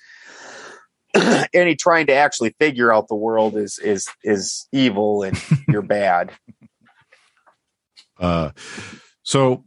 any 1.53 1.75
trying 1.75 2.07
to 2.07 2.13
actually 2.13 2.55
figure 2.59 2.91
out 2.93 3.07
the 3.07 3.15
world 3.15 3.55
is 3.55 3.79
is 3.79 4.07
is 4.23 4.67
evil 4.71 5.23
and 5.23 5.41
you're 5.67 5.81
bad. 5.81 6.31
Uh, 8.19 8.51
so 9.23 9.63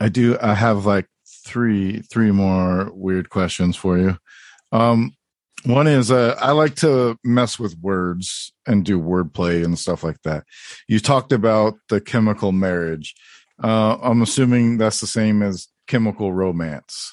I 0.00 0.08
do. 0.08 0.36
I 0.40 0.54
have 0.54 0.84
like 0.86 1.06
three 1.46 2.00
three 2.02 2.30
more 2.30 2.90
weird 2.92 3.30
questions 3.30 3.76
for 3.76 3.98
you. 3.98 4.18
Um, 4.72 5.16
one 5.64 5.86
is 5.86 6.10
uh, 6.10 6.36
I 6.40 6.52
like 6.52 6.76
to 6.76 7.16
mess 7.24 7.58
with 7.58 7.78
words 7.78 8.52
and 8.66 8.84
do 8.84 9.00
wordplay 9.00 9.64
and 9.64 9.78
stuff 9.78 10.02
like 10.02 10.20
that. 10.22 10.44
You 10.88 10.98
talked 10.98 11.32
about 11.32 11.74
the 11.88 12.00
chemical 12.00 12.52
marriage. 12.52 13.14
Uh, 13.62 13.96
I'm 14.02 14.22
assuming 14.22 14.78
that's 14.78 15.00
the 15.00 15.06
same 15.06 15.42
as 15.42 15.68
chemical 15.86 16.32
romance. 16.32 17.12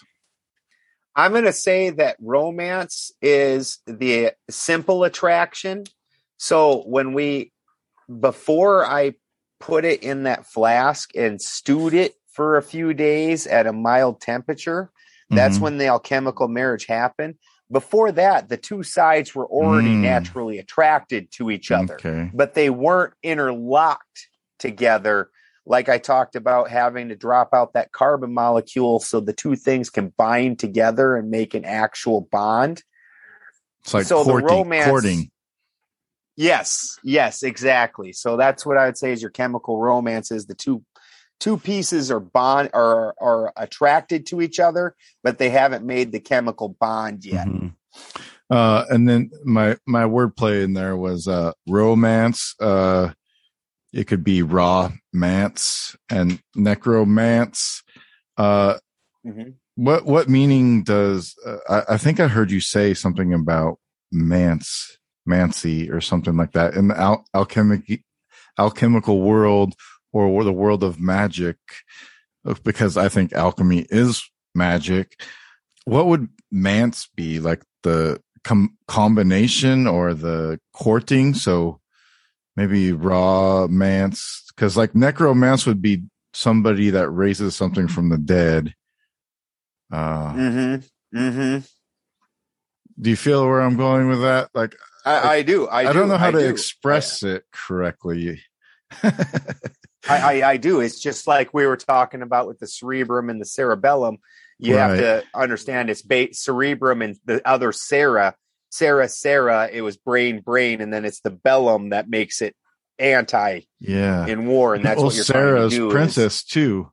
I'm 1.16 1.32
going 1.32 1.44
to 1.44 1.54
say 1.54 1.90
that 1.92 2.16
romance 2.20 3.12
is 3.22 3.80
the 3.86 4.34
simple 4.50 5.04
attraction. 5.04 5.84
So 6.38 6.84
when 6.84 7.14
we, 7.14 7.52
before 8.20 8.86
I 8.86 9.16
put 9.60 9.84
it 9.86 10.02
in 10.02 10.24
that 10.24 10.46
flask 10.46 11.10
and 11.16 11.42
stewed 11.42 11.94
it 11.94 12.16
for 12.32 12.58
a 12.58 12.62
few 12.64 12.94
days 12.94 13.46
at 13.48 13.68
a 13.68 13.74
mild 13.74 14.22
temperature, 14.22 14.92
that's 15.30 15.58
Mhm. 15.58 15.62
when 15.62 15.78
the 15.78 15.88
alchemical 15.88 16.48
marriage 16.48 16.86
happened. 16.86 17.36
Before 17.72 18.12
that, 18.14 18.50
the 18.50 18.58
two 18.58 18.82
sides 18.84 19.36
were 19.36 19.46
already 19.46 19.90
Mm. 19.90 20.02
naturally 20.02 20.58
attracted 20.58 21.32
to 21.34 21.52
each 21.52 21.72
other 21.72 21.96
Okay. 21.96 22.32
but 22.34 22.54
they 22.56 22.70
weren't 22.70 23.14
interlocked 23.22 24.28
together 24.58 25.30
like 25.66 25.88
I 25.88 26.00
talked 26.00 26.36
about 26.36 26.70
having 26.72 27.10
to 27.10 27.16
drop 27.16 27.50
out 27.54 27.74
that 27.74 27.91
carbon 27.91 28.34
molecule 28.34 29.00
so 29.00 29.20
the 29.20 29.34
two 29.34 29.56
things 29.56 29.91
can 29.91 30.08
bind 30.18 30.58
together 30.58 31.16
and 31.16 31.30
make 31.30 31.54
an 31.54 31.64
actual 31.64 32.22
bond. 32.22 32.82
It's 33.84 33.94
like 33.94 34.06
So 34.08 34.24
the 34.24 34.36
romance- 34.38 34.88
courting. 34.90 35.30
Yes, 36.36 36.98
yes, 37.04 37.44
exactly. 37.44 38.14
So 38.14 38.36
that's 38.38 38.66
what 38.66 38.78
I 38.78 38.86
would 38.86 38.98
say 38.98 39.12
is 39.12 39.22
your 39.22 39.30
chemical 39.32 39.78
romance 39.80 40.32
is 40.32 40.46
the 40.48 40.56
two 40.56 40.84
two 41.40 41.57
pieces 41.57 42.11
are 42.11 42.20
bond 42.20 42.70
are 42.74 43.16
are 43.20 43.52
attracted 43.56 44.26
to 44.28 44.41
each 44.41 44.60
other, 44.60 44.95
but 45.24 45.38
they 45.38 45.49
haven't 45.49 45.86
made 45.86 46.11
the 46.11 46.20
chemical 46.20 46.70
bond 46.70 47.26
yet. 47.26 47.48
Mhm. 47.48 47.74
Uh, 48.49 48.86
and 48.90 49.07
then 49.07 49.30
my 49.44 49.78
my 49.86 50.03
wordplay 50.03 50.64
in 50.64 50.74
there 50.74 50.98
was 50.98 51.28
uh, 51.28 51.52
romance. 51.68 52.56
Uh, 52.60 53.11
it 53.94 54.06
could 54.06 54.24
be 54.24 54.41
raw 54.44 54.91
mance 55.14 55.95
and 56.10 56.41
necromance. 56.56 57.82
Uh, 58.38 58.78
Mhm. 59.26 59.56
what 59.76 60.06
what 60.06 60.30
meaning 60.30 60.84
does 60.84 61.36
uh, 61.45 61.57
I, 61.70 61.94
I 61.94 61.98
think 61.98 62.20
I 62.20 62.28
heard 62.28 62.52
you 62.52 62.61
say 62.61 62.94
something 62.94 63.34
about 63.34 63.80
mance, 64.11 64.98
mancy, 65.26 65.90
or 65.91 66.02
something 66.02 66.38
like 66.38 66.53
that 66.53 66.74
in 66.76 66.88
the 66.90 66.98
al- 66.98 67.26
alchemic 67.34 68.03
alchemical 68.57 69.22
world 69.22 69.74
or 70.11 70.44
the 70.44 70.52
world 70.53 70.84
of 70.84 70.99
magic, 70.99 71.57
uh, 72.45 72.56
because 72.64 72.98
I 72.98 73.10
think 73.10 73.34
alchemy 73.34 73.86
is 73.90 74.23
magic. 74.56 75.22
What 75.86 76.07
would 76.07 76.27
mance 76.52 77.07
be 77.15 77.40
like 77.40 77.64
the 77.84 78.22
com- 78.44 78.77
combination 78.88 79.88
or 79.88 80.14
the 80.14 80.60
courting? 80.73 81.34
So 81.34 81.80
maybe 82.56 82.91
raw 82.91 83.68
mance, 83.68 84.44
because 84.49 84.76
like 84.77 84.94
necromance 84.94 85.65
would 85.65 85.81
be 85.81 86.03
somebody 86.34 86.90
that 86.91 87.10
raises 87.10 87.56
something 87.56 87.88
from 87.88 88.10
the 88.10 88.18
dead. 88.18 88.73
Uh, 89.91 90.34
Mm-hmm. 90.34 91.18
Mm-hmm. 91.18 91.65
do 93.02 93.10
you 93.10 93.15
feel 93.15 93.48
where 93.48 93.61
I'm 93.61 93.77
going 93.77 94.07
with 94.07 94.22
that? 94.22 94.49
Like, 94.53 94.76
I, 95.06 95.38
I 95.38 95.41
do. 95.41 95.68
I, 95.68 95.80
I, 95.90 95.94
do. 95.94 95.99
don't 95.99 96.07
know 96.10 96.18
how 96.18 96.27
I 96.27 96.31
to 96.31 96.40
do. 96.40 96.49
express 96.49 97.23
it 97.23 97.44
correctly. 97.52 98.41
I, 100.08 100.42
I, 100.42 100.50
I 100.52 100.58
do. 100.58 100.80
It's 100.80 101.00
just 101.00 101.28
like 101.28 101.54
we 101.54 101.66
were 101.66 101.78
talking 101.78 102.22
about 102.22 102.48
with 102.48 102.60
the 102.60 102.68
cerebrum 102.68 103.30
and 103.30 103.42
the 103.42 103.46
cerebellum. 103.46 104.20
You 104.58 104.76
have 104.76 104.98
to 104.98 105.24
understand 105.34 105.90
it's 105.90 106.02
ba- 106.02 106.34
cerebrum 106.34 107.02
and 107.02 107.18
the 107.26 107.42
other 107.48 107.72
Sarah, 107.72 108.36
Sarah, 108.70 109.08
Sarah. 109.08 109.70
It 109.72 109.82
was 109.82 109.96
brain, 109.98 110.42
brain, 110.42 110.82
and 110.82 110.92
then 110.94 111.06
it's 111.06 111.22
the 111.22 111.30
bellum 111.30 111.90
that 111.90 112.10
makes 112.10 112.42
it 112.42 112.56
anti 112.98 113.62
yeah. 113.80 114.28
in 114.28 114.48
war, 114.48 114.76
and 114.76 114.84
that's 114.84 114.98
well, 114.98 115.06
what 115.06 115.16
you're 115.16 115.24
Sarah's 115.24 115.72
to 115.74 115.78
do. 115.80 115.88
is- 115.88 115.94
princess 115.94 116.44
too. 116.44 116.92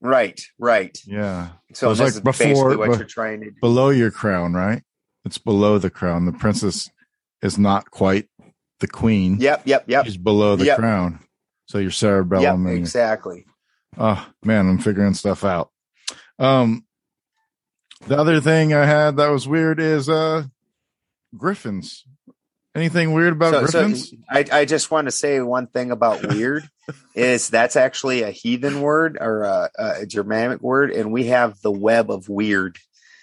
right, 0.00 0.40
right. 0.58 0.98
Yeah. 1.06 1.50
So 1.74 1.90
it's 1.90 2.00
like 2.00 2.14
before- 2.14 2.32
basically 2.32 2.76
what 2.76 2.90
be- 2.90 2.96
you're 2.96 3.04
trying 3.06 3.40
to 3.40 3.50
do. 3.50 3.56
Below 3.60 3.90
your 3.90 4.10
crown, 4.10 4.54
right? 4.54 4.82
It's 5.24 5.38
below 5.38 5.78
the 5.78 5.90
crown. 5.90 6.24
The 6.24 6.32
princess 6.32 6.88
is 7.42 7.58
not 7.58 7.90
quite 7.90 8.28
the 8.80 8.88
queen. 8.88 9.36
Yep, 9.40 9.62
yep, 9.66 9.84
yep, 9.86 10.06
She's 10.06 10.16
below 10.16 10.56
the 10.56 10.64
Yep. 10.64 10.78
crown. 10.78 11.20
So 11.70 11.78
your 11.78 11.92
cerebellum 11.92 12.66
and 12.66 12.76
Exactly. 12.78 13.46
Oh 13.96 14.26
man, 14.42 14.68
I'm 14.68 14.78
figuring 14.78 15.14
stuff 15.14 15.44
out. 15.44 15.70
Um, 16.36 16.84
the 18.08 18.18
other 18.18 18.40
thing 18.40 18.74
I 18.74 18.86
had 18.86 19.18
that 19.18 19.28
was 19.28 19.46
weird 19.46 19.78
is 19.78 20.08
uh 20.08 20.44
griffins. 21.36 22.04
Anything 22.74 23.12
weird 23.12 23.34
about 23.34 23.52
So, 23.52 23.66
so 23.66 23.72
griffins? 23.82 24.12
I, 24.28 24.44
I 24.50 24.64
just 24.64 24.90
want 24.90 25.06
to 25.06 25.12
say 25.12 25.40
one 25.40 25.68
thing 25.68 25.92
about 25.92 26.26
weird 26.26 26.68
is 27.14 27.48
that's 27.48 27.76
actually 27.76 28.22
a 28.22 28.32
heathen 28.32 28.80
word 28.80 29.16
or 29.20 29.42
a, 29.44 29.70
a 29.78 30.06
Germanic 30.06 30.60
word, 30.60 30.90
and 30.90 31.12
we 31.12 31.26
have 31.26 31.60
the 31.60 31.70
web 31.70 32.10
of 32.10 32.28
weird. 32.28 32.78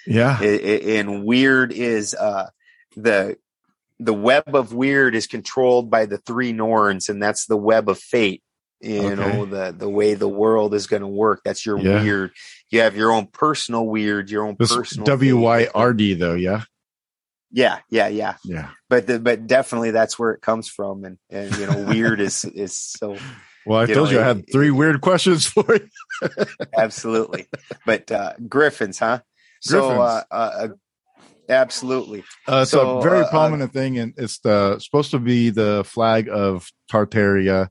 yeah, 0.06 0.38
I- 0.40 0.46
I- 0.46 0.98
and 1.00 1.26
weird 1.26 1.74
is 1.74 2.14
uh, 2.14 2.48
the 2.96 3.36
the 4.00 4.14
web 4.14 4.56
of 4.56 4.74
weird 4.74 5.16
is 5.16 5.28
controlled 5.28 5.90
by 5.90 6.06
the 6.06 6.18
three 6.20 6.54
Norns, 6.54 7.10
and 7.10 7.22
that's 7.22 7.46
the 7.48 7.58
web 7.58 7.90
of 7.90 7.98
fate. 8.00 8.44
You 8.80 9.02
Okay. 9.08 9.16
know 9.16 9.46
the 9.46 9.74
the 9.76 9.90
way 9.90 10.14
the 10.14 10.28
world 10.30 10.76
is 10.76 10.86
going 10.86 11.02
to 11.02 11.08
work. 11.08 11.42
That's 11.44 11.66
your 11.66 11.80
Yeah. 11.80 12.04
weird. 12.04 12.32
You 12.70 12.82
have 12.82 12.96
your 12.96 13.12
own 13.12 13.26
personal 13.28 13.88
weird, 13.88 14.30
your 14.30 14.46
own 14.46 14.56
this 14.60 14.76
personal 14.76 15.06
W 15.06 15.38
Y 15.40 15.66
fate. 15.66 15.72
Though. 16.20 16.36
Yeah, 16.36 16.62
Yeah, 17.52 17.80
yeah, 17.90 18.08
yeah. 18.10 18.36
yeah. 18.44 18.70
But 18.90 19.08
the, 19.08 19.20
but 19.20 19.48
definitely 19.48 19.90
that's 19.92 20.20
where 20.20 20.32
it 20.32 20.42
comes 20.42 20.70
from, 20.70 21.06
and 21.06 21.18
and 21.32 21.56
you 21.58 21.66
know 21.66 21.80
weird 21.86 22.22
is 22.22 22.46
is 22.56 22.78
so 22.78 23.18
Well, 23.66 23.80
I 23.80 23.86
You 23.86 23.96
told 23.96 24.08
know, 24.10 24.14
you 24.14 24.20
I 24.20 24.22
it- 24.30 24.36
had 24.38 24.52
three 24.52 24.70
weird 24.70 25.02
questions 25.02 25.46
for 25.48 25.66
you. 25.74 25.90
absolutely. 26.78 27.48
but 27.86 28.12
uh 28.12 28.34
griffins, 28.48 29.00
huh? 29.00 29.22
So 29.62 29.90
uh, 30.02 30.24
uh, 30.30 30.34
uh 30.36 30.68
absolutely. 31.50 32.24
Uh, 32.48 32.60
it's 32.64 32.72
So, 32.72 33.00
a 33.00 33.02
very 33.02 33.22
uh, 33.22 33.30
prominent 33.30 33.74
thing, 33.74 33.98
and 33.98 34.14
it's 34.18 34.40
the 34.40 34.80
supposed 34.80 35.12
to 35.12 35.20
be 35.20 35.50
the 35.50 35.84
flag 35.86 36.30
of 36.30 36.70
Tartaria. 36.92 37.70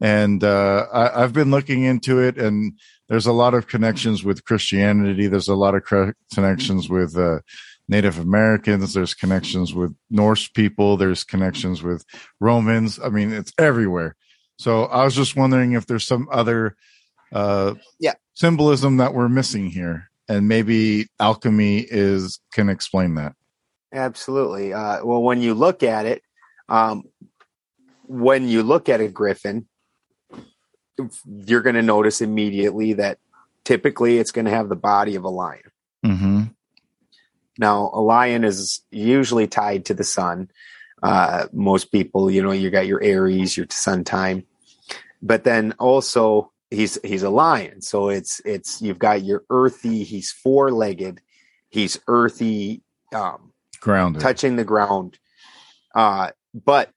And 0.00 0.42
uh, 0.42 0.86
I, 0.92 1.22
I've 1.22 1.32
been 1.32 1.50
looking 1.50 1.84
into 1.84 2.20
it, 2.20 2.36
and 2.36 2.72
there's 3.08 3.26
a 3.26 3.32
lot 3.32 3.54
of 3.54 3.68
connections 3.68 4.24
with 4.24 4.44
Christianity. 4.44 5.26
There's 5.28 5.48
a 5.48 5.54
lot 5.54 5.74
of 5.74 5.84
cre- 5.84 6.10
connections 6.34 6.88
with 6.88 7.16
uh, 7.16 7.40
Native 7.88 8.18
Americans. 8.18 8.94
There's 8.94 9.14
connections 9.14 9.72
with 9.74 9.94
Norse 10.10 10.48
people. 10.48 10.96
There's 10.96 11.22
connections 11.24 11.82
with 11.82 12.04
Romans. 12.40 12.98
I 13.02 13.08
mean, 13.08 13.32
it's 13.32 13.52
everywhere. 13.58 14.16
So 14.58 14.84
I 14.84 15.04
was 15.04 15.14
just 15.14 15.36
wondering 15.36 15.72
if 15.72 15.86
there's 15.86 16.06
some 16.06 16.28
other 16.30 16.76
uh, 17.32 17.74
Yeah. 17.98 18.14
symbolism 18.34 18.98
that 18.98 19.14
we're 19.14 19.28
missing 19.28 19.70
here, 19.70 20.10
and 20.28 20.48
maybe 20.48 21.06
alchemy 21.20 21.86
is 21.88 22.40
can 22.52 22.68
explain 22.68 23.14
that. 23.16 23.34
Absolutely. 23.92 24.72
Uh 24.72 25.04
well 25.04 25.22
when 25.22 25.40
you 25.40 25.54
look 25.54 25.82
at 25.82 26.06
it, 26.06 26.22
um 26.68 27.04
when 28.06 28.48
you 28.48 28.62
look 28.62 28.88
at 28.88 29.00
a 29.00 29.08
griffin, 29.08 29.66
you're 31.26 31.62
going 31.62 31.74
to 31.74 31.82
notice 31.82 32.20
immediately 32.20 32.92
that 32.94 33.18
typically 33.64 34.18
it's 34.18 34.30
going 34.30 34.44
to 34.44 34.50
have 34.50 34.68
the 34.68 34.76
body 34.76 35.14
of 35.14 35.24
a 35.24 35.28
lion. 35.28 35.70
Mm-hmm. 36.04 36.42
Now, 37.58 37.90
a 37.92 38.00
lion 38.00 38.44
is 38.44 38.82
usually 38.90 39.46
tied 39.46 39.86
to 39.86 39.94
the 39.94 40.04
sun. 40.04 40.50
Uh, 41.02 41.46
most 41.52 41.92
people, 41.92 42.30
you 42.30 42.42
know, 42.42 42.52
you 42.52 42.70
got 42.70 42.86
your 42.86 43.02
Aries, 43.02 43.56
your 43.56 43.66
sun 43.70 44.04
time, 44.04 44.44
but 45.22 45.44
then 45.44 45.72
also 45.78 46.50
he's 46.74 46.98
he's 47.04 47.22
a 47.22 47.30
lion, 47.30 47.80
so 47.80 48.08
it's 48.08 48.40
it's 48.44 48.82
you've 48.82 48.98
got 48.98 49.22
your 49.24 49.44
earthy. 49.50 50.04
He's 50.04 50.30
four 50.32 50.70
legged. 50.70 51.20
He's 51.70 51.98
earthy, 52.06 52.82
um, 53.14 53.52
Grounded. 53.80 54.22
touching 54.22 54.56
the 54.56 54.64
ground. 54.64 55.18
Uh, 55.94 56.30
but 56.54 56.90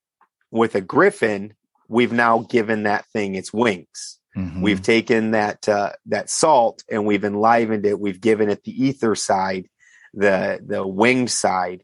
with 0.52 0.76
a 0.76 0.82
griffin, 0.82 1.54
we've 1.88 2.12
now 2.14 2.40
given 2.40 2.84
that 2.84 3.06
thing 3.08 3.36
its 3.36 3.52
wings. 3.54 4.20
Mhm. 4.36 4.62
We've 4.62 4.82
taken 4.82 5.32
that 5.32 5.68
uh, 5.68 5.94
that 6.08 6.30
salt 6.30 6.84
and 6.90 7.06
we've 7.06 7.24
enlivened 7.26 7.86
it. 7.86 8.00
We've 8.00 8.22
given 8.22 8.50
it 8.50 8.64
the 8.64 8.86
ether 8.86 9.16
side, 9.16 9.68
the 10.14 10.60
the 10.66 10.86
winged 10.86 11.32
side, 11.32 11.84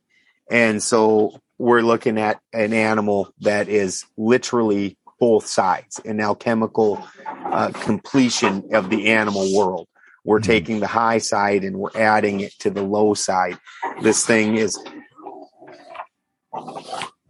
and 0.51 0.81
so 0.83 1.39
we're 1.57 1.81
looking 1.81 2.17
at 2.19 2.39
an 2.51 2.73
animal 2.73 3.33
that 3.41 3.69
is 3.69 4.05
literally 4.17 4.97
both 5.23 5.45
sides, 5.47 6.01
an 6.03 6.19
alchemical 6.19 7.01
uh, 7.25 7.69
completion 7.69 8.61
of 8.73 8.89
the 8.89 9.07
animal 9.07 9.55
world. 9.57 9.87
We're 10.25 10.41
Mhm. 10.41 10.45
taking 10.45 10.79
the 10.81 10.87
high 10.87 11.19
side 11.19 11.63
and 11.63 11.77
we're 11.77 11.95
adding 11.95 12.41
it 12.41 12.51
to 12.59 12.69
the 12.69 12.81
low 12.81 13.13
side. 13.13 13.57
This 14.01 14.25
thing 14.25 14.57
is. 14.57 14.77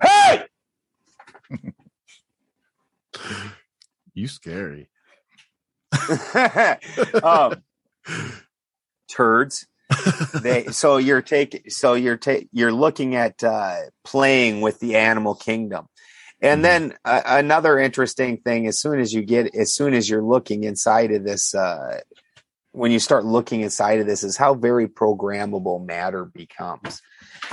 Hey! 0.01 0.45
you 4.15 4.27
scary. 4.27 4.89
um, 7.23 7.61
turds. 9.07 9.67
They 10.41 10.65
so 10.71 10.97
you're 10.97 11.21
taking 11.21 11.69
so 11.69 11.93
you're 11.93 12.17
ta- 12.17 12.47
you're 12.51 12.73
looking 12.73 13.15
at 13.15 13.43
uh, 13.43 13.75
playing 14.03 14.61
with 14.61 14.79
the 14.79 14.95
animal 14.95 15.35
kingdom, 15.35 15.87
and 16.43 16.59
Mhm. 16.59 16.63
then 16.63 16.93
uh, 17.05 17.21
another 17.25 17.79
interesting 17.79 18.37
thing 18.37 18.67
as 18.67 18.79
soon 18.79 18.99
as 18.99 19.13
you 19.13 19.23
get 19.23 19.55
as 19.55 19.73
soon 19.73 19.93
as 19.95 20.09
you're 20.09 20.21
looking 20.23 20.63
inside 20.65 21.11
of 21.11 21.23
this, 21.23 21.55
uh, 21.55 22.01
when 22.73 22.91
you 22.91 22.99
start 22.99 23.25
looking 23.25 23.61
inside 23.61 23.99
of 23.99 24.05
this, 24.05 24.23
is 24.23 24.37
how 24.37 24.53
very 24.53 24.87
programmable 24.87 25.83
matter 25.85 26.25
becomes, 26.25 27.01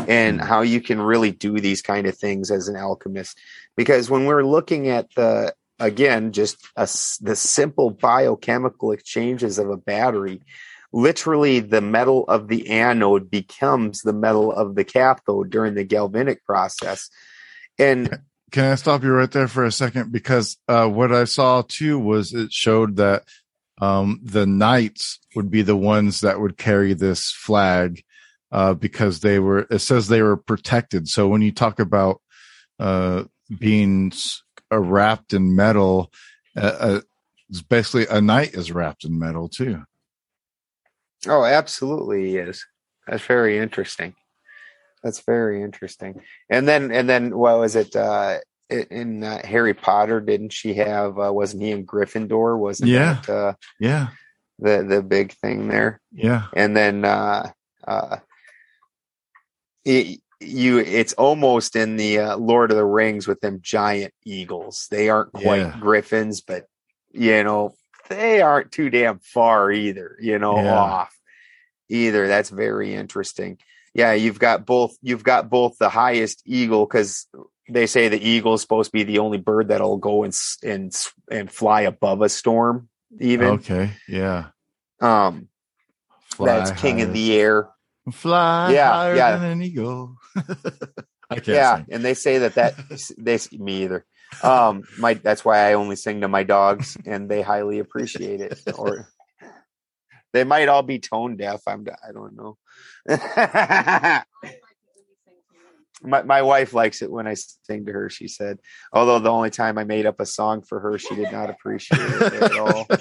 and 0.09 0.41
how 0.41 0.61
you 0.63 0.81
can 0.81 1.01
really 1.01 1.31
do 1.31 1.61
these 1.61 1.83
kind 1.83 2.07
of 2.07 2.17
things 2.19 2.51
as 2.51 2.69
an 2.69 2.77
alchemist. 2.77 3.39
Because 3.77 4.11
when 4.11 4.27
we're 4.27 4.45
looking 4.45 4.89
at 4.89 5.07
the 5.15 5.55
again 5.79 6.33
just 6.33 6.57
a 6.77 6.83
the 7.23 7.35
simple 7.37 7.91
biochemical 7.91 8.93
exchanges 8.93 9.59
of 9.59 9.71
a 9.71 9.79
battery 9.79 10.43
literally 10.93 11.61
the 11.61 11.81
metal 11.81 12.25
of 12.29 12.49
the 12.49 12.69
anode 12.69 13.31
becomes 13.31 14.03
the 14.03 14.13
metal 14.13 14.53
of 14.53 14.75
the 14.75 14.85
cathode 14.85 15.49
during 15.49 15.75
the 15.75 15.85
galvanic 15.85 16.45
process 16.45 17.09
and 17.79 18.19
Can 18.51 18.65
I 18.65 18.75
stop 18.75 19.03
you 19.03 19.13
right 19.13 19.31
there 19.31 19.49
for 19.49 19.65
a 19.65 19.73
second? 19.73 20.13
Because 20.13 20.57
uh, 20.69 20.89
what 20.89 21.13
I 21.13 21.25
saw 21.25 21.63
too 21.63 21.99
was 21.99 22.33
it 22.33 22.53
showed 22.53 22.97
that 22.97 23.25
um, 23.81 24.21
the 24.23 24.47
knights 24.47 25.19
would 25.35 25.51
be 25.51 25.63
the 25.63 25.77
ones 25.77 26.21
that 26.21 26.41
would 26.41 26.57
carry 26.57 26.95
this 26.95 27.31
flag 27.31 28.03
uh, 28.53 28.75
because 28.75 29.21
they 29.21 29.39
were. 29.39 29.67
It 29.71 29.79
says 29.79 30.09
they 30.09 30.23
were 30.23 30.37
protected. 30.37 31.09
So 31.09 31.29
when 31.29 31.43
you 31.43 31.53
talk 31.53 31.79
about 31.79 32.21
uh, 32.79 33.25
being 33.59 34.13
wrapped 34.71 35.33
in 35.33 35.55
metal, 35.55 36.11
uh, 36.57 36.61
uh, 36.61 37.01
it's 37.51 37.63
basically 37.63 38.07
a 38.07 38.21
knight 38.21 38.55
is 38.55 38.73
wrapped 38.73 39.05
in 39.05 39.19
metal 39.19 39.49
too. 39.49 39.83
oh 41.27 41.45
absolutely 41.45 42.31
he 42.31 42.37
is 42.39 42.65
that's 43.07 43.25
very 43.25 43.59
interesting 43.59 44.15
that's 45.03 45.21
very 45.21 45.63
interesting. 45.63 46.21
And 46.49 46.69
then 46.69 46.91
and 46.93 47.09
then 47.09 47.37
what 47.37 47.59
was 47.59 47.77
it 47.77 47.95
uh 47.97 48.39
in 48.69 49.25
uh, 49.25 49.45
harry 49.45 49.75
potter 49.75 50.21
didn't 50.21 50.53
she 50.53 50.75
have 50.75 51.19
uh, 51.19 51.33
wasn't 51.33 51.63
he 51.63 51.71
in 51.71 51.85
gryffindor? 51.87 52.59
Wasn't 52.59 52.91
Yeah. 52.91 53.21
that 53.25 53.29
uh 53.29 53.55
Yeah, 53.79 54.09
the 54.59 54.85
the 54.89 55.03
big 55.03 55.33
thing 55.33 55.69
there? 55.69 56.01
Yeah, 56.13 56.47
and 56.55 56.77
then 56.77 57.05
uh 57.05 57.51
uh 57.87 58.19
it, 59.85 60.21
you 60.41 60.79
it's 60.79 61.13
almost 61.15 61.77
in 61.77 61.97
the 61.97 62.19
uh, 62.19 62.37
lord 62.37 62.71
of 62.71 62.77
the 62.77 62.85
rings 62.85 63.27
with 63.27 63.41
them 63.41 63.61
giant 63.63 64.15
eagles. 64.25 64.87
They 64.91 65.09
aren't 65.09 65.33
quite 65.33 65.59
Yeah. 65.61 65.77
griffins 65.81 66.41
but 66.41 66.67
you 67.13 67.43
know 67.43 67.75
they 68.09 68.41
aren't 68.41 68.73
too 68.73 68.91
damn 68.91 69.19
far 69.21 69.71
either 69.73 70.17
you 70.21 70.39
know 70.39 70.57
Yeah. 70.57 70.75
off 70.75 71.17
either. 71.89 72.29
That's 72.29 72.51
very 72.51 72.95
interesting 72.95 73.59
yeah 73.95 74.13
you've 74.13 74.39
got 74.39 74.67
both 74.67 74.97
you've 75.03 75.25
got 75.25 75.51
both 75.51 75.77
the 75.79 75.89
highest 75.89 76.43
eagle 76.47 76.87
because 76.87 77.27
they 77.69 77.87
say 77.87 78.09
the 78.09 78.21
eagle 78.21 78.55
is 78.55 78.61
supposed 78.61 78.89
to 78.89 78.93
be 78.93 79.05
the 79.05 79.19
only 79.19 79.39
bird 79.39 79.69
that'll 79.69 79.99
go 79.99 80.25
and 80.25 80.37
and 80.63 80.97
and 81.31 81.51
fly 81.51 81.83
above 81.83 82.23
a 82.23 82.29
storm 82.29 82.89
even 83.19 83.49
okay, 83.49 83.93
yeah. 84.09 84.49
um 85.01 85.49
that's 86.39 86.71
Fly 86.71 86.81
king 86.81 87.03
of 87.03 87.13
the 87.13 87.37
air 87.37 87.69
fly 88.13 88.73
Yeah, 88.73 88.93
higher 88.93 89.17
yeah. 89.17 89.37
than 89.37 89.51
an 89.51 89.63
eagle. 89.63 90.17
I 91.31 91.37
can't 91.37 91.49
yeah 91.49 91.77
sing. 91.77 91.87
and 91.91 92.05
they 92.05 92.15
say 92.15 92.39
that 92.39 92.55
that 92.55 92.75
they 93.19 93.39
me 93.53 93.85
either 93.85 94.07
um, 94.43 94.85
my 94.99 95.15
that's 95.15 95.45
why 95.45 95.69
I 95.69 95.75
only 95.75 95.97
sing 95.97 96.21
to 96.21 96.29
my 96.29 96.43
dogs, 96.43 96.97
and 97.05 97.29
they 97.29 97.43
highly 97.43 97.79
appreciate 97.79 98.41
it. 98.41 98.61
Or 98.77 99.09
they 100.33 100.45
might 100.45 100.69
all 100.69 100.83
be 100.83 100.99
tone 100.99 101.37
deaf. 101.37 101.63
I'm 101.67 101.87
I 102.07 102.13
don't 102.13 102.37
know. 102.37 102.57
my 106.03 106.23
my 106.23 106.43
wife 106.43 106.73
likes 106.75 107.03
it 107.03 107.11
when 107.11 107.27
I 107.27 107.35
sing 107.35 107.87
to 107.87 107.93
her. 107.93 108.11
She 108.11 108.29
said, 108.29 108.59
although 108.93 109.19
the 109.19 109.31
only 109.31 109.51
time 109.51 109.79
I 109.79 109.85
made 109.85 110.07
up 110.07 110.21
a 110.21 110.27
song 110.27 110.63
for 110.63 110.81
her, 110.81 110.99
she 110.99 111.15
did 111.15 111.33
not 111.33 111.51
appreciate 111.51 112.01
it 112.01 112.43
at 112.43 112.59
all. 112.59 112.87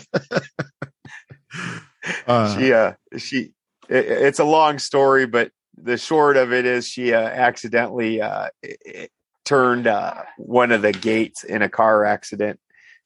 Uh, 2.28 2.58
she 2.58 2.72
uh 2.72 2.94
she 3.18 3.52
it, 3.90 4.06
it's 4.06 4.40
a 4.40 4.44
long 4.44 4.80
story, 4.80 5.26
but 5.26 5.52
the 5.76 5.98
short 5.98 6.38
of 6.38 6.54
it 6.54 6.66
is 6.66 6.88
she 6.88 7.14
uh, 7.14 7.20
accidentally 7.20 8.22
uh, 8.22 8.48
it, 8.62 9.12
turned 9.46 9.88
uh, 9.88 10.24
one 10.38 10.72
of 10.72 10.82
the 10.82 10.92
gates 10.92 11.44
in 11.44 11.62
a 11.62 11.70
car 11.70 12.06
accident. 12.06 12.60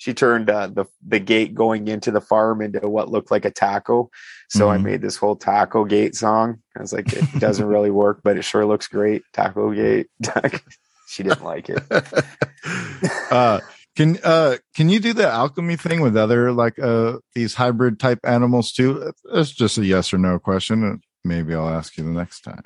She 0.03 0.13
turned 0.13 0.49
uh, 0.49 0.67
the 0.67 0.83
the 1.07 1.19
gate 1.19 1.55
going 1.55 1.87
into 1.87 2.11
the 2.11 2.19
farm 2.19 2.61
into 2.61 2.89
what 2.89 3.07
looked 3.07 3.31
like 3.31 3.45
a 3.45 3.49
taco. 3.51 4.09
So 4.49 4.69
I 4.69 4.75
Mhm. 4.77 4.83
made 4.83 5.01
this 5.01 5.15
whole 5.15 5.37
taco 5.37 5.85
gate 5.85 6.13
song. 6.13 6.59
I 6.77 6.81
was 6.81 6.91
like, 6.91 7.13
it 7.13 7.23
doesn't 7.39 7.65
really 7.65 7.89
work, 8.03 8.19
but 8.21 8.35
it 8.35 8.43
sure 8.43 8.65
looks 8.65 8.89
great. 8.89 9.23
Taco 9.31 9.71
gate. 9.73 10.07
she 11.07 11.23
didn't 11.23 11.45
like 11.45 11.69
it. 11.69 11.81
uh, 13.31 13.61
can 13.95 14.19
uh 14.25 14.57
can 14.75 14.89
you 14.89 14.99
do 14.99 15.13
the 15.13 15.25
alchemy 15.25 15.77
thing 15.77 16.01
with 16.01 16.17
other 16.17 16.51
like 16.51 16.77
uh 16.79 17.19
these 17.33 17.53
hybrid 17.53 17.97
type 17.97 18.19
animals 18.25 18.73
too? 18.73 19.13
It's 19.31 19.51
just 19.51 19.77
a 19.77 19.85
yes 19.85 20.13
or 20.13 20.17
no 20.17 20.37
question. 20.37 20.99
Maybe 21.23 21.55
I'll 21.55 21.69
ask 21.69 21.97
you 21.97 22.03
the 22.03 22.09
next 22.09 22.41
time. 22.41 22.65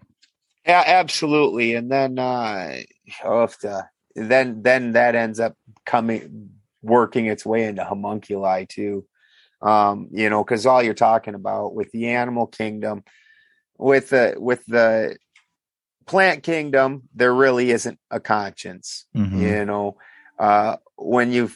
Yeah, 0.65 0.83
absolutely. 0.87 1.75
And 1.75 1.91
then 1.91 2.17
uh 2.17 2.77
oh, 3.23 3.43
if 3.43 3.59
the, 3.59 3.85
then 4.15 4.63
then 4.63 4.93
that 4.93 5.13
ends 5.13 5.39
up 5.39 5.53
coming 5.85 6.49
working 6.87 7.27
its 7.27 7.45
way 7.45 7.65
into 7.65 7.83
homunculi 7.83 8.65
too. 8.65 9.05
Um, 9.61 10.09
you 10.11 10.29
know, 10.29 10.43
because 10.43 10.65
all 10.65 10.83
you're 10.83 10.93
talking 10.93 11.35
about 11.35 11.73
with 11.75 11.91
the 11.91 12.09
animal 12.09 12.47
kingdom, 12.47 13.03
with 13.77 14.09
the 14.09 14.35
with 14.37 14.65
the 14.67 15.17
plant 16.05 16.43
kingdom, 16.43 17.03
there 17.15 17.33
really 17.33 17.71
isn't 17.71 17.99
a 18.11 18.19
conscience. 18.19 19.05
Mhm. 19.15 19.41
You 19.41 19.65
know, 19.65 19.97
uh 20.39 20.77
when 20.95 21.31
you 21.31 21.51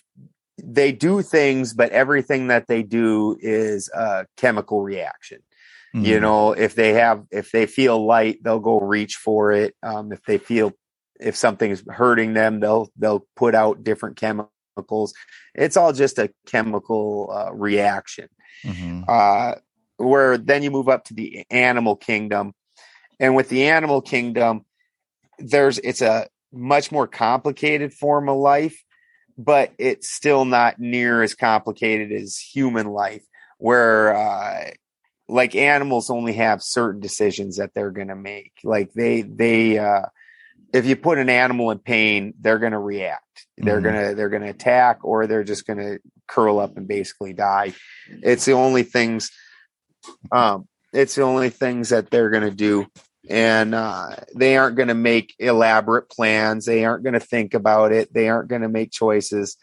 they 0.64 0.92
do 0.92 1.22
things, 1.22 1.74
but 1.74 1.92
everything 1.92 2.48
that 2.48 2.68
they 2.68 2.84
do 2.84 3.38
is 3.42 3.90
a 3.90 4.28
chemical 4.38 4.82
reaction 4.84 5.40
you 5.94 6.18
Mhm. 6.18 6.22
know 6.22 6.52
if 6.54 6.76
they 6.76 6.94
have 6.94 7.26
if 7.32 7.52
they 7.52 7.66
feel 7.66 8.06
light 8.06 8.38
they'll 8.44 8.60
go 8.60 8.80
reach 8.80 9.16
for 9.18 9.52
it 9.52 9.76
um, 9.84 10.12
if 10.12 10.24
they 10.24 10.38
feel 10.38 10.72
if 11.20 11.36
something's 11.36 11.84
hurting 11.90 12.34
them 12.34 12.60
they'll 12.60 12.90
they'll 12.98 13.26
put 13.36 13.54
out 13.56 13.84
different 13.84 14.16
chemicals 14.18 14.52
it's 15.56 15.78
all 15.78 15.94
just 15.94 16.20
a 16.20 16.32
chemical 16.48 17.30
uh, 17.34 17.54
reaction. 17.54 18.28
Mhm. 18.66 19.06
uh, 19.08 19.56
where 19.98 20.38
then 20.38 20.64
you 20.64 20.72
move 20.72 20.90
up 20.90 21.06
to 21.06 21.14
the 21.14 21.46
animal 21.52 21.96
kingdom 21.96 22.54
and 23.20 23.36
with 23.36 23.50
the 23.50 23.68
animal 23.68 24.02
kingdom 24.02 24.66
there's 25.38 25.78
it's 25.80 26.02
a 26.02 26.28
much 26.52 26.92
more 26.92 27.08
complicated 27.08 27.94
form 27.94 28.28
of 28.28 28.38
life 28.38 28.84
but 29.38 29.72
it's 29.78 30.12
still 30.14 30.46
not 30.46 30.80
near 30.80 31.22
as 31.22 31.34
complicated 31.36 32.12
as 32.12 32.38
human 32.38 32.88
life 32.88 33.24
where 33.58 34.16
uh, 34.16 34.72
like 35.30 35.56
animals 35.56 36.10
only 36.10 36.34
have 36.34 36.62
certain 36.62 37.00
decisions 37.00 37.58
that 37.58 37.74
they're 37.74 37.92
going 37.92 38.10
to 38.10 38.16
make. 38.16 38.52
Like 38.64 38.92
they 38.94 39.22
they 39.22 39.78
uh 39.78 40.08
if 40.74 40.86
you 40.86 40.96
put 40.96 41.18
an 41.18 41.30
animal 41.30 41.72
in 41.72 41.80
pain 41.80 42.34
they're 42.40 42.60
going 42.60 42.72
to 42.72 42.80
react. 42.80 43.46
They're 43.58 43.80
Mhm. 43.80 43.84
going 43.84 44.08
to 44.10 44.16
they're 44.16 44.30
going 44.30 44.44
to 44.44 44.50
attack 44.50 45.00
or 45.04 45.28
they're 45.28 45.44
just 45.44 45.68
going 45.68 45.80
to 45.80 46.00
curl 46.28 46.60
up 46.60 46.78
and 46.78 46.88
basically 46.88 47.34
die. 47.34 47.74
It's 48.08 48.46
the 48.46 48.54
only 48.54 48.84
things 48.84 49.32
um 50.32 50.68
it's 50.94 51.16
the 51.16 51.22
only 51.24 51.50
things 51.50 51.90
that 51.90 52.10
they're 52.10 52.30
going 52.30 52.44
to 52.44 52.52
do. 52.52 52.88
And 53.30 53.76
uh 53.76 54.16
they 54.36 54.58
aren't 54.58 54.76
going 54.78 54.88
to 54.88 54.94
make 54.96 55.36
elaborate 55.40 56.10
plans. 56.10 56.66
They 56.66 56.86
aren't 56.86 57.04
going 57.04 57.14
to 57.14 57.20
think 57.20 57.54
about 57.54 57.92
it. 57.92 58.14
They 58.14 58.30
aren't 58.30 58.50
going 58.50 58.64
to 58.64 58.70
make 58.70 58.92
choices. 58.92 59.58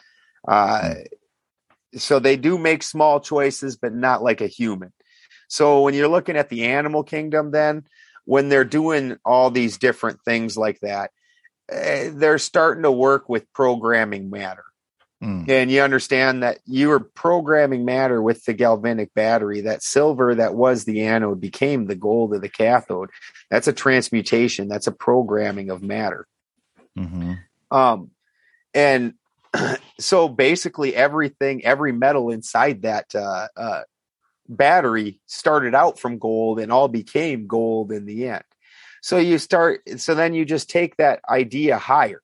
Uh 0.47 0.95
so 1.97 2.19
they 2.19 2.37
do 2.37 2.59
make 2.59 2.83
small 2.83 3.19
choices 3.21 3.77
but 3.77 3.95
not 3.95 4.23
like 4.23 4.41
a 4.41 4.47
human. 4.47 4.93
So 5.49 5.81
when 5.83 5.95
you're 5.95 6.09
looking 6.09 6.37
at 6.37 6.51
the 6.51 6.67
animal 6.67 7.03
kingdom, 7.03 7.51
then 7.51 7.85
when 8.29 8.51
they're 8.51 8.63
doing 8.63 9.17
all 9.25 9.51
these 9.51 9.79
different 9.79 10.21
things 10.23 10.55
like 10.55 10.79
that, 10.81 11.11
eh, 11.71 12.11
they're 12.13 12.37
starting 12.37 12.83
to 12.83 12.93
work 12.93 13.27
with 13.27 13.51
programming 13.55 14.29
matter. 14.29 14.67
Mm. 15.25 15.49
And 15.49 15.71
you 15.71 15.81
understand 15.81 16.43
that 16.43 16.59
you 16.67 16.89
were 16.89 17.01
programming 17.01 17.87
matter 17.87 18.21
with 18.21 18.45
the 18.45 18.53
galvanic 18.53 19.15
battery. 19.15 19.63
That 19.63 19.83
silver 19.83 20.35
that 20.35 20.55
was 20.55 20.85
the 20.85 21.05
anode 21.05 21.41
became 21.41 21.87
the 21.87 21.95
gold 21.95 22.35
of 22.35 22.43
the 22.43 22.51
cathode. 22.51 23.09
That's 23.51 23.67
a 23.67 23.73
transmutation. 23.73 24.69
That's 24.69 24.87
a 24.87 24.93
programming 24.93 25.71
of 25.71 25.83
matter. 25.83 26.27
Mhm. 26.99 27.39
Um, 27.71 28.11
and 28.75 29.15
so 29.99 30.29
basically 30.29 30.95
everything, 30.95 31.65
every 31.65 31.93
metal 31.93 32.31
inside 32.31 32.83
that 32.83 33.07
uh, 33.15 33.49
uh, 33.57 33.83
battery 34.49 35.20
started 35.27 35.75
out 35.75 35.99
from 35.99 36.19
gold 36.19 36.59
and 36.61 36.73
all 36.73 36.89
became 36.89 37.47
gold 37.47 37.93
in 37.93 38.07
the 38.07 38.29
end. 38.29 38.45
So 39.03 39.19
you 39.19 39.39
start, 39.39 39.81
so 40.01 40.15
then 40.15 40.35
you 40.35 40.45
just 40.45 40.69
take 40.70 40.97
that 40.97 41.20
idea 41.29 41.79
higher. 41.79 42.23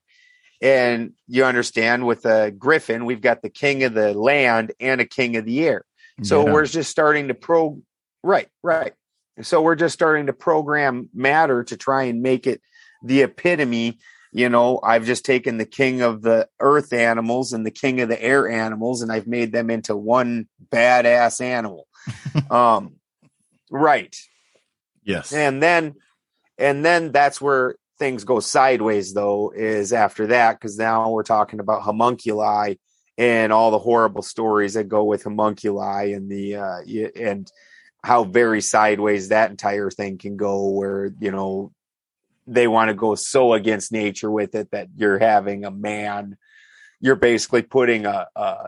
And 0.62 1.12
you 1.28 1.44
understand 1.44 2.06
with 2.06 2.24
a 2.24 2.50
griffin, 2.50 3.04
we've 3.04 3.20
got 3.20 3.42
the 3.42 3.50
king 3.50 3.84
of 3.84 3.92
the 3.92 4.14
land 4.14 4.72
and 4.80 5.00
a 5.00 5.04
king 5.04 5.36
of 5.36 5.44
the 5.44 5.66
air. 5.66 5.84
So 6.22 6.44
Yeah. 6.46 6.52
we're 6.52 6.66
just 6.66 6.90
starting 6.90 7.28
to 7.28 7.34
pro, 7.34 7.82
right, 8.22 8.48
right. 8.62 8.94
So 9.42 9.60
we're 9.62 9.74
just 9.74 9.94
starting 9.94 10.26
to 10.26 10.32
program 10.32 11.10
matter 11.12 11.64
to 11.64 11.76
try 11.76 12.04
and 12.04 12.22
make 12.22 12.46
it 12.46 12.62
the 13.02 13.22
epitome. 13.22 13.98
You 14.32 14.48
know, 14.48 14.80
I've 14.82 15.04
just 15.04 15.24
taken 15.24 15.58
the 15.58 15.66
king 15.66 16.00
of 16.00 16.22
the 16.22 16.48
earth 16.60 16.92
animals 16.92 17.52
and 17.52 17.66
the 17.66 17.70
king 17.70 18.00
of 18.00 18.08
the 18.08 18.20
air 18.22 18.48
animals, 18.48 19.02
and 19.02 19.12
I've 19.12 19.26
made 19.26 19.52
them 19.52 19.70
into 19.70 19.96
one 19.96 20.48
badass 20.72 21.40
animal. 21.40 21.86
Um, 22.50 22.96
right. 23.70 24.16
yes. 25.02 25.32
And 25.32 25.62
then, 25.62 25.94
and 26.58 26.84
then 26.84 27.12
that's 27.12 27.40
where 27.40 27.76
things 27.98 28.24
go 28.24 28.40
sideways, 28.40 29.14
though, 29.14 29.52
is 29.54 29.92
after 29.92 30.28
that, 30.28 30.58
because 30.58 30.78
now 30.78 31.10
we're 31.10 31.22
talking 31.22 31.60
about 31.60 31.82
homunculi 31.82 32.76
and 33.16 33.52
all 33.52 33.70
the 33.70 33.78
horrible 33.78 34.22
stories 34.22 34.74
that 34.74 34.88
go 34.88 35.04
with 35.04 35.22
homunculi 35.22 36.12
and 36.12 36.30
the, 36.30 36.56
uh, 36.56 36.80
and 37.16 37.50
how 38.02 38.24
very 38.24 38.60
sideways 38.60 39.28
that 39.28 39.50
entire 39.50 39.90
thing 39.90 40.18
can 40.18 40.36
go, 40.36 40.68
where, 40.68 41.12
you 41.20 41.30
know, 41.30 41.72
they 42.46 42.66
want 42.68 42.88
to 42.88 42.94
go 42.94 43.14
so 43.14 43.54
against 43.54 43.92
nature 43.92 44.30
with 44.30 44.54
it 44.54 44.70
that 44.72 44.88
you're 44.96 45.18
having 45.18 45.64
a 45.64 45.70
man, 45.70 46.36
you're 47.00 47.16
basically 47.16 47.62
putting 47.62 48.04
a, 48.04 48.26
a 48.36 48.66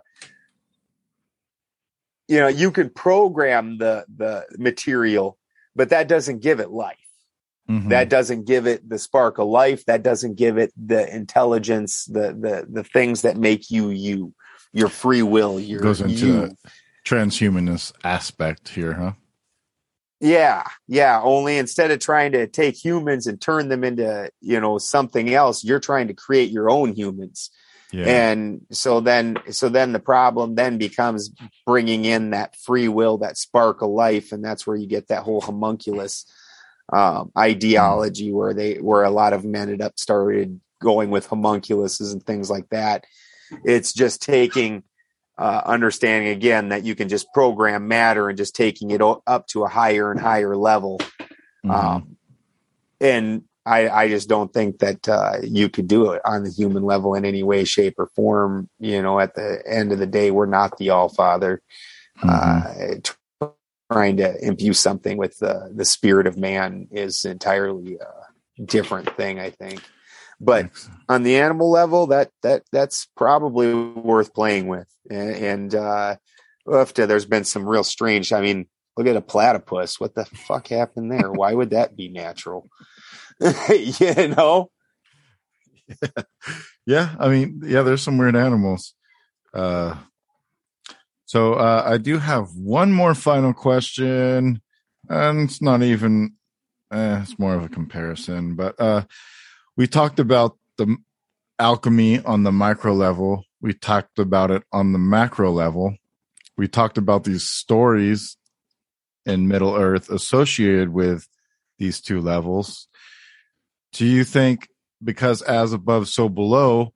you 2.29 2.39
know, 2.41 2.49
you 2.49 2.71
could 2.71 2.95
program 2.95 3.79
the, 3.79 4.05
the 4.17 4.45
material, 4.59 5.39
but 5.75 5.91
that 5.91 6.09
doesn't 6.09 6.41
give 6.43 6.61
it 6.61 6.71
life 6.71 6.97
Mhm. 7.69 7.89
that 7.89 8.09
doesn't 8.09 8.45
give 8.47 8.69
it 8.69 8.89
the 8.89 8.97
spark 8.97 9.39
of 9.39 9.49
life 9.49 9.85
that 9.87 10.05
doesn't 10.05 10.37
give 10.37 10.57
it 10.57 10.73
the 10.77 11.13
intelligence 11.13 12.05
the 12.05 12.33
the 12.33 12.65
the 12.71 12.85
things 12.85 13.23
that 13.23 13.37
make 13.37 13.73
you 13.73 13.91
you 13.91 14.33
your 14.73 14.89
free 14.89 15.23
will 15.25 15.59
your 15.59 15.81
goes 15.81 16.01
into 16.01 16.27
you. 16.27 16.57
transhumanist 17.05 17.93
aspect 18.05 18.69
here, 18.69 18.93
huh? 18.93 19.13
yeah 20.21 20.63
yeah 20.87 21.21
only 21.25 21.59
instead 21.59 21.91
of 21.91 21.99
trying 21.99 22.31
to 22.33 22.47
take 22.47 22.77
humans 22.77 23.27
and 23.27 23.41
turn 23.41 23.69
them 23.69 23.83
into 23.83 24.31
you 24.41 24.61
know 24.61 24.79
something 24.79 25.35
else 25.35 25.65
you're 25.65 25.81
trying 25.81 26.07
to 26.07 26.15
create 26.15 26.51
your 26.53 26.71
own 26.71 26.95
humans 26.95 27.51
Yeah. 27.93 28.31
and 28.33 28.63
so 28.73 28.99
then 29.01 29.37
so 29.51 29.69
then 29.69 29.93
the 29.93 30.01
problem 30.01 30.57
then 30.57 30.77
becomes 30.77 31.31
bringing 31.65 32.05
in 32.05 32.31
that 32.31 32.57
free 32.57 32.89
will 32.89 33.19
that 33.19 33.37
spark 33.39 33.81
of 33.81 33.91
life 33.91 34.33
and 34.33 34.45
that's 34.45 34.67
where 34.67 34.77
you 34.77 34.87
get 34.89 35.09
that 35.09 35.23
whole 35.23 35.41
homunculus 35.41 36.27
um, 36.93 37.31
ideology 37.39 38.33
where 38.33 38.55
they 38.55 38.75
where 38.79 39.05
a 39.05 39.11
lot 39.11 39.33
of 39.33 39.43
them 39.43 39.55
ended 39.55 39.81
up 39.81 39.99
started 39.99 40.61
going 40.83 41.11
with 41.11 41.29
homunculuses 41.29 42.13
and 42.13 42.25
things 42.27 42.51
like 42.51 42.69
that 42.71 43.05
it's 43.65 43.93
just 43.93 44.21
taking 44.21 44.83
uh, 45.39 45.63
understanding 45.65 46.31
again 46.33 46.71
that 46.71 46.85
you 46.85 46.95
can 46.97 47.09
just 47.09 47.33
program 47.35 47.87
matter 47.89 48.29
and 48.29 48.37
just 48.39 48.57
taking 48.57 48.91
it 48.91 49.01
up 49.03 49.47
to 49.47 49.63
a 49.65 49.69
higher 49.69 50.11
and 50.11 50.21
higher 50.21 50.57
level 50.57 50.99
Mhm. 51.65 51.71
um, 51.73 52.17
and 53.01 53.43
I, 53.67 53.89
I 54.05 54.09
just 54.09 54.29
don't 54.29 54.53
think 54.53 54.79
that 54.79 55.09
uh, 55.09 55.39
you 55.43 55.69
could 55.69 55.89
do 55.89 56.13
it 56.13 56.23
on 56.25 56.45
the 56.45 56.51
human 56.51 56.85
level 56.85 57.15
in 57.15 57.25
any 57.25 57.43
way, 57.43 57.65
shape, 57.65 57.95
or 57.99 58.07
form. 58.15 58.71
You 58.79 59.03
know, 59.03 59.19
at 59.19 59.35
the 59.35 59.61
end 59.67 59.93
of 59.93 59.99
the 59.99 60.07
day, 60.07 60.31
we're 60.31 60.47
not 60.47 60.79
the 60.79 60.91
All 60.91 61.09
Father. 61.09 61.61
Mhm. 62.23 63.03
Uh, 63.43 63.49
trying 63.93 64.17
to 64.17 64.45
imbue 64.45 64.73
something 64.73 65.17
with 65.17 65.39
the 65.39 65.71
the 65.75 65.85
spirit 65.85 66.27
of 66.27 66.37
man 66.37 66.89
is 66.91 67.25
entirely 67.25 67.99
a 67.99 68.63
different 68.65 69.15
thing. 69.17 69.39
I 69.39 69.51
think, 69.51 69.83
But 70.41 70.71
on 71.09 71.23
the 71.23 71.37
animal 71.37 71.71
level, 71.71 72.07
that 72.09 72.31
that 72.43 72.63
that's 72.73 73.09
probably 73.17 73.75
worth 73.75 74.35
playing 74.35 74.69
with. 74.69 74.89
And, 75.11 75.31
and 75.31 75.75
uh, 75.75 76.17
after 76.73 77.07
there's 77.07 77.27
been 77.27 77.45
some 77.45 77.69
real 77.69 77.85
strange. 77.85 78.33
I 78.33 78.41
mean, 78.41 78.67
look 78.97 79.07
at 79.07 79.17
a 79.17 79.21
platypus. 79.21 80.01
What 80.01 80.15
the 80.15 80.25
fuck 80.25 80.69
happened 80.69 81.11
there? 81.13 81.31
Why 81.31 81.55
would 81.55 81.71
that 81.71 81.97
be 81.97 82.09
natural? 82.09 82.69
you 83.69 84.29
know. 84.29 84.71
yeah, 86.87 87.15
I 87.19 87.29
mean, 87.29 87.61
yeah, 87.65 87.83
there's 87.83 88.03
some 88.03 88.19
weird 88.19 88.37
animals. 88.37 88.95
Uh, 89.55 89.97
so 91.27 91.55
uh, 91.55 91.83
I 91.85 91.99
do 91.99 92.19
have 92.19 92.55
one 92.55 92.93
more 92.93 93.15
final 93.15 93.53
question, 93.53 94.61
and 95.09 95.41
it's 95.41 95.61
not 95.61 95.83
even. 95.83 96.35
Eh, 96.93 97.21
it's 97.23 97.39
more 97.39 97.55
of 97.55 97.65
a 97.65 97.69
comparison, 97.69 98.55
but 98.55 98.81
uh, 98.81 99.03
we 99.77 99.89
talked 99.89 100.21
about 100.21 100.57
the 100.79 100.97
alchemy 101.59 102.21
on 102.23 102.45
the 102.45 102.53
micro 102.53 102.93
level. 102.93 103.45
We 103.61 103.73
talked 103.73 104.21
about 104.21 104.53
it 104.53 104.63
on 104.73 104.93
the 104.93 104.99
macro 104.99 105.51
level. 105.51 105.97
We 106.57 106.69
talked 106.69 106.97
about 106.97 107.25
these 107.25 107.43
stories 107.43 108.37
in 109.25 109.49
Middle 109.49 109.75
Earth 109.75 110.09
associated 110.11 110.91
with 110.91 111.29
these 111.79 112.01
two 112.01 112.21
levels. 112.21 112.87
Do 113.97 114.05
you 114.05 114.25
think 114.25 114.69
because 115.03 115.41
as 115.41 115.73
above, 115.73 116.07
so 116.09 116.29
below, 116.29 116.93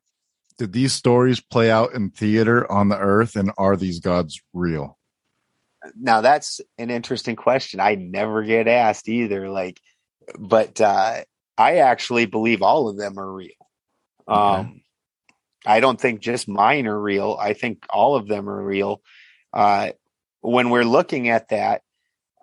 did 0.59 0.74
these 0.74 0.93
stories 0.93 1.40
play 1.40 1.70
out 1.70 1.94
in 1.94 2.10
theater 2.10 2.70
on 2.70 2.90
the 2.90 2.98
earth 2.98 3.36
and 3.36 3.52
are 3.56 3.74
these 3.74 4.01
gods 4.01 4.43
real? 4.52 4.98
Now 5.98 6.20
that's 6.20 6.60
an 6.77 6.90
interesting 6.90 7.36
question. 7.36 7.81
I 7.81 7.94
never 7.94 8.43
get 8.43 8.68
asked 8.68 9.09
either. 9.09 9.48
Like, 9.48 9.81
but 10.39 10.78
uh, 10.78 11.22
I 11.56 11.77
actually 11.78 12.27
believe 12.27 12.60
all 12.60 12.90
of 12.90 12.98
them 12.98 13.18
are 13.18 13.32
real. 13.32 13.48
Okay. 14.28 14.39
Um, 14.39 14.82
I 15.64 15.81
don't 15.81 15.98
think 15.98 16.20
just 16.20 16.48
mine 16.48 16.86
are 16.86 17.01
real. 17.01 17.35
I 17.40 17.55
think 17.55 17.86
all 17.89 18.16
of 18.16 18.28
them 18.28 18.47
are 18.47 18.62
real. 18.62 19.01
Uh, 19.55 19.93
when 20.43 20.68
we're 20.68 20.85
looking 20.85 21.31
at 21.31 21.48
that, 21.48 21.81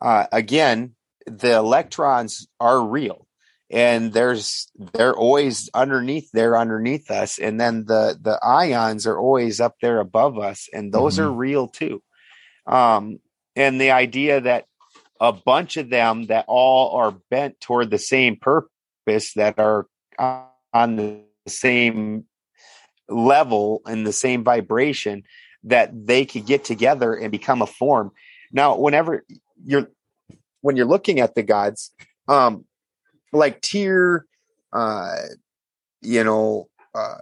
uh, 0.01 0.25
again, 0.31 0.95
the 1.27 1.53
electrons 1.53 2.47
are 2.59 2.83
real 2.83 3.26
and 3.69 4.13
there's 4.13 4.71
they're 4.93 5.15
always 5.15 5.69
underneath 5.73 6.29
there 6.31 6.57
underneath 6.57 7.11
us 7.11 7.37
and 7.37 7.59
then 7.59 7.85
the 7.85 8.17
the 8.21 8.39
ions 8.43 9.05
are 9.05 9.17
always 9.17 9.59
up 9.59 9.75
there 9.81 9.99
above 9.99 10.39
us 10.39 10.69
and 10.73 10.93
those 10.93 11.15
mm-hmm. 11.15 11.25
are 11.25 11.31
real 11.31 11.67
too 11.67 12.01
um 12.65 13.19
and 13.55 13.81
the 13.81 13.91
idea 13.91 14.39
that 14.39 14.65
a 15.19 15.33
bunch 15.33 15.77
of 15.77 15.89
them 15.89 16.27
that 16.27 16.45
all 16.47 16.95
are 16.97 17.15
bent 17.29 17.59
toward 17.59 17.89
the 17.89 17.97
same 17.97 18.37
purpose 18.37 19.33
that 19.35 19.59
are 19.59 19.87
on 20.19 20.95
the 20.95 21.21
same 21.47 22.25
level 23.09 23.81
and 23.85 24.05
the 24.05 24.13
same 24.13 24.43
vibration 24.43 25.23
that 25.63 25.91
they 25.93 26.25
could 26.25 26.45
get 26.45 26.63
together 26.63 27.13
and 27.13 27.31
become 27.31 27.61
a 27.61 27.67
form 27.67 28.11
now 28.51 28.77
whenever 28.77 29.25
you're 29.65 29.89
when 30.61 30.77
you're 30.77 30.85
looking 30.85 31.19
at 31.19 31.35
the 31.35 31.43
gods 31.43 31.91
um 32.29 32.63
like 33.31 33.61
Tyr 33.61 34.25
uh, 34.73 35.15
you 36.01 36.23
know, 36.23 36.69
uh, 36.93 37.21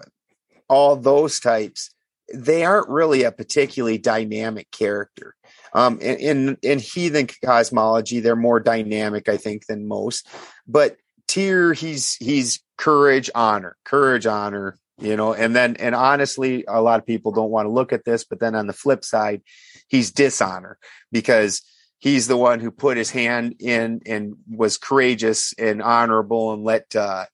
all 0.67 0.95
those 0.95 1.39
types, 1.39 1.91
they 2.33 2.65
aren't 2.65 2.89
really 2.89 3.23
a 3.23 3.31
particularly 3.31 3.97
dynamic 3.97 4.69
character. 4.71 5.35
Um, 5.73 5.99
in, 5.99 6.17
in, 6.17 6.57
in 6.61 6.79
heathen 6.79 7.27
cosmology, 7.43 8.19
they're 8.19 8.35
more 8.35 8.59
dynamic, 8.59 9.29
I 9.29 9.37
think, 9.37 9.67
than 9.67 9.87
most. 9.87 10.27
But 10.67 10.97
Tyr 11.27 11.73
he's 11.73 12.15
he's 12.15 12.61
courage, 12.77 13.29
honor, 13.35 13.75
courage, 13.83 14.25
honor, 14.25 14.77
you 14.99 15.17
know. 15.17 15.33
And 15.33 15.55
then, 15.55 15.75
and 15.77 15.93
honestly, 15.93 16.63
a 16.67 16.81
lot 16.81 16.99
of 16.99 17.05
people 17.05 17.31
don't 17.31 17.51
want 17.51 17.65
to 17.65 17.71
look 17.71 17.91
at 17.93 18.05
this, 18.05 18.23
but 18.23 18.39
then 18.39 18.55
on 18.55 18.67
the 18.67 18.73
flip 18.73 19.03
side, 19.03 19.41
he's 19.87 20.11
dishonor 20.11 20.77
because 21.11 21.61
he's 21.99 22.27
the 22.27 22.37
one 22.37 22.59
who 22.59 22.71
put 22.71 22.97
his 22.97 23.09
hand 23.09 23.55
in 23.59 24.01
and 24.05 24.35
was 24.49 24.77
courageous 24.77 25.53
and 25.57 25.81
honorable 25.81 26.53
and 26.53 26.63
let 26.63 26.95
uh, 26.95 27.25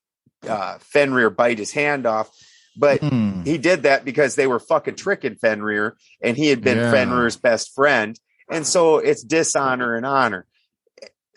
uh, 0.47 0.77
Fenrir 0.79 1.29
bite 1.29 1.59
his 1.59 1.71
hand 1.71 2.05
off. 2.05 2.29
But 2.77 3.01
mm. 3.01 3.45
he 3.45 3.57
did 3.57 3.83
that 3.83 4.05
because 4.05 4.35
they 4.35 4.47
were 4.47 4.59
fucking 4.59 4.95
tricking 4.95 5.35
Fenrir 5.35 5.97
and 6.21 6.37
he 6.37 6.47
had 6.47 6.61
been 6.61 6.77
yeah. 6.77 6.91
Fenrir's 6.91 7.35
best 7.35 7.73
friend. 7.75 8.17
And 8.49 8.65
so 8.65 8.97
it's 8.97 9.23
dishonor 9.23 9.95
and 9.95 10.05
honor. 10.05 10.45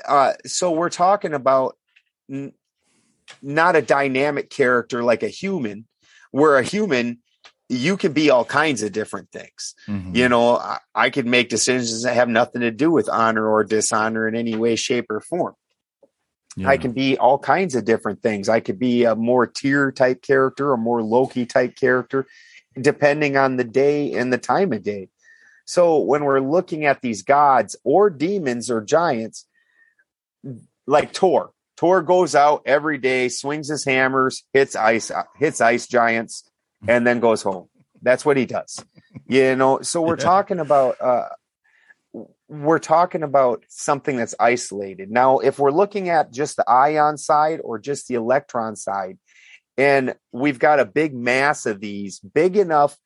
Uh, 0.06 0.34
so 0.46 0.70
we're 0.70 0.90
talking 0.90 1.34
about 1.34 1.76
n- 2.30 2.52
not 3.42 3.76
a 3.76 3.82
dynamic 3.82 4.50
character 4.50 5.02
like 5.02 5.22
a 5.22 5.28
human, 5.28 5.86
where 6.30 6.58
a 6.58 6.62
human 6.62 7.18
you 7.76 7.96
can 7.96 8.12
be 8.12 8.30
all 8.30 8.44
kinds 8.44 8.82
of 8.82 8.92
different 8.92 9.30
things. 9.30 9.74
Mm-hmm. 9.86 10.14
You 10.14 10.28
know, 10.28 10.56
I, 10.56 10.78
I, 10.94 11.10
could 11.10 11.26
make 11.26 11.48
decisions 11.48 12.02
that 12.02 12.14
have 12.14 12.28
nothing 12.28 12.60
to 12.60 12.70
do 12.70 12.90
with 12.90 13.08
honor 13.08 13.46
or 13.46 13.64
dishonor 13.64 14.26
in 14.28 14.34
any 14.34 14.56
way, 14.56 14.76
shape, 14.76 15.06
or 15.10 15.20
form. 15.20 15.54
Yeah. 16.56 16.68
I 16.68 16.76
can 16.76 16.92
be 16.92 17.18
all 17.18 17.38
kinds 17.38 17.74
of 17.74 17.84
different 17.84 18.22
things. 18.22 18.48
I 18.48 18.60
could 18.60 18.78
be 18.78 19.04
a 19.04 19.16
more 19.16 19.46
Tyr 19.46 19.90
type 19.90 20.22
character, 20.22 20.72
a 20.72 20.78
more 20.78 21.02
Loki 21.02 21.46
type 21.46 21.74
character, 21.74 22.26
depending 22.80 23.36
on 23.36 23.56
the 23.56 23.64
day 23.64 24.12
and 24.12 24.32
the 24.32 24.38
time 24.38 24.72
of 24.72 24.82
day. 24.82 25.08
So 25.66 25.98
when 25.98 26.24
we're 26.24 26.40
looking 26.40 26.84
at 26.84 27.00
these 27.00 27.22
gods 27.22 27.74
or 27.84 28.10
demons 28.10 28.70
or 28.70 28.82
giants, 28.82 29.46
like 30.86 31.14
Thor, 31.14 31.50
Thor 31.76 32.02
goes 32.02 32.34
out 32.34 32.62
every 32.66 32.98
day, 32.98 33.28
swings 33.28 33.68
his 33.68 33.84
hammers, 33.84 34.44
hits 34.52 34.76
ice, 34.76 35.10
hits 35.36 35.60
ice 35.60 35.86
giants 35.88 36.48
and 36.88 37.06
then 37.06 37.20
goes 37.20 37.42
home. 37.42 37.68
That's 38.02 38.24
what 38.24 38.36
he 38.36 38.46
does. 38.46 38.84
You 39.26 39.56
know, 39.56 39.80
so 39.80 40.02
we're 40.02 40.18
yeah. 40.18 40.24
talking 40.24 40.60
about 40.60 41.00
uh 41.00 41.28
we're 42.48 42.78
talking 42.78 43.22
about 43.22 43.64
something 43.68 44.16
that's 44.16 44.34
isolated. 44.38 45.10
Now, 45.10 45.38
if 45.38 45.58
we're 45.58 45.72
looking 45.72 46.08
at 46.08 46.32
just 46.32 46.56
the 46.56 46.68
ion 46.68 47.16
side 47.16 47.60
or 47.64 47.78
just 47.78 48.06
the 48.06 48.14
electron 48.14 48.76
side, 48.76 49.18
and 49.76 50.14
we've 50.30 50.58
got 50.58 50.78
a 50.78 50.84
big 50.84 51.14
mass 51.14 51.66
of 51.66 51.80
these, 51.80 52.20
big 52.20 52.56
enough 52.56 52.96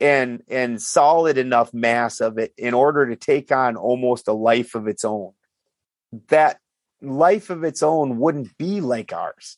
and 0.00 0.42
and 0.48 0.80
solid 0.80 1.36
enough 1.36 1.74
mass 1.74 2.20
of 2.20 2.38
it 2.38 2.52
in 2.56 2.74
order 2.74 3.08
to 3.08 3.16
take 3.16 3.52
on 3.52 3.76
almost 3.76 4.28
a 4.28 4.32
life 4.32 4.74
of 4.74 4.88
its 4.88 5.04
own. 5.04 5.32
That 6.28 6.58
life 7.02 7.50
of 7.50 7.64
its 7.64 7.82
own 7.82 8.18
wouldn't 8.18 8.56
be 8.56 8.80
like 8.80 9.12
ours 9.12 9.56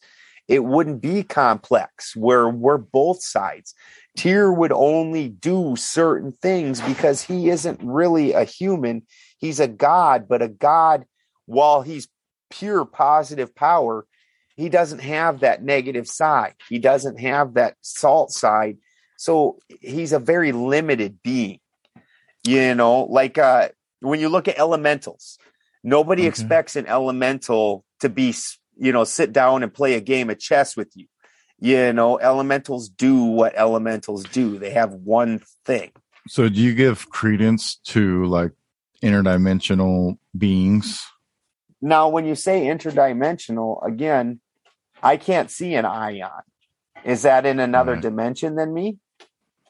it 0.52 0.64
wouldn't 0.64 1.00
be 1.00 1.22
complex 1.22 2.14
where 2.14 2.46
we're 2.46 2.76
both 2.76 3.22
sides. 3.22 3.74
Tyr 4.18 4.52
would 4.52 4.70
only 4.70 5.30
do 5.30 5.76
certain 5.76 6.30
things 6.30 6.82
because 6.82 7.22
he 7.22 7.48
isn't 7.48 7.80
really 7.82 8.34
a 8.34 8.44
human. 8.44 9.06
He's 9.38 9.60
a 9.60 9.66
god, 9.66 10.28
but 10.28 10.42
a 10.42 10.48
god, 10.48 11.06
while 11.46 11.80
he's 11.80 12.06
pure 12.50 12.84
positive 12.84 13.54
power, 13.54 14.06
he 14.54 14.68
doesn't 14.68 14.98
have 14.98 15.40
that 15.40 15.62
negative 15.62 16.06
side. 16.06 16.52
He 16.68 16.78
doesn't 16.78 17.18
have 17.18 17.54
that 17.54 17.76
salt 17.80 18.30
side. 18.30 18.76
So 19.16 19.58
he's 19.80 20.12
a 20.12 20.18
very 20.18 20.52
limited 20.52 21.22
being. 21.22 21.60
You 22.46 22.74
know, 22.74 23.04
like 23.04 23.38
uh, 23.38 23.70
when 24.00 24.20
you 24.20 24.28
look 24.28 24.48
at 24.48 24.58
elementals, 24.58 25.38
nobody 25.82 26.24
mm-hmm. 26.24 26.28
expects 26.28 26.76
an 26.76 26.86
elemental 26.86 27.86
to 28.00 28.10
be 28.10 28.34
you 28.76 28.92
know, 28.92 29.04
sit 29.04 29.32
down 29.32 29.62
and 29.62 29.72
play 29.72 29.94
a 29.94 30.00
game 30.00 30.30
of 30.30 30.38
chess 30.38 30.76
with 30.76 30.96
you. 30.96 31.06
You 31.58 31.92
know, 31.92 32.18
elementals 32.18 32.88
do 32.88 33.22
what 33.22 33.54
elementals 33.56 34.24
do. 34.24 34.58
They 34.58 34.70
have 34.70 34.92
one 34.94 35.42
thing. 35.64 35.92
So 36.28 36.48
do 36.48 36.60
you 36.60 36.74
give 36.74 37.08
credence 37.10 37.76
to 37.86 38.24
like 38.26 38.52
interdimensional 39.02 40.18
beings? 40.36 41.04
Now, 41.80 42.08
when 42.08 42.24
you 42.24 42.34
say 42.34 42.62
interdimensional, 42.62 43.84
again, 43.86 44.40
I 45.02 45.16
can't 45.16 45.50
see 45.50 45.74
an 45.74 45.84
ion. 45.84 46.30
Is 47.04 47.22
that 47.22 47.44
in 47.44 47.58
another 47.58 47.94
right. 47.94 48.02
dimension 48.02 48.54
than 48.54 48.72
me? 48.72 48.98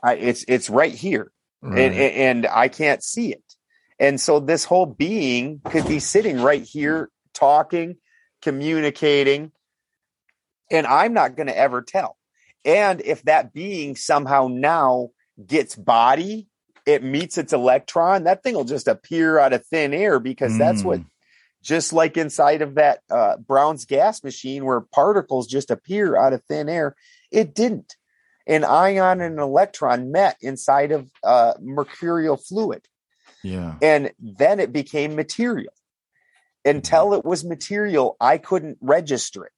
I, 0.04 0.16
it's 0.16 0.44
it's 0.48 0.68
right 0.68 0.92
here, 0.92 1.32
right. 1.62 1.78
And, 1.78 1.94
and 1.94 2.46
I 2.46 2.68
can't 2.68 3.02
see 3.02 3.32
it. 3.32 3.42
And 3.98 4.20
so 4.20 4.40
this 4.40 4.64
whole 4.64 4.86
being 4.86 5.60
could 5.64 5.86
be 5.86 6.00
sitting 6.00 6.40
right 6.40 6.62
here 6.62 7.08
talking 7.32 7.96
communicating, 8.42 9.52
and 10.70 10.86
I'm 10.86 11.14
not 11.14 11.36
going 11.36 11.46
to 11.46 11.56
ever 11.56 11.80
tell. 11.80 12.16
And 12.64 13.00
if 13.00 13.22
that 13.22 13.52
being 13.52 13.96
somehow 13.96 14.48
now 14.50 15.10
gets 15.44 15.74
body, 15.74 16.48
it 16.86 17.02
meets 17.02 17.38
its 17.38 17.52
electron, 17.52 18.24
that 18.24 18.42
thing 18.42 18.54
will 18.54 18.64
just 18.64 18.88
appear 18.88 19.38
out 19.38 19.52
of 19.52 19.64
thin 19.66 19.94
air 19.94 20.18
because 20.18 20.52
mm. 20.52 20.58
that's 20.58 20.82
what, 20.82 21.00
mm. 21.00 21.06
just 21.62 21.92
like 21.92 22.16
inside 22.16 22.62
of 22.62 22.74
that 22.74 23.00
uh, 23.10 23.36
Brown's 23.36 23.84
gas 23.84 24.22
machine 24.24 24.64
where 24.64 24.80
particles 24.80 25.46
just 25.46 25.70
appear 25.70 26.16
out 26.16 26.32
of 26.32 26.42
thin 26.44 26.68
air, 26.68 26.96
it 27.30 27.54
didn't. 27.54 27.96
An 28.46 28.64
ion 28.64 29.20
and 29.20 29.34
an 29.34 29.42
electron 29.42 30.10
met 30.10 30.36
inside 30.40 30.90
of 30.90 31.08
uh, 31.22 31.54
mercurial 31.60 32.36
fluid. 32.36 32.84
Yeah. 33.44 33.76
And 33.80 34.12
then 34.18 34.58
it 34.58 34.72
became 34.72 35.14
material 35.14 35.72
until 36.64 37.14
it 37.14 37.24
was 37.24 37.44
material, 37.44 38.16
I 38.20 38.38
couldn't 38.38 38.78
register 38.80 39.44
it. 39.44 39.52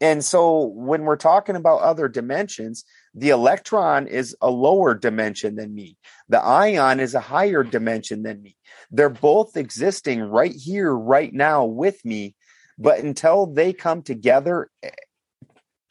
And 0.00 0.24
so 0.24 0.62
when 0.62 1.02
we're 1.02 1.16
talking 1.16 1.56
about 1.56 1.80
other 1.80 2.08
dimensions, 2.08 2.84
the 3.14 3.30
electron 3.30 4.06
is 4.06 4.36
a 4.40 4.50
lower 4.50 4.94
dimension 4.94 5.56
than 5.56 5.74
me. 5.74 5.96
The 6.28 6.40
ion 6.40 7.00
is 7.00 7.14
a 7.14 7.20
higher 7.20 7.64
dimension 7.64 8.22
than 8.22 8.40
me. 8.40 8.56
They're 8.90 9.08
both 9.08 9.56
existing 9.56 10.20
right 10.20 10.52
here, 10.52 10.94
right 10.94 11.32
now 11.32 11.64
with 11.64 12.04
me. 12.04 12.36
But 12.78 13.00
until 13.00 13.46
they 13.46 13.72
come 13.72 14.02
together, 14.02 14.70
eh, 14.84 14.90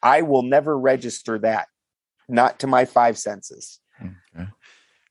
I 0.02 0.22
will 0.22 0.42
never 0.42 0.78
register 0.78 1.38
that, 1.40 1.68
not 2.28 2.60
to 2.60 2.66
my 2.66 2.86
five 2.86 3.18
senses. 3.18 3.78
Okay. 4.34 4.48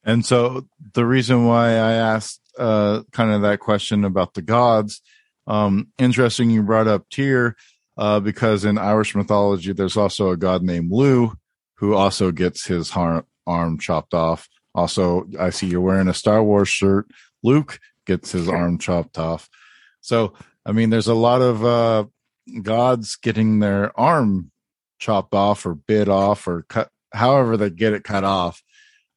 And 0.07 0.25
so 0.25 0.65
the 0.93 1.05
reason 1.05 1.45
why 1.45 1.71
I 1.71 1.93
asked 1.93 2.41
uh, 2.57 3.03
kind 3.11 3.31
of 3.31 3.41
that 3.41 3.59
question 3.59 4.05
about 4.05 4.33
the 4.33 4.41
gods, 4.41 5.01
um, 5.45 5.89
interesting 5.99 6.49
you 6.49 6.63
brought 6.63 6.87
up 6.87 7.07
Tyr, 7.09 7.57
uh, 7.97 8.21
because 8.21 8.63
in 8.63 8.77
Irish 8.77 9.15
mythology, 9.15 9.73
there's 9.73 9.97
also 9.97 10.29
a 10.29 10.37
god 10.37 10.63
named 10.63 10.91
Lugh 10.91 11.37
who 11.75 11.93
also 11.93 12.31
gets 12.31 12.65
his 12.65 12.89
har- 12.89 13.25
arm 13.45 13.77
chopped 13.77 14.13
off. 14.13 14.47
Also, 14.73 15.27
I 15.37 15.49
see 15.49 15.67
you're 15.67 15.81
wearing 15.81 16.07
a 16.07 16.13
Star 16.13 16.41
Wars 16.41 16.69
shirt. 16.69 17.07
Luke 17.43 17.79
gets 18.05 18.31
his 18.31 18.47
arm 18.47 18.77
chopped 18.77 19.17
off. 19.17 19.49
So, 19.99 20.33
I 20.65 20.71
mean, 20.71 20.89
there's 20.89 21.07
a 21.07 21.15
lot 21.15 21.41
of 21.41 21.65
uh, 21.65 22.05
gods 22.61 23.17
getting 23.17 23.59
their 23.59 23.97
arm 23.99 24.51
chopped 24.99 25.33
off 25.33 25.65
or 25.65 25.75
bit 25.75 26.07
off 26.07 26.47
or 26.47 26.63
cut, 26.63 26.89
however 27.11 27.57
they 27.57 27.69
get 27.69 27.93
it 27.93 28.03
cut 28.03 28.23
off. 28.23 28.63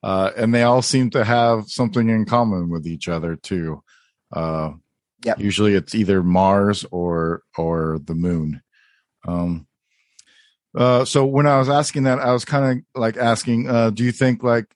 Uh, 0.02 0.30
and 0.36 0.54
they 0.54 0.62
all 0.62 0.82
seem 0.82 1.10
to 1.10 1.24
have 1.24 1.68
something 1.68 2.08
in 2.08 2.24
common 2.24 2.70
with 2.70 2.86
each 2.86 3.08
other 3.08 3.36
too. 3.36 3.82
Uh, 4.32 4.70
Yep. 5.24 5.38
Usually, 5.38 5.74
it's 5.74 5.94
either 5.94 6.22
Mars 6.22 6.86
or 6.90 7.42
or 7.56 7.98
the 8.04 8.14
Moon. 8.14 8.62
Um, 9.26 9.66
uh, 10.74 11.04
so 11.04 11.26
when 11.26 11.46
I 11.46 11.58
was 11.58 11.68
asking 11.68 12.04
that, 12.04 12.20
I 12.20 12.32
was 12.32 12.44
kind 12.44 12.78
of 12.78 13.00
like 13.00 13.16
asking, 13.16 13.68
uh, 13.68 13.90
do 13.90 14.04
you 14.04 14.12
think 14.12 14.42
like, 14.42 14.66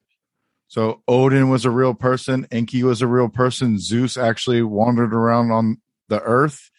so 0.69 1.03
Odin 1.09 1.49
was 1.49 1.65
a 1.65 1.71
real 1.71 1.95
person, 1.95 2.47
Enki 2.51 2.83
was 2.83 3.01
a 3.01 3.07
real 3.07 3.29
person, 3.29 3.79
Zeus 3.79 4.17
actually 4.17 4.63
wandered 4.63 5.15
around 5.15 5.51
on 5.51 5.81
the 6.09 6.21
earth, 6.21 6.71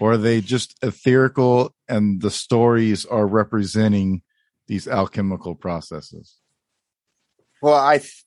or 0.00 0.12
are 0.12 0.16
they 0.16 0.40
just 0.40 0.78
etherical 0.82 1.70
and 1.88 2.20
the 2.20 2.30
stories 2.30 3.04
are 3.06 3.26
representing 3.26 4.22
these 4.68 4.86
alchemical 4.86 5.54
processes? 5.54 6.36
Well, 7.62 7.74
I, 7.74 7.98
th- 7.98 8.24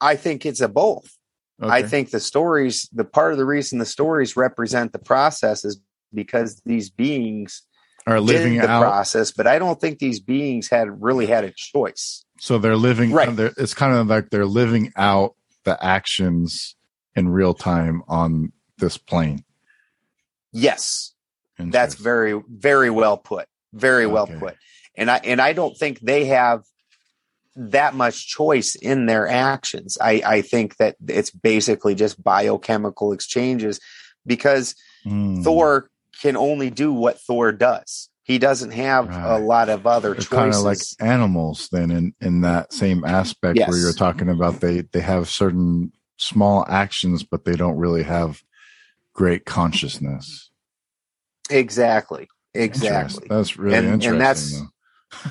I 0.00 0.16
think 0.16 0.46
it's 0.46 0.60
a 0.60 0.68
both. 0.68 1.16
I 1.62 1.82
think 1.82 2.10
the 2.10 2.20
stories, 2.20 2.88
the 2.90 3.04
part 3.04 3.32
of 3.32 3.38
the 3.38 3.44
reason 3.44 3.78
the 3.78 3.84
stories 3.84 4.34
represent 4.34 4.92
the 4.92 4.98
process 4.98 5.62
is 5.62 5.78
because 6.14 6.62
these 6.64 6.88
beings 6.88 7.62
are 8.06 8.18
living 8.18 8.56
the 8.56 8.66
out. 8.66 8.80
process, 8.80 9.30
but 9.30 9.46
I 9.46 9.58
don't 9.58 9.78
think 9.78 9.98
these 9.98 10.20
beings 10.20 10.70
had 10.70 11.02
really 11.02 11.26
had 11.26 11.44
a 11.44 11.50
choice. 11.50 12.24
So 12.38 12.56
they're 12.56 12.76
living, 12.78 13.12
Right. 13.12 13.36
they're, 13.36 13.52
it's 13.58 13.74
kind 13.74 13.94
of 13.94 14.06
like 14.06 14.30
they're 14.30 14.46
living 14.46 14.90
out 14.96 15.34
the 15.64 15.76
actions 15.84 16.76
in 17.14 17.28
real 17.28 17.52
time 17.52 18.02
on 18.08 18.52
this 18.78 18.96
plane. 18.96 19.44
Yes, 20.52 21.12
that's 21.58 21.94
very, 21.94 22.40
very 22.48 22.88
well 22.88 23.18
put. 23.18 23.46
Very 23.74 24.06
well 24.06 24.26
put. 24.26 24.56
And 24.96 25.10
I 25.10 25.18
and 25.22 25.40
I 25.40 25.52
don't 25.52 25.76
think 25.76 26.00
they 26.00 26.24
have 26.24 26.64
that 27.68 27.94
much 27.94 28.26
choice 28.28 28.74
in 28.74 29.06
their 29.06 29.28
actions. 29.28 29.98
I, 30.00 30.22
I 30.24 30.42
think 30.42 30.76
that 30.78 30.96
it's 31.08 31.30
basically 31.30 31.94
just 31.94 32.22
biochemical 32.22 33.12
exchanges 33.12 33.80
because 34.26 34.74
Mm. 35.06 35.42
Thor 35.42 35.88
can 36.20 36.36
only 36.36 36.68
do 36.68 36.92
what 36.92 37.18
Thor 37.18 37.52
does. 37.52 38.10
He 38.22 38.36
doesn't 38.38 38.72
have 38.72 39.08
a 39.10 39.38
lot 39.38 39.70
of 39.70 39.86
other 39.86 40.12
They're 40.12 40.24
kind 40.26 40.54
of 40.54 40.60
like 40.60 40.76
animals 41.00 41.70
then 41.72 41.90
in, 41.90 42.14
in 42.20 42.42
that 42.42 42.74
same 42.74 43.02
aspect 43.04 43.58
where 43.58 43.78
you're 43.78 43.94
talking 43.94 44.28
about 44.28 44.60
they, 44.60 44.82
they 44.82 45.00
have 45.00 45.30
certain 45.30 45.92
small 46.18 46.66
actions, 46.68 47.22
but 47.22 47.46
they 47.46 47.54
don't 47.56 47.78
really 47.78 48.02
have 48.02 48.42
great 49.14 49.46
consciousness. 49.46 50.50
exactly. 51.48 52.28
Exactly. 52.52 53.26
That's 53.30 53.56
really 53.56 53.76
And- 53.78 54.04
and 54.04 54.20
that's- 54.20 54.52
though. 54.52 55.30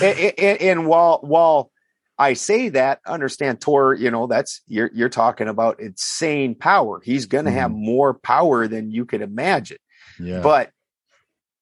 and, 0.00 0.18
and, 0.38 0.60
and 0.60 0.86
while 0.86 1.20
while 1.22 1.70
I 2.18 2.32
say 2.32 2.70
that, 2.70 3.00
understand 3.06 3.60
Tor, 3.60 3.94
you 3.94 4.10
know, 4.10 4.26
that's 4.26 4.62
you're 4.66 4.90
you're 4.94 5.08
talking 5.08 5.48
about 5.48 5.80
insane 5.80 6.54
power. 6.54 7.00
He's 7.04 7.26
going 7.26 7.44
to 7.44 7.50
have 7.50 7.70
mm-hmm. 7.70 7.84
more 7.84 8.14
power 8.14 8.68
than 8.68 8.90
you 8.90 9.04
could 9.04 9.22
imagine. 9.22 9.78
Yeah. 10.18 10.40
But 10.40 10.70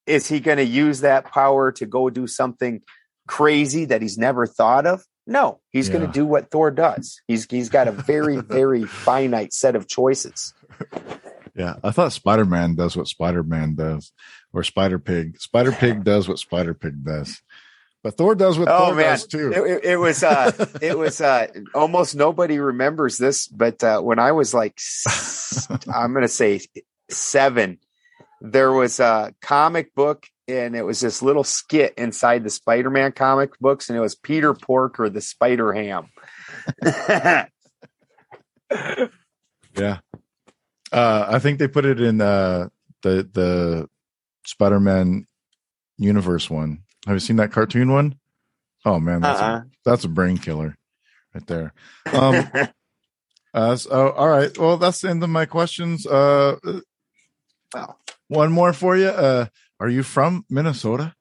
is 0.07 0.29
he 0.29 0.41
going 0.41 0.59
to 0.59 0.65
use 0.65 1.01
that 1.01 1.33
power 1.33 1.73
to 1.73 1.87
go 1.87 2.11
do 2.11 2.27
something 2.27 2.83
crazy 3.27 3.87
that 3.87 4.03
he's 4.03 4.19
never 4.19 4.47
thought 4.47 4.87
of? 4.87 5.05
No, 5.27 5.61
he's 5.71 5.89
going 5.89 6.07
to 6.07 6.13
do 6.13 6.27
what 6.27 6.51
Thor 6.51 6.71
does. 6.71 7.21
He's 7.27 7.47
he's 7.51 7.71
got 7.71 7.89
a 7.89 7.93
very 7.93 8.37
very 8.41 8.85
finite 8.85 9.53
set 9.53 9.75
of 9.75 9.89
choices. 9.89 10.53
Yeah, 11.57 11.77
I 11.83 11.93
thought 11.93 12.13
Spider 12.13 12.45
Man 12.45 12.75
does 12.75 12.97
what 12.97 13.09
Spider 13.09 13.43
Man 13.43 13.75
does, 13.75 14.13
or 14.53 14.63
Spider 14.63 14.99
Pig. 14.99 15.41
Spider 15.41 15.73
Pig 15.73 16.05
does 16.05 16.29
what 16.29 16.39
Spider 16.39 16.75
Pig 16.75 17.05
does, 17.05 17.41
but 18.05 18.17
Thor 18.17 18.35
does 18.37 18.59
what 18.59 18.69
Oh 18.69 18.87
Thor 18.87 18.95
man, 18.95 19.05
does 19.07 19.27
too. 19.27 19.51
it, 19.53 19.85
it- 19.85 19.97
was 19.97 20.23
uh, 20.23 20.53
it 20.83 20.97
was 20.97 21.21
uh, 21.21 21.49
almost 21.75 22.15
nobody 22.15 22.61
remembers 22.61 23.19
this, 23.19 23.49
but 23.49 23.83
uh, 23.83 24.01
when 24.01 24.21
I 24.21 24.31
was 24.33 24.55
like, 24.55 24.79
I'm 25.93 26.15
gonna 26.15 26.29
say 26.29 26.61
seven, 27.11 27.79
there 28.41 28.71
was 28.73 29.01
a 29.01 29.35
comic 29.41 29.95
book, 29.95 30.27
and 30.47 30.77
it 30.77 30.83
was 30.83 31.01
this 31.01 31.23
little 31.23 31.45
skit 31.45 31.95
inside 31.97 32.45
the 32.45 32.51
Spider-Man 32.51 33.13
comic 33.13 33.59
books, 33.59 33.89
and 33.89 33.97
it 33.97 34.03
was 34.03 34.15
Peter 34.15 34.53
Porker, 34.55 35.09
the 35.09 35.21
Spider 35.23 35.73
Ham. 35.73 36.09
yeah, 39.77 39.99
uh, 40.93 41.27
I 41.29 41.39
think 41.39 41.59
they 41.59 41.69
put 41.69 41.85
it 41.85 42.01
in 42.01 42.21
uh, 42.21 42.69
the 43.03 43.29
the 43.33 43.89
Spider 44.47 44.81
Man 44.81 45.27
universe 45.97 46.51
one. 46.51 46.81
Have 47.07 47.15
you 47.17 47.21
seen 47.21 47.37
that 47.37 47.53
cartoon 47.53 47.93
one? 47.93 48.17
Oh 48.85 48.99
man, 49.01 49.21
that's 49.21 49.41
Uh-uh. 49.41 49.57
a, 49.57 49.67
that's 49.85 50.05
a 50.05 50.09
brain 50.09 50.39
killer 50.39 50.77
right 51.35 51.47
there. 51.47 51.73
Um, 52.13 52.51
uh, 53.55 53.77
so, 53.77 54.11
all 54.11 54.29
right, 54.29 54.57
well, 54.59 54.77
that's 54.77 55.01
the 55.01 55.11
end 55.11 55.23
of 55.23 55.31
my 55.31 55.47
questions. 55.47 56.07
Uh, 56.07 56.57
Wow. 57.75 57.97
one 58.29 58.53
more 58.53 58.73
for 58.73 58.97
you. 58.97 59.09
Uh, 59.09 59.47
are 59.81 59.89
you 59.89 60.03
from 60.05 60.45
Minnesota? 60.49 61.15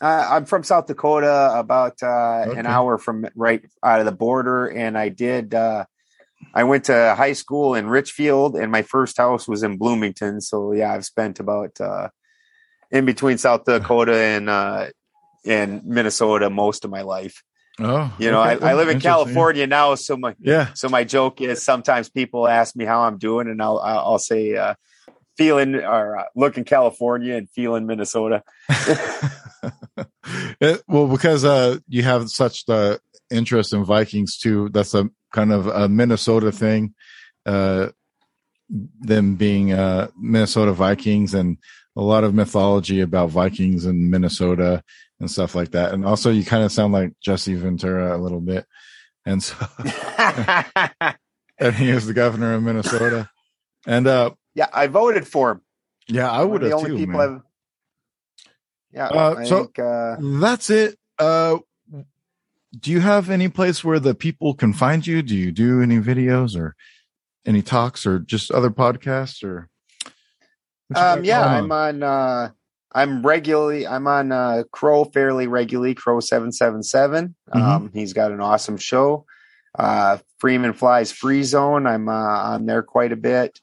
Uh, 0.00 0.28
I'm 0.30 0.44
from 0.44 0.62
South 0.62 0.86
Dakota, 0.86 1.52
about 1.56 2.02
uh, 2.02 2.44
Okay. 2.46 2.58
an 2.58 2.66
hour 2.66 2.98
from 2.98 3.26
right 3.34 3.64
out 3.82 4.00
of 4.00 4.06
the 4.06 4.12
border, 4.12 4.66
and 4.66 4.96
I 4.98 5.08
did. 5.08 5.54
Uh, 5.54 5.86
I 6.54 6.64
went 6.64 6.84
to 6.84 7.14
high 7.16 7.32
school 7.32 7.74
in 7.74 7.88
Richfield, 7.88 8.54
and 8.56 8.70
my 8.70 8.82
first 8.82 9.16
house 9.16 9.48
was 9.48 9.62
in 9.62 9.76
Bloomington. 9.76 10.40
So 10.40 10.72
yeah, 10.72 10.92
I've 10.92 11.04
spent 11.04 11.40
about 11.40 11.80
uh, 11.80 12.10
in 12.94 13.04
between 13.04 13.36
South 13.36 13.64
Dakota 13.64 14.16
and 14.16 14.48
uh, 14.48 14.86
and 15.44 15.84
Minnesota 15.84 16.48
most 16.48 16.84
of 16.86 16.90
my 16.90 17.02
life. 17.02 17.42
Oh, 17.80 18.14
You 18.20 18.30
know, 18.30 18.40
okay. 18.42 18.64
I, 18.64 18.70
I 18.70 18.74
live 18.74 18.88
in 18.88 19.00
California 19.00 19.66
now, 19.66 19.96
so 19.96 20.16
my 20.16 20.34
Yeah. 20.38 20.72
so 20.74 20.88
my 20.88 21.02
joke 21.04 21.40
is 21.40 21.62
sometimes 21.62 22.08
people 22.08 22.46
ask 22.48 22.76
me 22.76 22.84
how 22.84 23.00
I'm 23.02 23.18
doing, 23.18 23.48
and 23.48 23.60
I'll 23.60 23.78
I'll 23.80 24.18
say 24.20 24.56
uh, 24.56 24.74
feeling 25.36 25.74
or 25.74 26.18
uh, 26.18 26.24
looking 26.36 26.62
California 26.64 27.34
and 27.34 27.50
feeling 27.50 27.84
Minnesota. 27.86 28.42
It- 30.60 30.82
well, 30.88 31.08
because 31.08 31.44
uh, 31.44 31.78
you 31.88 32.02
have 32.04 32.30
such 32.30 32.64
the 32.66 33.00
interest 33.30 33.72
in 33.72 33.84
Vikings 33.84 34.38
too. 34.38 34.68
That's 34.72 34.94
a 34.94 35.10
kind 35.32 35.52
of 35.52 35.66
a 35.66 35.88
Minnesota 35.88 36.52
thing. 36.52 36.94
Uh, 37.44 37.88
them 39.00 39.34
being 39.36 39.72
uh, 39.72 40.08
Minnesota 40.18 40.72
Vikings 40.72 41.34
and 41.34 41.58
a 41.96 42.02
lot 42.02 42.24
of 42.24 42.34
mythology 42.34 43.00
about 43.00 43.30
Vikings 43.30 43.86
in 43.86 44.10
Minnesota 44.10 44.82
and 45.20 45.30
stuff 45.30 45.54
like 45.54 45.70
that. 45.72 45.92
And 45.94 46.04
also, 46.04 46.30
you 46.30 46.44
kind 46.44 46.64
of 46.64 46.72
sound 46.72 46.92
like 46.92 47.12
Jesse 47.22 47.54
Ventura 47.54 48.16
a 48.16 48.18
little 48.20 48.40
bit. 48.40 48.66
And 49.26 49.42
so, 49.42 49.54
and 51.58 51.74
he 51.74 51.92
was 51.92 52.06
the 52.06 52.14
governor 52.14 52.54
of 52.54 52.62
Minnesota. 52.62 53.28
And 53.86 54.06
uh, 54.06 54.30
yeah, 54.54 54.68
I 54.72 54.86
voted 54.88 55.26
for 55.26 55.52
him. 55.52 55.60
yeah, 56.08 56.30
I 56.30 56.42
would 56.44 56.62
of 56.62 56.70
the 56.70 56.76
have 56.76 56.84
only 56.84 56.90
too. 56.90 56.96
people 57.06 57.18
man. 57.18 57.34
I've. 57.36 57.40
Yeah, 58.92 59.06
Uh, 59.08 59.34
I 59.38 59.44
so- 59.44 59.64
think. 59.64 59.78
Uh, 59.78 60.16
That's 60.20 60.70
it. 60.70 60.98
Uh, 61.18 61.58
do 62.78 62.90
you 62.90 63.00
have 63.00 63.30
any 63.30 63.48
place 63.48 63.84
where 63.84 64.00
the 64.00 64.14
people 64.16 64.54
can 64.54 64.72
find 64.72 65.06
you? 65.06 65.22
Do 65.22 65.36
you 65.36 65.52
do 65.52 65.80
any 65.80 65.98
videos 66.00 66.58
or 66.58 66.74
any 67.46 67.62
talks 67.62 68.04
or 68.04 68.18
just 68.18 68.50
other 68.50 68.70
podcasts 68.70 69.44
or? 69.44 69.68
What 70.94 71.00
you 71.00 71.02
got 71.02 71.18
um, 71.18 71.24
yeah, 71.24 71.44
I'm 71.44 71.72
on. 71.72 72.02
Uh, 72.02 72.50
I'm 72.94 73.26
regularly. 73.26 73.86
I'm 73.86 74.06
on 74.06 74.30
uh, 74.30 74.62
Crow 74.70 75.04
fairly 75.04 75.48
regularly. 75.48 75.94
Crow 75.94 76.20
seven 76.20 76.52
seven 76.52 76.82
seven. 76.82 77.34
Mhm. 77.52 77.60
Um, 77.60 77.90
he's 77.92 78.12
got 78.12 78.30
an 78.30 78.40
awesome 78.40 78.76
show. 78.76 79.26
Uh, 79.76 80.18
Freeman 80.38 80.72
flies 80.72 81.10
free 81.10 81.42
zone. 81.42 81.86
I'm 81.86 82.08
uh, 82.08 82.12
on 82.12 82.66
there 82.66 82.82
quite 82.82 83.12
a 83.12 83.16
bit. 83.16 83.60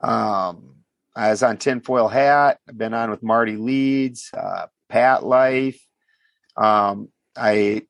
Um, 0.00 0.74
I 1.14 1.30
was 1.30 1.42
on 1.42 1.58
Tinfoil 1.58 2.08
Hat. 2.08 2.58
I've 2.68 2.76
been 2.76 2.94
on 2.94 3.10
with 3.10 3.22
Marty 3.22 3.56
Leeds, 3.56 4.30
uh, 4.36 4.66
Pat 4.88 5.24
Life. 5.24 5.80
Um, 6.56 7.08
I 7.36 7.82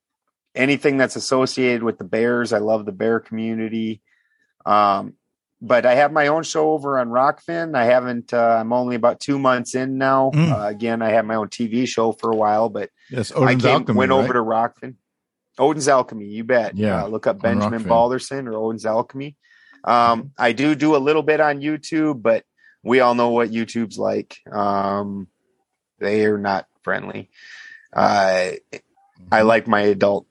anything 0.55 0.99
that's 0.99 1.17
associated 1.17 1.83
with 1.83 1.99
the 1.99 2.05
Bears. 2.05 2.53
I 2.53 2.59
love 2.59 2.85
the 2.85 2.93
Bear 2.93 3.21
community. 3.21 4.03
Um, 4.67 5.15
but 5.67 5.87
I 5.87 5.95
have 5.95 6.13
my 6.13 6.27
own 6.27 6.43
show 6.43 6.73
over 6.73 6.99
on 6.99 7.09
Rokfin. 7.09 7.75
I 7.75 7.85
haven't. 7.87 8.33
Uh, 8.35 8.57
I'm 8.61 8.73
only 8.73 8.97
about 8.97 9.19
two 9.19 9.39
months 9.39 9.75
in 9.75 9.97
now. 9.99 10.31
Mm. 10.35 10.53
Uh, 10.53 10.67
again, 10.67 11.01
I 11.03 11.11
had 11.11 11.25
my 11.27 11.37
own 11.37 11.49
TV 11.49 11.89
show 11.89 12.13
for 12.13 12.31
a 12.31 12.37
while, 12.37 12.69
but 12.69 12.91
Yes, 13.11 13.33
I 13.33 13.55
came, 13.55 13.67
Alchemy, 13.67 13.97
went 13.97 14.11
right? 14.13 14.19
over 14.19 14.33
to 14.35 14.41
Rokfin. 14.41 14.97
Odin's 15.59 15.89
Alchemy, 15.89 16.27
you 16.27 16.45
bet. 16.45 16.77
Yeah, 16.77 17.05
Uh, 17.05 17.07
look 17.09 17.27
up 17.27 17.41
Benjamin 17.41 17.83
Balderson 17.85 18.47
or 18.49 18.55
Odin's 18.55 18.85
Alchemy. 18.85 19.37
Um, 19.85 20.33
I 20.37 20.53
do 20.53 20.75
do 20.75 20.97
a 20.97 20.99
little 20.99 21.23
bit 21.23 21.41
on 21.41 21.61
YouTube, 21.61 22.23
but 22.23 22.45
we 22.83 23.01
all 23.01 23.15
know 23.15 23.31
what 23.31 23.51
YouTube's 23.51 23.99
like. 23.99 24.37
Um, 24.51 25.29
they 25.99 26.25
are 26.27 26.39
not 26.39 26.67
friendly. 26.83 27.31
Uh, 27.93 28.53
I 29.31 29.43
like 29.43 29.67
my 29.67 29.81
adult 29.83 30.27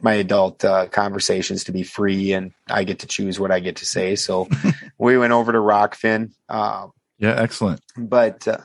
my 0.00 0.14
adult 0.14 0.64
uh, 0.64 0.86
conversations 0.88 1.64
to 1.64 1.72
be 1.72 1.82
free, 1.82 2.32
and 2.32 2.52
I 2.68 2.84
get 2.84 3.00
to 3.00 3.06
choose 3.06 3.40
what 3.40 3.50
I 3.50 3.60
get 3.60 3.76
to 3.76 3.86
say. 3.86 4.16
So 4.16 4.48
we 4.98 5.18
went 5.18 5.32
over 5.32 5.52
to 5.52 5.58
Rokfin. 5.58 6.32
Um, 6.48 6.92
Yeah, 7.18 7.34
excellent. 7.36 7.80
but 7.96 8.46
uh, 8.46 8.58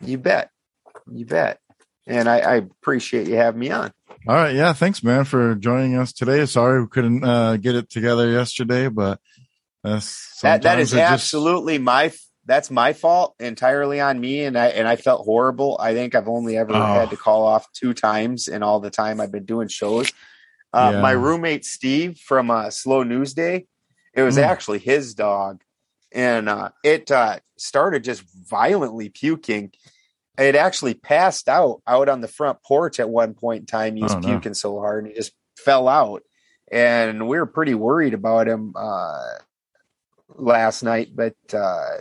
you 0.00 0.18
bet, 0.18 0.50
you 1.10 1.26
bet, 1.26 1.60
and 2.06 2.28
I, 2.28 2.38
I 2.38 2.54
appreciate 2.56 3.28
you 3.28 3.36
having 3.36 3.60
me 3.60 3.70
on. 3.70 3.92
All 4.26 4.34
right, 4.34 4.54
yeah, 4.54 4.72
thanks, 4.72 5.02
man, 5.04 5.24
for 5.24 5.54
joining 5.54 5.96
us 5.96 6.12
today. 6.12 6.46
Sorry 6.46 6.80
we 6.80 6.88
couldn't 6.88 7.22
uh, 7.24 7.56
get 7.58 7.74
it 7.74 7.90
together 7.90 8.30
yesterday, 8.30 8.88
but 8.88 9.20
that's 9.82 10.40
that 10.40 10.62
that 10.62 10.78
is 10.80 10.92
it 10.92 10.96
just- 10.96 11.12
absolutely 11.12 11.78
my 11.78 12.10
that's 12.46 12.70
my 12.70 12.92
fault 12.94 13.34
entirely 13.38 14.00
on 14.00 14.18
me 14.20 14.44
and 14.44 14.58
i 14.58 14.66
and 14.68 14.86
i 14.88 14.96
felt 14.96 15.24
horrible 15.24 15.76
i 15.80 15.94
think 15.94 16.14
i've 16.14 16.28
only 16.28 16.56
ever 16.58 16.72
Oh. 16.74 16.82
had 17.00 17.10
to 17.10 17.16
call 17.16 17.44
off 17.46 17.70
two 17.72 17.92
times 17.94 18.48
in 18.48 18.62
all 18.62 18.80
the 18.80 18.90
time 18.90 19.20
i've 19.20 19.32
been 19.32 19.44
doing 19.46 19.68
shows 19.68 20.10
uh, 20.74 20.90
Yeah. 20.94 21.00
my 21.00 21.12
roommate 21.12 21.64
steve 21.64 22.18
from 22.18 22.50
uh, 22.50 22.68
slow 22.70 23.02
news 23.02 23.32
day 23.34 23.66
it 24.12 24.22
was 24.22 24.36
Mm. 24.36 24.42
actually 24.42 24.78
his 24.80 25.14
dog 25.14 25.62
and 26.12 26.48
uh, 26.48 26.70
it 26.82 27.10
uh, 27.10 27.38
started 27.56 28.04
just 28.04 28.22
violently 28.48 29.08
puking 29.08 29.72
it 30.36 30.56
actually 30.56 30.94
passed 30.94 31.48
out 31.48 31.80
out 31.86 32.08
on 32.08 32.20
the 32.20 32.28
front 32.28 32.58
porch 32.62 32.98
at 33.00 33.08
one 33.08 33.34
point 33.34 33.60
in 33.60 33.66
time 33.66 33.96
he 33.96 34.02
was 34.02 34.14
Oh, 34.14 34.18
no. 34.20 34.28
puking 34.28 34.54
so 34.54 34.78
hard 34.80 35.04
and 35.04 35.12
he 35.12 35.16
just 35.16 35.32
fell 35.56 35.86
out 35.88 36.22
and 36.72 37.28
we 37.28 37.38
were 37.38 37.46
pretty 37.46 37.74
worried 37.74 38.14
about 38.14 38.48
him 38.48 38.72
uh, 38.74 39.34
last 40.36 40.82
night, 40.82 41.10
but 41.14 41.36
uh, 41.52 41.98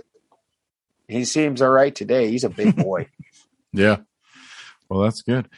he 1.07 1.25
seems 1.25 1.61
all 1.61 1.69
right 1.69 1.93
today. 1.93 2.29
He's 2.31 2.43
a 2.45 2.49
big 2.49 2.75
boy. 2.75 3.07
Yeah. 3.75 3.97
Well, 4.87 5.01
that's 5.01 5.21
good. 5.23 5.49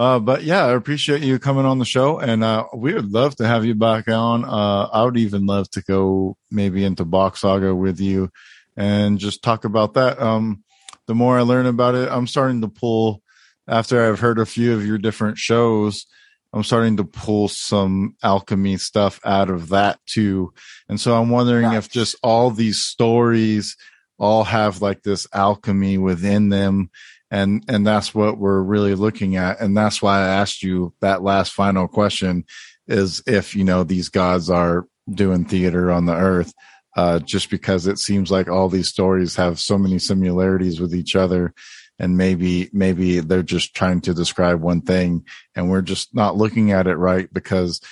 Uh, 0.00 0.18
but 0.18 0.44
yeah, 0.44 0.64
I 0.64 0.72
appreciate 0.72 1.20
you 1.20 1.38
coming 1.38 1.66
on 1.66 1.78
the 1.78 1.84
show 1.84 2.18
and, 2.18 2.42
uh, 2.42 2.64
we 2.74 2.94
would 2.94 3.12
love 3.12 3.36
to 3.36 3.46
have 3.46 3.66
you 3.66 3.74
back 3.74 4.08
on. 4.08 4.46
Uh, 4.46 4.88
I 4.90 5.04
would 5.04 5.18
even 5.18 5.44
love 5.44 5.70
to 5.72 5.82
go 5.82 6.38
maybe 6.50 6.86
into 6.86 7.04
box 7.04 7.42
saga 7.42 7.74
with 7.74 8.00
you 8.00 8.30
and 8.78 9.18
just 9.18 9.42
talk 9.42 9.66
about 9.66 9.92
that. 9.94 10.18
Um, 10.18 10.64
the 11.06 11.14
more 11.14 11.38
I 11.38 11.42
learn 11.42 11.66
about 11.66 11.96
it, 11.96 12.08
I'm 12.10 12.26
starting 12.26 12.62
to 12.62 12.68
pull 12.68 13.20
after 13.68 14.02
I've 14.02 14.20
heard 14.20 14.38
a 14.38 14.46
few 14.46 14.72
of 14.72 14.86
your 14.86 14.96
different 14.96 15.36
shows. 15.36 16.06
I'm 16.54 16.64
starting 16.64 16.96
to 16.96 17.04
pull 17.04 17.48
some 17.48 18.16
alchemy 18.22 18.78
stuff 18.78 19.20
out 19.22 19.50
of 19.50 19.68
that 19.68 20.00
too. 20.06 20.54
And 20.88 20.98
so 20.98 21.14
I'm 21.14 21.28
wondering 21.28 21.64
Nice. 21.64 21.84
if 21.84 21.90
just 21.90 22.16
all 22.22 22.50
these 22.50 22.78
stories 22.78 23.76
all 24.18 24.44
have 24.44 24.80
like 24.80 25.02
this 25.02 25.26
alchemy 25.34 25.98
within 25.98 26.48
them 26.48 26.88
and 27.30 27.64
and 27.68 27.86
that's 27.86 28.14
what 28.14 28.38
we're 28.38 28.62
really 28.62 28.94
looking 28.94 29.36
at. 29.36 29.60
And 29.60 29.76
that's 29.76 30.02
why 30.02 30.18
i 30.18 30.26
asked 30.26 30.62
you 30.62 30.94
that 31.00 31.22
last 31.22 31.52
final 31.52 31.88
question 31.88 32.44
is 32.86 33.22
if 33.26 33.54
you 33.54 33.64
know 33.64 33.84
these 33.84 34.08
gods 34.08 34.50
are 34.50 34.86
doing 35.12 35.44
theater 35.44 35.90
on 35.90 36.06
the 36.06 36.14
earth 36.14 36.52
uh 36.96 37.18
just 37.20 37.50
because 37.50 37.86
it 37.86 37.98
seems 37.98 38.30
like 38.30 38.48
all 38.48 38.68
these 38.68 38.88
stories 38.88 39.36
have 39.36 39.60
so 39.60 39.78
many 39.78 39.98
similarities 39.98 40.80
with 40.80 40.94
each 40.94 41.14
other. 41.16 41.54
And 41.98 42.16
maybe 42.16 42.70
maybe 42.72 43.20
they're 43.20 43.42
just 43.42 43.74
trying 43.74 44.00
to 44.02 44.14
describe 44.14 44.62
one 44.62 44.80
thing 44.80 45.26
and 45.54 45.70
we're 45.70 45.82
just 45.82 46.14
not 46.14 46.36
looking 46.36 46.72
at 46.72 46.86
it 46.86 46.96
right 46.96 47.32
because 47.32 47.82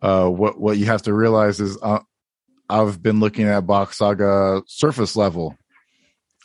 uh 0.00 0.26
what 0.26 0.58
what 0.58 0.78
you 0.78 0.86
have 0.86 1.02
to 1.02 1.12
realize 1.12 1.60
is 1.60 1.76
uh, 1.82 1.98
i've 2.70 3.02
been 3.02 3.20
looking 3.20 3.46
at 3.46 3.66
box 3.66 3.98
saga 3.98 4.62
surface 4.66 5.16
level 5.16 5.57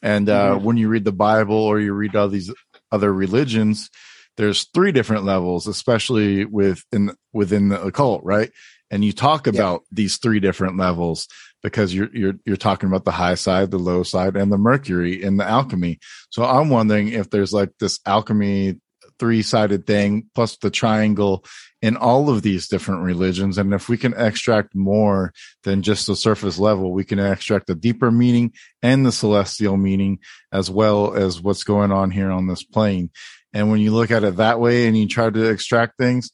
and 0.03 0.29
uh, 0.29 0.57
when 0.57 0.75
you 0.75 0.89
read 0.89 1.05
the 1.05 1.13
Bible 1.13 1.55
or 1.55 1.79
you 1.79 1.93
read 1.93 2.15
all 2.15 2.27
these 2.27 2.53
other 2.91 3.11
religions, 3.11 3.89
there's 4.35 4.65
three 4.73 4.91
different 4.91 5.23
levels, 5.23 5.65
especially 5.65 6.43
within 6.43 7.15
within 7.31 7.69
the 7.69 7.81
occult, 7.81 8.21
right? 8.23 8.51
And 8.91 9.03
you 9.03 9.13
talk 9.13 9.47
about 9.47 9.83
these 9.91 10.17
three 10.17 10.39
different 10.39 10.77
levels 10.77 11.27
because 11.63 11.95
you're 11.95 12.09
you're 12.13 12.33
you're 12.45 12.57
talking 12.57 12.89
about 12.89 13.05
the 13.05 13.11
high 13.11 13.35
side, 13.35 13.71
the 13.71 13.79
low 13.79 14.03
side, 14.03 14.35
and 14.35 14.51
the 14.51 14.57
Mercury 14.57 15.23
in 15.23 15.37
the 15.37 15.45
alchemy. 15.45 15.99
So 16.29 16.43
I'm 16.43 16.69
wondering 16.69 17.07
if 17.07 17.29
there's 17.29 17.53
like 17.53 17.71
this 17.79 17.99
alchemy 18.05 18.79
three 19.23 19.41
sided 19.41 19.87
thing 19.87 20.29
plus 20.35 20.57
the 20.57 20.69
triangle 20.69 21.45
in 21.81 21.95
all 21.95 22.29
of 22.29 22.41
these 22.41 22.67
different 22.67 23.03
religions, 23.03 23.57
and 23.57 23.73
if 23.73 23.87
we 23.87 23.97
can 23.97 24.13
extract 24.15 24.75
more 24.75 25.31
than 25.63 25.81
just 25.81 26.07
the 26.07 26.15
surface 26.15 26.59
level, 26.59 26.91
we 26.91 27.05
can 27.05 27.19
extract 27.19 27.67
the 27.67 27.75
deeper 27.75 28.11
meaning 28.11 28.51
and 28.81 29.05
the 29.05 29.13
celestial 29.13 29.77
meaning 29.77 30.19
as 30.51 30.69
well 30.69 31.13
as 31.13 31.39
what's 31.41 31.63
going 31.63 31.89
on 31.93 32.11
here 32.11 32.31
on 32.31 32.47
this 32.47 32.65
plane. 32.65 33.11
And 33.53 33.71
when 33.71 33.79
you 33.79 33.93
look 33.93 34.11
at 34.11 34.25
it 34.25 34.35
that 34.35 34.59
way 34.59 34.87
and 34.87 34.97
you 34.97 35.07
try 35.07 35.29
to 35.29 35.49
extract 35.49 35.97
things, 35.97 36.29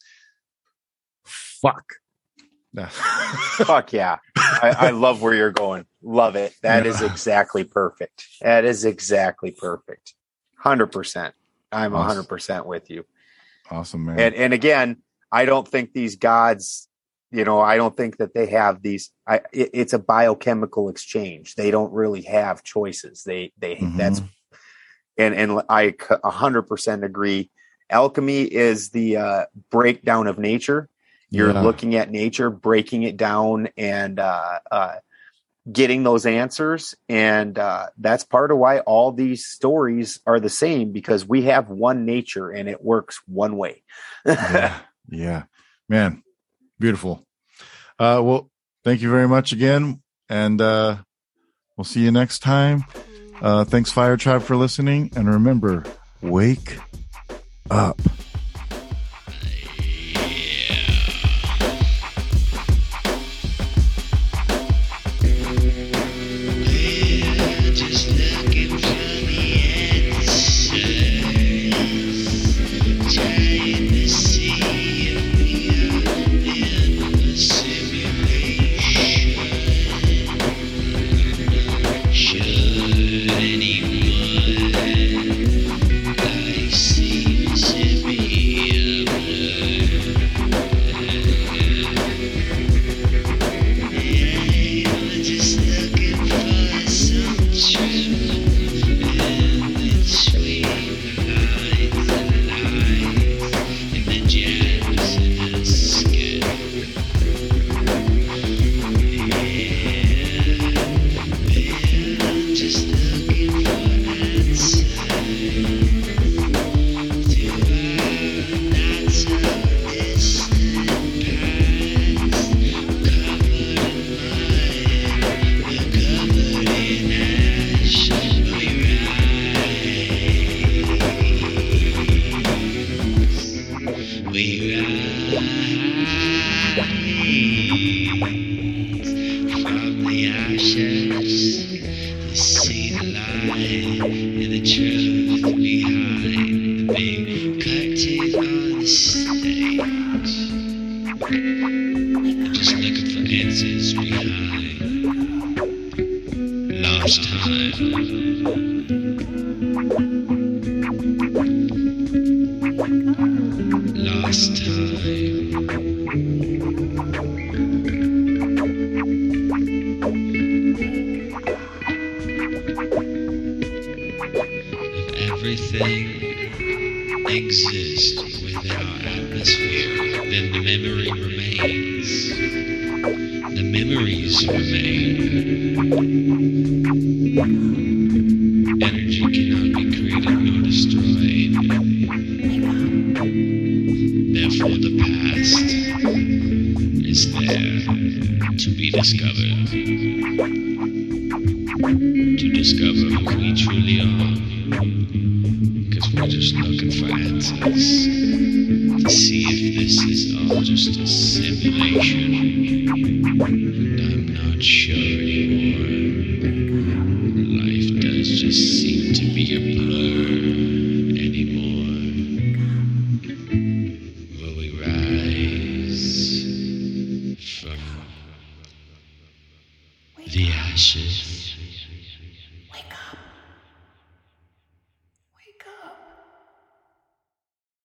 fuck. 1.24 1.84
Fuck 2.90 3.94
yeah. 3.94 4.18
I, 4.36 4.76
I 4.78 4.90
love 4.90 5.22
where 5.22 5.36
you're 5.36 5.52
going. 5.52 5.86
Love 6.02 6.36
it. 6.36 6.56
That 6.64 6.88
is 6.88 7.02
Yeah. 7.02 7.12
exactly 7.12 7.64
perfect. 7.64 8.26
That 8.42 8.66
is 8.66 8.84
exactly 8.84 9.52
perfect. 9.52 10.16
100%. 10.64 11.34
I'm 11.72 11.96
Awesome. 11.96 12.26
100% 12.26 12.66
with 12.66 12.90
you. 12.90 13.06
awesome, 13.70 14.06
man. 14.06 14.20
And 14.20 14.36
and 14.36 14.54
again, 14.54 14.98
I 15.32 15.46
don't 15.46 15.68
think 15.68 15.94
these 15.94 16.16
gods, 16.16 16.88
you 17.32 17.44
know, 17.44 17.60
I 17.60 17.78
don't 17.78 17.96
think 17.96 18.18
that 18.18 18.34
they 18.34 18.48
have 18.48 18.82
these. 18.82 19.12
I 19.28 19.42
it, 19.54 19.70
it's 19.74 19.94
a 19.94 20.00
biochemical 20.00 20.90
exchange. 20.90 21.56
They 21.56 21.72
don't 21.72 21.94
really 21.94 22.24
have 22.24 22.64
choices. 22.64 23.24
They 23.24 23.52
they 23.58 23.76
Mhm. 23.76 23.98
that's 23.98 24.22
and 25.18 25.36
and 25.36 25.62
I 25.70 25.94
a 26.24 26.32
hundred 26.32 26.64
percent 26.64 27.04
agree. 27.04 27.52
Alchemy 27.92 28.44
is 28.44 28.90
the 28.90 29.18
uh, 29.18 29.46
breakdown 29.72 30.28
of 30.28 30.38
nature. 30.40 30.90
You're 31.32 31.54
Yeah. 31.54 31.62
looking 31.64 31.96
at 31.96 32.10
nature, 32.12 32.50
breaking 32.50 33.04
it 33.04 33.18
down, 33.18 33.70
and 33.78 34.20
uh, 34.20 34.60
uh, 34.72 34.96
getting 35.72 36.04
those 36.04 36.26
answers. 36.26 36.96
And 37.08 37.58
uh, 37.58 37.88
that's 37.98 38.24
part 38.24 38.52
of 38.52 38.58
why 38.58 38.80
all 38.80 39.12
these 39.12 39.46
stories 39.46 40.20
are 40.26 40.40
the 40.40 40.50
same 40.50 40.92
because 40.92 41.28
we 41.28 41.44
have 41.44 41.70
one 41.70 42.06
nature 42.06 42.50
and 42.50 42.68
it 42.70 42.84
works 42.84 43.20
one 43.28 43.58
way. 43.58 43.84
yeah, 44.26 44.80
yeah, 45.10 45.44
man, 45.88 46.24
beautiful. 46.80 47.26
Uh, 47.98 48.22
well, 48.24 48.50
thank 48.84 49.02
you 49.02 49.10
very 49.10 49.28
much 49.28 49.52
again, 49.52 50.02
and 50.30 50.62
uh, 50.62 50.98
we'll 51.76 51.86
see 51.86 52.02
you 52.02 52.12
next 52.12 52.40
time. 52.40 52.86
Uh, 53.42 53.64
thanks, 53.64 53.92
Fire 53.92 54.18
Tribe, 54.18 54.42
for 54.42 54.56
listening, 54.56 55.12
and 55.16 55.32
remember, 55.32 55.84
wake 56.22 56.78
up. 57.70 58.00